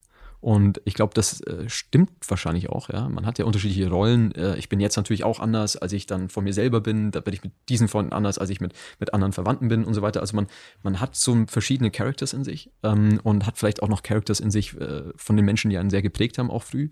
[0.45, 3.09] Und ich glaube, das äh, stimmt wahrscheinlich auch, ja.
[3.09, 4.35] Man hat ja unterschiedliche Rollen.
[4.35, 7.12] Äh, ich bin jetzt natürlich auch anders, als ich dann von mir selber bin.
[7.12, 9.95] Da bin ich mit diesen Freunden anders, als ich mit, mit anderen Verwandten bin und
[9.95, 10.21] so weiter.
[10.21, 10.47] Also man,
[10.83, 14.51] man hat so verschiedene Characters in sich ähm, und hat vielleicht auch noch Characters in
[14.51, 16.91] sich äh, von den Menschen, die einen sehr geprägt haben, auch früh.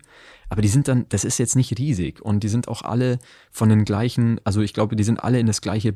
[0.49, 3.19] Aber die sind dann, das ist jetzt nicht riesig und die sind auch alle
[3.51, 5.93] von den gleichen, also ich glaube, die sind alle in das gleiche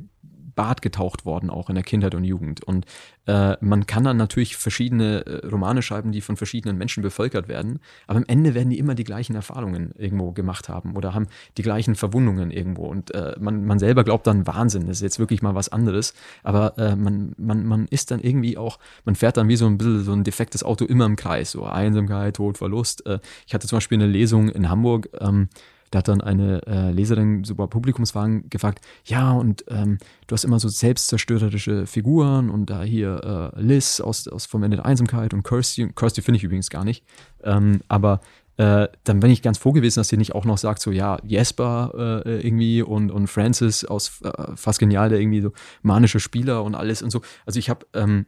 [0.57, 2.63] Bad getaucht worden, auch in der Kindheit und Jugend.
[2.63, 2.85] Und
[3.27, 7.79] äh, man kann dann natürlich verschiedene äh, Romane schreiben, die von verschiedenen Menschen bevölkert werden,
[8.07, 11.27] aber am Ende werden die immer die gleichen Erfahrungen irgendwo gemacht haben oder haben
[11.57, 12.87] die gleichen Verwundungen irgendwo.
[12.87, 16.13] Und äh, man, man selber glaubt dann Wahnsinn, das ist jetzt wirklich mal was anderes,
[16.43, 19.77] aber äh, man, man, man ist dann irgendwie auch, man fährt dann wie so ein
[19.77, 23.05] bisschen so ein defektes Auto immer im Kreis, so Einsamkeit, Tod, Verlust.
[23.05, 25.49] Äh, ich hatte zum Beispiel eine Lesung in Hamburg, ähm,
[25.91, 29.97] da hat dann eine äh, Leserin so bei Publikumswagen gefragt, ja, und ähm,
[30.27, 34.77] du hast immer so selbstzerstörerische Figuren und da hier äh, Liz aus, aus vom Ende
[34.77, 37.03] der Einsamkeit und Kirsty, Kirsty finde ich übrigens gar nicht,
[37.43, 38.21] ähm, aber
[38.57, 41.19] äh, dann bin ich ganz froh gewesen, dass sie nicht auch noch sagt, so ja,
[41.23, 45.51] Jesper äh, irgendwie und, und Francis aus äh, fast genial, der irgendwie so
[45.83, 47.21] manische Spieler und alles und so.
[47.45, 48.25] Also ich habe, ähm,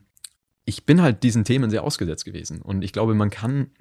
[0.66, 3.72] ich bin halt diesen Themen sehr ausgesetzt gewesen und ich glaube, man kann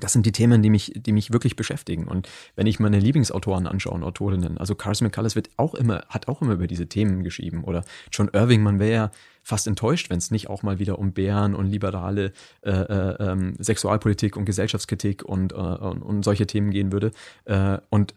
[0.00, 2.06] das sind die Themen, die mich, die mich wirklich beschäftigen.
[2.06, 6.28] Und wenn ich meine Lieblingsautoren anschaue und Autorinnen, also Carson McCullers wird auch immer, hat
[6.28, 7.64] auch immer über diese Themen geschrieben.
[7.64, 9.10] Oder John Irving, man wäre ja
[9.42, 13.54] fast enttäuscht, wenn es nicht auch mal wieder um Bären und liberale äh, äh, ähm,
[13.58, 17.12] Sexualpolitik und Gesellschaftskritik und, äh, und, und, solche Themen gehen würde.
[17.46, 18.14] Äh, und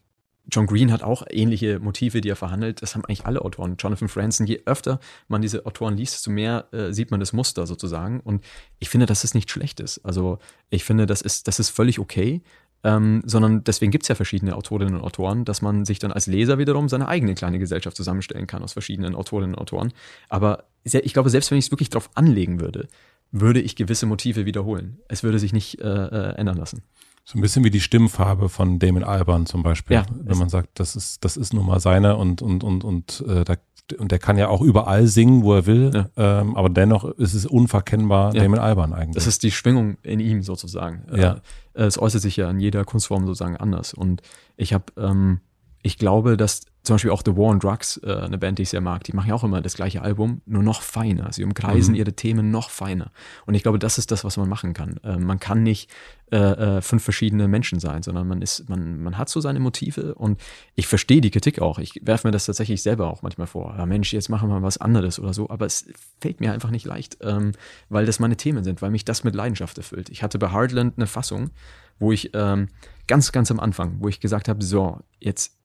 [0.50, 2.82] John Green hat auch ähnliche Motive, die er verhandelt.
[2.82, 3.76] Das haben eigentlich alle Autoren.
[3.78, 7.68] Jonathan Franzen, je öfter man diese Autoren liest, desto mehr äh, sieht man das Muster
[7.68, 8.20] sozusagen.
[8.20, 8.44] Und
[8.80, 10.00] ich finde, dass es nicht schlecht ist.
[10.00, 10.40] Also
[10.70, 12.42] ich finde, das ist, das ist völlig okay.
[12.84, 16.26] Ähm, sondern deswegen gibt es ja verschiedene Autorinnen und Autoren, dass man sich dann als
[16.26, 19.94] Leser wiederum seine eigene kleine Gesellschaft zusammenstellen kann aus verschiedenen Autorinnen und Autoren.
[20.30, 22.88] Aber ich glaube, selbst wenn ich es wirklich drauf anlegen würde,
[23.32, 24.98] würde ich gewisse Motive wiederholen.
[25.08, 26.82] Es würde sich nicht äh, äh, ändern lassen.
[27.24, 29.96] So ein bisschen wie die Stimmfarbe von Damon Albarn zum Beispiel.
[29.96, 33.24] Ja, wenn man sagt, das ist, das ist nun mal seine und, und, und, und,
[33.28, 33.56] äh, da,
[33.98, 36.42] und der kann ja auch überall singen, wo er will, ja.
[36.42, 38.42] ähm, aber dennoch ist es unverkennbar ja.
[38.42, 39.16] Damon Albarn eigentlich.
[39.16, 41.04] Das ist die Schwingung in ihm sozusagen.
[41.16, 41.42] Ja.
[41.74, 43.94] Äh, es äußert sich ja in jeder Kunstform sozusagen anders.
[43.94, 44.22] Und
[44.58, 45.42] ich habe, ähm,
[45.84, 48.70] ich glaube, dass zum Beispiel auch The War on Drugs, äh, eine Band, die ich
[48.70, 51.32] sehr mag, die machen ja auch immer das gleiche Album, nur noch feiner.
[51.32, 52.00] Sie umkreisen mhm.
[52.00, 53.12] ihre Themen noch feiner.
[53.46, 54.98] Und ich glaube, das ist das, was man machen kann.
[55.04, 55.92] Äh, man kann nicht
[56.32, 60.16] äh, äh, fünf verschiedene Menschen sein, sondern man ist, man, man hat so seine Motive
[60.16, 60.42] und
[60.74, 61.78] ich verstehe die Kritik auch.
[61.78, 63.76] Ich werfe mir das tatsächlich selber auch manchmal vor.
[63.78, 65.86] Ja, Mensch, jetzt machen wir was anderes oder so, aber es
[66.20, 67.52] fällt mir einfach nicht leicht, ähm,
[67.90, 70.10] weil das meine Themen sind, weil mich das mit Leidenschaft erfüllt.
[70.10, 71.52] Ich hatte bei Heartland eine Fassung,
[72.00, 72.70] wo ich ähm,
[73.08, 75.61] ganz, ganz am Anfang, wo ich gesagt habe, so, jetzt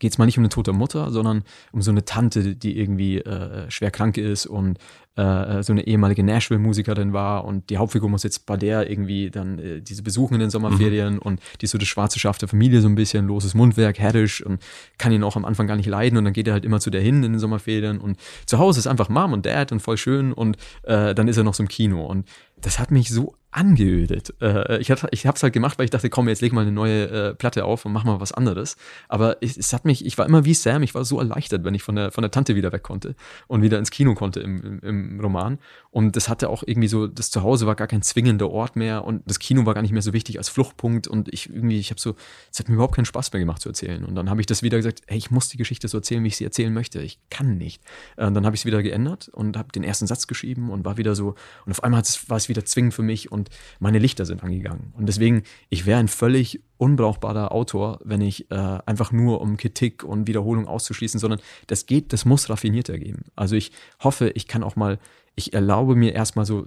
[0.00, 3.18] geht es mal nicht um eine tote Mutter, sondern um so eine Tante, die irgendwie
[3.18, 4.78] äh, schwer krank ist und
[5.16, 9.58] äh, so eine ehemalige Nashville-Musikerin war und die Hauptfigur muss jetzt bei der irgendwie dann
[9.58, 11.20] äh, diese besuchen in den Sommerferien mhm.
[11.20, 14.44] und die ist so das schwarze Schaf der Familie so ein bisschen, loses Mundwerk, herrisch
[14.44, 14.62] und
[14.98, 16.90] kann ihn auch am Anfang gar nicht leiden und dann geht er halt immer zu
[16.90, 19.96] der hin in den Sommerferien und zu Hause ist einfach Mom und Dad und voll
[19.96, 22.26] schön und äh, dann ist er noch so im Kino und
[22.60, 24.34] das hat mich so angeödet.
[24.40, 26.72] Äh, ich hab, ich hab's halt gemacht, weil ich dachte, komm, jetzt leg mal eine
[26.72, 28.76] neue äh, Platte auf und mach mal was anderes.
[29.08, 31.74] Aber es, es, hat mich, ich war immer wie Sam, ich war so erleichtert, wenn
[31.74, 33.16] ich von der, von der Tante wieder weg konnte
[33.48, 34.80] und wieder ins Kino konnte im, im,
[35.20, 35.58] Roman.
[35.90, 39.22] Und das hatte auch irgendwie so, das Zuhause war gar kein zwingender Ort mehr und
[39.26, 42.00] das Kino war gar nicht mehr so wichtig als Fluchtpunkt und ich irgendwie, ich habe
[42.00, 42.14] so,
[42.52, 44.04] es hat mir überhaupt keinen Spaß mehr gemacht zu erzählen.
[44.04, 46.28] Und dann habe ich das wieder gesagt, hey, ich muss die Geschichte so erzählen, wie
[46.28, 47.00] ich sie erzählen möchte.
[47.02, 47.82] Ich kann nicht.
[48.16, 50.84] Und äh, dann habe ich es wieder geändert und habe den ersten Satz geschrieben und
[50.84, 51.34] war wieder so,
[51.66, 54.92] und auf einmal war es wieder zwingend für mich und meine Lichter sind angegangen.
[54.96, 60.02] Und deswegen, ich wäre ein völlig unbrauchbarer Autor, wenn ich äh, einfach nur um Kritik
[60.02, 63.26] und Wiederholung auszuschließen, sondern das geht, das muss raffinierter gehen.
[63.36, 63.70] Also ich
[64.02, 64.98] hoffe, ich kann auch mal,
[65.36, 66.66] ich erlaube mir erstmal so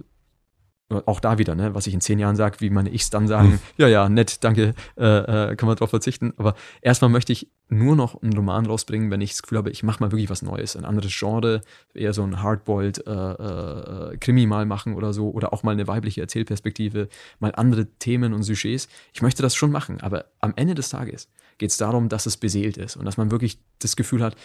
[0.90, 3.52] auch da wieder, ne, was ich in zehn Jahren sage, wie meine Ichs dann sagen,
[3.52, 3.58] hm.
[3.78, 6.34] ja, ja, nett, danke, äh, äh, kann man drauf verzichten.
[6.36, 9.82] Aber erstmal möchte ich nur noch einen Roman rausbringen, wenn ich das Gefühl habe, ich
[9.82, 11.62] mache mal wirklich was Neues, ein anderes Genre,
[11.94, 15.88] eher so ein Hardboiled äh, äh, Krimi mal machen oder so, oder auch mal eine
[15.88, 17.08] weibliche Erzählperspektive,
[17.38, 18.88] mal andere Themen und Sujets.
[19.14, 21.28] Ich möchte das schon machen, aber am Ende des Tages
[21.58, 24.36] geht es darum, dass es beseelt ist und dass man wirklich das Gefühl hat,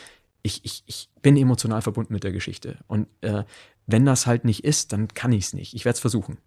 [0.41, 2.77] ich, ich, ich bin emotional verbunden mit der Geschichte.
[2.87, 3.43] Und äh,
[3.87, 5.73] wenn das halt nicht ist, dann kann ich es nicht.
[5.73, 6.37] Ich werde es versuchen.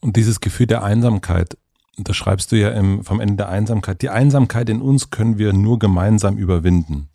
[0.00, 1.56] Und dieses Gefühl der Einsamkeit,
[1.96, 4.02] das schreibst du ja im, vom Ende der Einsamkeit.
[4.02, 7.08] Die Einsamkeit in uns können wir nur gemeinsam überwinden.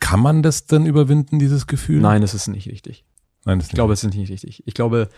[0.00, 2.00] Kann man das denn überwinden, dieses Gefühl?
[2.00, 3.04] Nein, das ist nicht richtig.
[3.44, 4.62] Nein, das ich glaube, es ist nicht richtig.
[4.66, 5.08] Ich glaube,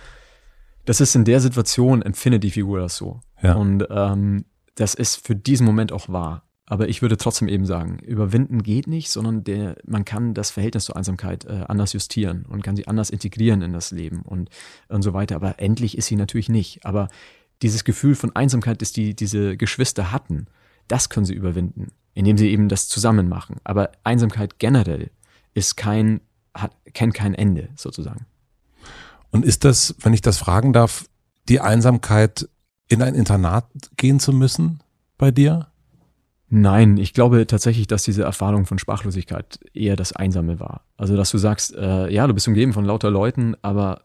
[0.85, 3.21] das ist in der Situation, empfindet die Figur das so.
[3.43, 3.55] Ja.
[3.55, 4.45] Und ähm,
[4.75, 6.46] das ist für diesen Moment auch wahr.
[6.69, 10.87] Aber ich würde trotzdem eben sagen, überwinden geht nicht, sondern der, man kann das Verhältnis
[10.87, 14.51] zur Einsamkeit äh, anders justieren und kann sie anders integrieren in das Leben und,
[14.89, 15.37] und so weiter.
[15.37, 16.85] Aber endlich ist sie natürlich nicht.
[16.85, 17.09] Aber
[17.63, 20.47] dieses Gefühl von Einsamkeit, das die diese Geschwister hatten,
[20.89, 23.57] das können sie überwinden, indem sie eben das zusammen machen.
[23.63, 25.11] Aber Einsamkeit generell
[25.55, 26.21] ist kein,
[26.53, 28.27] hat, kennt kein Ende sozusagen.
[29.31, 31.07] Und ist das, wenn ich das fragen darf,
[31.49, 32.49] die Einsamkeit
[32.89, 33.67] in ein Internat
[33.97, 34.81] gehen zu müssen
[35.17, 35.69] bei dir?
[36.49, 40.83] Nein, ich glaube tatsächlich, dass diese Erfahrung von Sprachlosigkeit eher das Einsame war.
[40.97, 44.03] Also, dass du sagst, äh, ja, du bist umgeben von lauter Leuten, aber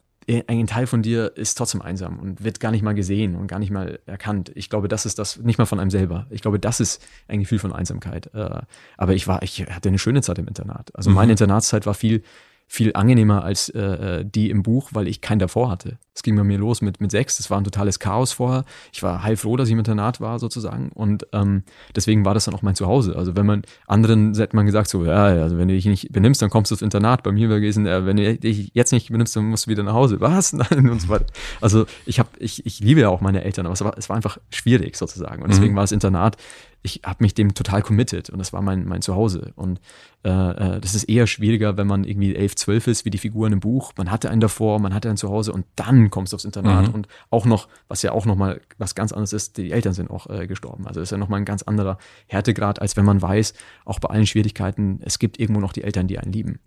[0.48, 3.60] ein Teil von dir ist trotzdem einsam und wird gar nicht mal gesehen und gar
[3.60, 4.52] nicht mal erkannt.
[4.56, 6.28] Ich glaube, das ist das, nicht mal von einem selber.
[6.30, 8.30] Ich glaube, das ist ein Gefühl von Einsamkeit.
[8.34, 8.62] Äh,
[8.98, 10.96] aber ich war, ich hatte eine schöne Zeit im Internat.
[10.96, 11.32] Also meine mhm.
[11.32, 12.22] Internatszeit war viel,
[12.72, 15.98] viel angenehmer als äh, äh, die im Buch, weil ich keinen davor hatte.
[16.16, 18.64] Es ging bei mir los mit, mit sechs, es war ein totales Chaos vorher.
[18.94, 20.90] Ich war heilfroh, dass ich im Internat war, sozusagen.
[20.94, 21.64] Und ähm,
[21.98, 23.18] deswegen war das dann auch mein Zuhause.
[23.18, 26.42] Also wenn man anderen hätte man gesagt, so, ja, also wenn du dich nicht benimmst,
[26.42, 27.24] dann kommst du ins Internat.
[27.24, 29.84] Bei mir war gewesen, äh, wenn du dich jetzt nicht benimmst, dann musst du wieder
[29.84, 30.22] nach Hause.
[30.22, 30.54] Was?
[30.54, 31.26] Nein, und so weiter.
[31.60, 34.16] Also ich habe, ich, ich liebe ja auch meine Eltern, aber es war, es war
[34.16, 35.44] einfach schwierig sozusagen.
[35.44, 35.76] Und deswegen mhm.
[35.76, 36.38] war das Internat
[36.84, 39.54] ich habe mich dem total committed und das war mein, mein Zuhause.
[39.56, 39.80] Und
[40.24, 43.54] äh, äh, das ist eher schwieriger, wenn man irgendwie elf, zwölf ist, wie die Figuren
[43.54, 43.94] im Buch.
[43.98, 46.94] Man hatte einen davor, man hatte ein Zuhause und dann kommst du aufs Internat mhm.
[46.94, 50.28] und auch noch, was ja auch nochmal was ganz anderes ist, die Eltern sind auch
[50.28, 50.88] äh, gestorben.
[50.88, 51.98] Also ist ja nochmal ein ganz anderer
[52.28, 53.54] Härtegrad, als wenn man weiß,
[53.86, 56.60] auch bei allen Schwierigkeiten, es gibt irgendwo noch die Eltern, die einen lieben.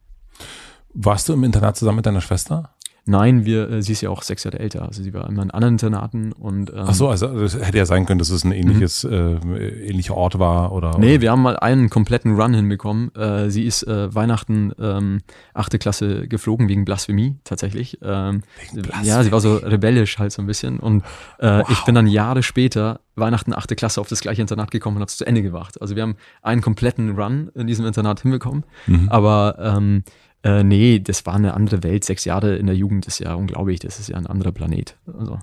[0.96, 2.73] Warst du im Internat zusammen mit deiner Schwester?
[3.06, 4.82] Nein, wir, äh, sie ist ja auch sechs Jahre älter.
[4.82, 6.70] Also sie war immer in anderen Internaten und.
[6.70, 9.56] Ähm, Ach so, also das hätte ja sein können, dass es ein ähnliches, mhm.
[9.56, 10.96] äh, ähnlicher Ort war oder.
[10.98, 11.20] Nee, oder?
[11.20, 13.14] wir haben mal einen kompletten Run hinbekommen.
[13.14, 15.20] Äh, sie ist äh, Weihnachten ähm,
[15.52, 17.98] achte Klasse geflogen wegen Blasphemie tatsächlich.
[18.02, 19.06] Ähm, wegen Blasphemie.
[19.06, 20.80] Ja, sie war so rebellisch halt so ein bisschen.
[20.80, 21.02] Und
[21.38, 21.70] äh, wow.
[21.70, 25.10] ich bin dann Jahre später Weihnachten achte Klasse auf das gleiche Internat gekommen und habe
[25.10, 25.80] es zu Ende gemacht.
[25.80, 28.64] Also wir haben einen kompletten Run in diesem Internat hinbekommen.
[28.86, 29.08] Mhm.
[29.10, 30.04] Aber ähm,
[30.44, 32.04] äh, nee, das war eine andere Welt.
[32.04, 33.80] Sechs Jahre in der Jugend ist ja unglaublich.
[33.80, 34.96] Das ist ja ein anderer Planet.
[35.06, 35.38] Also.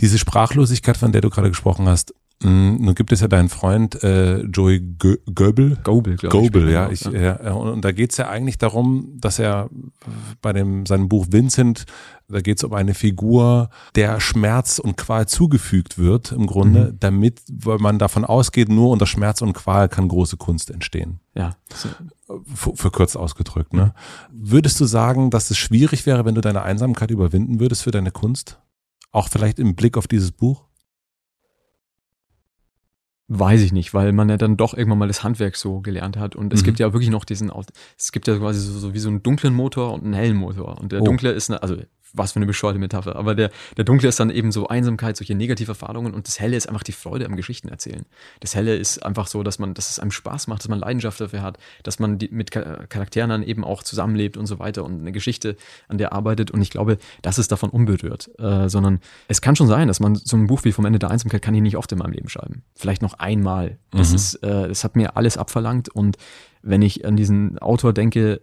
[0.00, 4.42] Diese Sprachlosigkeit, von der du gerade gesprochen hast, nun gibt es ja deinen Freund äh,
[4.42, 5.26] Joey Goebel.
[5.34, 6.20] Goebel, glaube ich.
[6.30, 6.88] Goebel, ja.
[6.90, 7.52] Ich, ja.
[7.52, 9.68] Und, und da geht es ja eigentlich darum, dass er
[10.40, 11.86] bei dem seinem Buch Vincent
[12.30, 17.00] da geht es um eine Figur, der Schmerz und Qual zugefügt wird, im Grunde, mhm.
[17.00, 21.20] damit, weil man davon ausgeht, nur unter Schmerz und Qual kann große Kunst entstehen.
[21.34, 21.56] Ja.
[22.44, 23.94] Verkürzt ausgedrückt, ne?
[24.30, 28.10] Würdest du sagen, dass es schwierig wäre, wenn du deine Einsamkeit überwinden würdest für deine
[28.10, 28.58] Kunst?
[29.10, 30.67] Auch vielleicht im Blick auf dieses Buch?
[33.30, 36.34] Weiß ich nicht, weil man ja dann doch irgendwann mal das Handwerk so gelernt hat.
[36.34, 36.64] Und es mhm.
[36.64, 37.52] gibt ja wirklich noch diesen,
[37.98, 40.80] es gibt ja quasi so, so, wie so einen dunklen Motor und einen hellen Motor.
[40.80, 41.04] Und der oh.
[41.04, 41.76] dunkle ist, eine, also
[42.12, 43.16] was für eine bescheuerte Metapher.
[43.16, 46.56] Aber der, der Dunkle ist dann eben so Einsamkeit, solche negative Erfahrungen und das Helle
[46.56, 48.04] ist einfach die Freude am Geschichten erzählen.
[48.40, 51.20] Das Helle ist einfach so, dass man, dass es einem Spaß macht, dass man Leidenschaft
[51.20, 55.00] dafür hat, dass man die, mit Charakteren dann eben auch zusammenlebt und so weiter und
[55.00, 55.56] eine Geschichte
[55.88, 56.50] an der arbeitet.
[56.50, 60.14] Und ich glaube, das ist davon unberührt, äh, sondern es kann schon sein, dass man
[60.14, 62.28] so ein Buch wie vom Ende der Einsamkeit kann ich nicht oft in meinem Leben
[62.28, 62.62] schreiben.
[62.74, 63.78] Vielleicht noch einmal.
[63.90, 64.16] Das mhm.
[64.16, 66.16] ist, äh, das hat mir alles abverlangt und
[66.62, 68.40] wenn ich an diesen Autor denke,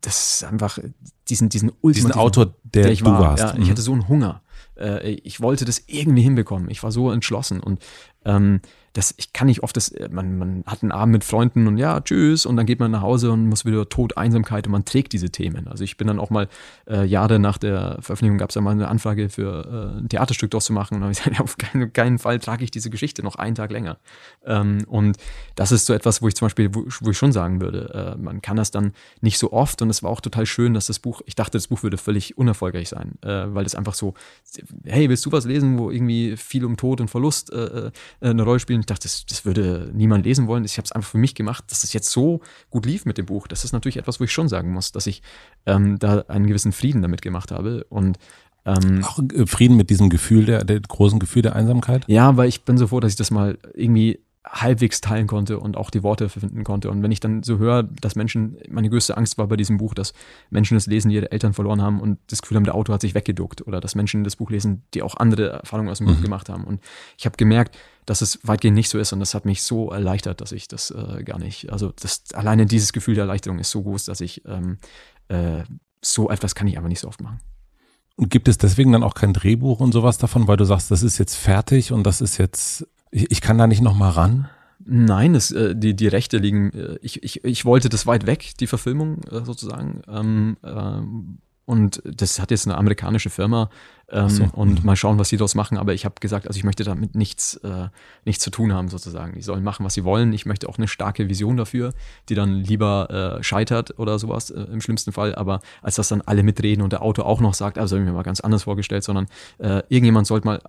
[0.00, 0.78] das ist einfach
[1.28, 3.20] diesen, diesen ultimativen diesen Autor, der, der ich war.
[3.20, 3.42] Warst.
[3.42, 3.70] Ja, ich mhm.
[3.70, 4.42] hatte so einen Hunger.
[4.78, 6.70] Äh, ich wollte das irgendwie hinbekommen.
[6.70, 7.80] Ich war so entschlossen und
[8.24, 8.60] ähm,
[8.92, 11.78] das, ich kann nicht oft das, äh, man, man hat einen Abend mit Freunden und
[11.78, 14.84] ja, tschüss, und dann geht man nach Hause und muss wieder Tod, Einsamkeit und man
[14.84, 15.66] trägt diese Themen.
[15.68, 16.48] Also ich bin dann auch mal
[16.88, 20.50] äh, Jahre nach der Veröffentlichung gab es ja mal eine Anfrage für äh, ein Theaterstück
[20.50, 23.22] daraus zu machen und habe ich gesagt, auf keinen, keinen, Fall trage ich diese Geschichte
[23.22, 23.98] noch einen Tag länger.
[24.44, 25.16] Ähm, und
[25.54, 28.22] das ist so etwas, wo ich zum Beispiel, wo, wo ich schon sagen würde, äh,
[28.22, 28.92] man kann das dann
[29.22, 31.68] nicht so oft und es war auch total schön, dass das Buch, ich dachte, das
[31.68, 34.14] Buch würde völlig unerfolgreich sein, äh, weil es einfach so,
[34.84, 37.90] hey, willst du was lesen, wo irgendwie viel um Tod und Verlust äh, äh
[38.20, 38.80] eine Rolle spielen?
[38.80, 40.64] Ich dachte, das, das würde niemand lesen wollen.
[40.64, 42.40] Ich habe es einfach für mich gemacht, dass es jetzt so
[42.70, 43.48] gut lief mit dem Buch.
[43.48, 45.22] Das ist natürlich etwas, wo ich schon sagen muss, dass ich
[45.66, 47.84] ähm, da einen gewissen Frieden damit gemacht habe.
[47.88, 48.18] Und
[48.64, 52.04] ähm, auch Frieden mit diesem Gefühl der, der großen Gefühl der Einsamkeit?
[52.06, 55.76] Ja, weil ich bin so froh, dass ich das mal irgendwie halbwegs teilen konnte und
[55.76, 56.90] auch die Worte finden konnte.
[56.90, 59.94] Und wenn ich dann so höre, dass Menschen, meine größte Angst war bei diesem Buch,
[59.94, 60.14] dass
[60.50, 63.02] Menschen das lesen, die ihre Eltern verloren haben und das Gefühl haben, der Autor hat
[63.02, 66.14] sich weggeduckt oder dass Menschen das Buch lesen, die auch andere Erfahrungen aus dem mhm.
[66.14, 66.64] Buch gemacht haben.
[66.64, 66.80] Und
[67.16, 67.76] ich habe gemerkt,
[68.06, 70.90] dass es weitgehend nicht so ist und das hat mich so erleichtert, dass ich das
[70.90, 74.42] äh, gar nicht, also das, alleine dieses Gefühl der Erleichterung ist so groß, dass ich
[74.46, 74.78] ähm,
[75.28, 75.62] äh,
[76.00, 77.40] so etwas kann ich einfach nicht so oft machen.
[78.16, 81.02] Und gibt es deswegen dann auch kein Drehbuch und sowas davon, weil du sagst, das
[81.02, 84.48] ist jetzt fertig und das ist jetzt ich, ich kann da nicht noch mal ran?
[84.84, 88.54] Nein, es, äh, die, die Rechte liegen, äh, ich, ich, ich wollte das weit weg,
[88.58, 90.02] die Verfilmung äh, sozusagen.
[90.08, 93.70] Ähm, ähm, und das hat jetzt eine amerikanische Firma
[94.12, 94.48] ähm, so.
[94.52, 94.86] und Mhm.
[94.86, 95.78] mal schauen, was sie daraus machen.
[95.78, 97.88] Aber ich habe gesagt, also ich möchte damit nichts, äh,
[98.24, 99.34] nichts zu tun haben sozusagen.
[99.34, 100.32] Die sollen machen, was sie wollen.
[100.32, 101.92] Ich möchte auch eine starke Vision dafür,
[102.28, 105.34] die dann lieber äh, scheitert oder sowas äh, im schlimmsten Fall.
[105.34, 108.08] Aber als dass dann alle mitreden und der Autor auch noch sagt, also habe ich
[108.10, 109.26] mir mal ganz anders vorgestellt, sondern
[109.58, 110.60] äh, irgendjemand sollte mal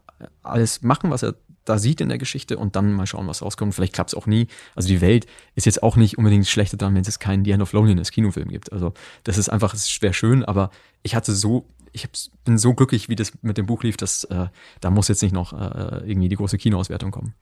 [0.41, 3.73] alles machen, was er da sieht in der Geschichte und dann mal schauen, was rauskommt.
[3.73, 4.47] Vielleicht klappt es auch nie.
[4.75, 7.63] Also die Welt ist jetzt auch nicht unbedingt schlechter dran, wenn es keinen The End
[7.63, 8.73] of Loneliness Kinofilm gibt.
[8.73, 8.93] Also
[9.23, 10.71] das ist einfach, es schwer schön, aber
[11.03, 12.09] ich hatte so, ich
[12.43, 14.47] bin so glücklich, wie das mit dem Buch lief, dass äh,
[14.81, 17.33] da muss jetzt nicht noch äh, irgendwie die große Kinoauswertung kommen.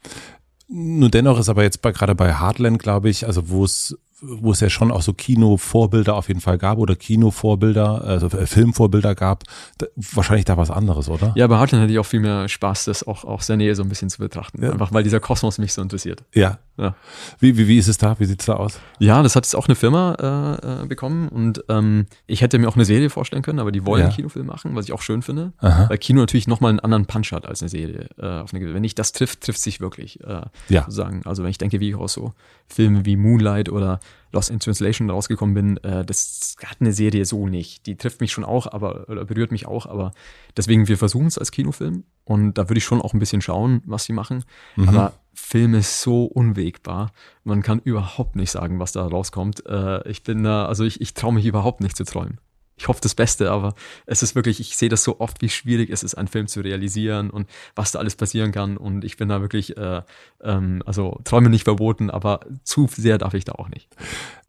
[0.67, 4.51] Nur dennoch ist aber jetzt bei, gerade bei Heartland, glaube ich, also wo es wo
[4.51, 9.15] es ja schon auch so Kinovorbilder auf jeden Fall gab oder Kinovorbilder, also äh, Filmvorbilder
[9.15, 9.43] gab,
[9.79, 11.33] da, wahrscheinlich da was anderes, oder?
[11.35, 13.81] Ja, bei Heartland hatte ich auch viel mehr Spaß, das auch aus der Nähe so
[13.81, 14.63] ein bisschen zu betrachten.
[14.63, 14.71] Ja.
[14.71, 16.23] Einfach weil dieser Kosmos mich so interessiert.
[16.33, 16.59] Ja.
[16.81, 16.95] Ja.
[17.39, 18.19] Wie, wie, wie ist es da?
[18.19, 18.79] Wie sieht's da aus?
[18.99, 22.67] Ja, das hat jetzt auch eine Firma äh, äh, bekommen und ähm, ich hätte mir
[22.67, 24.07] auch eine Serie vorstellen können, aber die wollen Ja.
[24.07, 25.53] einen Kinofilm machen, was ich auch schön finde.
[25.59, 25.87] Aha.
[25.89, 28.09] Weil Kino natürlich nochmal einen anderen Punch hat als eine Serie.
[28.17, 30.19] Äh, auf eine, wenn nicht das trifft, trifft sich wirklich.
[30.21, 30.81] Äh, Ja.
[30.81, 31.21] Sozusagen.
[31.25, 32.33] Also wenn ich denke, wie ich aus so
[32.67, 33.99] Filme wie Moonlight oder
[34.33, 37.85] Lost in Translation rausgekommen bin, äh, das hat eine Serie so nicht.
[37.85, 40.13] Die trifft mich schon auch, aber oder berührt mich auch, aber
[40.57, 43.81] deswegen, wir versuchen es als Kinofilm und da würde ich schon auch ein bisschen schauen,
[43.85, 44.45] was sie machen.
[44.77, 44.87] Mhm.
[44.89, 45.13] Aber
[45.51, 47.11] Film ist so unwegbar.
[47.43, 49.65] Man kann überhaupt nicht sagen, was da rauskommt.
[49.65, 52.39] Äh, ich bin da, also ich, ich traue mich überhaupt nicht zu träumen.
[52.77, 53.73] Ich hoffe das Beste, aber
[54.05, 56.61] es ist wirklich, ich sehe das so oft, wie schwierig es ist, einen Film zu
[56.61, 58.77] realisieren und was da alles passieren kann.
[58.77, 60.03] Und ich bin da wirklich, äh,
[60.41, 63.89] ähm, also Träume nicht verboten, aber zu sehr darf ich da auch nicht.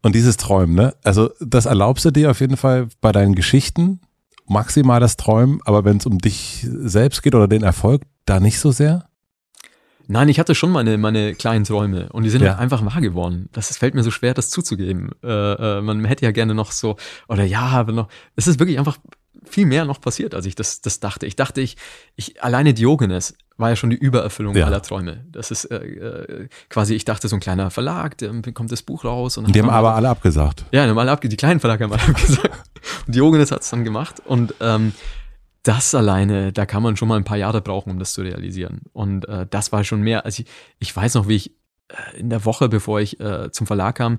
[0.03, 0.95] Und dieses Träumen, ne?
[1.03, 4.01] Also das erlaubst du dir auf jeden Fall bei deinen Geschichten,
[4.47, 8.61] maximal das Träumen, aber wenn es um dich selbst geht oder den Erfolg, da nicht
[8.61, 9.09] so sehr?
[10.13, 12.51] Nein, ich hatte schon meine, meine kleinen Träume und die sind Ja.
[12.51, 13.49] halt einfach wahr geworden.
[13.53, 15.11] Das ist, fällt mir so schwer, das zuzugeben.
[15.25, 15.29] Äh,
[15.79, 16.97] äh, man hätte ja gerne noch so,
[17.29, 18.99] oder ja, aber noch, es ist wirklich einfach
[19.45, 21.27] viel mehr noch passiert, als ich das, das dachte.
[21.27, 21.77] Ich dachte, ich,
[22.15, 24.67] ich, alleine Diogenes war ja schon die Übererfüllung Ja.
[24.67, 25.25] aller Träume.
[25.33, 29.05] Das ist äh, äh, quasi, ich dachte, so ein kleiner Verlag, der bekommt das Buch
[29.05, 29.37] raus.
[29.39, 30.65] Und Und die haben aber alle abgesagt.
[30.73, 32.71] ja, die haben alle abge die kleinen Verlage haben alle abgesagt.
[33.07, 34.21] Und Diogenes hat es dann gemacht.
[34.25, 34.93] Und ähm,
[35.63, 38.81] das alleine, da kann man schon mal ein paar Jahre brauchen, um das zu realisieren.
[38.93, 40.25] Und äh, das war schon mehr.
[40.25, 40.49] Also ich,
[40.79, 41.53] ich weiß noch, wie ich
[41.89, 44.19] äh, in der Woche, bevor ich äh, zum Verlag kam,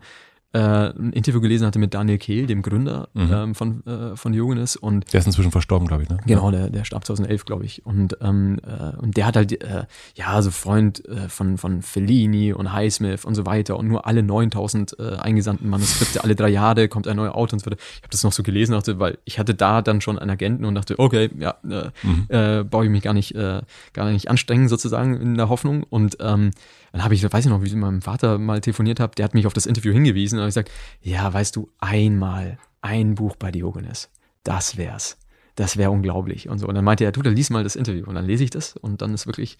[0.54, 3.32] äh, ein Interview gelesen hatte mit Daniel Kehl, dem Gründer Mhm.
[3.34, 4.76] ähm, von, äh, von Diogenes.
[4.76, 6.18] Und Der ist inzwischen verstorben, glaube ich, ne?
[6.26, 7.86] Genau, der, der starb 2011, glaube ich.
[7.86, 9.86] Und, ähm, äh, und der hat halt, äh,
[10.16, 14.24] ja, also Freund äh, von, von Fellini und Highsmith und so weiter und nur alle
[14.24, 17.78] 9000 äh, eingesandten Manuskripte, alle drei Jahre kommt ein neuer Autor und so weiter.
[17.96, 20.66] Ich habe das noch so gelesen, dachte, weil ich hatte da dann schon einen Agenten
[20.66, 22.26] und dachte, okay, ja, äh, Mhm.
[22.30, 23.62] äh, brauche ich mich gar nicht, äh,
[23.94, 25.84] gar nicht anstrengen sozusagen in der Hoffnung.
[25.90, 26.52] Und ähm,
[26.92, 29.26] dann habe ich, weiß ich noch, wie ich mit meinem Vater mal telefoniert habe, der
[29.26, 30.72] hat mich auf das Interview hingewiesen habe ich gesagt,
[31.02, 34.10] ja, weißt du, einmal ein Buch bei Diogenes,
[34.44, 35.18] das wär's.
[35.56, 36.68] Das wäre unglaublich und so.
[36.68, 38.06] Und dann meinte er, du, dann lies mal das Interview.
[38.08, 39.60] Und dann lese ich das und dann ist wirklich,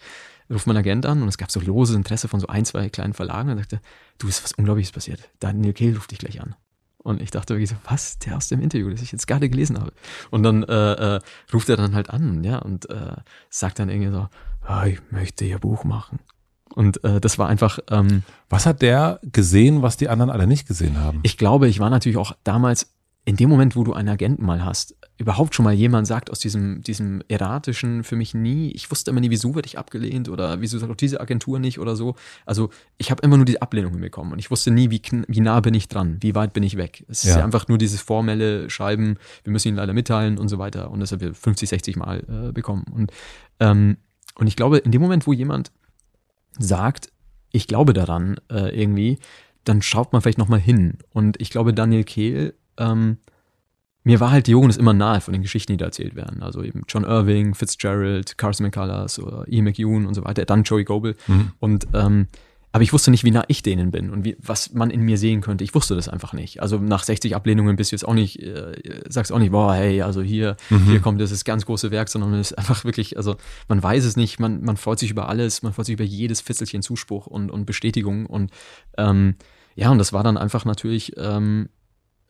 [0.50, 3.14] ruft mein Agent an und es gab so loses Interesse von so ein, zwei kleinen
[3.14, 3.80] Verlagen und sagte,
[4.18, 5.20] du, ist was Unglaubliches passiert.
[5.38, 6.56] Daniel Kehl ruft dich gleich an.
[6.98, 8.18] Und ich dachte wirklich so, was?
[8.20, 9.92] Der aus dem Interview, das ich jetzt gerade gelesen habe.
[10.30, 11.20] Und dann äh, äh,
[11.52, 13.16] ruft er dann halt an, ja, und äh,
[13.50, 14.28] sagt dann irgendwie so,
[14.62, 16.18] ah, ich möchte ihr Buch machen.
[16.74, 20.66] Und äh, das war einfach, ähm, Was hat der gesehen, was die anderen alle nicht
[20.66, 21.20] gesehen haben?
[21.22, 22.90] ich glaube, ich war natürlich auch damals
[23.26, 26.40] in dem Moment, wo du einen Agenten mal hast, überhaupt schon mal jemand sagt aus
[26.40, 30.60] diesem, diesem erratischen für mich nie, ich wusste immer nie, wieso werde ich abgelehnt oder
[30.60, 32.16] wieso sagt auch diese Agentur nicht oder so.
[32.44, 32.68] Also
[32.98, 35.72] ich habe immer nur diese Ablehnung bekommen und ich wusste nie, wie, wie nah bin
[35.72, 37.04] ich dran, wie weit bin ich weg.
[37.08, 37.38] Es ist Ja.
[37.38, 41.00] ja einfach nur dieses formelle Schreiben, wir müssen ihn leider mitteilen und so weiter und
[41.00, 42.84] das haben wir 50, 60 Mal äh, bekommen.
[42.94, 43.10] Und,
[43.60, 43.96] ähm,
[44.34, 45.70] und ich glaube, in dem Moment, wo jemand
[46.58, 47.12] sagt,
[47.50, 49.18] ich glaube daran äh, irgendwie,
[49.64, 50.98] dann schaut man vielleicht nochmal hin.
[51.10, 53.18] Und ich glaube, Daniel Kehl, ähm,
[54.02, 56.42] mir war halt Diogenes immer nahe von den Geschichten, die da erzählt werden.
[56.42, 60.84] Also eben John Irving, Fitzgerald, Carson McCullers oder Ian McEwan und so weiter, dann Joey
[60.84, 61.16] Goebel.
[61.26, 61.52] Mhm.
[61.58, 62.28] Und ähm,
[62.74, 65.16] aber ich wusste nicht, wie nah ich denen bin und wie, was man in mir
[65.16, 65.62] sehen könnte.
[65.62, 66.60] Ich wusste das einfach nicht.
[66.60, 68.72] Also nach 60 Ablehnungen bist du jetzt auch nicht, äh,
[69.08, 70.86] sagst auch nicht, boah, hey, also hier, Mhm.
[70.86, 73.36] hier kommt das ganz große Werk, sondern es ist einfach wirklich, also
[73.68, 76.40] man weiß es nicht, man, man freut sich über alles, man freut sich über jedes
[76.40, 78.50] Fitzelchen Zuspruch und, und Bestätigung und
[78.98, 79.36] ähm,
[79.76, 81.68] ja, und das war dann einfach natürlich ähm,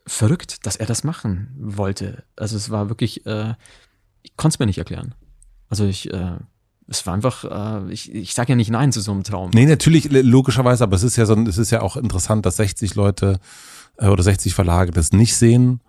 [0.07, 2.25] verrückt, dass er das machen wollte.
[2.37, 3.55] Also es war wirklich, äh,
[4.21, 5.15] ich konnte es mir nicht erklären.
[5.71, 6.37] Also ich, äh,
[6.89, 9.51] es war einfach, äh, ich, ich sage ja nicht Nein zu so einem Traum.
[9.55, 12.95] Nee, natürlich, logischerweise, aber es ist ja so, es ist ja auch interessant, dass 60
[12.95, 13.39] Leute
[13.97, 15.81] äh, oder 60 Verlage das nicht sehen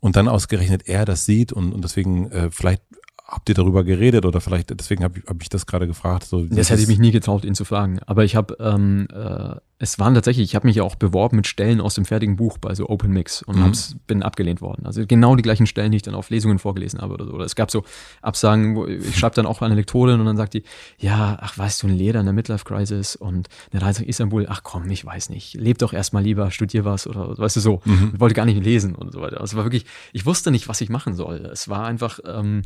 [0.00, 2.82] und dann ausgerechnet er das sieht und, und deswegen, äh, vielleicht
[3.26, 6.24] habt ihr darüber geredet oder vielleicht, deswegen habe ich, hab ich das gerade gefragt.
[6.24, 7.98] So, Das hätte ich mich nie getraut, ihn zu fragen.
[8.06, 11.48] Aber ich habe ähm, äh, Es waren tatsächlich, ich habe mich ja auch beworben mit
[11.48, 13.72] Stellen aus dem fertigen Buch bei so Open Mix und Mhm.
[14.06, 14.86] bin abgelehnt worden.
[14.86, 17.32] Also genau die gleichen Stellen, die ich dann auf Lesungen vorgelesen habe oder so.
[17.32, 17.82] Oder es gab so
[18.22, 20.62] Absagen, wo ich schreibe dann auch an eine Lektorin und dann sagt die,
[20.98, 24.46] ja, ach weißt du, ein Lehrer in der Midlife Crisis und eine Reise nach Istanbul,
[24.48, 27.80] ach komm, ich weiß nicht, leb doch erstmal lieber, studier was oder weißt du so.
[27.84, 28.12] Mhm.
[28.14, 29.40] Ich wollte gar nicht lesen und so weiter.
[29.40, 31.48] Also es war wirklich, ich wusste nicht, was ich machen soll.
[31.52, 32.62] Es war einfach, ähm,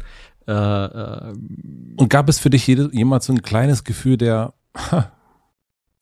[0.47, 1.33] äh, äh,
[1.97, 4.53] Und gab es für dich jede, jemals so ein kleines Gefühl der,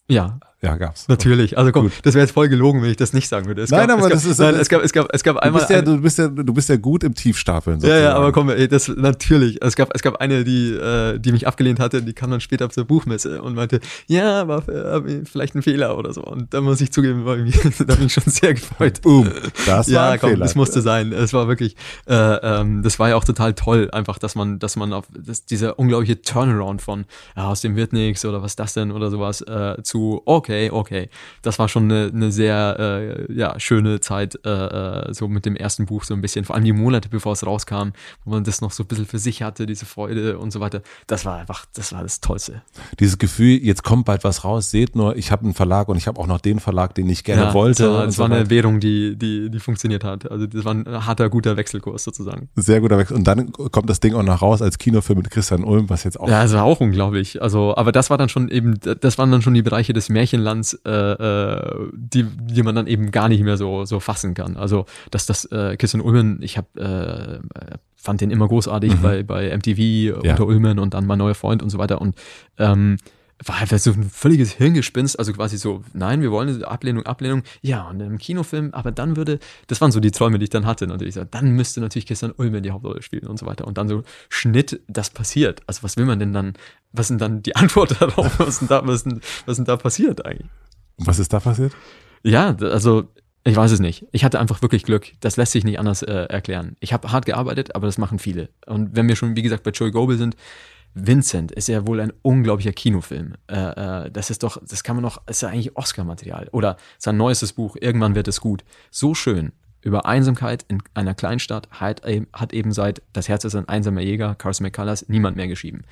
[0.08, 1.06] ja, ja, gab's.
[1.08, 1.58] Natürlich.
[1.58, 1.92] Also komm, Gut.
[2.02, 3.62] das wäre jetzt voll gelogen, wenn ich das nicht sagen würde.
[3.62, 5.34] Es Nein, gab, aber es gab, das ist- nein, es gab, es gab, es gab
[5.36, 5.60] Du einmal.
[5.60, 7.80] bist, ja, eine, du, bist ja, du bist ja gut im Tiefstapeln.
[7.80, 8.16] ja, ja, sozusagen.
[8.16, 9.62] aber komm, ey, das natürlich.
[9.62, 12.66] Es gab, es gab eine, die, äh, die mich abgelehnt hatte, die kam dann später
[12.66, 16.22] auf der Buchmesse und meinte, ja, war äh, vielleicht ein Fehler oder so.
[16.22, 19.02] Und da muss ich zugeben, war irgendwie, da bin ich schon sehr gefreut.
[19.02, 19.28] Boom.
[19.66, 20.44] Das war ja, ein komm, Fehler.
[20.46, 21.12] das musste sein.
[21.12, 21.76] Es war wirklich,
[22.08, 25.44] äh, ähm, das war ja auch total toll, einfach, dass man, dass man auf das,
[25.44, 27.04] dieser unglaubliche Turnaround von,
[27.36, 31.08] ja, aus dem wird nix oder was das denn oder sowas, äh, zu, okay, okay.
[31.42, 35.56] Das war schon eine, eine sehr, äh, ja, schöne Zeit, äh, äh, so mit dem
[35.56, 37.90] ersten Buch so ein bisschen, vor allem die Monate, bevor es rauskam,
[38.24, 40.82] wo man das noch so ein bisschen für sich hatte, diese Freude und so weiter.
[41.06, 42.62] Das war einfach, das war das Tollste.
[43.00, 46.06] Dieses Gefühl, jetzt kommt bald was raus, seht nur, ich habe einen Verlag und ich
[46.06, 47.82] habe auch noch den Verlag, den ich gerne ja, wollte.
[47.84, 48.50] Das war, das so war eine.
[48.50, 50.30] Währung, die, die, die funktioniert hat.
[50.30, 52.48] Also das war ein harter, guter Wechselkurs sozusagen.
[52.54, 53.16] Sehr guter Wechsel.
[53.16, 56.20] Und dann kommt das Ding auch noch raus als Kinofilm mit Christian Ulm, was jetzt
[56.20, 57.42] auch Ja, es war auch unglaublich.
[57.42, 60.74] Also, aber das war dann schon eben, das waren dann schon die Bereiche des Märchenlands,
[60.84, 64.56] äh, äh, die, die man dann eben gar nicht mehr so, so fassen kann.
[64.56, 67.38] Also, dass das äh, Christian Ulmen, ich hab, äh,
[67.96, 69.02] fand den immer großartig Mhm.
[69.02, 69.78] bei, bei MTV
[70.24, 70.32] Ja.
[70.32, 72.00] unter Ulmen und dann mein neuer Freund und so weiter.
[72.00, 72.14] Und
[72.58, 72.98] ähm,
[73.44, 77.88] war einfach so ein völliges Hirngespinst, also quasi so, nein, wir wollen Ablehnung, Ablehnung, ja,
[77.88, 80.86] und im Kinofilm, aber dann würde, das waren so die Träume, die ich dann hatte,
[80.86, 83.66] natürlich, so, dann müsste natürlich Christian Ulmen die Hauptrolle spielen und so weiter.
[83.66, 85.60] Und dann so Schnitt, das passiert.
[85.66, 86.54] Also was will man denn dann,
[86.92, 90.24] was sind dann die Antwort darauf, was denn da, was denn, was denn da passiert
[90.24, 90.50] eigentlich?
[90.96, 91.72] Was ist da passiert?
[92.22, 93.08] Ja, also
[93.44, 94.06] ich weiß es nicht.
[94.10, 95.12] Ich hatte einfach wirklich Glück.
[95.20, 96.76] Das lässt sich nicht anders äh, erklären.
[96.80, 98.48] Ich habe hart gearbeitet, aber das machen viele.
[98.66, 100.36] Und wenn wir schon, wie gesagt, bei Joey Goble sind,
[100.98, 103.34] Vincent ist ja wohl ein unglaublicher Kinofilm.
[103.48, 106.48] Äh, äh, das ist doch, das kann man noch, ist ja eigentlich Oscar-Material.
[106.52, 108.64] Oder sein neuestes Buch, Irgendwann wird es gut.
[108.90, 109.52] So schön.
[109.82, 114.00] Über Einsamkeit in einer Kleinstadt hat, eben- hat eben seit Das Herz ist ein einsamer
[114.00, 115.82] Jäger, Carson McCullers, niemand mehr geschrieben.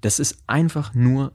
[0.00, 1.32] Das ist einfach nur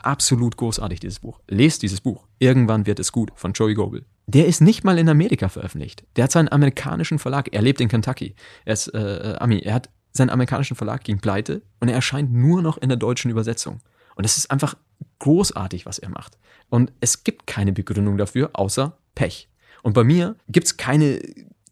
[0.00, 1.40] absolut großartig, dieses Buch.
[1.48, 2.26] Lest dieses Buch.
[2.40, 4.04] Irgendwann wird es gut von Joey Goble.
[4.26, 6.04] Der ist nicht mal in Amerika veröffentlicht.
[6.16, 7.48] Der hat seinen amerikanischen Verlag.
[7.52, 8.34] Er lebt in Kentucky.
[8.64, 9.60] Er ist äh, äh, Ami.
[9.60, 13.30] Er hat seinen amerikanischen Verlag ging pleite und er erscheint nur noch in der deutschen
[13.30, 13.80] Übersetzung.
[14.14, 14.74] Und es ist einfach
[15.18, 16.38] großartig, was er macht.
[16.68, 19.48] Und es gibt keine Begründung dafür, außer Pech.
[19.82, 21.20] Und bei mir gibt es keine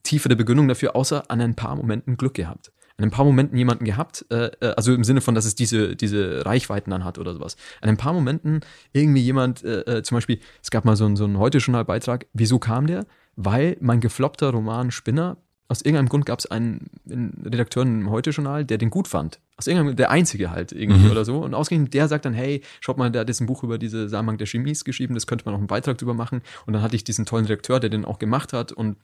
[0.02, 2.72] tiefere Begründung dafür, außer an ein paar Momenten Glück gehabt.
[2.96, 5.96] An ein paar Momenten jemanden gehabt, äh, äh, also im Sinne von, dass es diese,
[5.96, 7.56] diese Reichweiten dann hat oder sowas.
[7.80, 8.60] An ein paar Momenten
[8.92, 12.86] irgendwie jemand, äh, äh, zum Beispiel, es gab mal so so einen Heute-Journal-Beitrag, wieso kam
[12.86, 13.06] der?
[13.36, 15.38] Weil mein gefloppter Roman Spinner,
[15.70, 19.38] aus irgendeinem Grund gab es einen, einen Redakteur im Heute-Journal, der den gut fand.
[19.56, 21.10] Aus irgendeinem, der einzige halt irgendwie Mhm.
[21.12, 21.38] oder so.
[21.38, 24.08] Und ausgerechnet der sagt dann, hey, schaut mal, der hat jetzt ein Buch über diese
[24.08, 26.42] Samenbank der Chemies geschrieben, das könnte man noch einen Beitrag drüber machen.
[26.66, 28.96] Und dann hatte ich diesen tollen Redakteur, der den auch gemacht hat und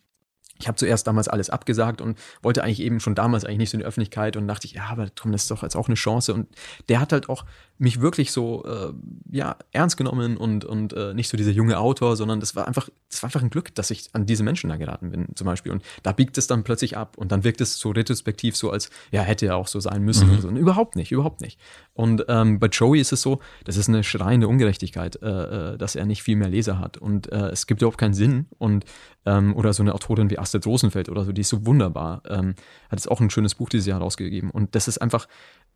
[0.59, 3.77] ich habe zuerst damals alles abgesagt und wollte eigentlich eben schon damals eigentlich nicht so
[3.77, 5.95] in die Öffentlichkeit und dachte ich, ja, aber Tom, das ist doch jetzt auch eine
[5.95, 6.35] Chance.
[6.35, 6.49] Und
[6.89, 7.45] der hat halt auch
[7.79, 8.93] mich wirklich so äh,
[9.31, 12.89] ja ernst genommen und und äh, nicht so dieser junge Autor, sondern das war einfach
[13.11, 15.73] das war einfach ein Glück, dass ich an diese Menschen da geraten bin zum Beispiel.
[15.73, 18.91] Und da biegt es dann plötzlich ab und dann wirkt es so retrospektiv so als
[19.11, 20.49] ja hätte ja auch so sein müssen oder so.
[20.49, 21.61] Und überhaupt nicht, überhaupt nicht.
[21.93, 25.97] Und ähm, bei Joey ist es so, das ist eine schreiende Ungerechtigkeit, äh, äh, dass
[25.97, 28.85] er nicht viel mehr Leser hat und äh, es gibt überhaupt keinen Sinn und
[29.27, 32.55] ähm, oder so eine Autorin wie Astrid Rosenfeld oder so, die ist so wunderbar, ähm,
[32.89, 35.29] hat jetzt auch ein schönes Buch dieses Jahr rausgegeben und das ist einfach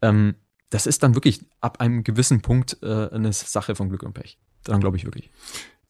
[0.03, 0.35] ähm,
[0.71, 4.39] das ist dann wirklich ab einem gewissen Punkt äh, eine Sache von Glück und Pech.
[4.65, 5.31] Daran glaube ich wirklich.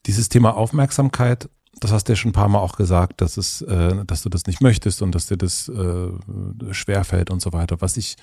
[0.06, 1.50] Dieses Thema Aufmerksamkeit,
[1.80, 4.30] das hast du ja schon ein paar Mal auch gesagt, dass es, äh, dass du
[4.30, 6.08] das nicht möchtest und dass dir das äh,
[6.72, 7.80] schwerfällt und so weiter.
[7.80, 8.16] Was ich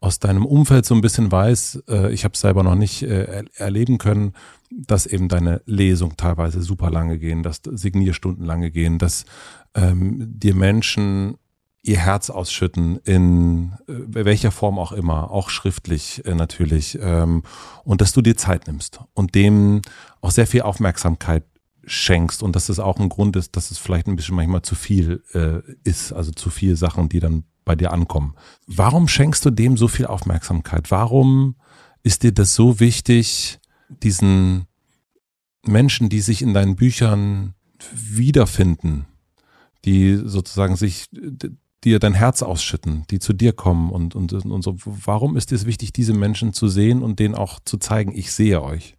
[0.00, 3.24] aus deinem Umfeld so ein bisschen weiß, äh, ich habe es selber noch nicht äh,
[3.24, 4.34] er erleben können,
[4.70, 9.24] dass eben deine Lesungen teilweise super lange gehen, dass Signierstunden lange gehen, dass
[9.74, 11.36] ähm, dir Menschen
[11.84, 17.42] ihr Herz ausschütten in äh, welcher Form auch immer, auch schriftlich äh, natürlich, ähm,
[17.84, 19.82] und dass du dir Zeit nimmst und dem
[20.20, 21.44] auch sehr viel Aufmerksamkeit
[21.86, 24.74] schenkst und dass es auch ein Grund ist, dass es vielleicht ein bisschen manchmal zu
[24.74, 28.34] viel äh, ist, also zu viel Sachen, die dann bei dir ankommen.
[28.66, 30.90] Warum schenkst du dem so viel Aufmerksamkeit?
[30.90, 31.56] Warum
[32.02, 33.58] ist dir das so wichtig,
[33.88, 34.66] diesen
[35.66, 37.54] Menschen, die sich in deinen Büchern
[37.92, 39.06] wiederfinden,
[39.84, 41.06] die sozusagen sich
[41.84, 44.76] dir dein Herz ausschütten, die zu dir kommen und, und, und so.
[44.84, 48.62] Warum ist es wichtig, diese Menschen zu sehen und denen auch zu zeigen, ich sehe
[48.62, 48.96] euch?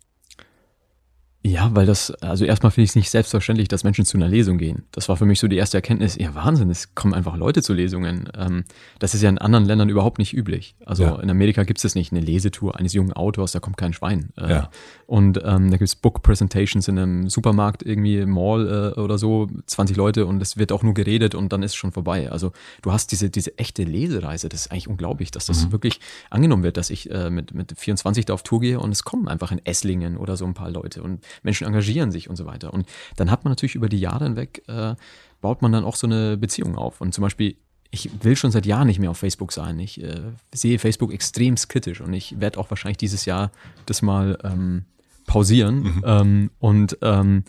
[1.46, 4.58] Ja, weil das, also erstmal finde ich es nicht selbstverständlich, dass Menschen zu einer Lesung
[4.58, 4.86] gehen.
[4.92, 6.18] Das war für mich so die erste Erkenntnis.
[6.18, 8.28] Ja, Wahnsinn, es kommen einfach Leute zu Lesungen.
[8.36, 8.64] Ähm,
[8.98, 10.76] das ist ja in anderen Ländern überhaupt nicht üblich.
[10.88, 11.20] Also ja.
[11.20, 14.30] in Amerika gibt es das nicht, eine Lesetour eines jungen Autors, da kommt kein Schwein.
[14.38, 14.70] Äh, ja.
[15.06, 19.48] Und ähm, da gibt es Book Presentations in einem Supermarkt, irgendwie Mall äh, oder so,
[19.68, 22.32] 20 Leute und es wird auch nur geredet und dann ist es schon vorbei.
[22.32, 25.74] Also du hast diese, diese echte Lesereise, das ist eigentlich unglaublich, dass das mhm.
[25.74, 26.00] wirklich
[26.32, 29.28] angenommen wird, dass ich äh, mit, mit 24 da auf Tour gehe und es kommen
[29.28, 32.74] einfach in Esslingen oder so ein paar Leute und Menschen engagieren sich und so weiter.
[32.74, 34.96] Und dann hat man natürlich über die Jahre hinweg, äh,
[35.42, 37.02] baut man dann auch so eine Beziehung auf.
[37.02, 37.56] Und zum Beispiel,
[37.92, 39.80] ich will schon seit Jahren nicht mehr auf Facebook sein.
[39.80, 40.22] Ich äh,
[40.54, 43.52] sehe Facebook extrem kritisch und ich werde auch wahrscheinlich dieses Jahr
[43.86, 44.86] das mal ähm,
[45.26, 45.84] pausieren.
[45.84, 46.04] Mhm.
[46.06, 47.44] Ähm, und ähm,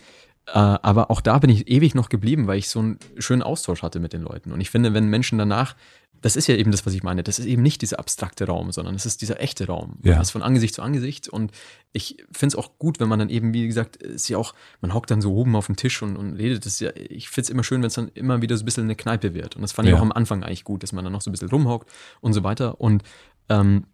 [0.47, 3.83] äh, aber auch da bin ich ewig noch geblieben, weil ich so einen schönen Austausch
[3.83, 4.53] hatte mit den Leuten.
[4.53, 5.75] Und ich finde, wenn Menschen danach
[6.21, 7.23] das ist ja eben das, was ich meine.
[7.23, 9.99] Das ist eben nicht dieser abstrakte Raum, sondern es ist dieser echte Raum.
[10.03, 10.17] Ja.
[10.17, 11.29] Das ist von Angesicht zu Angesicht.
[11.29, 11.53] Und
[11.93, 14.95] ich finde es auch gut, wenn man dann eben, wie gesagt, ist ja auch, man
[14.95, 16.65] hockt dann so oben auf dem Tisch und, und redet.
[16.65, 18.67] Das ist ja, ich finde es immer schön, wenn es dann immer wieder so ein
[18.67, 19.57] bisschen eine Kneipe wird.
[19.57, 19.95] Und das fand ja.
[19.95, 22.33] ich auch am Anfang eigentlich gut, dass man dann noch so ein bisschen rumhockt und
[22.33, 22.81] so weiter.
[22.81, 23.03] Und
[23.49, 23.85] ähm,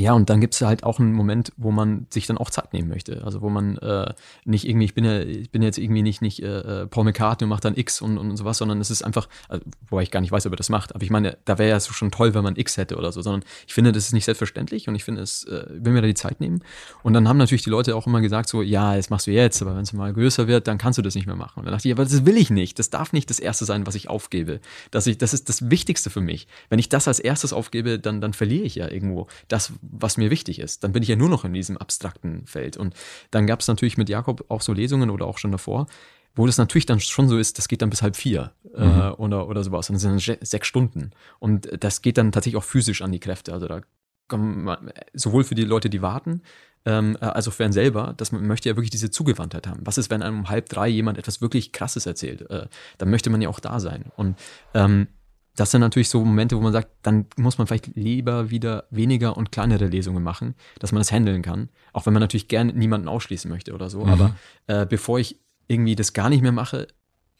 [0.00, 2.72] ja, und dann gibt es halt auch einen Moment, wo man sich dann auch Zeit
[2.72, 3.22] nehmen möchte.
[3.24, 4.12] Also wo man äh,
[4.44, 7.44] nicht irgendwie, ich bin ja, ich bin jetzt irgendwie nicht, nicht äh, äh Paul McCartney
[7.44, 10.20] und macht dann X und, und sowas, sondern es ist einfach, also, wobei ich gar
[10.20, 12.34] nicht weiß, ob er das macht, aber ich meine, da wäre ja so schon toll,
[12.34, 15.04] wenn man X hätte oder so, sondern ich finde, das ist nicht selbstverständlich und ich
[15.04, 16.62] finde, es äh, will mir da die Zeit nehmen.
[17.02, 19.60] Und dann haben natürlich die Leute auch immer gesagt, so, ja, das machst du jetzt,
[19.60, 21.60] aber wenn es mal größer wird, dann kannst du das nicht mehr machen.
[21.60, 22.78] Und dann dachte ich, aber das will ich nicht.
[22.78, 24.60] Das darf nicht das Erste sein, was ich aufgebe.
[24.90, 26.46] Dass ich, das ist das Wichtigste für mich.
[26.68, 30.30] Wenn ich das als erstes aufgebe, dann, dann verliere ich ja irgendwo das, was mir
[30.30, 30.84] wichtig ist.
[30.84, 32.76] Dann bin ich ja nur noch in diesem abstrakten Feld.
[32.76, 32.94] Und
[33.30, 35.86] dann gab es natürlich mit Jakob auch so Lesungen oder auch schon davor,
[36.34, 39.00] wo das natürlich dann schon so ist, das geht dann bis halb vier äh, mhm.
[39.00, 39.90] äh, oder, oder sowas.
[39.90, 41.10] Und das sind dann sechs Stunden.
[41.38, 43.52] Und das geht dann tatsächlich auch physisch an die Kräfte.
[43.52, 43.80] Also da
[44.28, 46.42] kommen sowohl für die Leute, die warten,
[46.86, 49.80] ähm, äh, also für einen selber, dass man möchte ja wirklich diese Zugewandtheit haben.
[49.84, 52.48] Was ist, wenn einem um halb drei jemand etwas wirklich Krasses erzählt?
[52.48, 54.04] Äh, dann möchte man ja auch da sein.
[54.16, 54.38] Und
[54.72, 55.08] ähm,
[55.56, 59.36] das sind natürlich so Momente, wo man sagt, dann muss man vielleicht lieber wieder weniger
[59.36, 61.68] und kleinere Lesungen machen, dass man das handeln kann.
[61.92, 64.04] Auch wenn man natürlich gerne niemanden ausschließen möchte oder so.
[64.04, 64.10] Mhm.
[64.10, 64.36] Aber
[64.68, 66.88] äh, bevor ich irgendwie das gar nicht mehr mache,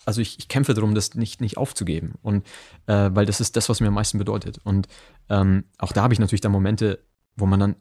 [0.07, 2.15] also ich, ich kämpfe darum, das nicht, nicht aufzugeben.
[2.23, 2.47] Und
[2.87, 4.59] äh, weil das ist das, was mir am meisten bedeutet.
[4.65, 4.89] Und
[5.29, 7.05] ähm, auch da habe ich natürlich dann Momente,
[7.37, 7.77] wo man dann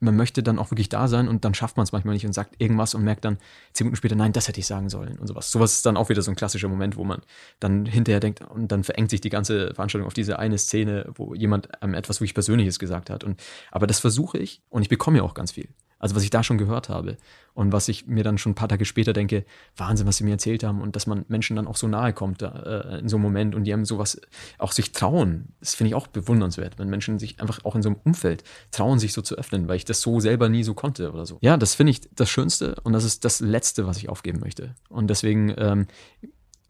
[0.00, 2.32] man möchte dann auch wirklich da sein und dann schafft man es manchmal nicht und
[2.32, 3.38] sagt irgendwas und merkt dann
[3.72, 5.52] zehn Minuten später, nein, das hätte ich sagen sollen und sowas.
[5.52, 7.22] Sowas ist dann auch wieder so ein klassischer Moment, wo man
[7.60, 11.34] dann hinterher denkt und dann verengt sich die ganze Veranstaltung auf diese eine Szene, wo
[11.34, 13.22] jemand einem etwas wirklich Persönliches gesagt hat.
[13.22, 15.68] Und, aber das versuche ich und ich bekomme ja auch ganz viel.
[16.02, 17.16] Also was ich da schon gehört habe
[17.54, 19.44] und was ich mir dann schon ein paar Tage später denke,
[19.76, 22.42] Wahnsinn, was sie mir erzählt haben und dass man Menschen dann auch so nahe kommt
[22.42, 22.48] da,
[22.90, 24.20] äh, in so einem Moment und die haben sowas
[24.58, 25.54] auch sich trauen.
[25.60, 28.98] Das finde ich auch bewundernswert, wenn Menschen sich einfach auch in so einem Umfeld trauen,
[28.98, 31.38] sich so zu öffnen, weil ich das so selber nie so konnte oder so.
[31.40, 34.74] Ja, das finde ich das Schönste und das ist das Letzte, was ich aufgeben möchte.
[34.88, 35.86] Und deswegen, ähm,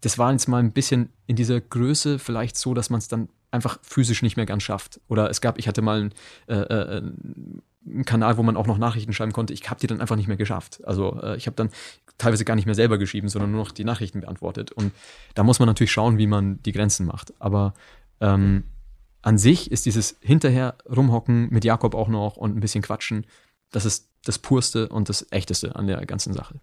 [0.03, 3.31] das war jetzt mal ein bisschen in dieser Größe vielleicht so, dass man es dann
[3.51, 5.01] einfach physisch nicht mehr ganz schafft.
[5.09, 6.15] Oder es gab, ich hatte mal ein,
[6.49, 7.03] äh, äh,
[7.87, 9.53] einen Kanal, wo man auch noch Nachrichten schreiben konnte.
[9.53, 10.81] Ich habe die dann einfach nicht mehr geschafft.
[10.85, 11.71] Also äh, ich habe dann
[12.19, 14.73] teilweise gar nicht mehr selber geschrieben, sondern nur noch die Nachrichten beantwortet.
[14.73, 14.93] Und
[15.35, 17.33] da muss man natürlich schauen, wie man die Grenzen macht.
[17.41, 17.75] Aber
[18.21, 18.65] ähm,
[19.23, 23.27] an sich ist dieses hinterher rumhocken mit Jakob auch noch und ein bisschen quatschen,
[23.71, 26.61] das ist das Purste und das Echteste an der ganzen Sache.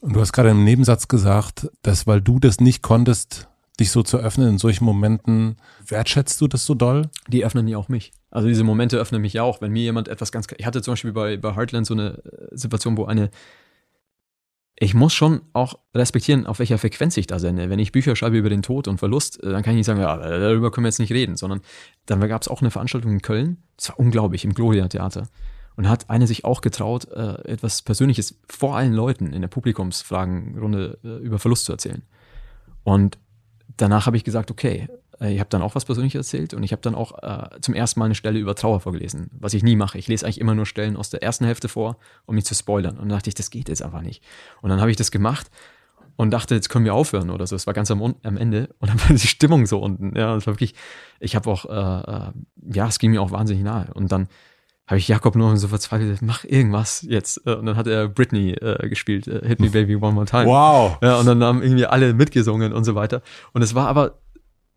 [0.00, 3.48] Und du hast gerade im Nebensatz gesagt, dass weil du das nicht konntest,
[3.80, 7.10] dich so zu öffnen in solchen Momenten, wertschätzt du das so doll?
[7.28, 8.12] Die öffnen ja auch mich.
[8.30, 9.60] Also diese Momente öffnen mich ja auch.
[9.60, 12.56] Wenn mir jemand etwas ganz, ich hatte zum Beispiel bei, bei Heartland so eine äh,
[12.56, 13.30] Situation, wo eine,
[14.76, 17.68] ich muss schon auch respektieren, auf welcher Frequenz ich da sende.
[17.68, 20.00] Wenn ich Bücher schreibe über den Tod und Verlust, äh, dann kann ich nicht sagen,
[20.00, 21.60] ja, darüber können wir jetzt nicht reden, sondern
[22.06, 25.28] dann gab es auch eine Veranstaltung in Köln, das war unglaublich, im Gloria Theater.
[25.76, 31.00] Und hat eine sich auch getraut, äh, etwas Persönliches vor allen Leuten in der Publikumsfragenrunde
[31.20, 32.02] über Verlust zu erzählen.
[32.84, 33.18] Und
[33.76, 34.88] danach habe ich gesagt, okay,
[35.20, 37.74] äh, ich habe dann auch was Persönliches erzählt und ich habe dann auch äh, zum
[37.74, 39.98] ersten Mal eine Stelle über Trauer vorgelesen, was ich nie mache.
[39.98, 41.96] Ich lese eigentlich immer nur Stellen aus der ersten Hälfte vor,
[42.26, 42.94] um mich zu spoilern.
[42.96, 44.22] Und dann dachte ich, das geht jetzt einfach nicht.
[44.62, 45.50] Und dann habe ich das gemacht
[46.16, 47.56] und dachte, jetzt können wir aufhören oder so.
[47.56, 50.16] Es war ganz am, am Ende und dann war die Stimmung so unten.
[50.16, 50.74] Ja, es war wirklich,
[51.20, 52.32] ich habe auch, äh, äh,
[52.72, 53.92] ja, es ging mir auch wahnsinnig nahe.
[53.94, 54.28] Und dann
[54.86, 57.40] habe ich Jakob nur so verzweifelt, mach irgendwas jetzt.
[57.46, 60.46] Äh, und dann hat er Britney äh, gespielt, äh, Hit Me Baby One More Time.
[60.46, 60.98] Wow.
[61.02, 63.22] Ja, und dann haben irgendwie alle mitgesungen und so weiter.
[63.52, 64.18] Und es war aber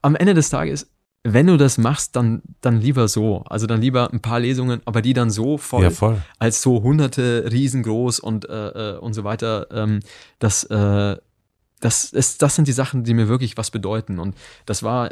[0.02, 0.90] am Ende des Tages,
[1.24, 3.44] wenn du das machst, dann, dann lieber so.
[3.50, 6.22] Also dann lieber ein paar Lesungen, aber die dann so voll, ja, voll.
[6.40, 9.68] als so hunderte riesengroß und, äh, äh, und so weiter.
[9.72, 10.00] Ähm,
[10.40, 11.18] das, äh,
[11.82, 14.20] das, ist, das sind die Sachen, die mir wirklich was bedeuten.
[14.20, 15.10] Und das war,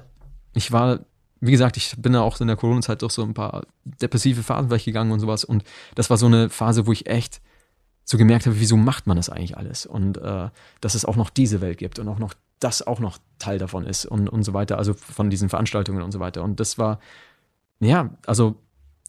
[0.54, 1.00] ich war
[1.42, 4.70] wie gesagt, ich bin da auch in der Corona-Zeit durch so ein paar depressive Phasen
[4.70, 5.44] gegangen und sowas.
[5.44, 5.64] Und
[5.96, 7.42] das war so eine Phase, wo ich echt
[8.04, 9.86] so gemerkt habe, wieso macht man das eigentlich alles?
[9.86, 10.50] Und äh,
[10.80, 13.86] dass es auch noch diese Welt gibt und auch noch das auch noch Teil davon
[13.86, 16.44] ist und, und so weiter, also von diesen Veranstaltungen und so weiter.
[16.44, 17.00] Und das war,
[17.80, 18.56] ja, also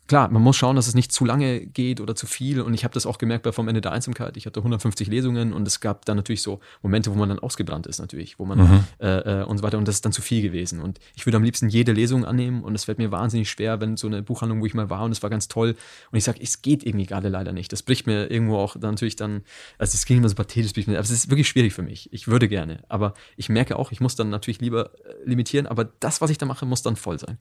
[0.06, 2.60] klar, man muss schauen, dass es nicht zu lange geht oder zu viel.
[2.60, 4.36] Und ich habe das auch gemerkt bei vom Ende der Einsamkeit.
[4.36, 7.86] Ich hatte 150 Lesungen und es gab dann natürlich so Momente, wo man dann ausgebrannt
[7.86, 8.84] ist, natürlich, wo man mhm.
[9.00, 9.78] äh, äh, und so weiter.
[9.78, 10.80] Und das ist dann zu viel gewesen.
[10.80, 13.96] Und ich würde am liebsten jede Lesung annehmen und es fällt mir wahnsinnig schwer, wenn
[13.96, 15.76] so eine Buchhandlung, wo ich mal war und es war ganz toll
[16.10, 17.72] und ich sage, es geht irgendwie gerade leider nicht.
[17.72, 19.42] Das bricht mir irgendwo auch dann natürlich dann,
[19.78, 22.12] also es klingt immer so pathetisch, aber es ist wirklich schwierig für mich.
[22.12, 25.84] Ich würde gerne, aber ich merke auch, ich muss dann natürlich lieber äh, limitieren, aber
[25.84, 27.38] das, was ich da mache, muss dann voll sein.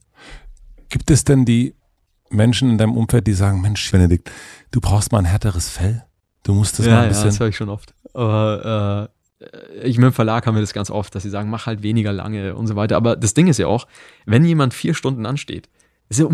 [0.88, 1.74] Gibt es denn die
[2.30, 4.30] Menschen in deinem Umfeld, die sagen, Mensch, Benedikt,
[4.70, 6.04] du brauchst mal ein härteres Fell.
[6.42, 7.24] Du musst das ja, mal ein bisschen.
[7.24, 7.94] Ja, das höre ich schon oft.
[8.14, 9.46] Aber äh,
[9.82, 12.12] ich mit dem Verlag haben wir das ganz oft, dass sie sagen, mach halt weniger
[12.12, 12.96] lange und so weiter.
[12.96, 13.86] Aber das Ding ist ja auch,
[14.24, 15.68] wenn jemand vier Stunden ansteht,
[16.08, 16.26] ist ja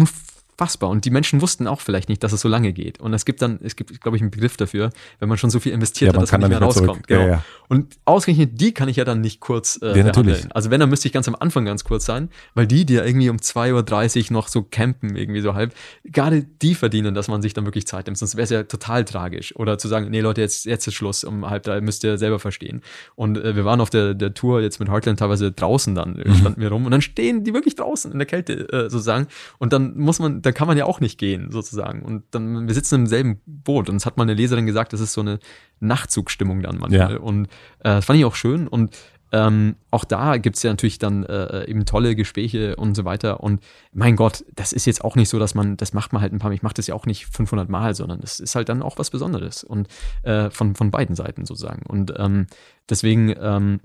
[0.62, 0.90] unfassbar.
[0.90, 3.00] Und die Menschen wussten auch vielleicht nicht, dass es so lange geht.
[3.00, 5.60] Und es gibt dann, es gibt, glaube ich, einen Begriff dafür, wenn man schon so
[5.60, 7.06] viel investiert ja, hat, dass man nicht mehr rauskommt.
[7.06, 7.20] Genau.
[7.20, 7.44] Ja, ja.
[7.68, 10.44] Und ausgerechnet die kann ich ja dann nicht kurz äh, ja, natürlich.
[10.54, 13.04] Also wenn, dann müsste ich ganz am Anfang ganz kurz sein, weil die, die ja
[13.04, 15.74] irgendwie um 2.30 Uhr noch so campen, irgendwie so halb,
[16.04, 18.18] gerade die verdienen, dass man sich dann wirklich Zeit nimmt.
[18.18, 19.56] Sonst wäre es ja total tragisch.
[19.56, 22.38] Oder zu sagen, nee Leute, jetzt, jetzt ist Schluss, um halb drei müsst ihr selber
[22.38, 22.82] verstehen.
[23.14, 26.34] Und äh, wir waren auf der, der Tour jetzt mit Heartland teilweise draußen dann, mhm.
[26.34, 29.28] standen wir rum und dann stehen die wirklich draußen in der Kälte äh, sozusagen.
[29.58, 32.02] Und dann muss man, dann kann man ja auch nicht gehen, sozusagen.
[32.02, 33.88] Und dann, wir sitzen im selben Boot.
[33.88, 35.38] Und es hat mal eine Leserin gesagt, das ist so eine
[35.80, 37.14] Nachtzugstimmung dann manchmal.
[37.14, 37.18] Ja.
[37.18, 37.46] Und
[37.80, 38.68] äh, das fand ich auch schön.
[38.68, 38.96] Und
[39.32, 43.40] ähm, auch da gibt's ja natürlich dann äh, eben tolle Gespräche und so weiter.
[43.40, 46.34] Und mein Gott, das ist jetzt auch nicht so, dass man, das macht man halt
[46.34, 46.54] ein paar Mal.
[46.54, 49.10] Ich mache das ja auch nicht 500 Mal, sondern das ist halt dann auch was
[49.10, 49.64] Besonderes.
[49.64, 49.88] Und
[50.22, 51.86] äh, von, von beiden Seiten sozusagen.
[51.86, 52.46] Und ähm,
[52.90, 53.80] deswegen ähm,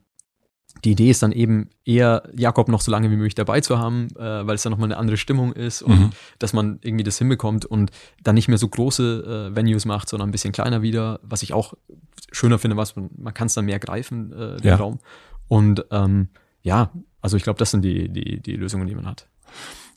[0.83, 4.07] die Idee ist dann eben eher, Jakob noch so lange wie möglich dabei zu haben,
[4.17, 6.09] äh, weil es dann nochmal eine andere Stimmung ist und mhm.
[6.39, 7.91] dass man irgendwie das hinbekommt und
[8.23, 11.53] dann nicht mehr so große äh, Venues macht, sondern ein bisschen kleiner wieder, was ich
[11.53, 11.73] auch
[12.31, 14.75] schöner finde, was man, man kann es dann mehr greifen, äh, den ja.
[14.75, 14.99] Raum.
[15.47, 16.29] Und ähm,
[16.61, 16.91] ja,
[17.21, 19.27] also ich glaube, das sind die, die, die Lösungen, die man hat.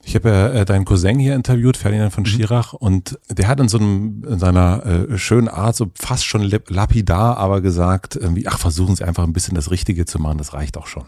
[0.03, 2.29] Ich habe ja äh, deinen Cousin hier interviewt, Ferdinand von mhm.
[2.29, 6.43] Schirach, und der hat in so einem, in seiner äh, schönen Art so fast schon
[6.69, 10.55] lapidar aber gesagt, irgendwie, ach, versuchen Sie einfach ein bisschen das Richtige zu machen, das
[10.55, 11.05] reicht auch schon.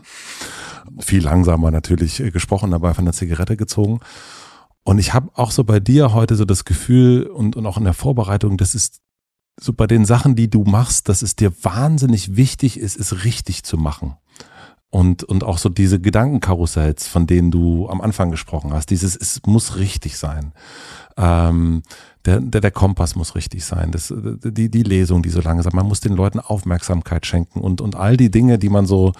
[1.01, 4.01] Viel langsamer natürlich äh, gesprochen, dabei von der Zigarette gezogen.
[4.85, 7.85] Und ich habe auch so bei dir heute so das Gefühl und, und auch in
[7.85, 9.01] der Vorbereitung, das ist
[9.59, 13.63] so bei den Sachen, die du machst, dass es dir wahnsinnig wichtig ist, es richtig
[13.63, 14.17] zu machen
[14.93, 19.41] und, und auch so diese Gedankenkarussells, von denen du am Anfang gesprochen hast, dieses, es
[19.47, 20.53] muss richtig sein.
[21.17, 21.83] Ähm,
[22.27, 25.75] der, der, der Kompass muss richtig sein, das, die, die Lesung, die so lange sagt,
[25.75, 29.15] man muss den Leuten Aufmerksamkeit schenken und, und all die Dinge, die man so,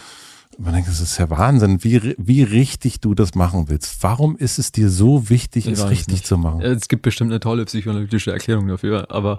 [0.59, 4.03] man denkt, das ist ja Wahnsinn, wie, wie richtig du das machen willst.
[4.03, 6.27] Warum ist es dir so wichtig, ich es richtig nicht.
[6.27, 6.61] zu machen?
[6.61, 9.39] Es gibt bestimmt eine tolle psychoanalytische Erklärung dafür, aber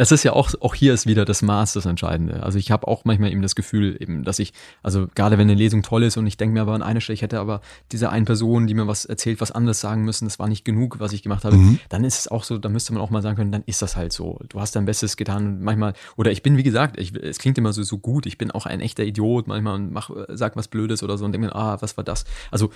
[0.00, 2.44] es ist ja auch, auch hier ist wieder das Maß das Entscheidende.
[2.44, 5.58] Also ich habe auch manchmal eben das Gefühl, eben, dass ich, also gerade wenn eine
[5.58, 7.60] Lesung toll ist und ich denke mir aber an eine Stelle, ich hätte aber
[7.90, 11.00] diese eine Person, die mir was erzählt, was anderes sagen müssen, das war nicht genug,
[11.00, 11.80] was ich gemacht habe, mhm.
[11.88, 13.96] dann ist es auch so, da müsste man auch mal sagen können, dann ist das
[13.96, 14.38] halt so.
[14.48, 15.62] Du hast dein Bestes getan.
[15.62, 18.52] Manchmal, oder ich bin, wie gesagt, ich, es klingt immer so, so gut, ich bin
[18.52, 21.56] auch ein echter Idiot manchmal und mach, sag was Blödes oder so und denke mir,
[21.56, 22.24] ah, was war das?
[22.52, 22.70] Also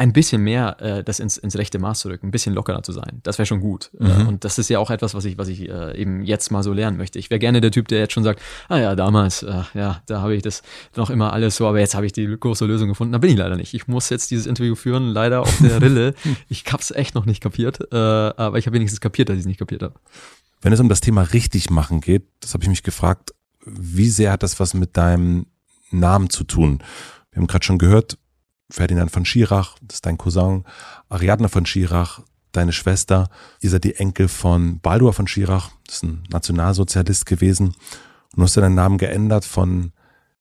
[0.00, 2.92] ein bisschen mehr äh, das ins, ins rechte Maß zu rücken, ein bisschen lockerer zu
[2.92, 3.20] sein.
[3.22, 3.90] Das wäre schon gut.
[4.00, 4.28] Äh, mhm.
[4.28, 6.72] und das ist ja auch etwas, was ich, was ich äh, eben jetzt mal so
[6.72, 7.18] lernen möchte.
[7.18, 10.22] Ich wäre gerne der Typ, der jetzt schon sagt, ah ja, damals, äh, ja, da
[10.22, 10.62] habe ich das
[10.96, 13.12] noch immer alles so, aber jetzt habe ich die große Lösung gefunden.
[13.12, 13.74] Da bin ich leider nicht.
[13.74, 16.14] Ich muss jetzt dieses Interview führen, leider auf der Rille.
[16.48, 19.46] ich hab's echt noch nicht kapiert, äh, aber ich habe wenigstens kapiert, dass ich es
[19.46, 19.96] nicht kapiert habe.
[20.62, 23.34] Wenn es um das Thema richtig machen geht, das habe ich mich gefragt,
[23.66, 25.44] wie sehr hat das was mit deinem
[25.90, 26.82] Namen zu tun?
[27.32, 28.16] Wir haben gerade schon gehört,
[28.70, 30.64] Ferdinand von Schirach, das ist dein Cousin,
[31.08, 32.20] Ariadne von Schirach,
[32.52, 33.28] deine Schwester.
[33.60, 37.68] Ihr seid die Enkel von Baldur von Schirach, das ist ein Nationalsozialist gewesen.
[37.68, 39.92] Und du hast deinen Namen geändert von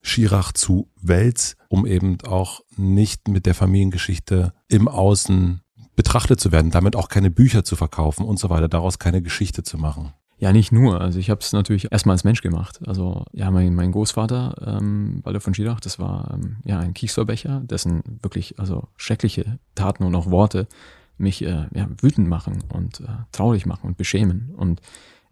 [0.02, 5.62] Schirach zu Wels, um eben auch nicht mit der Familiengeschichte im Außen
[5.96, 9.64] betrachtet zu werden, damit auch keine Bücher zu verkaufen und so weiter, daraus keine Geschichte
[9.64, 10.14] zu machen.
[10.40, 11.02] Ja, nicht nur.
[11.02, 12.80] Also ich habe es natürlich erstmal als Mensch gemacht.
[12.88, 17.62] Also ja, mein, mein Großvater, ähm, Walter von Schirach, das war ähm, ja ein Kiesverbecher,
[17.66, 20.68] dessen wirklich also schreckliche Taten und auch Worte
[21.18, 24.54] mich äh, ja, wütend machen und äh, traurig machen und beschämen.
[24.56, 24.82] Und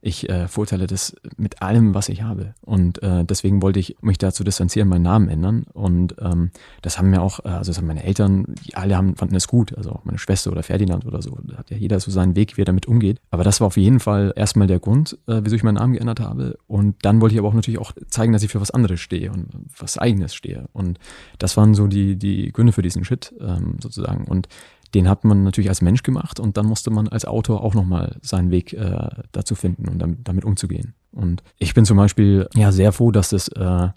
[0.01, 2.53] ich äh, verurteile das mit allem, was ich habe.
[2.61, 5.65] Und äh, deswegen wollte ich mich dazu distanzieren, meinen Namen ändern.
[5.73, 6.51] Und ähm,
[6.81, 9.47] das haben mir auch, äh, also das haben meine Eltern, die alle haben, fanden es
[9.47, 9.75] gut.
[9.75, 11.37] Also auch meine Schwester oder Ferdinand oder so.
[11.43, 13.19] Da hat ja jeder so seinen Weg, wie er damit umgeht.
[13.31, 16.19] Aber das war auf jeden Fall erstmal der Grund, äh, wieso ich meinen Namen geändert
[16.19, 16.57] habe.
[16.67, 19.31] Und dann wollte ich aber auch natürlich auch zeigen, dass ich für was anderes stehe
[19.31, 20.65] und was Eigenes stehe.
[20.73, 20.99] Und
[21.39, 24.25] das waren so die, die Gründe für diesen Schritt ähm, sozusagen.
[24.25, 24.47] Und
[24.93, 28.17] den hat man natürlich als Mensch gemacht und dann musste man als Autor auch nochmal
[28.21, 30.93] seinen Weg äh, dazu finden und damit, damit, umzugehen.
[31.11, 33.89] Und ich bin zum Beispiel ja sehr froh, dass das äh,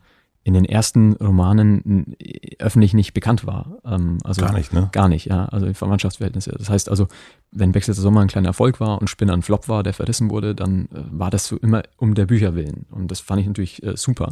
[0.43, 2.17] in den ersten Romanen
[2.59, 3.79] öffentlich nicht bekannt war.
[3.85, 4.89] Ähm, also gar nicht, ne?
[4.93, 5.45] Gar nicht, ja.
[5.47, 6.53] Also Verwandtschaftsverhältnisse.
[6.57, 7.09] Das heißt also,
[7.51, 10.55] wenn Wechselter Sommer ein kleiner Erfolg war und Spinner ein Flop war, der verrissen wurde,
[10.55, 12.87] dann äh, war das so immer um der Bücher willen.
[12.91, 14.31] Und das fand ich natürlich äh, super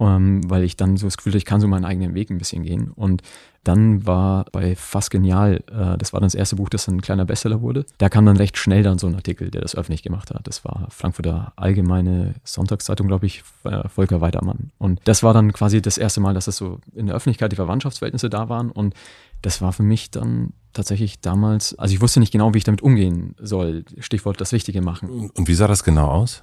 [0.00, 2.38] ähm, weil ich dann so das Gefühl hatte, ich kann so meinen eigenen Weg ein
[2.38, 2.90] bisschen gehen.
[2.90, 3.22] Und
[3.62, 7.24] dann war bei Fast Genial, äh, das war dann das erste Buch, das ein kleiner
[7.24, 7.86] Bestseller wurde.
[7.98, 10.46] Da kam dann recht schnell dann so ein Artikel, der das öffentlich gemacht hat.
[10.46, 14.70] Das war Frankfurter Allgemeine Sonntagszeitung, glaube ich, äh, Volker Weidermann.
[14.78, 17.56] Und das war dann quasi das erste Mal, dass es so in der Öffentlichkeit die
[17.56, 18.70] Verwandtschaftsverhältnisse da waren.
[18.70, 18.94] Und
[19.42, 22.82] das war für mich dann tatsächlich damals, also ich wusste nicht genau, wie ich damit
[22.82, 23.84] umgehen soll.
[23.98, 25.30] Stichwort das Richtige machen.
[25.34, 26.42] Und wie sah das genau aus?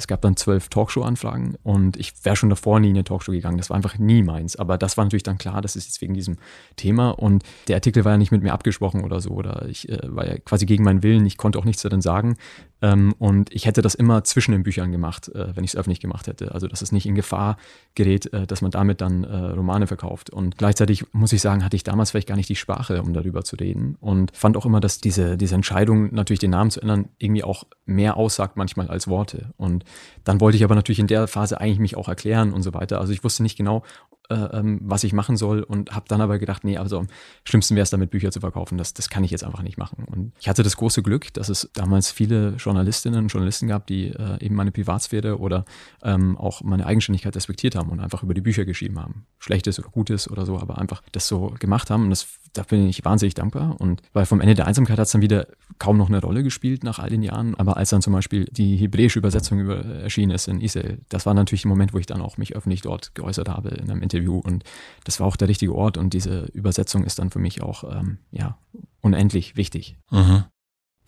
[0.00, 3.58] Es gab dann zwölf Talkshow-Anfragen und ich wäre schon davor nie in eine Talkshow gegangen.
[3.58, 4.54] Das war einfach nie meins.
[4.54, 6.36] Aber das war natürlich dann klar, das ist jetzt wegen diesem
[6.76, 7.10] Thema.
[7.10, 9.30] Und der Artikel war ja nicht mit mir abgesprochen oder so.
[9.30, 11.26] Oder ich äh, war ja quasi gegen meinen Willen.
[11.26, 12.36] Ich konnte auch nichts darin sagen.
[12.80, 16.00] Ähm, und ich hätte das immer zwischen den Büchern gemacht, äh, wenn ich es öffentlich
[16.00, 16.52] gemacht hätte.
[16.52, 17.56] Also, dass es nicht in Gefahr
[17.94, 20.30] gerät, äh, dass man damit dann äh, Romane verkauft.
[20.30, 23.42] Und gleichzeitig muss ich sagen, hatte ich damals vielleicht gar nicht die Sprache, um darüber
[23.42, 23.96] zu reden.
[24.00, 27.64] Und fand auch immer, dass diese, diese Entscheidung, natürlich den Namen zu ändern, irgendwie auch
[27.84, 29.52] mehr aussagt manchmal als Worte.
[29.56, 29.84] Und
[30.24, 33.00] dann wollte ich aber natürlich in der Phase eigentlich mich auch erklären und so weiter.
[33.00, 33.82] Also ich wusste nicht genau,
[34.30, 37.08] ähm, was ich machen soll und habe dann aber gedacht, nee, also am
[37.44, 40.04] schlimmsten wäre es damit Bücher zu verkaufen, das, das kann ich jetzt einfach nicht machen.
[40.04, 44.08] Und ich hatte das große Glück, dass es damals viele Journalistinnen und Journalisten gab, die
[44.08, 45.64] äh, eben meine Privatsphäre oder
[46.02, 49.26] ähm, auch meine Eigenständigkeit respektiert haben und einfach über die Bücher geschrieben haben.
[49.38, 52.26] Schlechtes oder Gutes oder so, aber einfach das so gemacht haben und das
[52.58, 53.80] da bin ich wahnsinnig dankbar.
[53.80, 55.46] Und weil vom Ende der Einsamkeit hat es dann wieder
[55.78, 57.54] kaum noch eine Rolle gespielt nach all den Jahren.
[57.54, 61.34] Aber als dann zum Beispiel die hebräische Übersetzung über, erschienen ist in Israel, das war
[61.34, 64.38] natürlich der Moment, wo ich dann auch mich öffentlich dort geäußert habe in einem Interview.
[64.38, 64.64] Und
[65.04, 65.96] das war auch der richtige Ort.
[65.98, 68.58] Und diese Übersetzung ist dann für mich auch ähm, ja,
[69.00, 69.96] unendlich wichtig.
[70.10, 70.44] Mhm.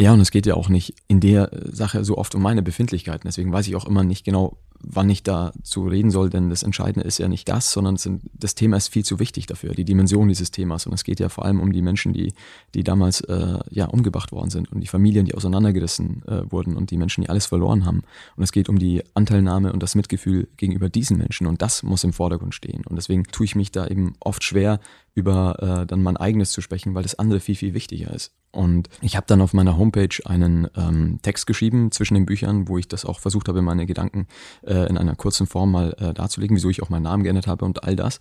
[0.00, 3.26] Ja, und es geht ja auch nicht in der Sache so oft um meine Befindlichkeiten.
[3.26, 6.62] Deswegen weiß ich auch immer nicht genau, wann ich da zu reden soll, denn das
[6.62, 9.84] Entscheidende ist ja nicht das, sondern sind, das Thema ist viel zu wichtig dafür, die
[9.84, 10.86] Dimension dieses Themas.
[10.86, 12.32] Und es geht ja vor allem um die Menschen, die,
[12.74, 16.90] die damals äh, ja umgebracht worden sind und die Familien, die auseinandergerissen äh, wurden und
[16.90, 18.02] die Menschen, die alles verloren haben.
[18.36, 22.04] Und es geht um die Anteilnahme und das Mitgefühl gegenüber diesen Menschen und das muss
[22.04, 22.82] im Vordergrund stehen.
[22.86, 24.80] Und deswegen tue ich mich da eben oft schwer,
[25.14, 28.32] über äh, dann mein eigenes zu sprechen, weil das andere viel, viel wichtiger ist.
[28.52, 32.78] Und ich habe dann auf meiner Homepage einen ähm, Text geschrieben zwischen den Büchern, wo
[32.78, 34.26] ich das auch versucht habe, meine Gedanken
[34.70, 37.64] äh, in einer kurzen Form mal äh, darzulegen, wieso ich auch meinen Namen geändert habe
[37.64, 38.20] und all das.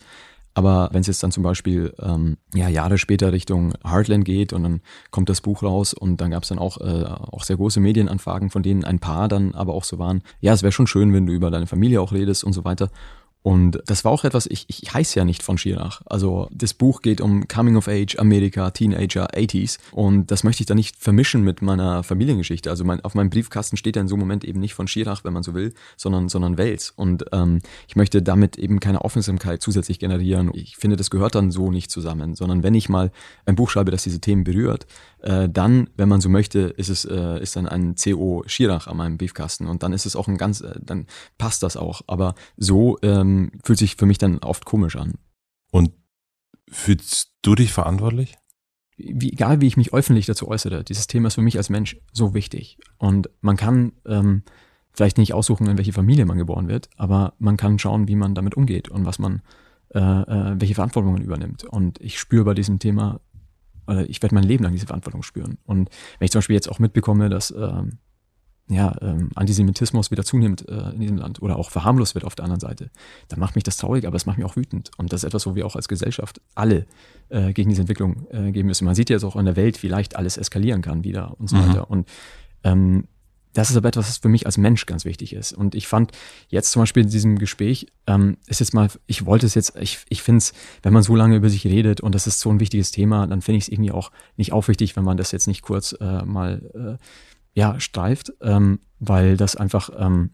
[0.56, 4.64] Aber wenn es jetzt dann zum Beispiel ähm, ja, Jahre später Richtung Heartland geht und
[4.64, 7.80] dann kommt das Buch raus und dann gab es dann auch, äh, auch sehr große
[7.80, 11.14] Medienanfragen, von denen ein paar dann aber auch so waren, ja, es wäre schon schön,
[11.14, 12.90] wenn du über deine Familie auch redest und so weiter.
[13.42, 16.02] Und das war auch etwas, ich, ich heiße ja nicht von Schirach.
[16.06, 19.80] Also das Buch geht um Coming of Age, Amerika, Teenager, 80s.
[19.92, 22.70] Und das möchte ich da nicht vermischen mit meiner Familiengeschichte.
[22.70, 25.24] Also mein, auf meinem Briefkasten steht ja in so einem Moment eben nicht von Schirach,
[25.24, 26.92] wenn man so will, sondern, sondern Wels.
[26.96, 30.52] Und ähm, ich möchte damit eben keine Aufmerksamkeit zusätzlich generieren.
[30.54, 33.10] Ich finde, das gehört dann so nicht zusammen, sondern wenn ich mal
[33.46, 34.86] ein Buch schreibe, das diese Themen berührt,
[35.22, 38.98] äh, dann, wenn man so möchte, ist es äh, ist dann ein CO Schirach an
[38.98, 41.08] meinem Briefkasten und dann ist es auch ein ganz, äh, dann
[41.38, 42.02] passt das auch.
[42.08, 45.16] Aber so ähm, fühlt sich für mich dann oft komisch an.
[45.72, 45.92] Und
[46.70, 48.38] fühlst du dich verantwortlich?
[48.98, 51.98] Wie, egal wie ich mich öffentlich dazu äußere, dieses Thema ist für mich als Mensch
[52.12, 52.78] so wichtig.
[52.98, 54.44] Und man kann ähm,
[54.92, 58.36] vielleicht nicht aussuchen, in welche Familie man geboren wird, aber man kann schauen, wie man
[58.36, 59.42] damit umgeht und was man,
[59.94, 61.64] äh, äh, welche Verantwortung man übernimmt.
[61.64, 63.22] Und ich spüre bei diesem Thema
[63.90, 65.58] oder ich werde mein Leben lang diese Verantwortung spüren.
[65.66, 67.98] Und wenn ich zum Beispiel jetzt auch mitbekomme, dass ähm,
[68.70, 72.46] ja, ähm, Antisemitismus wieder zunimmt äh, in diesem Land oder auch verharmlost wird auf der
[72.46, 72.92] anderen Seite,
[73.28, 74.92] dann macht mich das traurig, aber es macht mich auch wütend.
[74.98, 76.86] Und das ist etwas, wo wir auch als Gesellschaft alle
[77.30, 78.86] äh, gegen diese Entwicklung äh, gehen müssen.
[78.86, 81.50] Man sieht ja jetzt auch in der Welt, wie leicht alles eskalieren kann wieder und
[81.50, 81.68] so mhm.
[81.68, 81.90] weiter.
[81.90, 82.08] Und
[82.64, 83.08] ähm,
[83.54, 85.54] das ist aber etwas, was für mich als Mensch ganz wichtig ist.
[85.54, 86.12] Und ich fand
[86.50, 90.00] jetzt zum Beispiel in diesem Gespräch, ähm, ist jetzt mal, ich wollte es jetzt, ich,
[90.10, 90.54] ich finde es,
[90.84, 93.42] wenn man so lange über sich redet und das ist so ein wichtiges Thema, dann
[93.42, 96.98] finde ich es irgendwie auch nicht aufrichtig, wenn man das jetzt nicht kurz äh, mal
[97.00, 97.04] äh,
[97.54, 100.32] ja, streift, ähm, weil das einfach, ähm,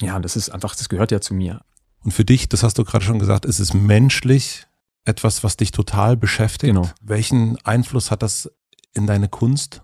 [0.00, 1.62] ja, das ist einfach, das gehört ja zu mir.
[2.02, 4.66] Und für dich, das hast du gerade schon gesagt, ist es menschlich
[5.04, 6.72] etwas, was dich total beschäftigt?
[6.72, 6.88] Genau.
[7.02, 8.50] Welchen Einfluss hat das
[8.94, 9.82] in deine Kunst?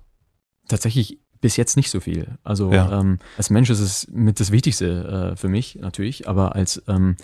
[0.68, 2.38] Tatsächlich bis jetzt nicht so viel.
[2.44, 3.00] Also ja.
[3.00, 7.16] ähm, als Mensch ist es mit das Wichtigste äh, für mich natürlich, aber als ähm,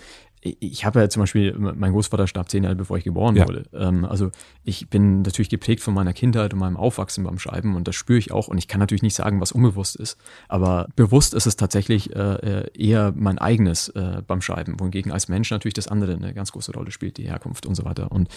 [0.43, 3.47] ich habe ja zum Beispiel, mein Großvater starb zehn Jahre bevor ich geboren ja.
[3.47, 3.65] wurde.
[3.73, 4.31] Ähm, also
[4.63, 8.19] ich bin natürlich geprägt von meiner Kindheit und meinem Aufwachsen beim Schreiben und das spüre
[8.19, 10.17] ich auch und ich kann natürlich nicht sagen, was unbewusst ist,
[10.49, 15.49] aber bewusst ist es tatsächlich äh, eher mein eigenes äh, beim Schreiben, wohingegen als Mensch
[15.49, 18.11] natürlich das andere eine ganz große Rolle spielt, die Herkunft und so weiter.
[18.11, 18.27] Und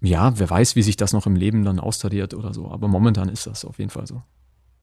[0.00, 3.28] ja, wer weiß, wie sich das noch im Leben dann austariert oder so, aber momentan
[3.28, 4.22] ist das auf jeden Fall so.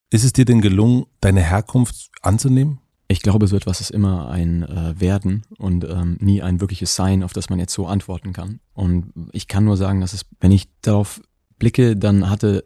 [0.10, 2.80] Ist es dir denn gelungen, deine Herkunft anzunehmen?
[3.10, 7.24] Ich glaube, so etwas ist immer ein äh, Werden und ähm, nie ein wirkliches Sein,
[7.24, 8.60] auf das man jetzt so antworten kann.
[8.74, 11.22] Und ich kann nur sagen, dass es, wenn ich darauf
[11.58, 12.66] blicke, dann hatte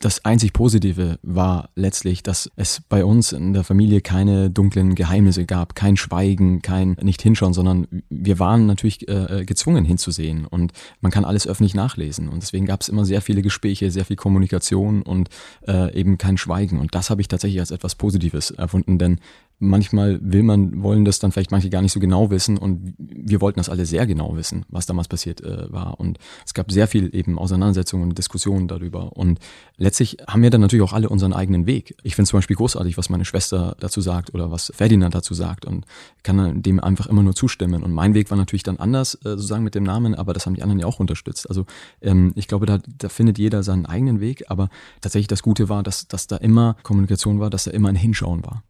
[0.00, 5.44] das einzig Positive war letztlich, dass es bei uns in der Familie keine dunklen Geheimnisse
[5.44, 10.72] gab, kein Schweigen, kein nicht hinschauen, sondern wir waren natürlich äh, gezwungen hinzusehen und
[11.02, 14.16] man kann alles öffentlich nachlesen und deswegen gab es immer sehr viele Gespräche, sehr viel
[14.16, 15.28] Kommunikation und
[15.68, 19.20] äh, eben kein Schweigen und das habe ich tatsächlich als etwas Positives erfunden, denn
[19.60, 23.40] manchmal will man, wollen das dann vielleicht manche gar nicht so genau wissen und wir
[23.40, 26.88] wollten das alle sehr genau wissen, was damals passiert äh, war und es gab sehr
[26.88, 29.38] viel eben Auseinandersetzungen und Diskussionen darüber und
[29.76, 31.94] letztlich haben wir dann natürlich auch alle unseren eigenen Weg.
[32.02, 35.66] Ich finde zum Beispiel großartig, was meine Schwester dazu sagt oder was Ferdinand dazu sagt
[35.66, 35.84] und
[36.22, 39.62] kann dem einfach immer nur zustimmen und mein Weg war natürlich dann anders, äh, sozusagen
[39.62, 41.48] mit dem Namen, aber das haben die anderen ja auch unterstützt.
[41.48, 41.66] Also
[42.00, 44.70] ähm, ich glaube, da, da findet jeder seinen eigenen Weg, aber
[45.02, 48.42] tatsächlich das Gute war, dass, dass da immer Kommunikation war, dass da immer ein Hinschauen
[48.42, 48.62] war.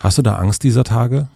[0.00, 1.28] Hast du da Angst dieser Tage?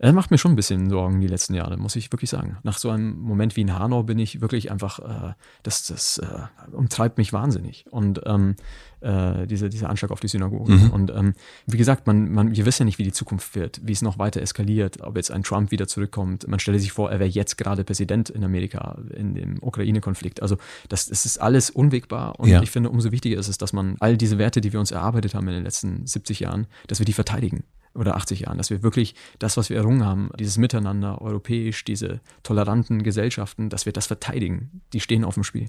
[0.00, 2.58] Er macht mir schon ein bisschen Sorgen die letzten Jahre, muss ich wirklich sagen.
[2.62, 6.42] Nach so einem Moment wie in Hanau bin ich wirklich einfach, äh, das, das äh,
[6.70, 7.84] umtreibt mich wahnsinnig.
[7.90, 8.54] Und ähm,
[9.00, 10.72] äh, diese, dieser Anschlag auf die Synagoge.
[10.72, 10.90] Mhm.
[10.90, 11.34] Und ähm,
[11.66, 14.18] wie gesagt, man, man, wir wissen ja nicht, wie die Zukunft wird, wie es noch
[14.18, 16.46] weiter eskaliert, ob jetzt ein Trump wieder zurückkommt.
[16.48, 20.42] Man stelle sich vor, er wäre jetzt gerade Präsident in Amerika in dem Ukraine-Konflikt.
[20.42, 20.56] Also
[20.88, 22.38] das, das ist alles unwegbar.
[22.38, 22.62] Und ja.
[22.62, 25.34] ich finde, umso wichtiger ist es, dass man all diese Werte, die wir uns erarbeitet
[25.34, 28.82] haben in den letzten 70 Jahren, dass wir die verteidigen oder 80 Jahren, dass wir
[28.82, 34.06] wirklich das, was wir errungen haben, dieses Miteinander europäisch, diese toleranten Gesellschaften, dass wir das
[34.06, 34.82] verteidigen.
[34.92, 35.68] Die stehen auf dem Spiel.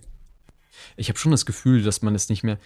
[0.95, 2.57] Ich habe schon das Gefühl, dass man es nicht mehr,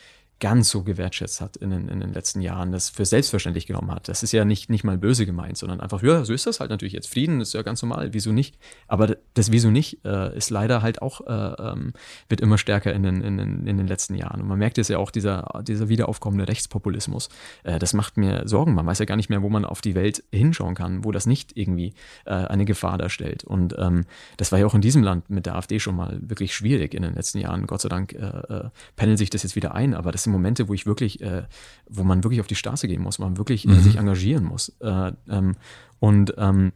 [0.44, 4.10] ganz so gewertschätzt hat in den, in den letzten Jahren, das für selbstverständlich genommen hat.
[4.10, 6.70] Das ist ja nicht, nicht mal böse gemeint, sondern einfach, ja, so ist das halt
[6.70, 7.08] natürlich jetzt.
[7.08, 8.58] Frieden ist ja ganz normal, wieso nicht?
[8.90, 11.94] Aber das Wieso nicht äh, ist leider halt auch, äh, ähm,
[12.28, 14.42] wird immer stärker in den, in, den, in den letzten Jahren.
[14.42, 17.30] Und man merkt es ja auch, dieser, dieser wiederaufkommende Rechtspopulismus,
[17.64, 18.74] äh, das macht mir Sorgen.
[18.74, 21.28] Man weiß ja gar nicht mehr, wo man auf die Welt hinschauen kann, wo das
[21.28, 21.94] nicht irgendwie
[22.26, 23.44] äh, eine Gefahr darstellt.
[23.44, 24.06] Und ähm,
[24.38, 27.04] das war ja auch in diesem Land mit der AfD schon mal wirklich schwierig in
[27.04, 27.68] den letzten Jahren.
[27.68, 30.74] Gott sei Dank äh, äh, pendelt sich das jetzt wieder ein, aber das Momente, wo
[30.74, 31.44] ich wirklich, äh,
[31.90, 33.80] wo man wirklich auf die Straße gehen muss, man wirklich äh, mhm.
[33.82, 34.70] sich engagieren muss.
[34.82, 35.56] Äh, ähm,
[36.00, 36.74] und ähm,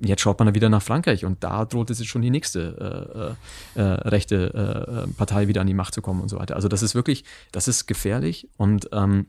[0.00, 3.36] jetzt schaut man dann wieder nach Frankreich und da droht es jetzt schon die nächste
[3.76, 6.56] äh, äh, äh rechte äh, Partei wieder an die Macht zu kommen und so weiter.
[6.56, 9.26] Also das ist wirklich, das ist gefährlich und ähm,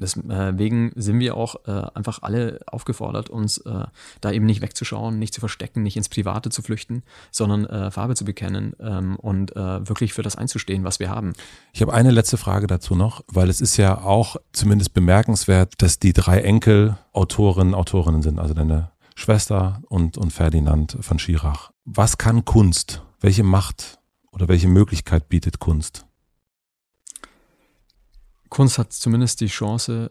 [0.00, 3.84] Deswegen sind wir auch äh, einfach alle aufgefordert, uns äh,
[4.20, 8.14] da eben nicht wegzuschauen, nicht zu verstecken, nicht ins Private zu flüchten, sondern äh, Farbe
[8.14, 11.32] zu bekennen ähm, und äh, wirklich für das einzustehen, was wir haben.
[11.72, 15.98] Ich habe eine letzte Frage dazu noch, weil es ist ja auch zumindest bemerkenswert, dass
[15.98, 21.70] die drei Enkel Autorinnen, Autorinnen sind, also deine Schwester und, und Ferdinand von Schirach.
[21.84, 23.02] Was kann Kunst?
[23.20, 23.98] Welche Macht
[24.30, 26.07] oder welche Möglichkeit bietet Kunst?
[28.48, 30.10] Kunst hat zumindest die Chance,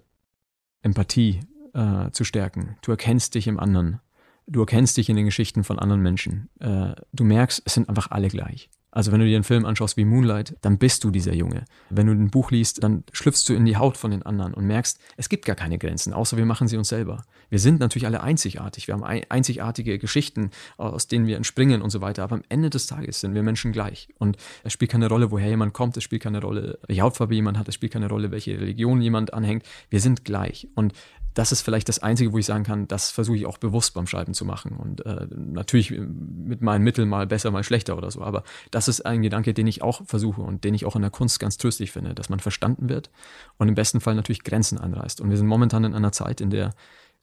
[0.81, 1.41] Empathie
[1.73, 2.77] äh, zu stärken.
[2.81, 3.99] Du erkennst dich im anderen.
[4.47, 6.49] Du erkennst dich in den Geschichten von anderen Menschen.
[6.59, 8.69] Äh, du merkst, es sind einfach alle gleich.
[8.97, 11.65] Also wenn du dir einen Film anschaust wie Moonlight, dann bist du dieser Junge.
[11.91, 14.65] Wenn du ein Buch liest, dann schlüpfst du in die Haut von den anderen und
[14.65, 17.23] merkst, es gibt gar keine Grenzen, außer wir machen sie uns selber.
[17.51, 18.87] Wir sind natürlich alle einzigartig.
[18.87, 22.23] Wir haben einzigartige Geschichten, aus denen wir entspringen und so weiter.
[22.23, 24.09] Aber am Ende des Tages sind wir Menschen gleich.
[24.17, 25.95] Und es spielt keine Rolle, woher jemand kommt.
[25.95, 27.67] Es spielt keine Rolle, welche Hautfarbe jemand hat.
[27.67, 29.63] Es spielt keine Rolle, welche Religion jemand anhängt.
[29.91, 30.69] Wir sind gleich.
[30.73, 30.93] Und
[31.37, 34.07] das ist vielleicht das Einzige, wo ich sagen kann, das versuche ich auch bewusst beim
[34.07, 34.75] Schreiben zu machen.
[34.75, 38.23] Und äh, natürlich mit meinen Mitteln mal besser, mal schlechter oder so.
[38.23, 41.11] Aber das ist ein Gedanke, den ich auch versuche und den ich auch in der
[41.11, 43.11] Kunst ganz tröstlich finde, dass man verstanden wird
[43.57, 45.21] und im besten Fall natürlich Grenzen anreißt.
[45.21, 46.73] Und wir sind momentan in einer Zeit, in der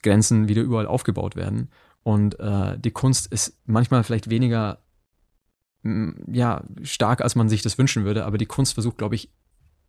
[0.05, 1.70] Grenzen wieder überall aufgebaut werden.
[2.05, 4.78] Und äh, die Kunst ist manchmal vielleicht weniger
[5.83, 9.28] ja, stark, als man sich das wünschen würde, aber die Kunst versucht, glaube ich,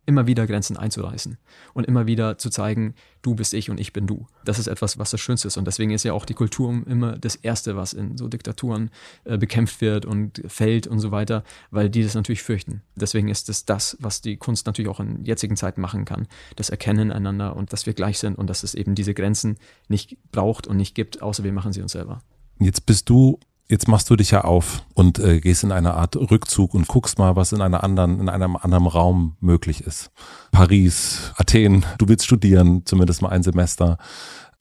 [0.06, 1.36] immer wieder Grenzen einzureißen
[1.74, 4.26] und immer wieder zu zeigen, du bist ich und ich bin du.
[4.44, 5.56] Das ist etwas, was das Schönste ist.
[5.56, 8.90] Und deswegen ist ja auch die Kultur immer das Erste, was in so Diktaturen
[9.24, 12.82] äh, bekämpft wird und fällt und so weiter, weil die das natürlich fürchten.
[12.94, 16.28] Deswegen ist es das, was die Kunst natürlich auch in jetzigen Zeiten machen kann.
[16.54, 19.56] Das Erkennen einander und dass wir gleich sind und dass es eben diese Grenzen
[19.88, 22.22] nicht braucht und nicht gibt, außer wir machen sie uns selber.
[22.58, 26.14] Jetzt bist du Jetzt machst du dich ja auf und äh, gehst in eine Art
[26.16, 30.12] Rückzug und guckst mal, was in einer anderen, in einem anderen Raum möglich ist.
[30.52, 33.98] Paris, Athen, du willst studieren, zumindest mal ein Semester.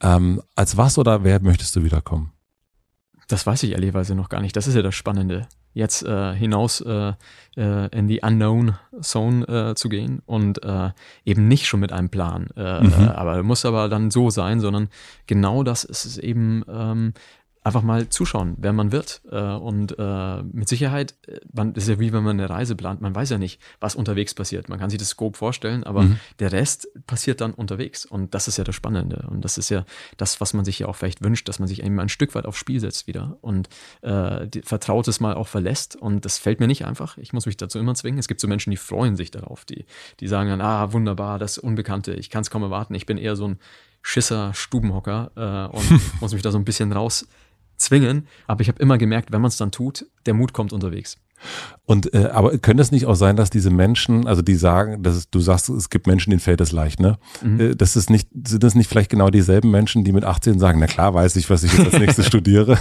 [0.01, 2.31] Ähm, als was oder wer möchtest du wiederkommen?
[3.27, 4.55] Das weiß ich ehrlicherweise noch gar nicht.
[4.55, 5.47] Das ist ja das Spannende.
[5.73, 7.13] Jetzt äh, hinaus äh,
[7.57, 10.91] äh, in die Unknown Zone äh, zu gehen und äh,
[11.25, 12.47] eben nicht schon mit einem Plan.
[12.55, 13.09] Mhm.
[13.09, 14.89] aber muss aber dann so sein, sondern
[15.27, 17.13] genau das ist es eben ähm,
[17.65, 19.21] einfach mal zuschauen, wer man wird.
[19.31, 22.75] Äh, und äh, mit Sicherheit, äh, man, das ist ja wie wenn man eine Reise
[22.75, 24.69] plant, man weiß ja nicht, was unterwegs passiert.
[24.69, 26.19] Man kann sich das Scope vorstellen, aber mhm.
[26.37, 28.05] der Rest passiert dann unterwegs.
[28.05, 29.27] Und das ist ja das Spannende.
[29.31, 29.83] Und das ist ja
[30.17, 32.45] das, was man sich ja auch vielleicht wünscht, dass man sich eben ein Stück weit
[32.45, 33.67] aufs Spiel setzt wieder und
[34.01, 35.95] äh, die, Vertrautes mal auch verlässt.
[35.95, 37.17] Und das fällt mir nicht einfach.
[37.17, 38.19] Ich muss mich dazu immer zwingen.
[38.19, 39.85] Es gibt so Menschen, die freuen sich darauf, die,
[40.19, 42.93] die sagen dann, ah, wunderbar, das Unbekannte, ich kann es kaum erwarten.
[42.93, 43.59] Ich bin eher so ein
[44.03, 45.31] Schisser Stubenhocker
[45.73, 47.27] äh, und muss mich da so ein bisschen raus
[47.77, 51.17] zwingen, aber ich habe immer gemerkt, wenn man es dann tut, der Mut kommt unterwegs.
[51.87, 55.15] Und äh, aber könnte es nicht auch sein, dass diese Menschen, also die sagen, dass
[55.15, 57.19] es, du sagst, es gibt Menschen, denen fällt es leicht, ne?
[57.43, 57.59] Mhm.
[57.59, 60.79] Äh, das ist nicht, sind das nicht vielleicht genau dieselben Menschen, die mit 18 sagen,
[60.79, 62.79] na klar, weiß ich, was ich jetzt als nächstes studiere?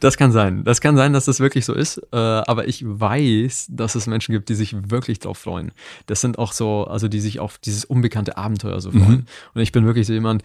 [0.00, 0.64] Das kann sein.
[0.64, 1.98] Das kann sein, dass das wirklich so ist.
[2.12, 5.72] Äh, aber ich weiß, dass es Menschen gibt, die sich wirklich drauf freuen.
[6.06, 9.10] Das sind auch so, also die sich auf dieses unbekannte Abenteuer so freuen.
[9.10, 9.26] Mhm.
[9.54, 10.42] Und ich bin wirklich so jemand,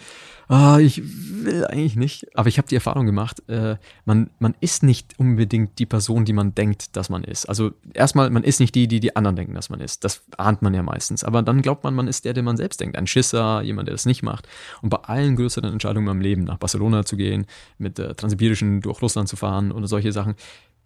[0.51, 2.27] ah, ich will eigentlich nicht.
[2.37, 6.33] Aber ich habe die Erfahrung gemacht, äh, man, man ist nicht unbedingt die Person, die
[6.33, 7.45] man denkt, dass man ist.
[7.45, 10.03] Also erstmal, man ist nicht die, die die anderen denken, dass man ist.
[10.03, 11.23] Das ahnt man ja meistens.
[11.23, 12.97] Aber dann glaubt man, man ist der, der man selbst denkt.
[12.97, 14.47] Ein Schisser, jemand, der das nicht macht.
[14.81, 17.45] Und bei allen größeren Entscheidungen im Leben, nach Barcelona zu gehen,
[17.77, 20.35] mit der Transsibirischen durch Russland zu fahren oder solche Sachen,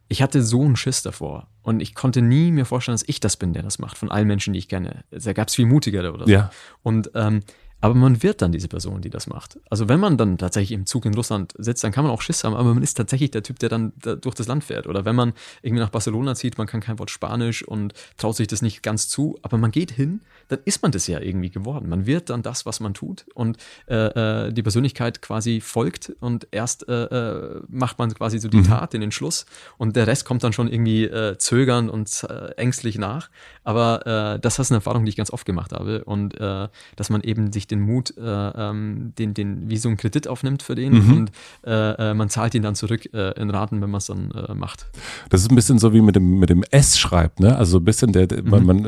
[0.07, 3.37] ich hatte so einen Schiss davor und ich konnte nie mir vorstellen, dass ich das
[3.37, 5.03] bin, der das macht, von allen Menschen, die ich kenne.
[5.09, 6.31] Da gab es viel mutigere oder so.
[6.31, 6.51] Ja.
[6.83, 7.41] Und ähm,
[7.85, 9.59] aber man wird dann diese Person, die das macht.
[9.69, 12.43] Also wenn man dann tatsächlich im Zug in Russland sitzt, dann kann man auch Schiss
[12.43, 14.87] haben, aber man ist tatsächlich der Typ, der dann da durch das Land fährt.
[14.87, 18.47] Oder wenn man irgendwie nach Barcelona zieht, man kann kein Wort Spanisch und traut sich
[18.47, 21.89] das nicht ganz zu, aber man geht hin, dann ist man das ja irgendwie geworden.
[21.89, 23.57] Man wird dann das, was man tut und
[23.87, 28.57] äh, äh, die Persönlichkeit quasi folgt und erst äh, äh macht man quasi so die
[28.57, 28.65] mhm.
[28.65, 29.45] Tat, den Entschluss
[29.77, 33.29] und der Rest kommt dann schon irgendwie äh, zögern und äh, ängstlich nach.
[33.63, 37.51] Aber das ist eine Erfahrung, die ich ganz oft gemacht habe und dass man eben
[37.51, 41.13] sich den Mut, äh, ähm, den, den, wie so einen Kredit aufnimmt für den mhm.
[41.13, 41.31] und
[41.65, 44.87] man zahlt ihn dann zurück in Raten, wenn man es dann macht.
[45.29, 47.55] Das ist ein bisschen so wie mit dem, mit dem S schreibt, ne?
[47.55, 48.49] Also so ein bisschen der, mhm.
[48.49, 48.85] man, man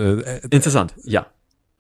[0.50, 1.26] Interessant, ja.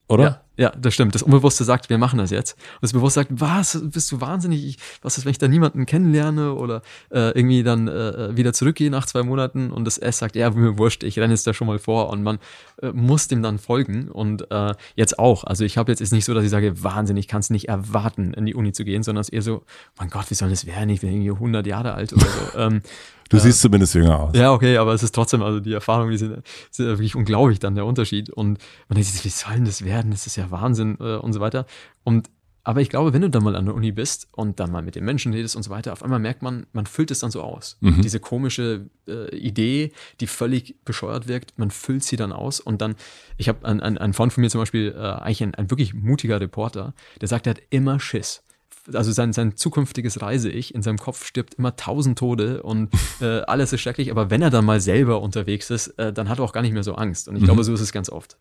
[0.07, 0.23] Oder?
[0.23, 0.41] Ja.
[0.57, 1.13] Ja, das stimmt.
[1.13, 2.53] Das Unbewusste sagt, wir machen das jetzt.
[2.53, 4.77] Und das Bewusste sagt, was, bist du wahnsinnig?
[5.03, 9.05] Was ist, wenn ich da niemanden kennenlerne oder äh, irgendwie dann äh, wieder zurückgehe nach
[9.05, 11.77] zwei Monaten und das S sagt, ja, mir wurscht, ich renne jetzt da schon mal
[11.77, 12.39] vor und man
[12.81, 15.43] äh, muss dem dann folgen und äh, jetzt auch.
[15.43, 17.69] Also ich habe jetzt ist nicht so, dass ich sage, wahnsinnig, ich kann es nicht
[17.69, 19.63] erwarten, in die Uni zu gehen, sondern es ist eher so,
[19.99, 20.89] mein Gott, wie soll das werden?
[20.89, 22.57] Ich bin irgendwie 100 Jahre alt oder so.
[22.57, 22.81] ähm,
[23.29, 24.35] Du siehst zumindest jünger aus.
[24.35, 27.75] Ja, okay, aber es ist trotzdem, also die Erfahrungen, die sind, sind wirklich unglaublich dann
[27.75, 28.29] der Unterschied.
[28.29, 30.11] Und man denkt sich, wie soll denn das werden?
[30.11, 31.65] Das ist ja Wahnsinn äh, und so weiter.
[32.03, 32.29] Und
[32.67, 34.95] aber ich glaube, wenn du dann mal an der Uni bist und dann mal mit
[34.95, 37.41] den Menschen redest und so weiter, auf einmal merkt man, man füllt es dann so
[37.41, 37.77] aus.
[37.79, 38.01] Mhm.
[38.01, 42.95] Diese komische äh, Idee, die völlig bescheuert wirkt, man füllt sie dann aus und dann,
[43.37, 45.93] ich habe ein, ein, ein Freund von mir zum Beispiel, äh, eigentlich ein, ein wirklich
[45.93, 48.43] mutiger Reporter, der sagt, er hat immer Schiss
[48.93, 53.73] also sein, sein zukünftiges Reise-Ich in seinem Kopf stirbt immer tausend Tode und äh, alles
[53.73, 56.53] ist schrecklich, aber wenn er dann mal selber unterwegs ist, äh, dann hat er auch
[56.53, 57.27] gar nicht mehr so Angst.
[57.27, 57.47] Und ich mhm.
[57.47, 58.37] glaube, so ist es ganz oft.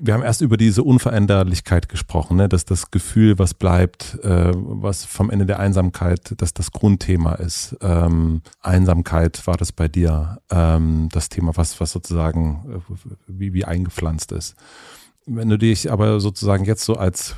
[0.00, 2.48] Wir haben erst über diese Unveränderlichkeit gesprochen, ne?
[2.48, 7.76] dass das Gefühl, was bleibt, äh, was vom Ende der Einsamkeit, dass das Grundthema ist.
[7.80, 13.64] Ähm, Einsamkeit war das bei dir, ähm, das Thema, was, was sozusagen äh, wie, wie
[13.64, 14.56] eingepflanzt ist.
[15.26, 17.36] Wenn du dich aber sozusagen jetzt so als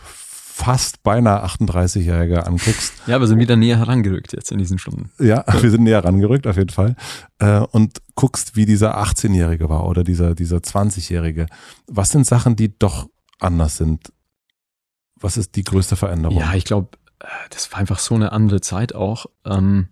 [0.60, 2.92] fast beinahe 38-Jährige anguckst.
[3.06, 5.10] Ja, wir sind wieder näher herangerückt jetzt in diesen Stunden.
[5.18, 6.96] Ja, wir sind näher herangerückt auf jeden Fall.
[7.38, 11.46] Äh, und guckst, wie dieser 18-Jährige war oder dieser, dieser 20-Jährige.
[11.86, 13.08] Was sind Sachen, die doch
[13.38, 14.12] anders sind?
[15.18, 16.38] Was ist die größte Veränderung?
[16.38, 16.90] Ja, ich glaube,
[17.20, 19.26] äh, das war einfach so eine andere Zeit auch.
[19.46, 19.88] Ähm,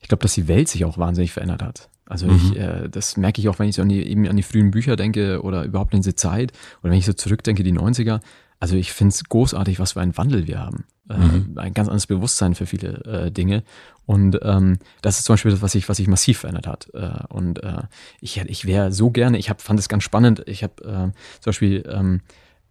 [0.00, 1.90] ich glaube, dass die Welt sich auch wahnsinnig verändert hat.
[2.04, 2.36] Also mhm.
[2.36, 4.70] ich, äh, das merke ich auch, wenn ich so an die, eben an die frühen
[4.70, 6.52] Bücher denke oder überhaupt an diese Zeit
[6.82, 8.20] oder wenn ich so zurückdenke, die 90er,
[8.58, 10.84] also ich finde es großartig, was für einen Wandel wir haben.
[11.08, 11.52] Äh, mhm.
[11.56, 13.62] ein ganz anderes Bewusstsein für viele äh, Dinge.
[14.06, 16.88] Und ähm, das ist zum Beispiel das, was sich was sich massiv verändert hat.
[16.94, 17.82] Äh, und äh,
[18.20, 21.50] ich, ich wäre so gerne, ich hab, fand es ganz spannend, ich habe äh, zum
[21.50, 22.20] Beispiel ähm,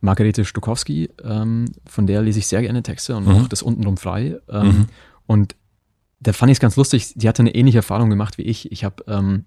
[0.02, 3.36] Margarete Stukowski, ähm, von der lese ich sehr gerne Texte und mhm.
[3.36, 4.38] auch das untenrum frei.
[4.50, 4.86] Ähm, mhm.
[5.28, 5.56] Und
[6.20, 8.72] da fand ich es ganz lustig, die hatte eine ähnliche Erfahrung gemacht wie ich.
[8.72, 9.46] Ich habe ähm,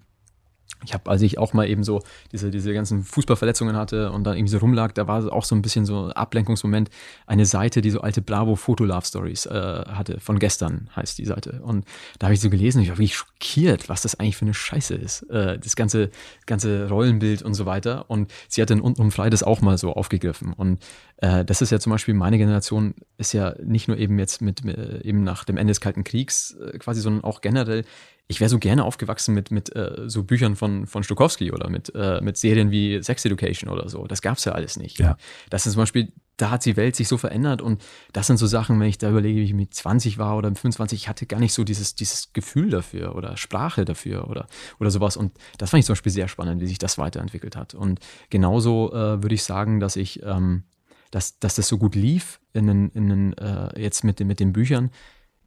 [0.85, 4.37] ich habe, als ich auch mal eben so diese, diese ganzen Fußballverletzungen hatte und dann
[4.37, 6.89] irgendwie so rumlag, da war auch so ein bisschen so ein Ablenkungsmoment,
[7.27, 11.25] eine Seite, die so alte Bravo Foto Love Stories äh, hatte, von gestern heißt die
[11.25, 11.63] Seite.
[11.63, 11.85] Und
[12.19, 14.95] da habe ich so gelesen, ich war wirklich schockiert, was das eigentlich für eine Scheiße
[14.95, 15.23] ist.
[15.31, 16.11] Äh, das ganze,
[16.47, 18.05] ganze Rollenbild und so weiter.
[18.09, 20.53] Und sie hat dann untenrum frei das auch mal so aufgegriffen.
[20.53, 20.79] Und
[21.19, 24.65] äh, das ist ja zum Beispiel, meine Generation ist ja nicht nur eben jetzt mit,
[24.65, 27.85] mit eben nach dem Ende des Kalten Kriegs äh, quasi, sondern auch generell
[28.31, 31.91] ich wäre so gerne aufgewachsen mit, mit äh, so Büchern von, von Stokowski oder mit,
[31.95, 34.07] äh, mit Serien wie Sex Education oder so.
[34.07, 34.99] Das gab's ja alles nicht.
[34.99, 35.17] Ja.
[35.49, 37.83] Das ist zum Beispiel, da hat die Welt sich so verändert und
[38.13, 41.01] das sind so Sachen, wenn ich da überlege, wie ich mit 20 war oder 25,
[41.01, 44.47] ich hatte gar nicht so dieses, dieses Gefühl dafür oder Sprache dafür oder,
[44.79, 45.17] oder sowas.
[45.17, 47.75] Und das fand ich zum Beispiel sehr spannend, wie sich das weiterentwickelt hat.
[47.75, 47.99] Und
[48.29, 50.65] genauso äh, würde ich sagen, dass ich, ähm,
[51.11, 54.91] dass, dass das so gut lief in in äh, jetzt mit, den, mit den Büchern,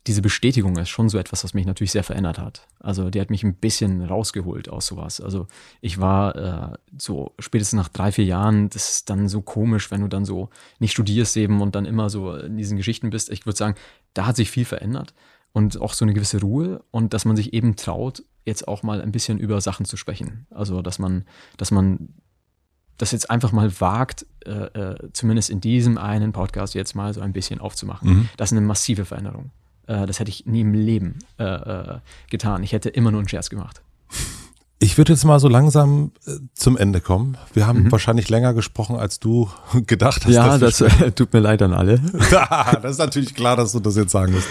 [0.07, 2.67] diese Bestätigung ist schon so etwas, was mich natürlich sehr verändert hat.
[2.79, 5.21] Also die hat mich ein bisschen rausgeholt aus sowas.
[5.21, 5.47] Also
[5.79, 6.35] ich war
[6.73, 10.25] äh, so spätestens nach drei, vier Jahren, das ist dann so komisch, wenn du dann
[10.25, 10.49] so
[10.79, 13.29] nicht studierst eben und dann immer so in diesen Geschichten bist.
[13.29, 13.75] Ich würde sagen,
[14.15, 15.13] da hat sich viel verändert
[15.51, 19.01] und auch so eine gewisse Ruhe und dass man sich eben traut, jetzt auch mal
[19.01, 20.47] ein bisschen über Sachen zu sprechen.
[20.49, 21.25] Also dass man,
[21.57, 22.15] dass man
[23.01, 27.21] das jetzt einfach mal wagt, äh, äh, zumindest in diesem einen Podcast jetzt mal so
[27.21, 28.09] ein bisschen aufzumachen.
[28.09, 28.29] Mhm.
[28.37, 29.51] Das ist eine massive Veränderung.
[29.87, 31.97] Äh, das hätte ich nie im Leben äh, äh,
[32.29, 32.63] getan.
[32.63, 33.81] Ich hätte immer nur einen Scherz gemacht.
[34.83, 37.37] Ich würde jetzt mal so langsam äh, zum Ende kommen.
[37.53, 37.91] Wir haben Mhm.
[37.91, 39.49] wahrscheinlich länger gesprochen, als du
[39.87, 40.33] gedacht hast.
[40.33, 41.99] ja, das äh, tut mir leid an alle.
[42.81, 44.47] das ist natürlich klar, dass du das jetzt sagen musst.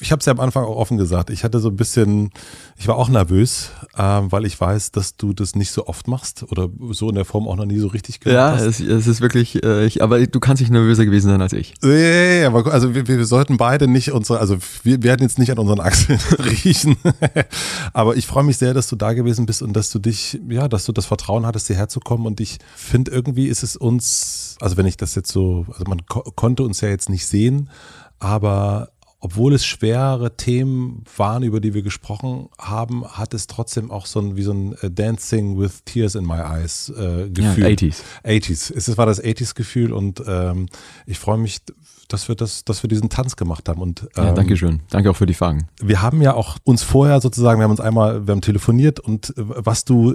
[0.00, 1.30] Ich habe es ja am Anfang auch offen gesagt.
[1.30, 2.30] Ich hatte so ein bisschen,
[2.76, 6.44] ich war auch nervös, ähm, weil ich weiß, dass du das nicht so oft machst
[6.50, 8.62] oder so in der Form auch noch nie so richtig gemacht Ja, hast.
[8.62, 11.74] es, es ist wirklich, äh, ich, aber du kannst nicht nervöser gewesen sein als ich.
[11.82, 15.38] Ja, ja, ja, aber also wir, wir sollten beide nicht unsere, also wir werden jetzt
[15.38, 16.20] nicht an unseren Achseln
[16.64, 16.96] riechen.
[17.92, 20.68] aber ich freue mich sehr, dass du da gewesen bist und dass du dich, ja,
[20.68, 22.26] dass du das Vertrauen hattest, hierher zu kommen.
[22.26, 26.06] Und ich finde, irgendwie ist es uns, also wenn ich das jetzt so, also man
[26.06, 27.68] ko konnte uns ja jetzt nicht sehen,
[28.20, 34.06] aber obwohl es schwere Themen waren, über die wir gesprochen haben, hat es trotzdem auch
[34.06, 37.64] so ein, wie so ein äh, Dancing with Tears in my eyes äh, Gefühl.
[37.64, 38.02] 80s.
[38.24, 38.72] 80s.
[38.74, 40.66] Es war das 80s-Gefühl und ähm,
[41.04, 41.60] ich freue mich,
[42.08, 43.80] dass wir das, dass wir diesen Tanz gemacht haben.
[43.82, 44.80] Und Ja, ähm, danke schön.
[44.90, 45.68] Danke auch für die Fragen.
[45.82, 49.30] wir haben ja auch uns vorher sozusagen, wir haben uns einmal, wir haben telefoniert und
[49.36, 50.14] äh, was du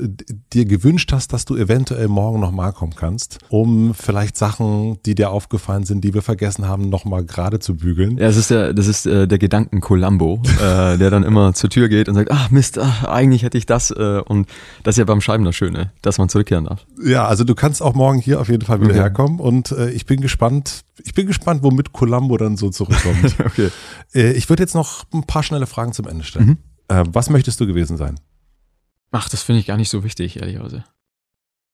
[0.54, 5.30] dir gewünscht hast, dass du eventuell morgen nochmal kommen kannst, um vielleicht Sachen, die dir
[5.32, 8.18] aufgefallen sind, die wir vergessen haben, nochmal gerade zu bügeln.
[8.18, 11.70] Ja, es ist der, das ist äh, der Gedanken Columbo, äh, der dann immer zur
[11.70, 13.92] Tür geht und sagt, ach Mist, ach, eigentlich hätte ich das.
[13.92, 14.48] Äh, und
[14.84, 16.86] das ist ja beim Schreiben das Schöne, dass man zurückkehren darf.
[17.04, 19.00] Ja, also du kannst auch morgen hier auf jeden Fall wieder Okay.
[19.00, 23.40] herkommen und äh, ich bin gespannt, ich bin gespannt, womit Columbo dann so zurückkommt.
[23.46, 23.70] okay.
[24.14, 26.46] äh, ich würde jetzt noch ein paar schnelle Fragen zum Ende stellen.
[26.46, 26.58] Mhm.
[26.88, 28.20] Äh, was möchtest du gewesen sein?
[29.12, 30.86] Ach, das finde ich gar nicht so wichtig, ehrlicherweise.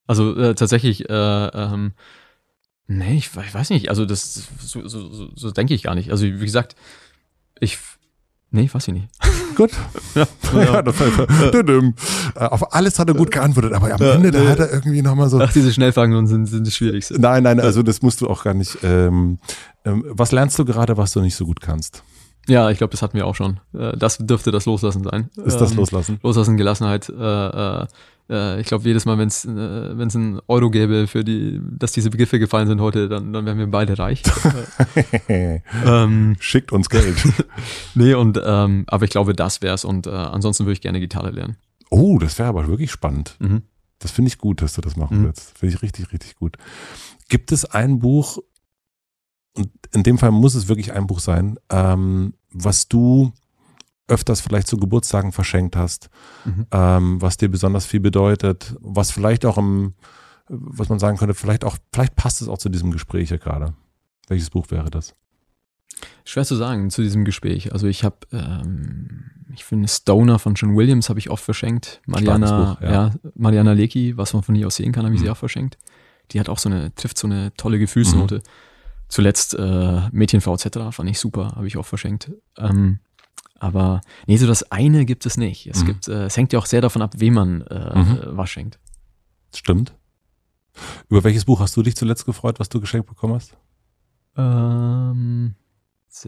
[0.07, 1.93] Also äh, tatsächlich, äh, ähm,
[2.87, 6.11] nee, ich, ich weiß nicht, also das, so, so, so, so denke ich gar nicht.
[6.11, 6.75] Also wie gesagt,
[7.59, 7.77] ich,
[8.51, 9.07] nee, weiß ich nicht.
[9.55, 9.71] Gut.
[10.15, 11.93] Ja, Ja, das war, Düdüm.
[12.35, 15.01] Äh, Auf alles hat er gut geantwortet, aber am Ja, Ende, da hat er irgendwie
[15.01, 15.39] nochmal so.
[15.41, 17.19] Ach, diese Schnellfragen sind, sind das Schwierigste.
[17.19, 18.77] Nein, nein, also das musst du auch gar nicht.
[18.83, 19.39] Ähm,
[19.83, 22.03] ähm, was lernst du gerade, was du nicht so gut kannst?
[22.47, 23.59] Ja, ich glaube, das hatten wir auch schon.
[23.73, 25.29] Äh, Das dürfte das Loslassen sein.
[25.43, 26.19] Ist das Ähm, Loslassen?
[26.23, 27.09] Loslassen, Gelassenheit.
[27.09, 27.13] Äh,
[27.81, 27.85] äh,
[28.29, 31.91] äh, ich glaube, jedes Mal, wenn es äh, wenn's ein Euro gäbe, für die, dass
[31.91, 34.23] diese Begriffe gefallen sind heute, dann, dann wären wir beide reich.
[35.27, 37.17] ähm, Schickt uns Geld.
[37.95, 39.85] nee, und ähm, aber ich glaube, das wär's.
[39.85, 41.57] Und äh, ansonsten würde ich gerne Gitarre lernen.
[41.89, 43.35] Oh, das wäre aber wirklich spannend.
[43.39, 43.63] Mhm.
[43.99, 45.25] Das finde ich gut, dass du das machen Mhm.
[45.25, 45.57] willst.
[45.57, 46.57] Finde ich richtig, richtig gut.
[47.27, 48.39] Gibt es ein Buch,
[49.57, 53.33] und in dem Fall muss es wirklich ein Buch sein, ähm, was du
[54.09, 56.09] öfters vielleicht zu Geburtstagen verschenkt hast,
[56.45, 56.65] Mhm.
[56.71, 59.93] ähm, was dir besonders viel bedeutet, was vielleicht auch im,
[60.47, 63.73] was man sagen könnte, vielleicht auch, vielleicht passt es auch zu diesem Gespräch hier gerade.
[64.27, 65.15] Welches Buch wäre das?
[66.23, 67.73] Schwer zu sagen zu diesem Gespräch.
[67.73, 72.01] Also ich habe, ähm, ich finde Stoner von John Williams habe ich oft verschenkt.
[72.05, 72.91] Mariana, Buch, ja.
[72.91, 73.11] ja.
[73.35, 75.25] Mariana Lecki, was man von hier aus sehen kann, habe ich Mhm.
[75.25, 75.77] sie auch verschenkt.
[76.31, 78.41] Die hat auch so eine, trifft so eine tolle Gefühlsnote.
[79.07, 80.91] Zuletzt äh, Mädchenfrau etc.
[80.91, 82.31] fand ich super, habe ich auch verschenkt.
[82.57, 82.99] Ähm,
[83.61, 85.67] aber nee, so das eine gibt es nicht.
[85.67, 85.85] Es Mhm.
[85.85, 88.17] gibt, äh, es hängt ja auch sehr davon ab, wem man äh, Mhm.
[88.17, 88.79] äh, was schenkt.
[89.55, 89.93] Stimmt.
[91.09, 93.55] Über welches Buch hast du dich zuletzt gefreut, was du geschenkt bekommen hast?
[94.37, 95.55] Ähm,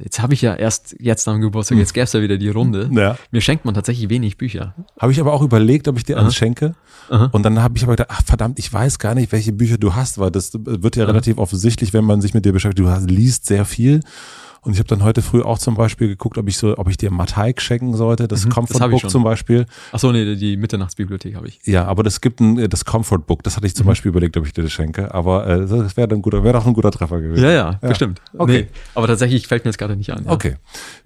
[0.04, 2.90] jetzt habe ich ja erst jetzt am Geburtstag, jetzt gäbe es ja wieder die Runde.
[2.94, 3.18] Ja.
[3.32, 4.76] Mir schenkt man tatsächlich wenig Bücher.
[5.00, 6.26] Habe ich aber auch überlegt, ob ich dir Aha.
[6.26, 6.76] eins schenke.
[7.10, 7.30] Aha.
[7.32, 9.96] Und dann habe ich aber gedacht, ach verdammt, ich weiß gar nicht, welche Bücher du
[9.96, 11.08] hast, weil das wird ja Ja.
[11.08, 12.80] relativ offensichtlich, wenn man sich mit dir beschäftigt.
[12.86, 14.02] Du hast, liest sehr viel.
[14.64, 16.96] Und ich habe dann heute früh auch zum Beispiel geguckt, ob ich so, ob ich
[16.96, 19.66] dir Mateik schenken sollte, das Mhm, das Comfort ich Book zum Beispiel.
[19.92, 21.60] Achso, nee, die Mitternachtsbibliothek habe ich.
[21.66, 23.90] Ja, aber das gibt ein, das Comfort Book, das hatte ich zum Mhm.
[23.90, 25.14] Beispiel überlegt, ob ich dir das schenke.
[25.16, 27.44] Aber äh, das wäre dann guter, wäre doch ein guter Treffer gewesen.
[27.44, 28.22] Ja, ja, bestimmt.
[28.38, 28.62] Okay.
[28.64, 30.26] Nee, aber tatsächlich fällt mir jetzt gerade nicht ein.
[30.26, 30.32] Ja.
[30.32, 30.58] Okay,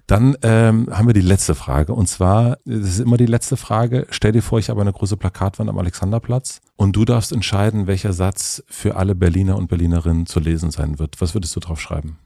[0.06, 1.94] dann ähm, haben wir die letzte Frage.
[1.94, 4.06] Und zwar, das ist immer die letzte Frage.
[4.10, 8.12] Stell dir vor, ich habe eine große Plakatwand am Alexanderplatz und du darfst entscheiden, welcher
[8.12, 11.22] Satz für alle Berliner und Berlinerinnen zu lesen sein wird.
[11.22, 12.18] Was würdest du drauf schreiben?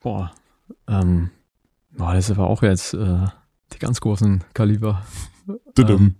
[0.00, 0.30] Boah.
[0.88, 1.30] Ähm,
[1.90, 3.26] boah, das war auch jetzt äh,
[3.72, 5.02] Die ganz großen Kaliber.
[5.78, 6.16] Ähm,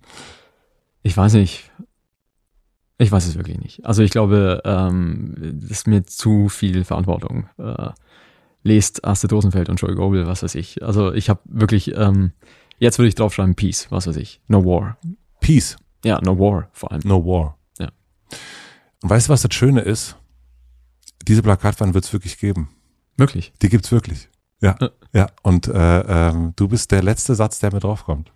[1.03, 1.71] ich weiß nicht.
[2.99, 3.87] Ich weiß es wirklich nicht.
[3.87, 7.49] Also ich glaube, ähm, das ist mir zu viel Verantwortung.
[7.59, 7.91] Äh,
[8.63, 10.83] lest Astrid Rosenfeld und Joey Goebel, was weiß ich.
[10.83, 12.33] Also ich habe wirklich, ähm,
[12.79, 14.43] jetzt würde ich draufschreiben Peace, was weiß ich.
[14.49, 14.99] No War.
[15.41, 17.01] Peace, Ja, No War vor allem.
[17.05, 17.57] no war.
[17.79, 17.89] Ja.
[19.03, 20.17] Und weißt du, was das Schöne ist?
[21.27, 22.69] Diese Plakatwand wird es wirklich geben.
[23.17, 23.53] Wirklich.
[23.63, 24.29] Die gibt's wirklich.
[24.61, 24.91] Ja, Ja.
[25.13, 25.27] ja.
[25.43, 28.33] Und äh, ähm, du bist der letzte Satz, der mir draufkommt.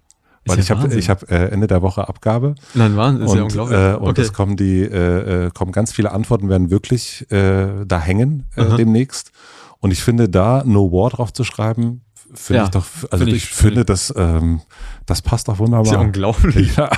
[0.47, 3.31] Weil Ist ich ja habe ich hab, äh, Ende der Woche Abgabe Nein, Wahnsinn, ist
[3.31, 3.79] und, ja unglaublich.
[3.79, 4.21] äh, und okay.
[4.21, 8.77] es kommen die äh, äh, kommen ganz viele Antworten werden wirklich äh, da hängen äh,
[8.77, 9.33] demnächst.
[9.81, 12.04] Und ich finde da No War drauf zu schreiben,
[12.35, 14.61] finde Ja, ich doch, also finde ich, ich- finde das ähm,
[15.07, 15.85] das passt doch wunderbar.
[15.85, 16.77] ist ja unglaublich.
[16.77, 16.91] Ja,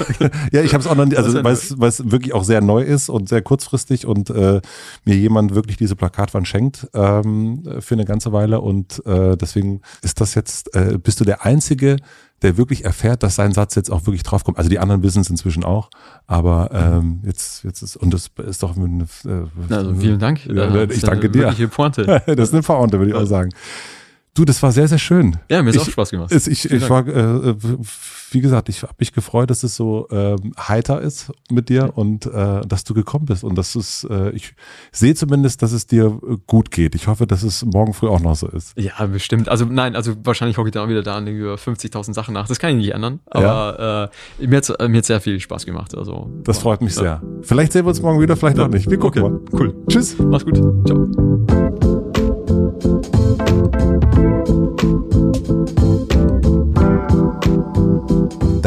[0.53, 3.09] ja ich habe es auch noch nicht, also weil es, wirklich auch sehr neu ist
[3.09, 4.61] und sehr kurzfristig und äh,
[5.05, 10.21] mir jemand wirklich diese Plakatwand schenkt ähm, für eine ganze Weile und äh, deswegen ist
[10.21, 11.97] das jetzt, äh, bist du der Einzige,
[12.43, 14.59] der wirklich erfährt, dass sein Satz jetzt auch wirklich draufkommt.
[14.59, 15.91] Also die anderen wissen es inzwischen auch,
[16.27, 20.47] aber ähm, jetzt, jetzt ist, und das ist doch eine, äh, Also vielen Dank.
[20.47, 21.53] Ja, Äh, ich danke dir.
[21.69, 22.05] Pointe.
[22.27, 23.51] das ist eine Pointe, würde ich auch sagen.
[24.37, 25.37] Du, das war sehr, sehr schön.
[25.51, 26.31] Ja, mir ist Ich- auch Spaß gemacht.
[26.31, 27.55] Ich, Vielen ich war, äh,
[28.31, 32.27] wie gesagt, ich habe mich gefreut, dass es so ähm, heiter ist mit dir und
[32.27, 34.55] äh, dass du gekommen bist und dass es, äh, ich
[34.93, 36.95] sehe zumindest, dass es dir äh, gut geht.
[36.95, 38.77] Ich hoffe, dass es morgen früh auch noch so ist.
[38.79, 39.49] Ja, bestimmt.
[39.49, 42.47] Also nein, also wahrscheinlich hocke ich dann wieder da und denke über 50.000 Sachen nach.
[42.47, 43.21] Das kann ich nicht ändern.
[43.31, 45.95] Aber äh, mir hat äh, mir hat's sehr viel Spaß gemacht.
[45.97, 47.23] Also Das freut mich sehr.
[47.43, 48.91] Vielleicht sehen wir uns morgen wieder, vielleicht auch nicht.
[48.91, 49.41] Wir gucken Okay, mal.
[49.59, 49.75] cool.
[49.89, 50.17] Tschüss.
[50.19, 50.57] Mach's gut.
[50.87, 51.66] Ciao.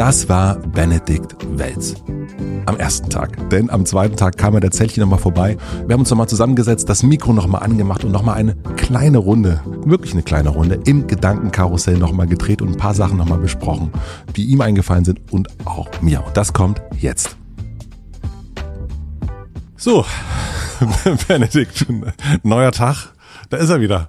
[0.00, 1.94] Das war Benedikt Welz.
[2.64, 3.50] Am ersten Tag.
[3.50, 5.58] Denn am zweiten Tag kam er der Zeltchen nochmal vorbei.
[5.86, 10.14] Wir haben uns nochmal zusammengesetzt, das Mikro nochmal angemacht und nochmal eine kleine Runde, wirklich
[10.14, 13.92] eine kleine Runde, im Gedankenkarussell nochmal gedreht und ein paar Sachen nochmal besprochen,
[14.36, 16.24] die ihm eingefallen sind und auch mir.
[16.24, 17.36] Und das kommt jetzt.
[19.76, 20.06] So,
[21.28, 21.84] Benedikt,
[22.42, 23.12] neuer Tag.
[23.50, 24.08] Da ist er wieder.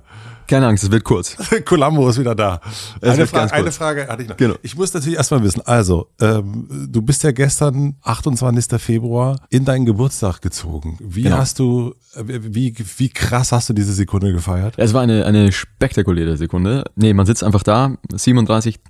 [0.51, 1.37] Keine Angst, es wird kurz.
[1.65, 2.59] Columbo ist wieder da.
[2.99, 3.71] Es Eine, Fra eine.
[3.71, 4.35] Frage hatte ich noch.
[4.35, 4.55] Genau.
[4.63, 8.81] Ich muss natürlich erstmal wissen, also, ähm, du bist ja gestern, 28.
[8.81, 10.97] Februar, in deinen Geburtstag gezogen.
[10.99, 11.37] Wie Genau.
[11.37, 14.73] hast du, äh, wie, wie krass hast du diese Sekunde gefeiert?
[14.75, 16.83] Es war eine, eine spektakuläre Sekunde.
[16.95, 18.81] Nee, man sitzt einfach da, 37,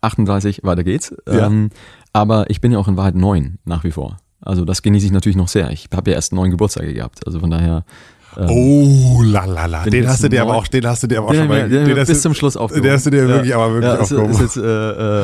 [0.00, 1.14] 38, weiter geht's.
[1.26, 1.46] Ja.
[1.46, 1.68] Ähm,
[2.14, 4.16] aber ich bin ja auch in Wahrheit neun nach wie vor.
[4.40, 5.70] Also das genieße ich natürlich noch sehr.
[5.72, 7.26] Ich habe ja erst neun Geburtstage gehabt.
[7.26, 7.84] Also von daher.
[8.38, 11.28] Ähm, Oh, la la Den hast du dir aber auch, den hast du dir aber
[11.28, 12.84] auch Den schon mal, den hast bis du- zum Schluss aufgehoben.
[12.84, 14.30] Den hast du dir wirklich aber wirklich ja, ist, aufgehoben.
[14.30, 14.60] ist jetzt äh,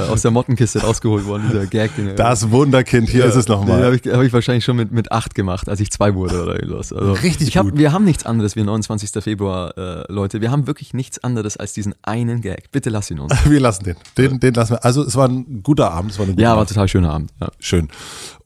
[0.04, 1.94] äh, aus der Mottenkiste rausgeholt worden, dieser Gag.
[1.96, 3.82] Den, Das Wunderkind, hier ist es Den nochmal.
[3.84, 6.54] habe ich, hab ich wahrscheinlich schon mit, mit acht gemacht, als ich zwei wurde oder
[6.62, 6.92] irgendwas.
[6.92, 7.78] Also, Richtig ich hab, gut.
[7.78, 9.10] Wir haben nichts anderes, wir 29.
[9.22, 10.40] Februar, äh, Leute.
[10.40, 12.70] Wir haben wirklich nichts anderes als diesen einen Gag.
[12.72, 13.32] Bitte lass ihn uns.
[13.48, 13.96] Wir lassen den.
[14.18, 14.84] Den, den lassen wir.
[14.84, 16.68] Also es war ein guter Abend, es war eine gute Ja, war Nacht.
[16.68, 17.30] total schöner Abend.
[17.40, 17.48] Ja.
[17.58, 17.88] Schön.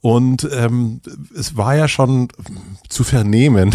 [0.03, 1.01] Und ähm,
[1.39, 2.27] es war ja schon
[2.89, 3.73] zu vernehmen,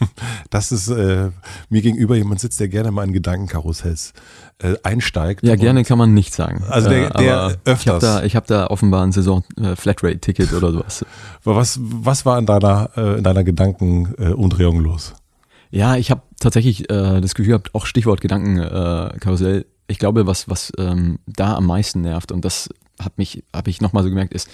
[0.50, 1.30] dass es äh,
[1.70, 4.12] mir gegenüber jemand sitzt, der gerne mal in Gedankenkarussells
[4.58, 5.42] äh, einsteigt.
[5.42, 6.62] Ja, gerne kann man nicht sagen.
[6.68, 7.80] Also der- der aber öfters.
[7.80, 11.06] Ich habe da, ich hab da offenbar ein Saison-Flatrate-Ticket oder sowas.
[11.42, 15.14] Was, was war in deiner, äh, in deiner Gedankenumdrehung äh, los?
[15.70, 19.60] Ja, ich habe tatsächlich äh, das Gefühl gehabt, auch Stichwort Gedankenkarussell.
[19.60, 22.68] Äh, ich glaube, was, was ähm, da am meisten nervt, und das
[23.02, 24.48] hat mich, habe ich nochmal so gemerkt, ist,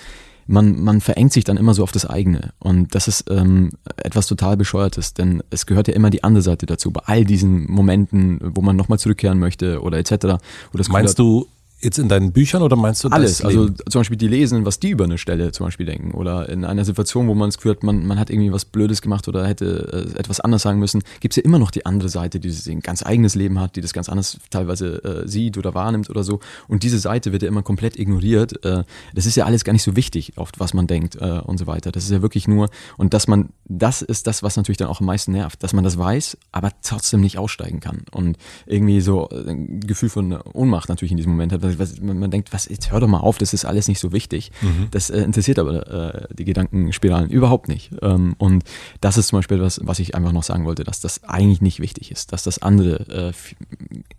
[0.48, 2.52] man, man verengt sich dann immer so auf das eigene.
[2.58, 6.66] Und das ist ähm, etwas total Bescheuertes, denn es gehört ja immer die andere Seite
[6.66, 6.90] dazu.
[6.90, 10.40] Bei all diesen Momenten, wo man nochmal zurückkehren möchte oder etc.
[10.88, 11.46] Meinst du
[11.80, 13.76] jetzt in deinen Büchern oder meinst du alles, das also Leben?
[13.88, 16.84] zum Beispiel die lesen, was die über eine Stelle zum Beispiel denken oder in einer
[16.84, 20.18] Situation, wo man Gefühl hat, man, man hat irgendwie was Blödes gemacht oder hätte äh,
[20.18, 23.04] etwas anders sagen müssen, gibt es ja immer noch die andere Seite, die ein ganz
[23.04, 26.82] eigenes Leben hat, die das ganz anders teilweise äh, sieht oder wahrnimmt oder so und
[26.82, 28.64] diese Seite wird ja immer komplett ignoriert.
[28.64, 28.84] Äh,
[29.14, 31.66] das ist ja alles gar nicht so wichtig, oft was man denkt äh, und so
[31.66, 31.92] weiter.
[31.92, 35.00] Das ist ja wirklich nur und dass man, das ist das, was natürlich dann auch
[35.00, 39.28] am meisten nervt, dass man das weiß, aber trotzdem nicht aussteigen kann und irgendwie so
[39.30, 42.68] äh, ein Gefühl von Ohnmacht natürlich in diesem Moment hat, was, was, man denkt, was,
[42.68, 44.52] jetzt hör doch mal auf, das ist alles nicht so wichtig.
[44.90, 47.90] Das äh, interessiert aber äh, die Gedankenspiralen überhaupt nicht.
[48.02, 48.64] Ähm, und
[49.00, 51.80] das ist zum Beispiel was, was ich einfach noch sagen wollte, dass das eigentlich nicht
[51.80, 53.32] wichtig ist, dass das andere äh,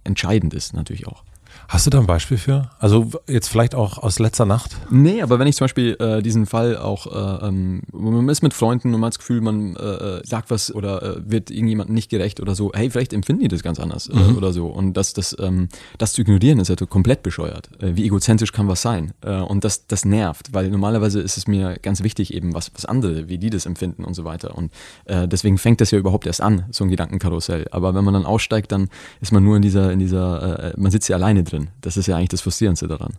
[0.04, 1.24] entscheidend ist natürlich auch.
[1.70, 2.72] Hast du da ein Beispiel für?
[2.80, 4.76] Also jetzt vielleicht auch aus letzter Nacht?
[4.90, 8.56] Nee, aber wenn ich zum Beispiel äh, diesen Fall auch, äh, ähm, man ist mit
[8.56, 12.10] Freunden und man hat das Gefühl, man äh, sagt was oder äh, wird irgendjemandem nicht
[12.10, 14.66] gerecht oder so, hey, vielleicht empfinden die das ganz anders äh, oder so.
[14.66, 17.70] Und das, das, ähm, das zu ignorieren ist ja komplett bescheuert.
[17.80, 19.14] Äh, wie egozentrisch kann was sein?
[19.22, 22.86] Äh, und das, das nervt, weil normalerweise ist es mir ganz wichtig, eben was, was
[22.86, 24.58] andere, wie die das empfinden und so weiter.
[24.58, 24.72] Und
[25.06, 27.68] äh, deswegen fängt das ja überhaupt erst an, so ein Gedankenkarussell.
[27.70, 28.90] Aber wenn man dann aussteigt, dann
[29.22, 31.70] ist man nur in dieser, in dieser, äh, man sitzt ja alleine drin bin.
[31.82, 33.14] Das ist ja eigentlich das Frustrierendste daran.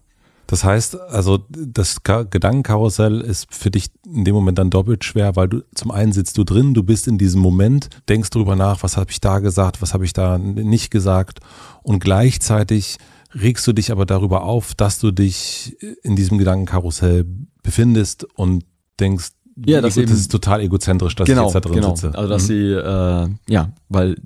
[0.47, 5.47] Das heißt, also das Gedankenkarussell ist für dich in dem Moment dann doppelt schwer, weil
[5.47, 8.97] du zum einen sitzt du drin, du bist in diesem Moment, denkst drüber nach, was
[8.97, 11.39] habe ich da gesagt, was habe ich da nicht gesagt
[11.85, 12.97] und gleichzeitig
[13.33, 17.27] regst du dich aber darüber auf, dass du dich in diesem Gedankenkarussell
[17.63, 18.65] befindest und
[18.99, 19.29] denkst,
[19.67, 21.95] ja, das, das ist total egozentrisch, dass genau, ich jetzt da drin genau.
[21.95, 22.19] sitze.
[22.19, 22.47] Also dass mhm.
[22.47, 24.17] sie, äh, ja, weil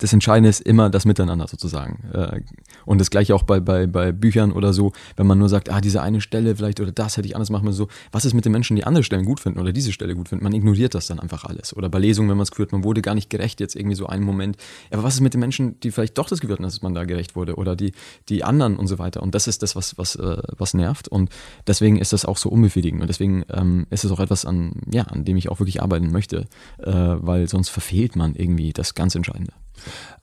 [0.00, 2.02] das Entscheidende ist immer das Miteinander sozusagen.
[2.12, 2.40] Äh,
[2.86, 5.80] und das gleiche auch bei, bei, bei Büchern oder so, wenn man nur sagt, ah,
[5.80, 8.44] diese eine Stelle vielleicht oder das hätte ich anders machen müssen, so, was ist mit
[8.44, 10.42] den Menschen, die andere Stellen gut finden oder diese Stelle gut finden?
[10.42, 11.76] Man ignoriert das dann einfach alles.
[11.76, 14.06] Oder bei Lesungen, wenn man es geführt, man wurde gar nicht gerecht, jetzt irgendwie so
[14.06, 14.56] einen Moment.
[14.90, 17.04] Aber was ist mit den Menschen, die vielleicht doch das Gefühl hatten, dass man da
[17.04, 17.92] gerecht wurde oder die,
[18.30, 19.22] die anderen und so weiter?
[19.22, 21.08] Und das ist das, was, was, äh, was nervt.
[21.08, 21.30] Und
[21.66, 23.02] deswegen ist das auch so unbefriedigend.
[23.02, 26.10] Und deswegen ähm, ist es auch etwas, an, ja, an dem ich auch wirklich arbeiten
[26.10, 26.46] möchte,
[26.78, 29.52] äh, weil sonst verfehlt man irgendwie das ganz Entscheidende.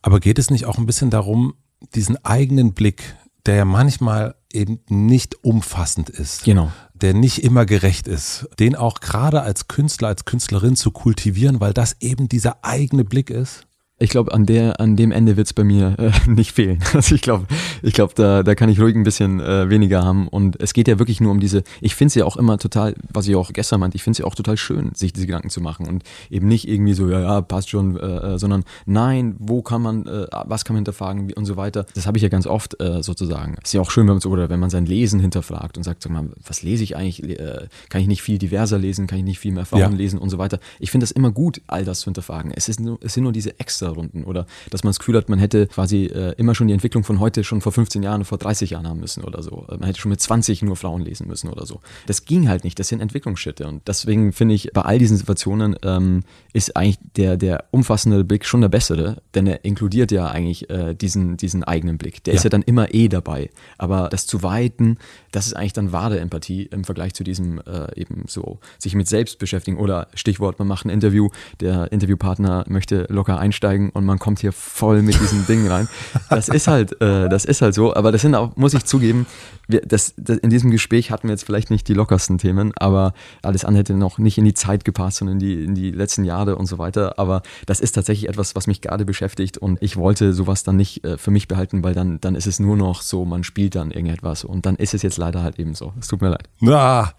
[0.02, 1.53] Aber geht es nicht auch ein bisschen darum,
[1.94, 3.16] diesen eigenen Blick
[3.48, 6.44] der ja manchmal eben nicht umfassend ist.
[6.44, 6.72] Genau.
[6.94, 8.48] Der nicht immer gerecht ist.
[8.60, 13.30] Den auch gerade als Künstler, als Künstlerin zu kultivieren, weil das eben dieser eigene Blick
[13.30, 13.67] ist.
[14.00, 16.80] Ich glaube, an der, an dem Ende wird es bei mir äh, nicht fehlen.
[16.98, 17.45] Also ich glaube,
[17.84, 20.27] ich glaube, da, da kann ich ruhig ein bisschen äh, weniger haben.
[20.27, 22.95] Und es geht ja wirklich nur um diese, ich finde es ja auch immer total,
[23.11, 25.50] was ich auch gestern meinte, ich finde es ja auch total schön, sich diese Gedanken
[25.50, 29.35] zu machen und eben nicht irgendwie so, ja, ja, passt schon, äh, äh sondern nein,
[29.38, 31.85] wo kann man, äh, was kann man hinterfragen wie, und so weiter.
[31.93, 33.56] Das habe ich ja ganz oft äh, sozusagen.
[33.64, 36.03] Ist ja auch schön, wenn man so, oder wenn man sein Lesen hinterfragt und sagt,
[36.03, 37.24] sag mal, was lese ich eigentlich?
[37.40, 39.08] Äh, kann ich nicht viel diverser lesen?
[39.08, 39.88] Kann ich nicht viel mehr Frauen ja.
[39.90, 40.59] lesen und so weiter?
[40.80, 42.51] Ich finde das immer gut, all das zu hinterfragen.
[42.51, 45.30] Es, ist nur, es sind nur diese extra Runden oder dass man das Gefühl hat,
[45.30, 48.38] man hätte quasi äh, immer schon die Entwicklung von heute schon vor 15 Jahren, vor
[48.38, 49.66] 30 Jahren haben müssen oder so.
[49.69, 51.82] Man hätte schon mit 20 nur Frauen lesen müssen oder so.
[52.06, 55.75] Das ging halt nicht, das sind Entwicklungsschritte und deswegen finde ich, bei all diesen Situationen
[55.83, 60.69] ähm, ist eigentlich der, der umfassende Blick schon der bessere, denn er inkludiert ja eigentlich
[60.69, 62.24] äh, diesen, diesen eigenen Blick.
[62.24, 62.38] Der ja.
[62.38, 63.49] ist ja dann immer eh dabei.
[63.77, 64.98] Aber das zu weiten,
[65.38, 69.07] das ist eigentlich dann wahre Empathie im Vergleich zu diesem äh, eben so sich mit
[69.07, 74.17] selbst beschäftigen oder Stichwort, man macht ein Interview, der Interviewpartner möchte locker einsteigen und man
[74.17, 75.88] kommt hier voll mit diesem Ding rein.
[76.32, 79.27] Das ist halt, äh, das ist halt so, aber das sind auch, muss ich zugeben,
[79.67, 83.14] wir, das, das, in diesem Gespräch hatten wir jetzt vielleicht nicht die lockersten Themen, aber
[83.43, 86.24] alles andere hätte noch nicht in die Zeit gepasst, sondern in die, in die letzten
[86.24, 87.19] Jahre und so weiter.
[87.19, 91.03] Aber das ist tatsächlich etwas, was mich gerade beschäftigt und ich wollte sowas dann nicht
[91.03, 93.91] äh, für mich behalten, weil dann, dann ist es nur noch so, man spielt dann
[93.91, 95.94] irgendetwas und dann ist es jetzt leider halt eben so.
[96.00, 96.50] Es tut mir leid.
[96.60, 97.14] Na,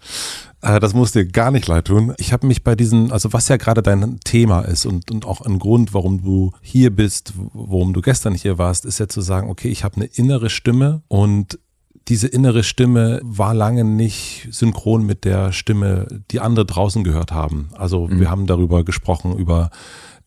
[0.61, 2.13] äh, das muss dir gar nicht leid tun.
[2.17, 5.41] Ich habe mich bei diesen, also was ja gerade dein Thema ist und, und auch
[5.41, 9.49] ein Grund, warum du hier bist, warum du gestern hier warst, ist ja zu sagen,
[9.49, 11.59] okay, ich habe eine innere Stimme und
[12.07, 17.69] diese innere Stimme war lange nicht synchron mit der Stimme, die andere draußen gehört haben.
[17.75, 18.19] Also mhm.
[18.19, 19.69] wir haben darüber gesprochen, über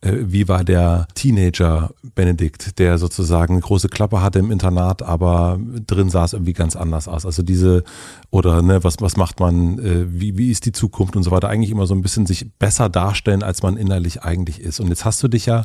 [0.03, 5.57] wie war der Teenager Benedikt, der sozusagen eine große Klappe hatte im Internat, aber
[5.87, 7.25] drin sah es irgendwie ganz anders aus.
[7.25, 7.83] Also diese,
[8.29, 11.49] oder ne, was, was macht man, äh, wie, wie ist die Zukunft und so weiter,
[11.49, 14.81] eigentlich immer so ein bisschen sich besser darstellen, als man innerlich eigentlich ist.
[14.81, 15.63] Und jetzt hast du dich ja,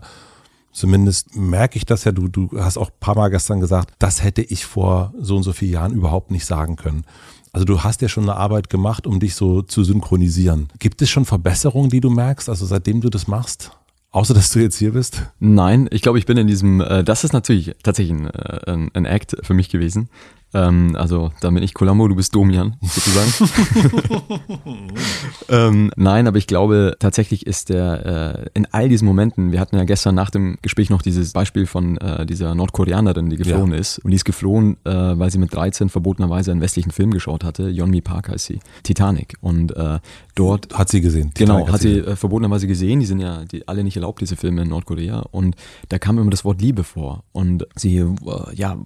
[0.73, 4.23] zumindest merke ich das ja, du, du hast auch ein paar Mal gestern gesagt, das
[4.23, 7.05] hätte ich vor so und so vielen Jahren überhaupt nicht sagen können.
[7.53, 10.69] Also du hast ja schon eine Arbeit gemacht, um dich so zu synchronisieren.
[10.79, 13.73] Gibt es schon Verbesserungen, die du merkst, also seitdem du das machst?
[14.11, 15.23] Außer dass du jetzt hier bist?
[15.39, 19.05] Nein, ich glaube, ich bin in diesem, äh, das ist natürlich tatsächlich ein, äh, ein,
[19.05, 20.09] Act für mich gewesen.
[20.55, 23.51] Ähm, also da bin ich Colombo, du bist Domian, sozusagen.
[25.49, 29.77] ähm, nein, aber ich glaube, tatsächlich ist der äh, in all diesen Momenten, wir hatten
[29.77, 33.79] ja gestern nach dem Gespräch noch dieses Beispiel von äh, dieser Nordkoreanerin, die geflohen ja.
[33.79, 33.99] ist.
[33.99, 37.69] Und die ist geflohen, äh, weil sie mit 13 verbotenerweise einen westlichen Film geschaut hatte.
[37.69, 38.61] Yeonmi Park heißt sie.
[38.85, 39.35] Titanic.
[39.43, 39.99] Und äh,
[40.35, 40.73] dort.
[40.73, 41.35] Hat sie gesehen.
[41.35, 43.01] Titanic genau, hat sie äh, verbotenerweise gesehen.
[43.01, 45.27] Die sind ja die, alle nicht erlaubt, diese Filme in Nordkorea.
[45.31, 45.57] Und
[45.91, 47.25] da kam immer das Wort Liebe vor.
[47.33, 48.15] Und sie, äh,
[48.55, 48.79] ja,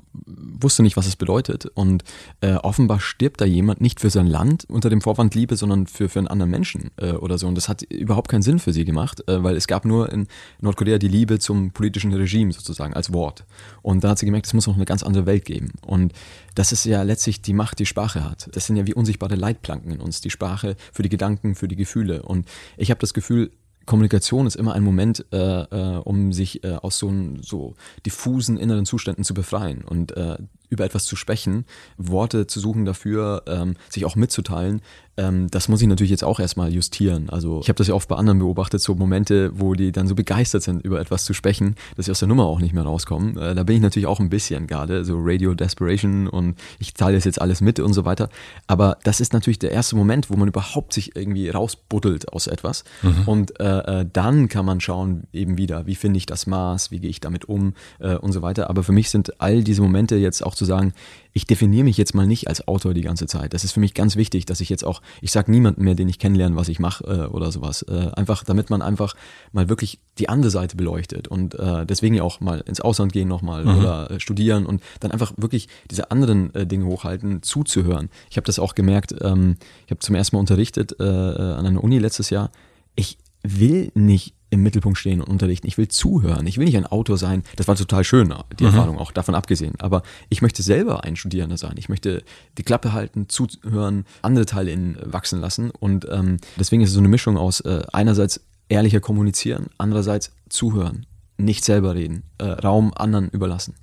[0.60, 1.70] wusste nicht, was es bedeutet getötet.
[1.74, 2.04] Und
[2.40, 6.08] äh, offenbar stirbt da jemand nicht für sein Land unter dem Vorwand Liebe, sondern für,
[6.08, 7.46] für einen anderen Menschen äh, oder so.
[7.46, 10.26] Und das hat überhaupt keinen Sinn für sie gemacht, äh, weil es gab nur in
[10.60, 13.44] Nordkorea die Liebe zum politischen Regime sozusagen als Wort.
[13.82, 15.72] Und da hat sie gemerkt, es muss noch eine ganz andere Welt geben.
[15.86, 16.12] Und
[16.54, 18.48] das ist ja letztlich die Macht, die Sprache hat.
[18.52, 21.76] Das sind ja wie unsichtbare Leitplanken in uns, die Sprache für die Gedanken, für die
[21.76, 22.22] Gefühle.
[22.22, 23.50] Und ich habe das Gefühl,
[23.86, 27.74] Kommunikation ist immer ein Moment, äh, äh, um sich äh, aus so, so
[28.06, 30.36] diffusen inneren Zuständen zu befreien und äh,
[30.72, 31.66] über etwas zu sprechen,
[31.98, 34.80] Worte zu suchen dafür, ähm, sich auch mitzuteilen,
[35.16, 37.28] ähm, das muss ich natürlich jetzt auch erstmal justieren.
[37.28, 40.14] Also ich habe das ja oft bei anderen beobachtet, so Momente, wo die dann so
[40.14, 43.36] begeistert sind, über etwas zu sprechen, dass sie aus der Nummer auch nicht mehr rauskommen.
[43.36, 47.16] Äh, da bin ich natürlich auch ein bisschen gerade, so Radio Desperation und ich teile
[47.16, 48.30] das jetzt alles mit und so weiter.
[48.66, 52.84] Aber das ist natürlich der erste Moment, wo man überhaupt sich irgendwie rausbuddelt aus etwas.
[53.02, 53.22] Mhm.
[53.26, 57.00] Und äh, äh dann kann man schauen, eben wieder, wie finde ich das Maß, wie
[57.00, 58.70] gehe ich damit um äh, und so weiter.
[58.70, 60.92] Aber für mich sind all diese Momente jetzt auch zu sagen,
[61.32, 63.54] ich definiere mich jetzt mal nicht als Autor die ganze Zeit.
[63.54, 66.08] Das ist für mich ganz wichtig, dass ich jetzt auch, ich sage niemandem mehr, den
[66.08, 67.82] ich kennenlerne, was ich mache äh, oder sowas.
[67.82, 69.14] Äh, einfach, damit man einfach
[69.52, 73.28] mal wirklich die andere Seite beleuchtet und äh, deswegen ja auch mal ins Ausland gehen
[73.28, 73.78] nochmal mhm.
[73.78, 78.10] oder äh, studieren und dann einfach wirklich diese anderen äh, Dinge hochhalten, zuzuhören.
[78.30, 81.66] Ich habe das auch gemerkt, ähm, ich habe zum ersten Mal unterrichtet äh, äh an
[81.66, 82.50] einer Uni letztes Jahr.
[82.94, 85.66] Ich will nicht im Mittelpunkt stehen und unterrichten.
[85.66, 86.46] Ich will zuhören.
[86.46, 87.42] Ich will nicht ein Autor sein.
[87.56, 88.70] Das war total schön, die mhm.
[88.70, 89.72] Erfahrung auch davon abgesehen.
[89.78, 91.74] Aber ich möchte selber ein Studierender sein.
[91.78, 92.22] Ich möchte
[92.58, 95.70] die Klappe halten, zuhören, andere Teile in wachsen lassen.
[95.70, 101.06] Und ähm, deswegen ist es so eine Mischung aus äh, einerseits ehrlicher kommunizieren, andererseits zuhören,
[101.38, 103.74] nicht selber reden, äh, Raum anderen überlassen.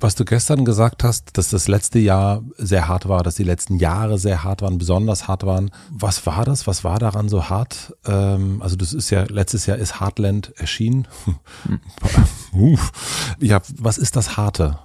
[0.00, 3.76] Was du gestern gesagt hast, dass das letzte Jahr sehr hart war, dass die letzten
[3.76, 5.70] Jahre sehr hart waren, besonders hart waren.
[5.90, 6.68] Was war das?
[6.68, 7.96] Was war daran so hart?
[8.06, 11.08] Ähm, also das ist ja, letztes Jahr ist Heartland erschienen.
[12.52, 12.78] Hm.
[13.40, 14.78] ja, was ist das Harte?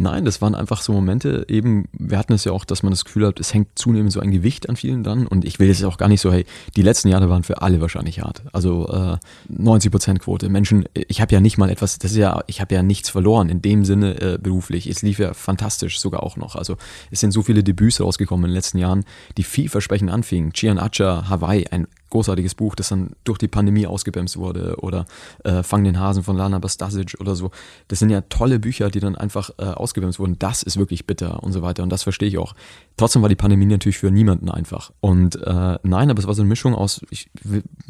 [0.00, 3.04] Nein, das waren einfach so Momente, eben, wir hatten es ja auch, dass man das
[3.04, 5.82] Gefühl hat, es hängt zunehmend so ein Gewicht an vielen dran und ich will jetzt
[5.84, 6.46] auch gar nicht so, hey,
[6.76, 8.44] die letzten Jahre waren für alle wahrscheinlich hart.
[8.52, 9.16] Also äh,
[9.48, 10.48] 90 Prozent Quote.
[10.50, 13.48] Menschen, ich habe ja nicht mal etwas, das ist ja, ich habe ja nichts verloren
[13.48, 14.86] in dem Sinne äh, beruflich.
[14.86, 16.54] Es lief ja fantastisch sogar auch noch.
[16.54, 16.76] Also
[17.10, 19.04] es sind so viele Debüts rausgekommen in den letzten Jahren,
[19.36, 20.52] die vielversprechend anfingen.
[20.52, 25.06] Chian Acha, Hawaii, ein großartiges Buch, das dann durch die Pandemie ausgebremst wurde oder
[25.44, 27.50] äh, Fang den Hasen von Lana Bastasic oder so.
[27.88, 30.38] Das sind ja tolle Bücher, die dann einfach äh, ausgebremst wurden.
[30.38, 32.54] Das ist wirklich bitter und so weiter und das verstehe ich auch.
[32.96, 34.90] Trotzdem war die Pandemie natürlich für niemanden einfach.
[35.00, 37.30] Und äh, nein, aber es war so eine Mischung aus, ich,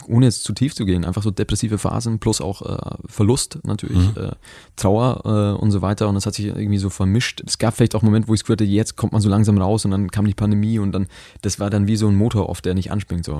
[0.06, 4.14] ohne jetzt zu tief zu gehen, einfach so depressive Phasen plus auch äh, Verlust natürlich,
[4.14, 4.22] mhm.
[4.22, 4.32] äh,
[4.76, 7.42] Trauer äh, und so weiter und das hat sich irgendwie so vermischt.
[7.46, 9.84] Es gab vielleicht auch Momente, wo ich es gehört jetzt kommt man so langsam raus
[9.84, 11.06] und dann kam die Pandemie und dann,
[11.42, 13.34] das war dann wie so ein Motor oft, der nicht anspringt, so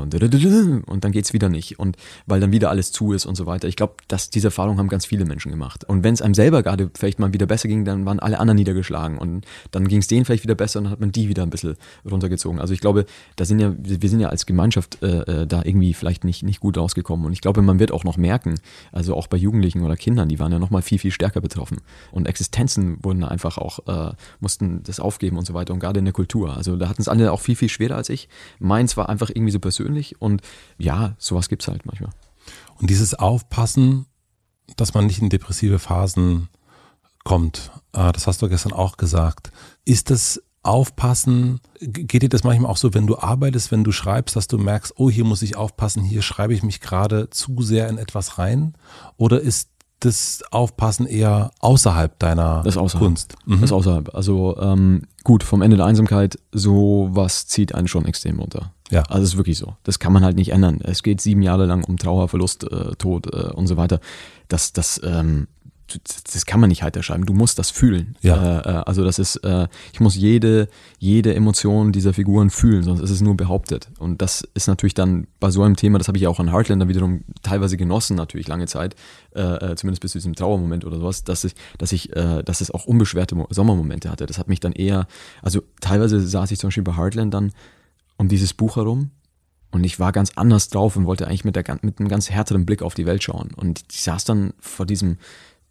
[0.68, 3.68] und dann geht's wieder nicht und weil dann wieder alles zu ist und so weiter.
[3.68, 5.84] Ich glaube, dass diese Erfahrung haben ganz viele Menschen gemacht.
[5.84, 8.56] Und wenn es einem selber gerade vielleicht mal wieder besser ging, dann waren alle anderen
[8.56, 11.42] niedergeschlagen und dann ging es denen vielleicht wieder besser und dann hat man die wieder
[11.42, 11.76] ein bisschen
[12.08, 12.60] runtergezogen.
[12.60, 13.06] Also ich glaube,
[13.36, 16.60] da sind ja, wir sind ja als Gemeinschaft äh, äh, da irgendwie vielleicht nicht, nicht
[16.60, 18.60] gut rausgekommen und ich glaube, man wird auch noch merken,
[18.92, 21.78] also auch bei Jugendlichen oder Kindern, die waren ja noch mal viel, viel stärker betroffen
[22.12, 26.05] und Existenzen wurden einfach auch, äh, mussten das aufgeben und so weiter und gerade in
[26.05, 26.56] der Kultur.
[26.56, 28.28] Also da hatten es alle auch viel, viel schwerer als ich.
[28.58, 30.42] Meins war einfach irgendwie so persönlich und
[30.78, 32.10] ja, sowas gibt es halt manchmal.
[32.76, 34.06] Und dieses Aufpassen,
[34.76, 36.48] dass man nicht in depressive Phasen
[37.24, 39.52] kommt, äh, das hast du gestern auch gesagt.
[39.84, 44.36] Ist das Aufpassen, geht dir das manchmal auch so, wenn du arbeitest, wenn du schreibst,
[44.36, 47.88] dass du merkst, oh, hier muss ich aufpassen, hier schreibe ich mich gerade zu sehr
[47.88, 48.74] in etwas rein?
[49.16, 49.70] Oder ist
[50.00, 53.04] das Aufpassen eher außerhalb deiner das außerhalb.
[53.04, 53.34] Kunst?
[53.46, 53.60] Mhm.
[53.60, 54.14] Das außerhalb.
[54.14, 58.72] Also ähm, gut, vom Ende der Einsamkeit, so was zieht einen schon extrem runter.
[58.90, 59.02] Ja.
[59.02, 59.76] Also es ist wirklich so.
[59.82, 60.80] Das kann man halt nicht ändern.
[60.82, 64.00] Es geht sieben Jahre lang um Trauer, Verlust, äh, Tod äh, und so weiter.
[64.48, 65.48] Das, das, ähm,
[66.33, 67.25] das kann man nicht heiter schreiben.
[67.25, 68.17] Du musst das fühlen.
[68.20, 68.60] Ja.
[68.60, 70.68] Äh, äh, also das ist, äh, ich muss jede,
[70.99, 73.89] jede Emotion dieser Figuren fühlen, sonst ist es nur behauptet.
[73.99, 76.89] Und das ist natürlich dann bei so einem Thema, das habe ich auch an Heartlander
[76.89, 78.97] wiederum teilweise genossen, natürlich lange Zeit,
[79.34, 82.60] äh, äh, zumindest bis zu diesem Trauermoment oder sowas, dass ich, dass ich, äh, dass
[82.60, 84.26] es auch unbeschwerte Sommermomente hatte.
[84.26, 85.07] Das hat mich dann eher,
[85.42, 87.52] also teilweise saß ich zum Beispiel bei Heartland dann
[88.17, 89.10] um dieses Buch herum
[89.70, 92.65] und ich war ganz anders drauf und wollte eigentlich mit, der, mit einem ganz härteren
[92.65, 93.50] Blick auf die Welt schauen.
[93.55, 95.18] Und ich saß dann vor diesem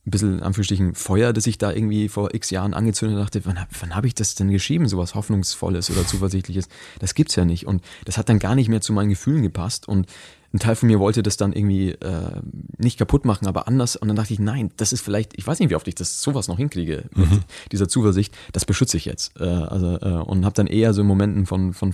[0.08, 3.94] ein bisschen Anführungsstrichen Feuer, das ich da irgendwie vor x Jahren angezündet dachte, wann, wann
[3.94, 6.70] habe ich das denn geschrieben, sowas Hoffnungsvolles oder Zuversichtliches?
[7.00, 7.68] Das gibt's ja nicht.
[7.68, 9.88] Und das hat dann gar nicht mehr zu meinen Gefühlen gepasst.
[9.88, 10.08] Und
[10.54, 12.42] ein Teil von mir wollte das dann irgendwie äh,
[12.78, 13.96] nicht kaputt machen, aber anders.
[13.96, 16.22] Und dann dachte ich, nein, das ist vielleicht, ich weiß nicht, wie oft ich das
[16.22, 17.40] sowas noch hinkriege mit mhm.
[17.72, 18.34] dieser Zuversicht.
[18.54, 19.40] Das beschütze ich jetzt.
[19.40, 21.94] Äh, also, äh, und habe dann eher so in Momenten von, von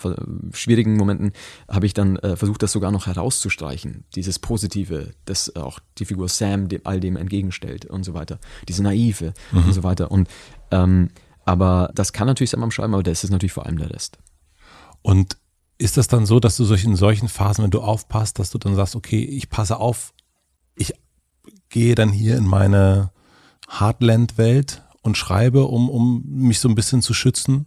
[0.54, 1.32] schwierigen Momenten,
[1.68, 4.04] habe ich dann äh, versucht, das sogar noch herauszustreichen.
[4.16, 8.40] Dieses Positive, das auch die Figur Sam dem, all dem entgegenstellt und so weiter.
[8.68, 9.66] Diese Naive mhm.
[9.66, 10.12] und so weiter.
[10.12, 10.30] Und
[10.72, 11.10] ähm,
[11.46, 14.18] aber das kann natürlich Sam am Schreiben, aber das ist natürlich vor allem der Rest.
[15.02, 15.38] Und
[15.78, 18.76] ist das dann so, dass du in solchen Phasen, wenn du aufpasst, dass du dann
[18.76, 20.14] sagst, okay, ich passe auf,
[20.76, 20.94] ich
[21.70, 23.12] gehe dann hier in meine
[23.70, 27.66] Heartland-Welt und schreibe, um, um mich so ein bisschen zu schützen?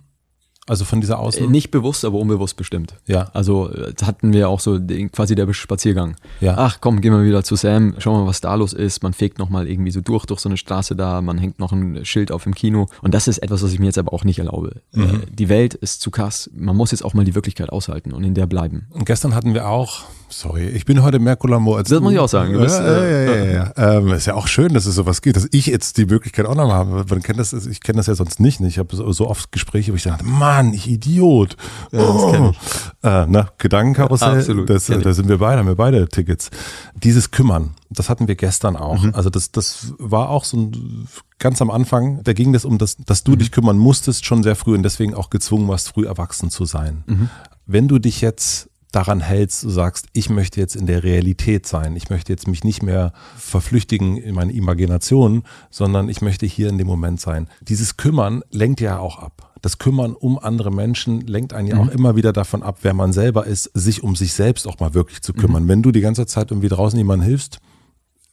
[0.67, 1.45] Also von dieser Außen?
[1.45, 2.95] Äh, nicht bewusst, aber unbewusst bestimmt.
[3.07, 3.31] Ja.
[3.33, 6.17] Also äh, hatten wir auch so den, quasi der Spaziergang.
[6.41, 6.55] Ja.
[6.59, 9.03] Ach komm, gehen wir wieder zu Sam, schauen wir mal, was da los ist.
[9.03, 12.05] Man fegt nochmal irgendwie so durch, durch so eine Straße da, man hängt noch ein
[12.05, 12.87] Schild auf im Kino.
[13.01, 14.81] Und das ist etwas, was ich mir jetzt aber auch nicht erlaube.
[14.93, 15.03] Mhm.
[15.03, 16.51] Äh, die Welt ist zu krass.
[16.55, 18.87] Man muss jetzt auch mal die Wirklichkeit aushalten und in der bleiben.
[18.91, 22.03] Und gestern hatten wir auch Sorry, ich bin heute mehr Columbo als Das du.
[22.05, 22.59] muss ich auch sagen.
[22.59, 23.99] Bist, ja, äh, ja, ja, ja, ja.
[23.99, 26.55] Ähm, ist ja auch schön, dass es sowas gibt, dass ich jetzt die Möglichkeit auch
[26.57, 27.05] noch habe.
[27.09, 28.61] Man kennt das, ich kenne das ja sonst nicht.
[28.61, 31.57] Ich habe so, oft Gespräche, wo ich dachte, Mann, ich Idiot.
[31.93, 32.57] Ja, das kenn ich.
[33.03, 36.51] Äh, na, Gedankenkarussell, Ja, absolut, das, da sind wir beide, haben wir beide Tickets.
[36.95, 39.03] Dieses Kümmern, das hatten wir gestern auch.
[39.03, 39.15] Mhm.
[39.15, 41.07] Also das, das war auch so ein,
[41.39, 43.31] ganz am Anfang, da ging es um das, dass Mhm.
[43.31, 46.65] du dich kümmern musstest, schon sehr früh und deswegen auch gezwungen warst, früh erwachsen zu
[46.65, 47.05] sein.
[47.07, 47.31] Mhm.
[47.67, 51.97] Wenn du dich jetzt daran hältst, du sagst, ich möchte jetzt in der Realität sein,
[51.97, 56.79] ich möchte jetzt mich nicht mehr verflüchtigen in meine Imagination, sondern ich möchte hier in
[56.79, 57.49] dem Moment sein.
[57.61, 59.55] Dieses Kümmern lenkt ja auch ab.
[59.63, 63.13] Das Kümmern um andere Menschen lenkt einen ja auch immer wieder davon ab, wer man
[63.13, 65.67] selber ist, sich um sich selbst auch mal wirklich zu kümmern.
[65.67, 67.59] Wenn du die ganze Zeit irgendwie draußen jemandem hilfst,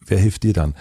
[0.06, 0.76] wer hilft dir dann?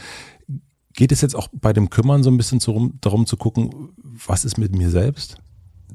[0.95, 2.61] Geht es jetzt auch bei dem Kümmern so ein bisschen
[3.01, 5.37] darum zu gucken, was ist mit mir selbst?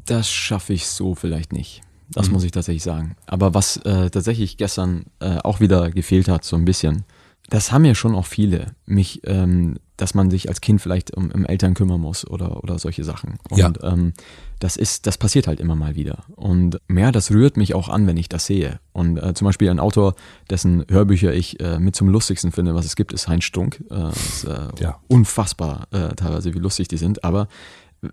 [0.06, 1.84] Das schaffe ich so vielleicht nicht.
[2.08, 2.14] Mhm.
[2.14, 3.16] Das muss ich tatsächlich sagen.
[3.26, 7.04] Aber was äh, tatsächlich gestern äh, auch wieder gefehlt hat, so ein bisschen,
[7.50, 11.32] das haben ja schon auch viele, mich, ähm, dass man sich als Kind vielleicht um,
[11.32, 13.40] um Eltern kümmern muss oder, oder solche Sachen.
[13.50, 13.72] Und Ja.
[13.82, 14.14] ähm,
[14.60, 16.24] das ist, das passiert halt immer mal wieder.
[16.36, 18.80] Und mehr, das rührt mich auch an, wenn ich das sehe.
[18.92, 20.16] Und äh, zum Beispiel ein Autor,
[20.50, 23.84] dessen Hörbücher ich äh, mit zum lustigsten finde, was es gibt, ist Heinz Strunk.
[23.90, 25.00] Äh, ist, äh, Ja.
[25.08, 27.24] Unfassbar äh, teilweise, wie lustig die sind.
[27.24, 27.48] Aber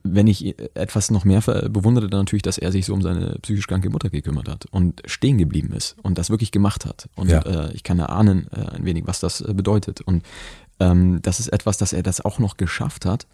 [0.02, 3.66] wenn ich etwas noch mehr bewundere, dann natürlich, dass er sich so um seine psychisch
[3.66, 7.08] kranke Mutter gekümmert hat und stehen geblieben ist und das wirklich gemacht hat.
[7.14, 7.40] Und Ja.
[7.40, 10.00] äh, ich kann erahnen äh, ein wenig, was das äh, bedeutet.
[10.00, 10.24] Und
[10.80, 13.26] ähm, das ist etwas, dass er das auch noch geschafft hat,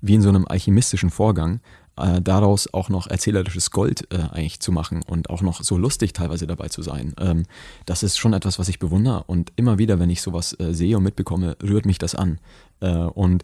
[0.00, 1.60] wie in so einem alchemistischen Vorgang,
[1.96, 6.12] äh, daraus auch noch erzählerisches Gold äh, eigentlich zu machen und auch noch so lustig
[6.12, 7.14] teilweise dabei zu sein.
[7.20, 7.44] Ähm,
[7.86, 10.96] das ist schon etwas, was ich bewundere und immer wieder, wenn ich sowas äh, sehe
[10.96, 12.38] und mitbekomme, rührt mich das an.
[12.80, 13.42] Äh, und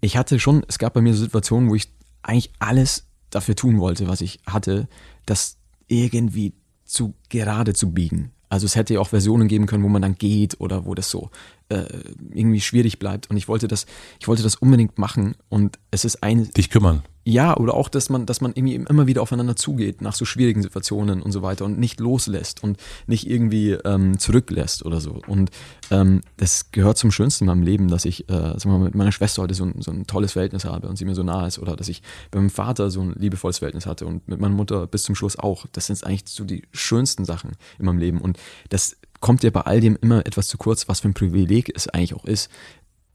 [0.00, 3.78] ich hatte schon, es gab bei mir so Situationen, wo ich eigentlich alles dafür tun
[3.80, 4.88] wollte, was ich hatte,
[5.26, 6.54] das irgendwie
[6.84, 8.32] zu gerade zu biegen.
[8.48, 11.10] Also es hätte ja auch Versionen geben können, wo man dann geht oder wo das
[11.10, 11.30] so
[11.68, 11.84] äh,
[12.32, 13.30] irgendwie schwierig bleibt.
[13.30, 13.86] Und ich wollte das,
[14.20, 15.34] ich wollte das unbedingt machen.
[15.48, 17.02] Und es ist ein, Dich kümmern.
[17.24, 20.62] ja, oder auch, dass man, dass man irgendwie immer wieder aufeinander zugeht nach so schwierigen
[20.62, 25.20] Situationen und so weiter und nicht loslässt und nicht irgendwie ähm, zurücklässt oder so.
[25.26, 25.50] Und
[25.90, 29.42] ähm, das gehört zum Schönsten in meinem Leben, dass ich äh, mal, mit meiner Schwester
[29.42, 31.76] heute so ein, so ein tolles Verhältnis habe und sie mir so nah ist oder
[31.76, 35.02] dass ich bei meinem Vater so ein liebevolles Verhältnis hatte und mit meiner Mutter bis
[35.02, 35.66] zum Schluss auch.
[35.72, 38.20] Das sind eigentlich so die schönsten Sachen in meinem Leben.
[38.20, 38.38] Und
[38.70, 41.88] das kommt ja bei all dem immer etwas zu kurz, was für ein Privileg es
[41.88, 42.50] eigentlich auch ist,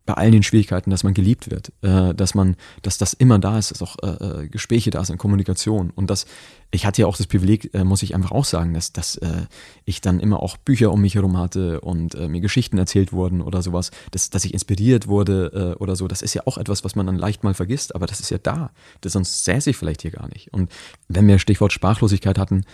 [0.06, 3.58] bei all den Schwierigkeiten, dass man geliebt wird, äh, dass man, dass das immer da
[3.58, 5.92] ist, dass auch äh, äh, Gespräche da sind, Kommunikation.
[5.92, 6.26] Und das,
[6.72, 9.46] ich hatte ja auch das Privileg, äh, muss ich einfach auch sagen, dass, dass äh,
[9.86, 13.42] ich dann immer auch Bücher um mich herum hatte und äh, mir Geschichten erzählt wurden
[13.42, 16.96] oder sowas, dass, dass ich inspiriert wurde oder so, das ist ja auch etwas, was
[16.96, 20.02] man dann leicht mal vergisst, aber das ist ja da, das sonst säße ich vielleicht
[20.02, 20.54] hier gar nicht.
[20.54, 20.72] Und
[21.08, 22.66] wenn wir Stichwort Sprachlosigkeit hatten,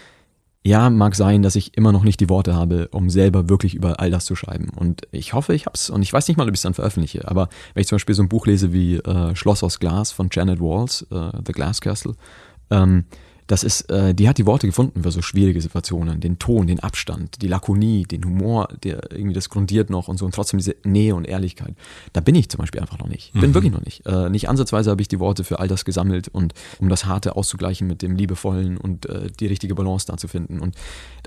[0.66, 4.00] ja, mag sein, dass ich immer noch nicht die Worte habe, um selber wirklich über
[4.00, 4.70] all das zu schreiben.
[4.76, 5.90] Und ich hoffe, ich hab's.
[5.90, 7.28] Und ich weiß nicht mal, ob ich es dann veröffentliche.
[7.28, 10.28] Aber wenn ich zum Beispiel so ein Buch lese wie äh, Schloss aus Glas von
[10.32, 12.16] Janet Walls, äh, The Glass Castle,
[12.72, 13.06] ähm,
[13.50, 16.80] das ist, äh, die hat die Worte gefunden für so schwierige Situationen, den Ton, den
[16.82, 20.76] Abstand, die Lakonie, den Humor, der irgendwie das grundiert noch und so und trotzdem diese
[20.84, 21.74] Nähe und Ehrlichkeit.
[22.14, 23.34] Da bin ich zum Beispiel einfach noch nicht.
[23.34, 24.06] Bin wirklich noch nicht.
[24.06, 27.36] Äh, nicht ansatzweise habe ich die Worte für all das gesammelt und um das Harte
[27.36, 30.60] auszugleichen mit dem Liebevollen und äh, die richtige Balance da zu finden.
[30.60, 30.76] Und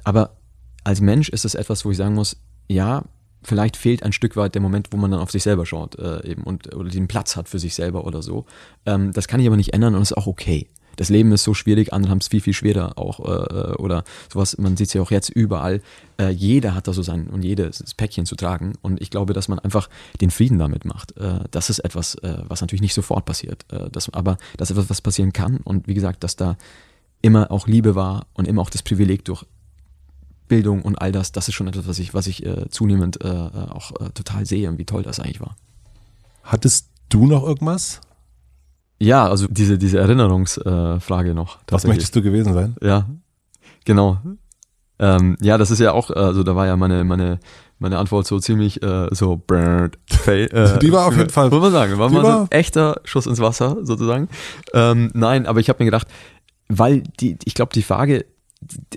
[0.05, 0.37] aber
[0.85, 2.37] als Mensch ist es etwas, wo ich sagen muss,
[2.69, 3.03] ja,
[3.43, 6.25] vielleicht fehlt ein Stück weit der Moment, wo man dann auf sich selber schaut äh,
[6.25, 8.47] eben und oder den Platz hat für sich selber oder so.
[8.87, 10.69] Ähm, das kann ich aber nicht ändern und ist auch okay.
[10.97, 14.57] Das Leben ist so schwierig, andere haben es viel, viel schwerer auch äh, oder sowas.
[14.59, 15.81] Man sieht es ja auch jetzt überall.
[16.19, 18.75] Äh, jeder hat da so sein und jedes Päckchen zu tragen.
[18.83, 19.89] Und ich glaube, dass man einfach
[20.21, 21.17] den Frieden damit macht.
[21.17, 23.65] Äh, das ist etwas, äh, was natürlich nicht sofort passiert.
[23.73, 25.59] Äh, das, aber das ist etwas, was passieren kann.
[25.59, 26.57] Und wie gesagt, dass da
[27.23, 29.45] immer auch Liebe war und immer auch das Privileg durch
[30.49, 33.29] Bildung und all das, das ist schon etwas, was ich, was ich äh, zunehmend äh,
[33.29, 35.57] auch äh, total sehe und wie toll das eigentlich war.
[36.43, 38.01] Hattest du noch irgendwas?
[39.03, 41.59] Ja, also diese, diese Erinnerungsfrage äh, noch.
[41.69, 42.77] Was möchtest du gewesen sein?
[42.83, 43.09] Ja,
[43.85, 44.19] genau.
[44.99, 47.41] Ähm, ja, das ist ja auch, also da war ja meine, meine,
[47.81, 51.73] meine Antwort so ziemlich äh, so Bird äh, Die war auf jeden Fall- Muss man
[51.73, 54.29] sagen, war mal so ein echter Schuss ins Wasser sozusagen.
[54.73, 56.07] Ähm, nein, aber ich habe mir gedacht,
[56.69, 58.25] weil die, ich glaube, die Frage,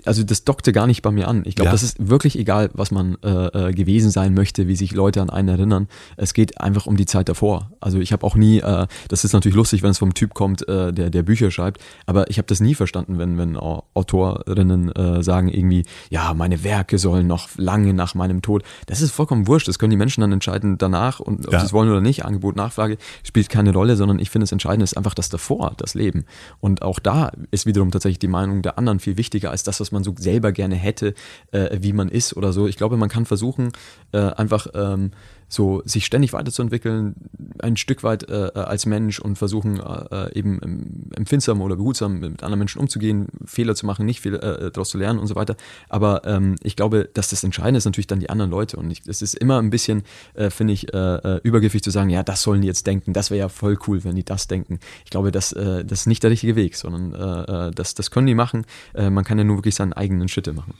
[0.04, 1.42] also das dockte gar nicht bei mir an.
[1.44, 1.72] Ich glaube, Ja.
[1.72, 5.30] das ist wirklich egal, was man äh, äh, gewesen sein möchte, wie sich Leute an
[5.30, 5.88] einen erinnern.
[6.16, 7.70] Es geht einfach um die Zeit davor.
[7.80, 10.66] Also ich habe auch nie, äh, das ist natürlich lustig, wenn es vom Typ kommt,
[10.68, 14.92] äh, der der Bücher schreibt, aber ich habe das nie verstanden, wenn wenn Au- Autorinnen
[14.92, 18.62] äh, sagen irgendwie, ja, meine Werke sollen noch lange nach meinem Tod.
[18.86, 19.68] Das ist vollkommen wurscht.
[19.68, 21.60] Das können die Menschen dann entscheiden danach und ob Ja.
[21.60, 22.24] sie es wollen oder nicht.
[22.24, 25.94] Angebot, Nachfrage spielt keine Rolle, sondern ich finde, das Entscheidende ist einfach das davor, das
[25.94, 26.24] Leben.
[26.60, 29.90] Und auch da ist wiederum tatsächlich die Meinung der anderen viel wichtiger als das, was
[29.90, 31.14] man so selber gerne hätte,
[31.50, 32.66] äh, wie man ist oder so.
[32.66, 33.72] Ich glaube, man kann versuchen,
[34.12, 35.12] äh, einfach ähm,
[35.48, 37.14] so sich ständig weiterzuentwickeln,
[37.60, 42.58] ein Stück weit äh, als Mensch und versuchen äh, eben empfindsam oder behutsam mit anderen
[42.58, 45.56] Menschen umzugehen, Fehler zu machen, nicht viel äh, daraus zu lernen und so weiter.
[45.88, 49.22] Aber ähm, ich glaube, dass das Entscheidende ist natürlich dann die anderen Leute und es
[49.22, 50.02] ist immer ein bisschen,
[50.34, 53.30] äh, finde ich, äh, äh, übergriffig zu sagen, ja, das sollen die jetzt denken, das
[53.30, 54.80] wäre ja voll cool, wenn die das denken.
[55.04, 58.10] Ich glaube, das, äh, das ist nicht der richtige Weg, sondern äh, äh das, das
[58.10, 58.64] können die machen.
[58.94, 60.74] Äh, man kann ja nur wirklich seinen eigenen Schritte machen.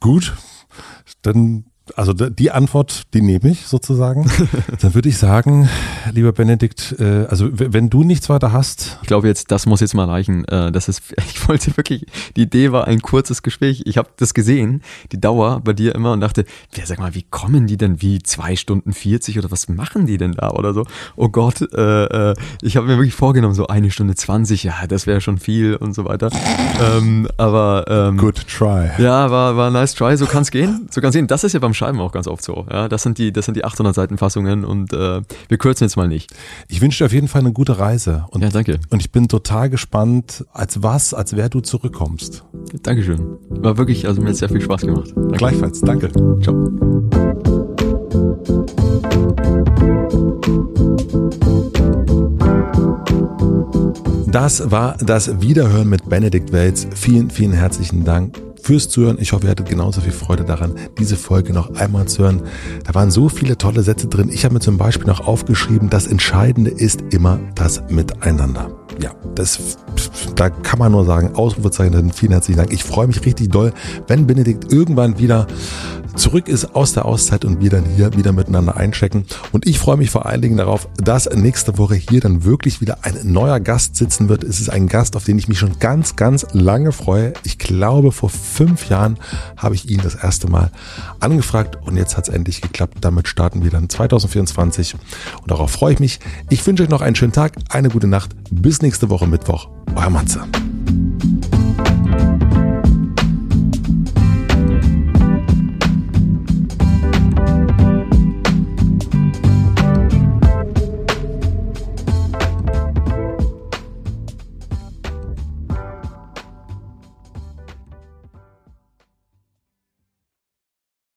[0.00, 0.34] Gut,
[1.22, 1.64] dann
[1.96, 4.30] also die Antwort, die nehme ich sozusagen.
[4.80, 5.68] Dann würde ich sagen,
[6.12, 8.98] lieber Benedikt, äh, also wenn du nichts weiter hast.
[9.02, 10.44] Ich glaube jetzt, das muss jetzt mal reichen.
[10.46, 13.82] Äh, das ist, ich wollte wirklich, die Idee war ein kurzes Gespräch.
[13.86, 16.44] Ich habe das gesehen, die Dauer bei dir immer und dachte,
[16.76, 20.18] ja, sag mal, wie kommen die denn wie zwei Stunden 40 oder was machen die
[20.18, 20.86] denn da oder so?
[21.16, 25.06] Oh Gott, äh, äh, ich habe mir wirklich vorgenommen, so eine Stunde 20, ja, das
[25.06, 26.30] wäre schon viel und so weiter.
[26.80, 28.90] Ähm, aber ähm, Good try.
[28.98, 30.88] Ja, war, war nice try, so kann es gehen.
[30.90, 31.26] So kann es gehen.
[31.26, 32.66] Das ist ja beim Schreiben auch ganz oft so.
[32.70, 35.96] Ja, das sind die, das sind die 800 Seiten Fassungen und äh, wir kürzen jetzt
[35.96, 36.30] mal nicht.
[36.68, 38.26] Ich wünsche dir auf jeden Fall eine gute Reise.
[38.30, 38.78] Und, ja, danke.
[38.90, 42.44] Und ich bin total gespannt, als was, als wer du zurückkommst.
[42.82, 43.38] Dankeschön.
[43.50, 45.12] War wirklich, also mir hat sehr viel Spaß gemacht.
[45.14, 45.36] Danke.
[45.36, 45.80] Gleichfalls.
[45.80, 46.10] Danke.
[46.42, 47.32] Ciao.
[54.26, 56.86] Das war das Wiederhören mit Benedikt Welz.
[56.94, 59.18] Vielen, vielen herzlichen Dank fürs Zuhören.
[59.20, 62.42] Ich hoffe, ihr hattet genauso viel Freude daran, diese Folge noch einmal zu hören.
[62.84, 64.30] Da waren so viele tolle Sätze drin.
[64.32, 68.70] Ich habe mir zum Beispiel noch aufgeschrieben, das Entscheidende ist immer das Miteinander.
[69.00, 69.78] Ja, das,
[70.36, 72.72] da kann man nur sagen, Ausrufezeichen, vielen herzlichen Dank.
[72.72, 73.72] Ich freue mich richtig doll,
[74.06, 75.46] wenn Benedikt irgendwann wieder
[76.14, 79.24] zurück ist aus der Auszeit und wir dann hier wieder miteinander einchecken.
[79.52, 82.98] Und ich freue mich vor allen Dingen darauf, dass nächste Woche hier dann wirklich wieder
[83.02, 84.44] ein neuer Gast sitzen wird.
[84.44, 87.32] Es ist ein Gast, auf den ich mich schon ganz, ganz lange freue.
[87.44, 89.18] Ich glaube, vor fünf Jahren
[89.56, 90.70] habe ich ihn das erste Mal
[91.20, 92.98] angefragt und jetzt hat es endlich geklappt.
[93.00, 96.20] Damit starten wir dann 2024 und darauf freue ich mich.
[96.50, 98.34] Ich wünsche euch noch einen schönen Tag, eine gute Nacht.
[98.50, 99.68] Bis nächste Woche Mittwoch.
[99.94, 100.42] Euer Matze.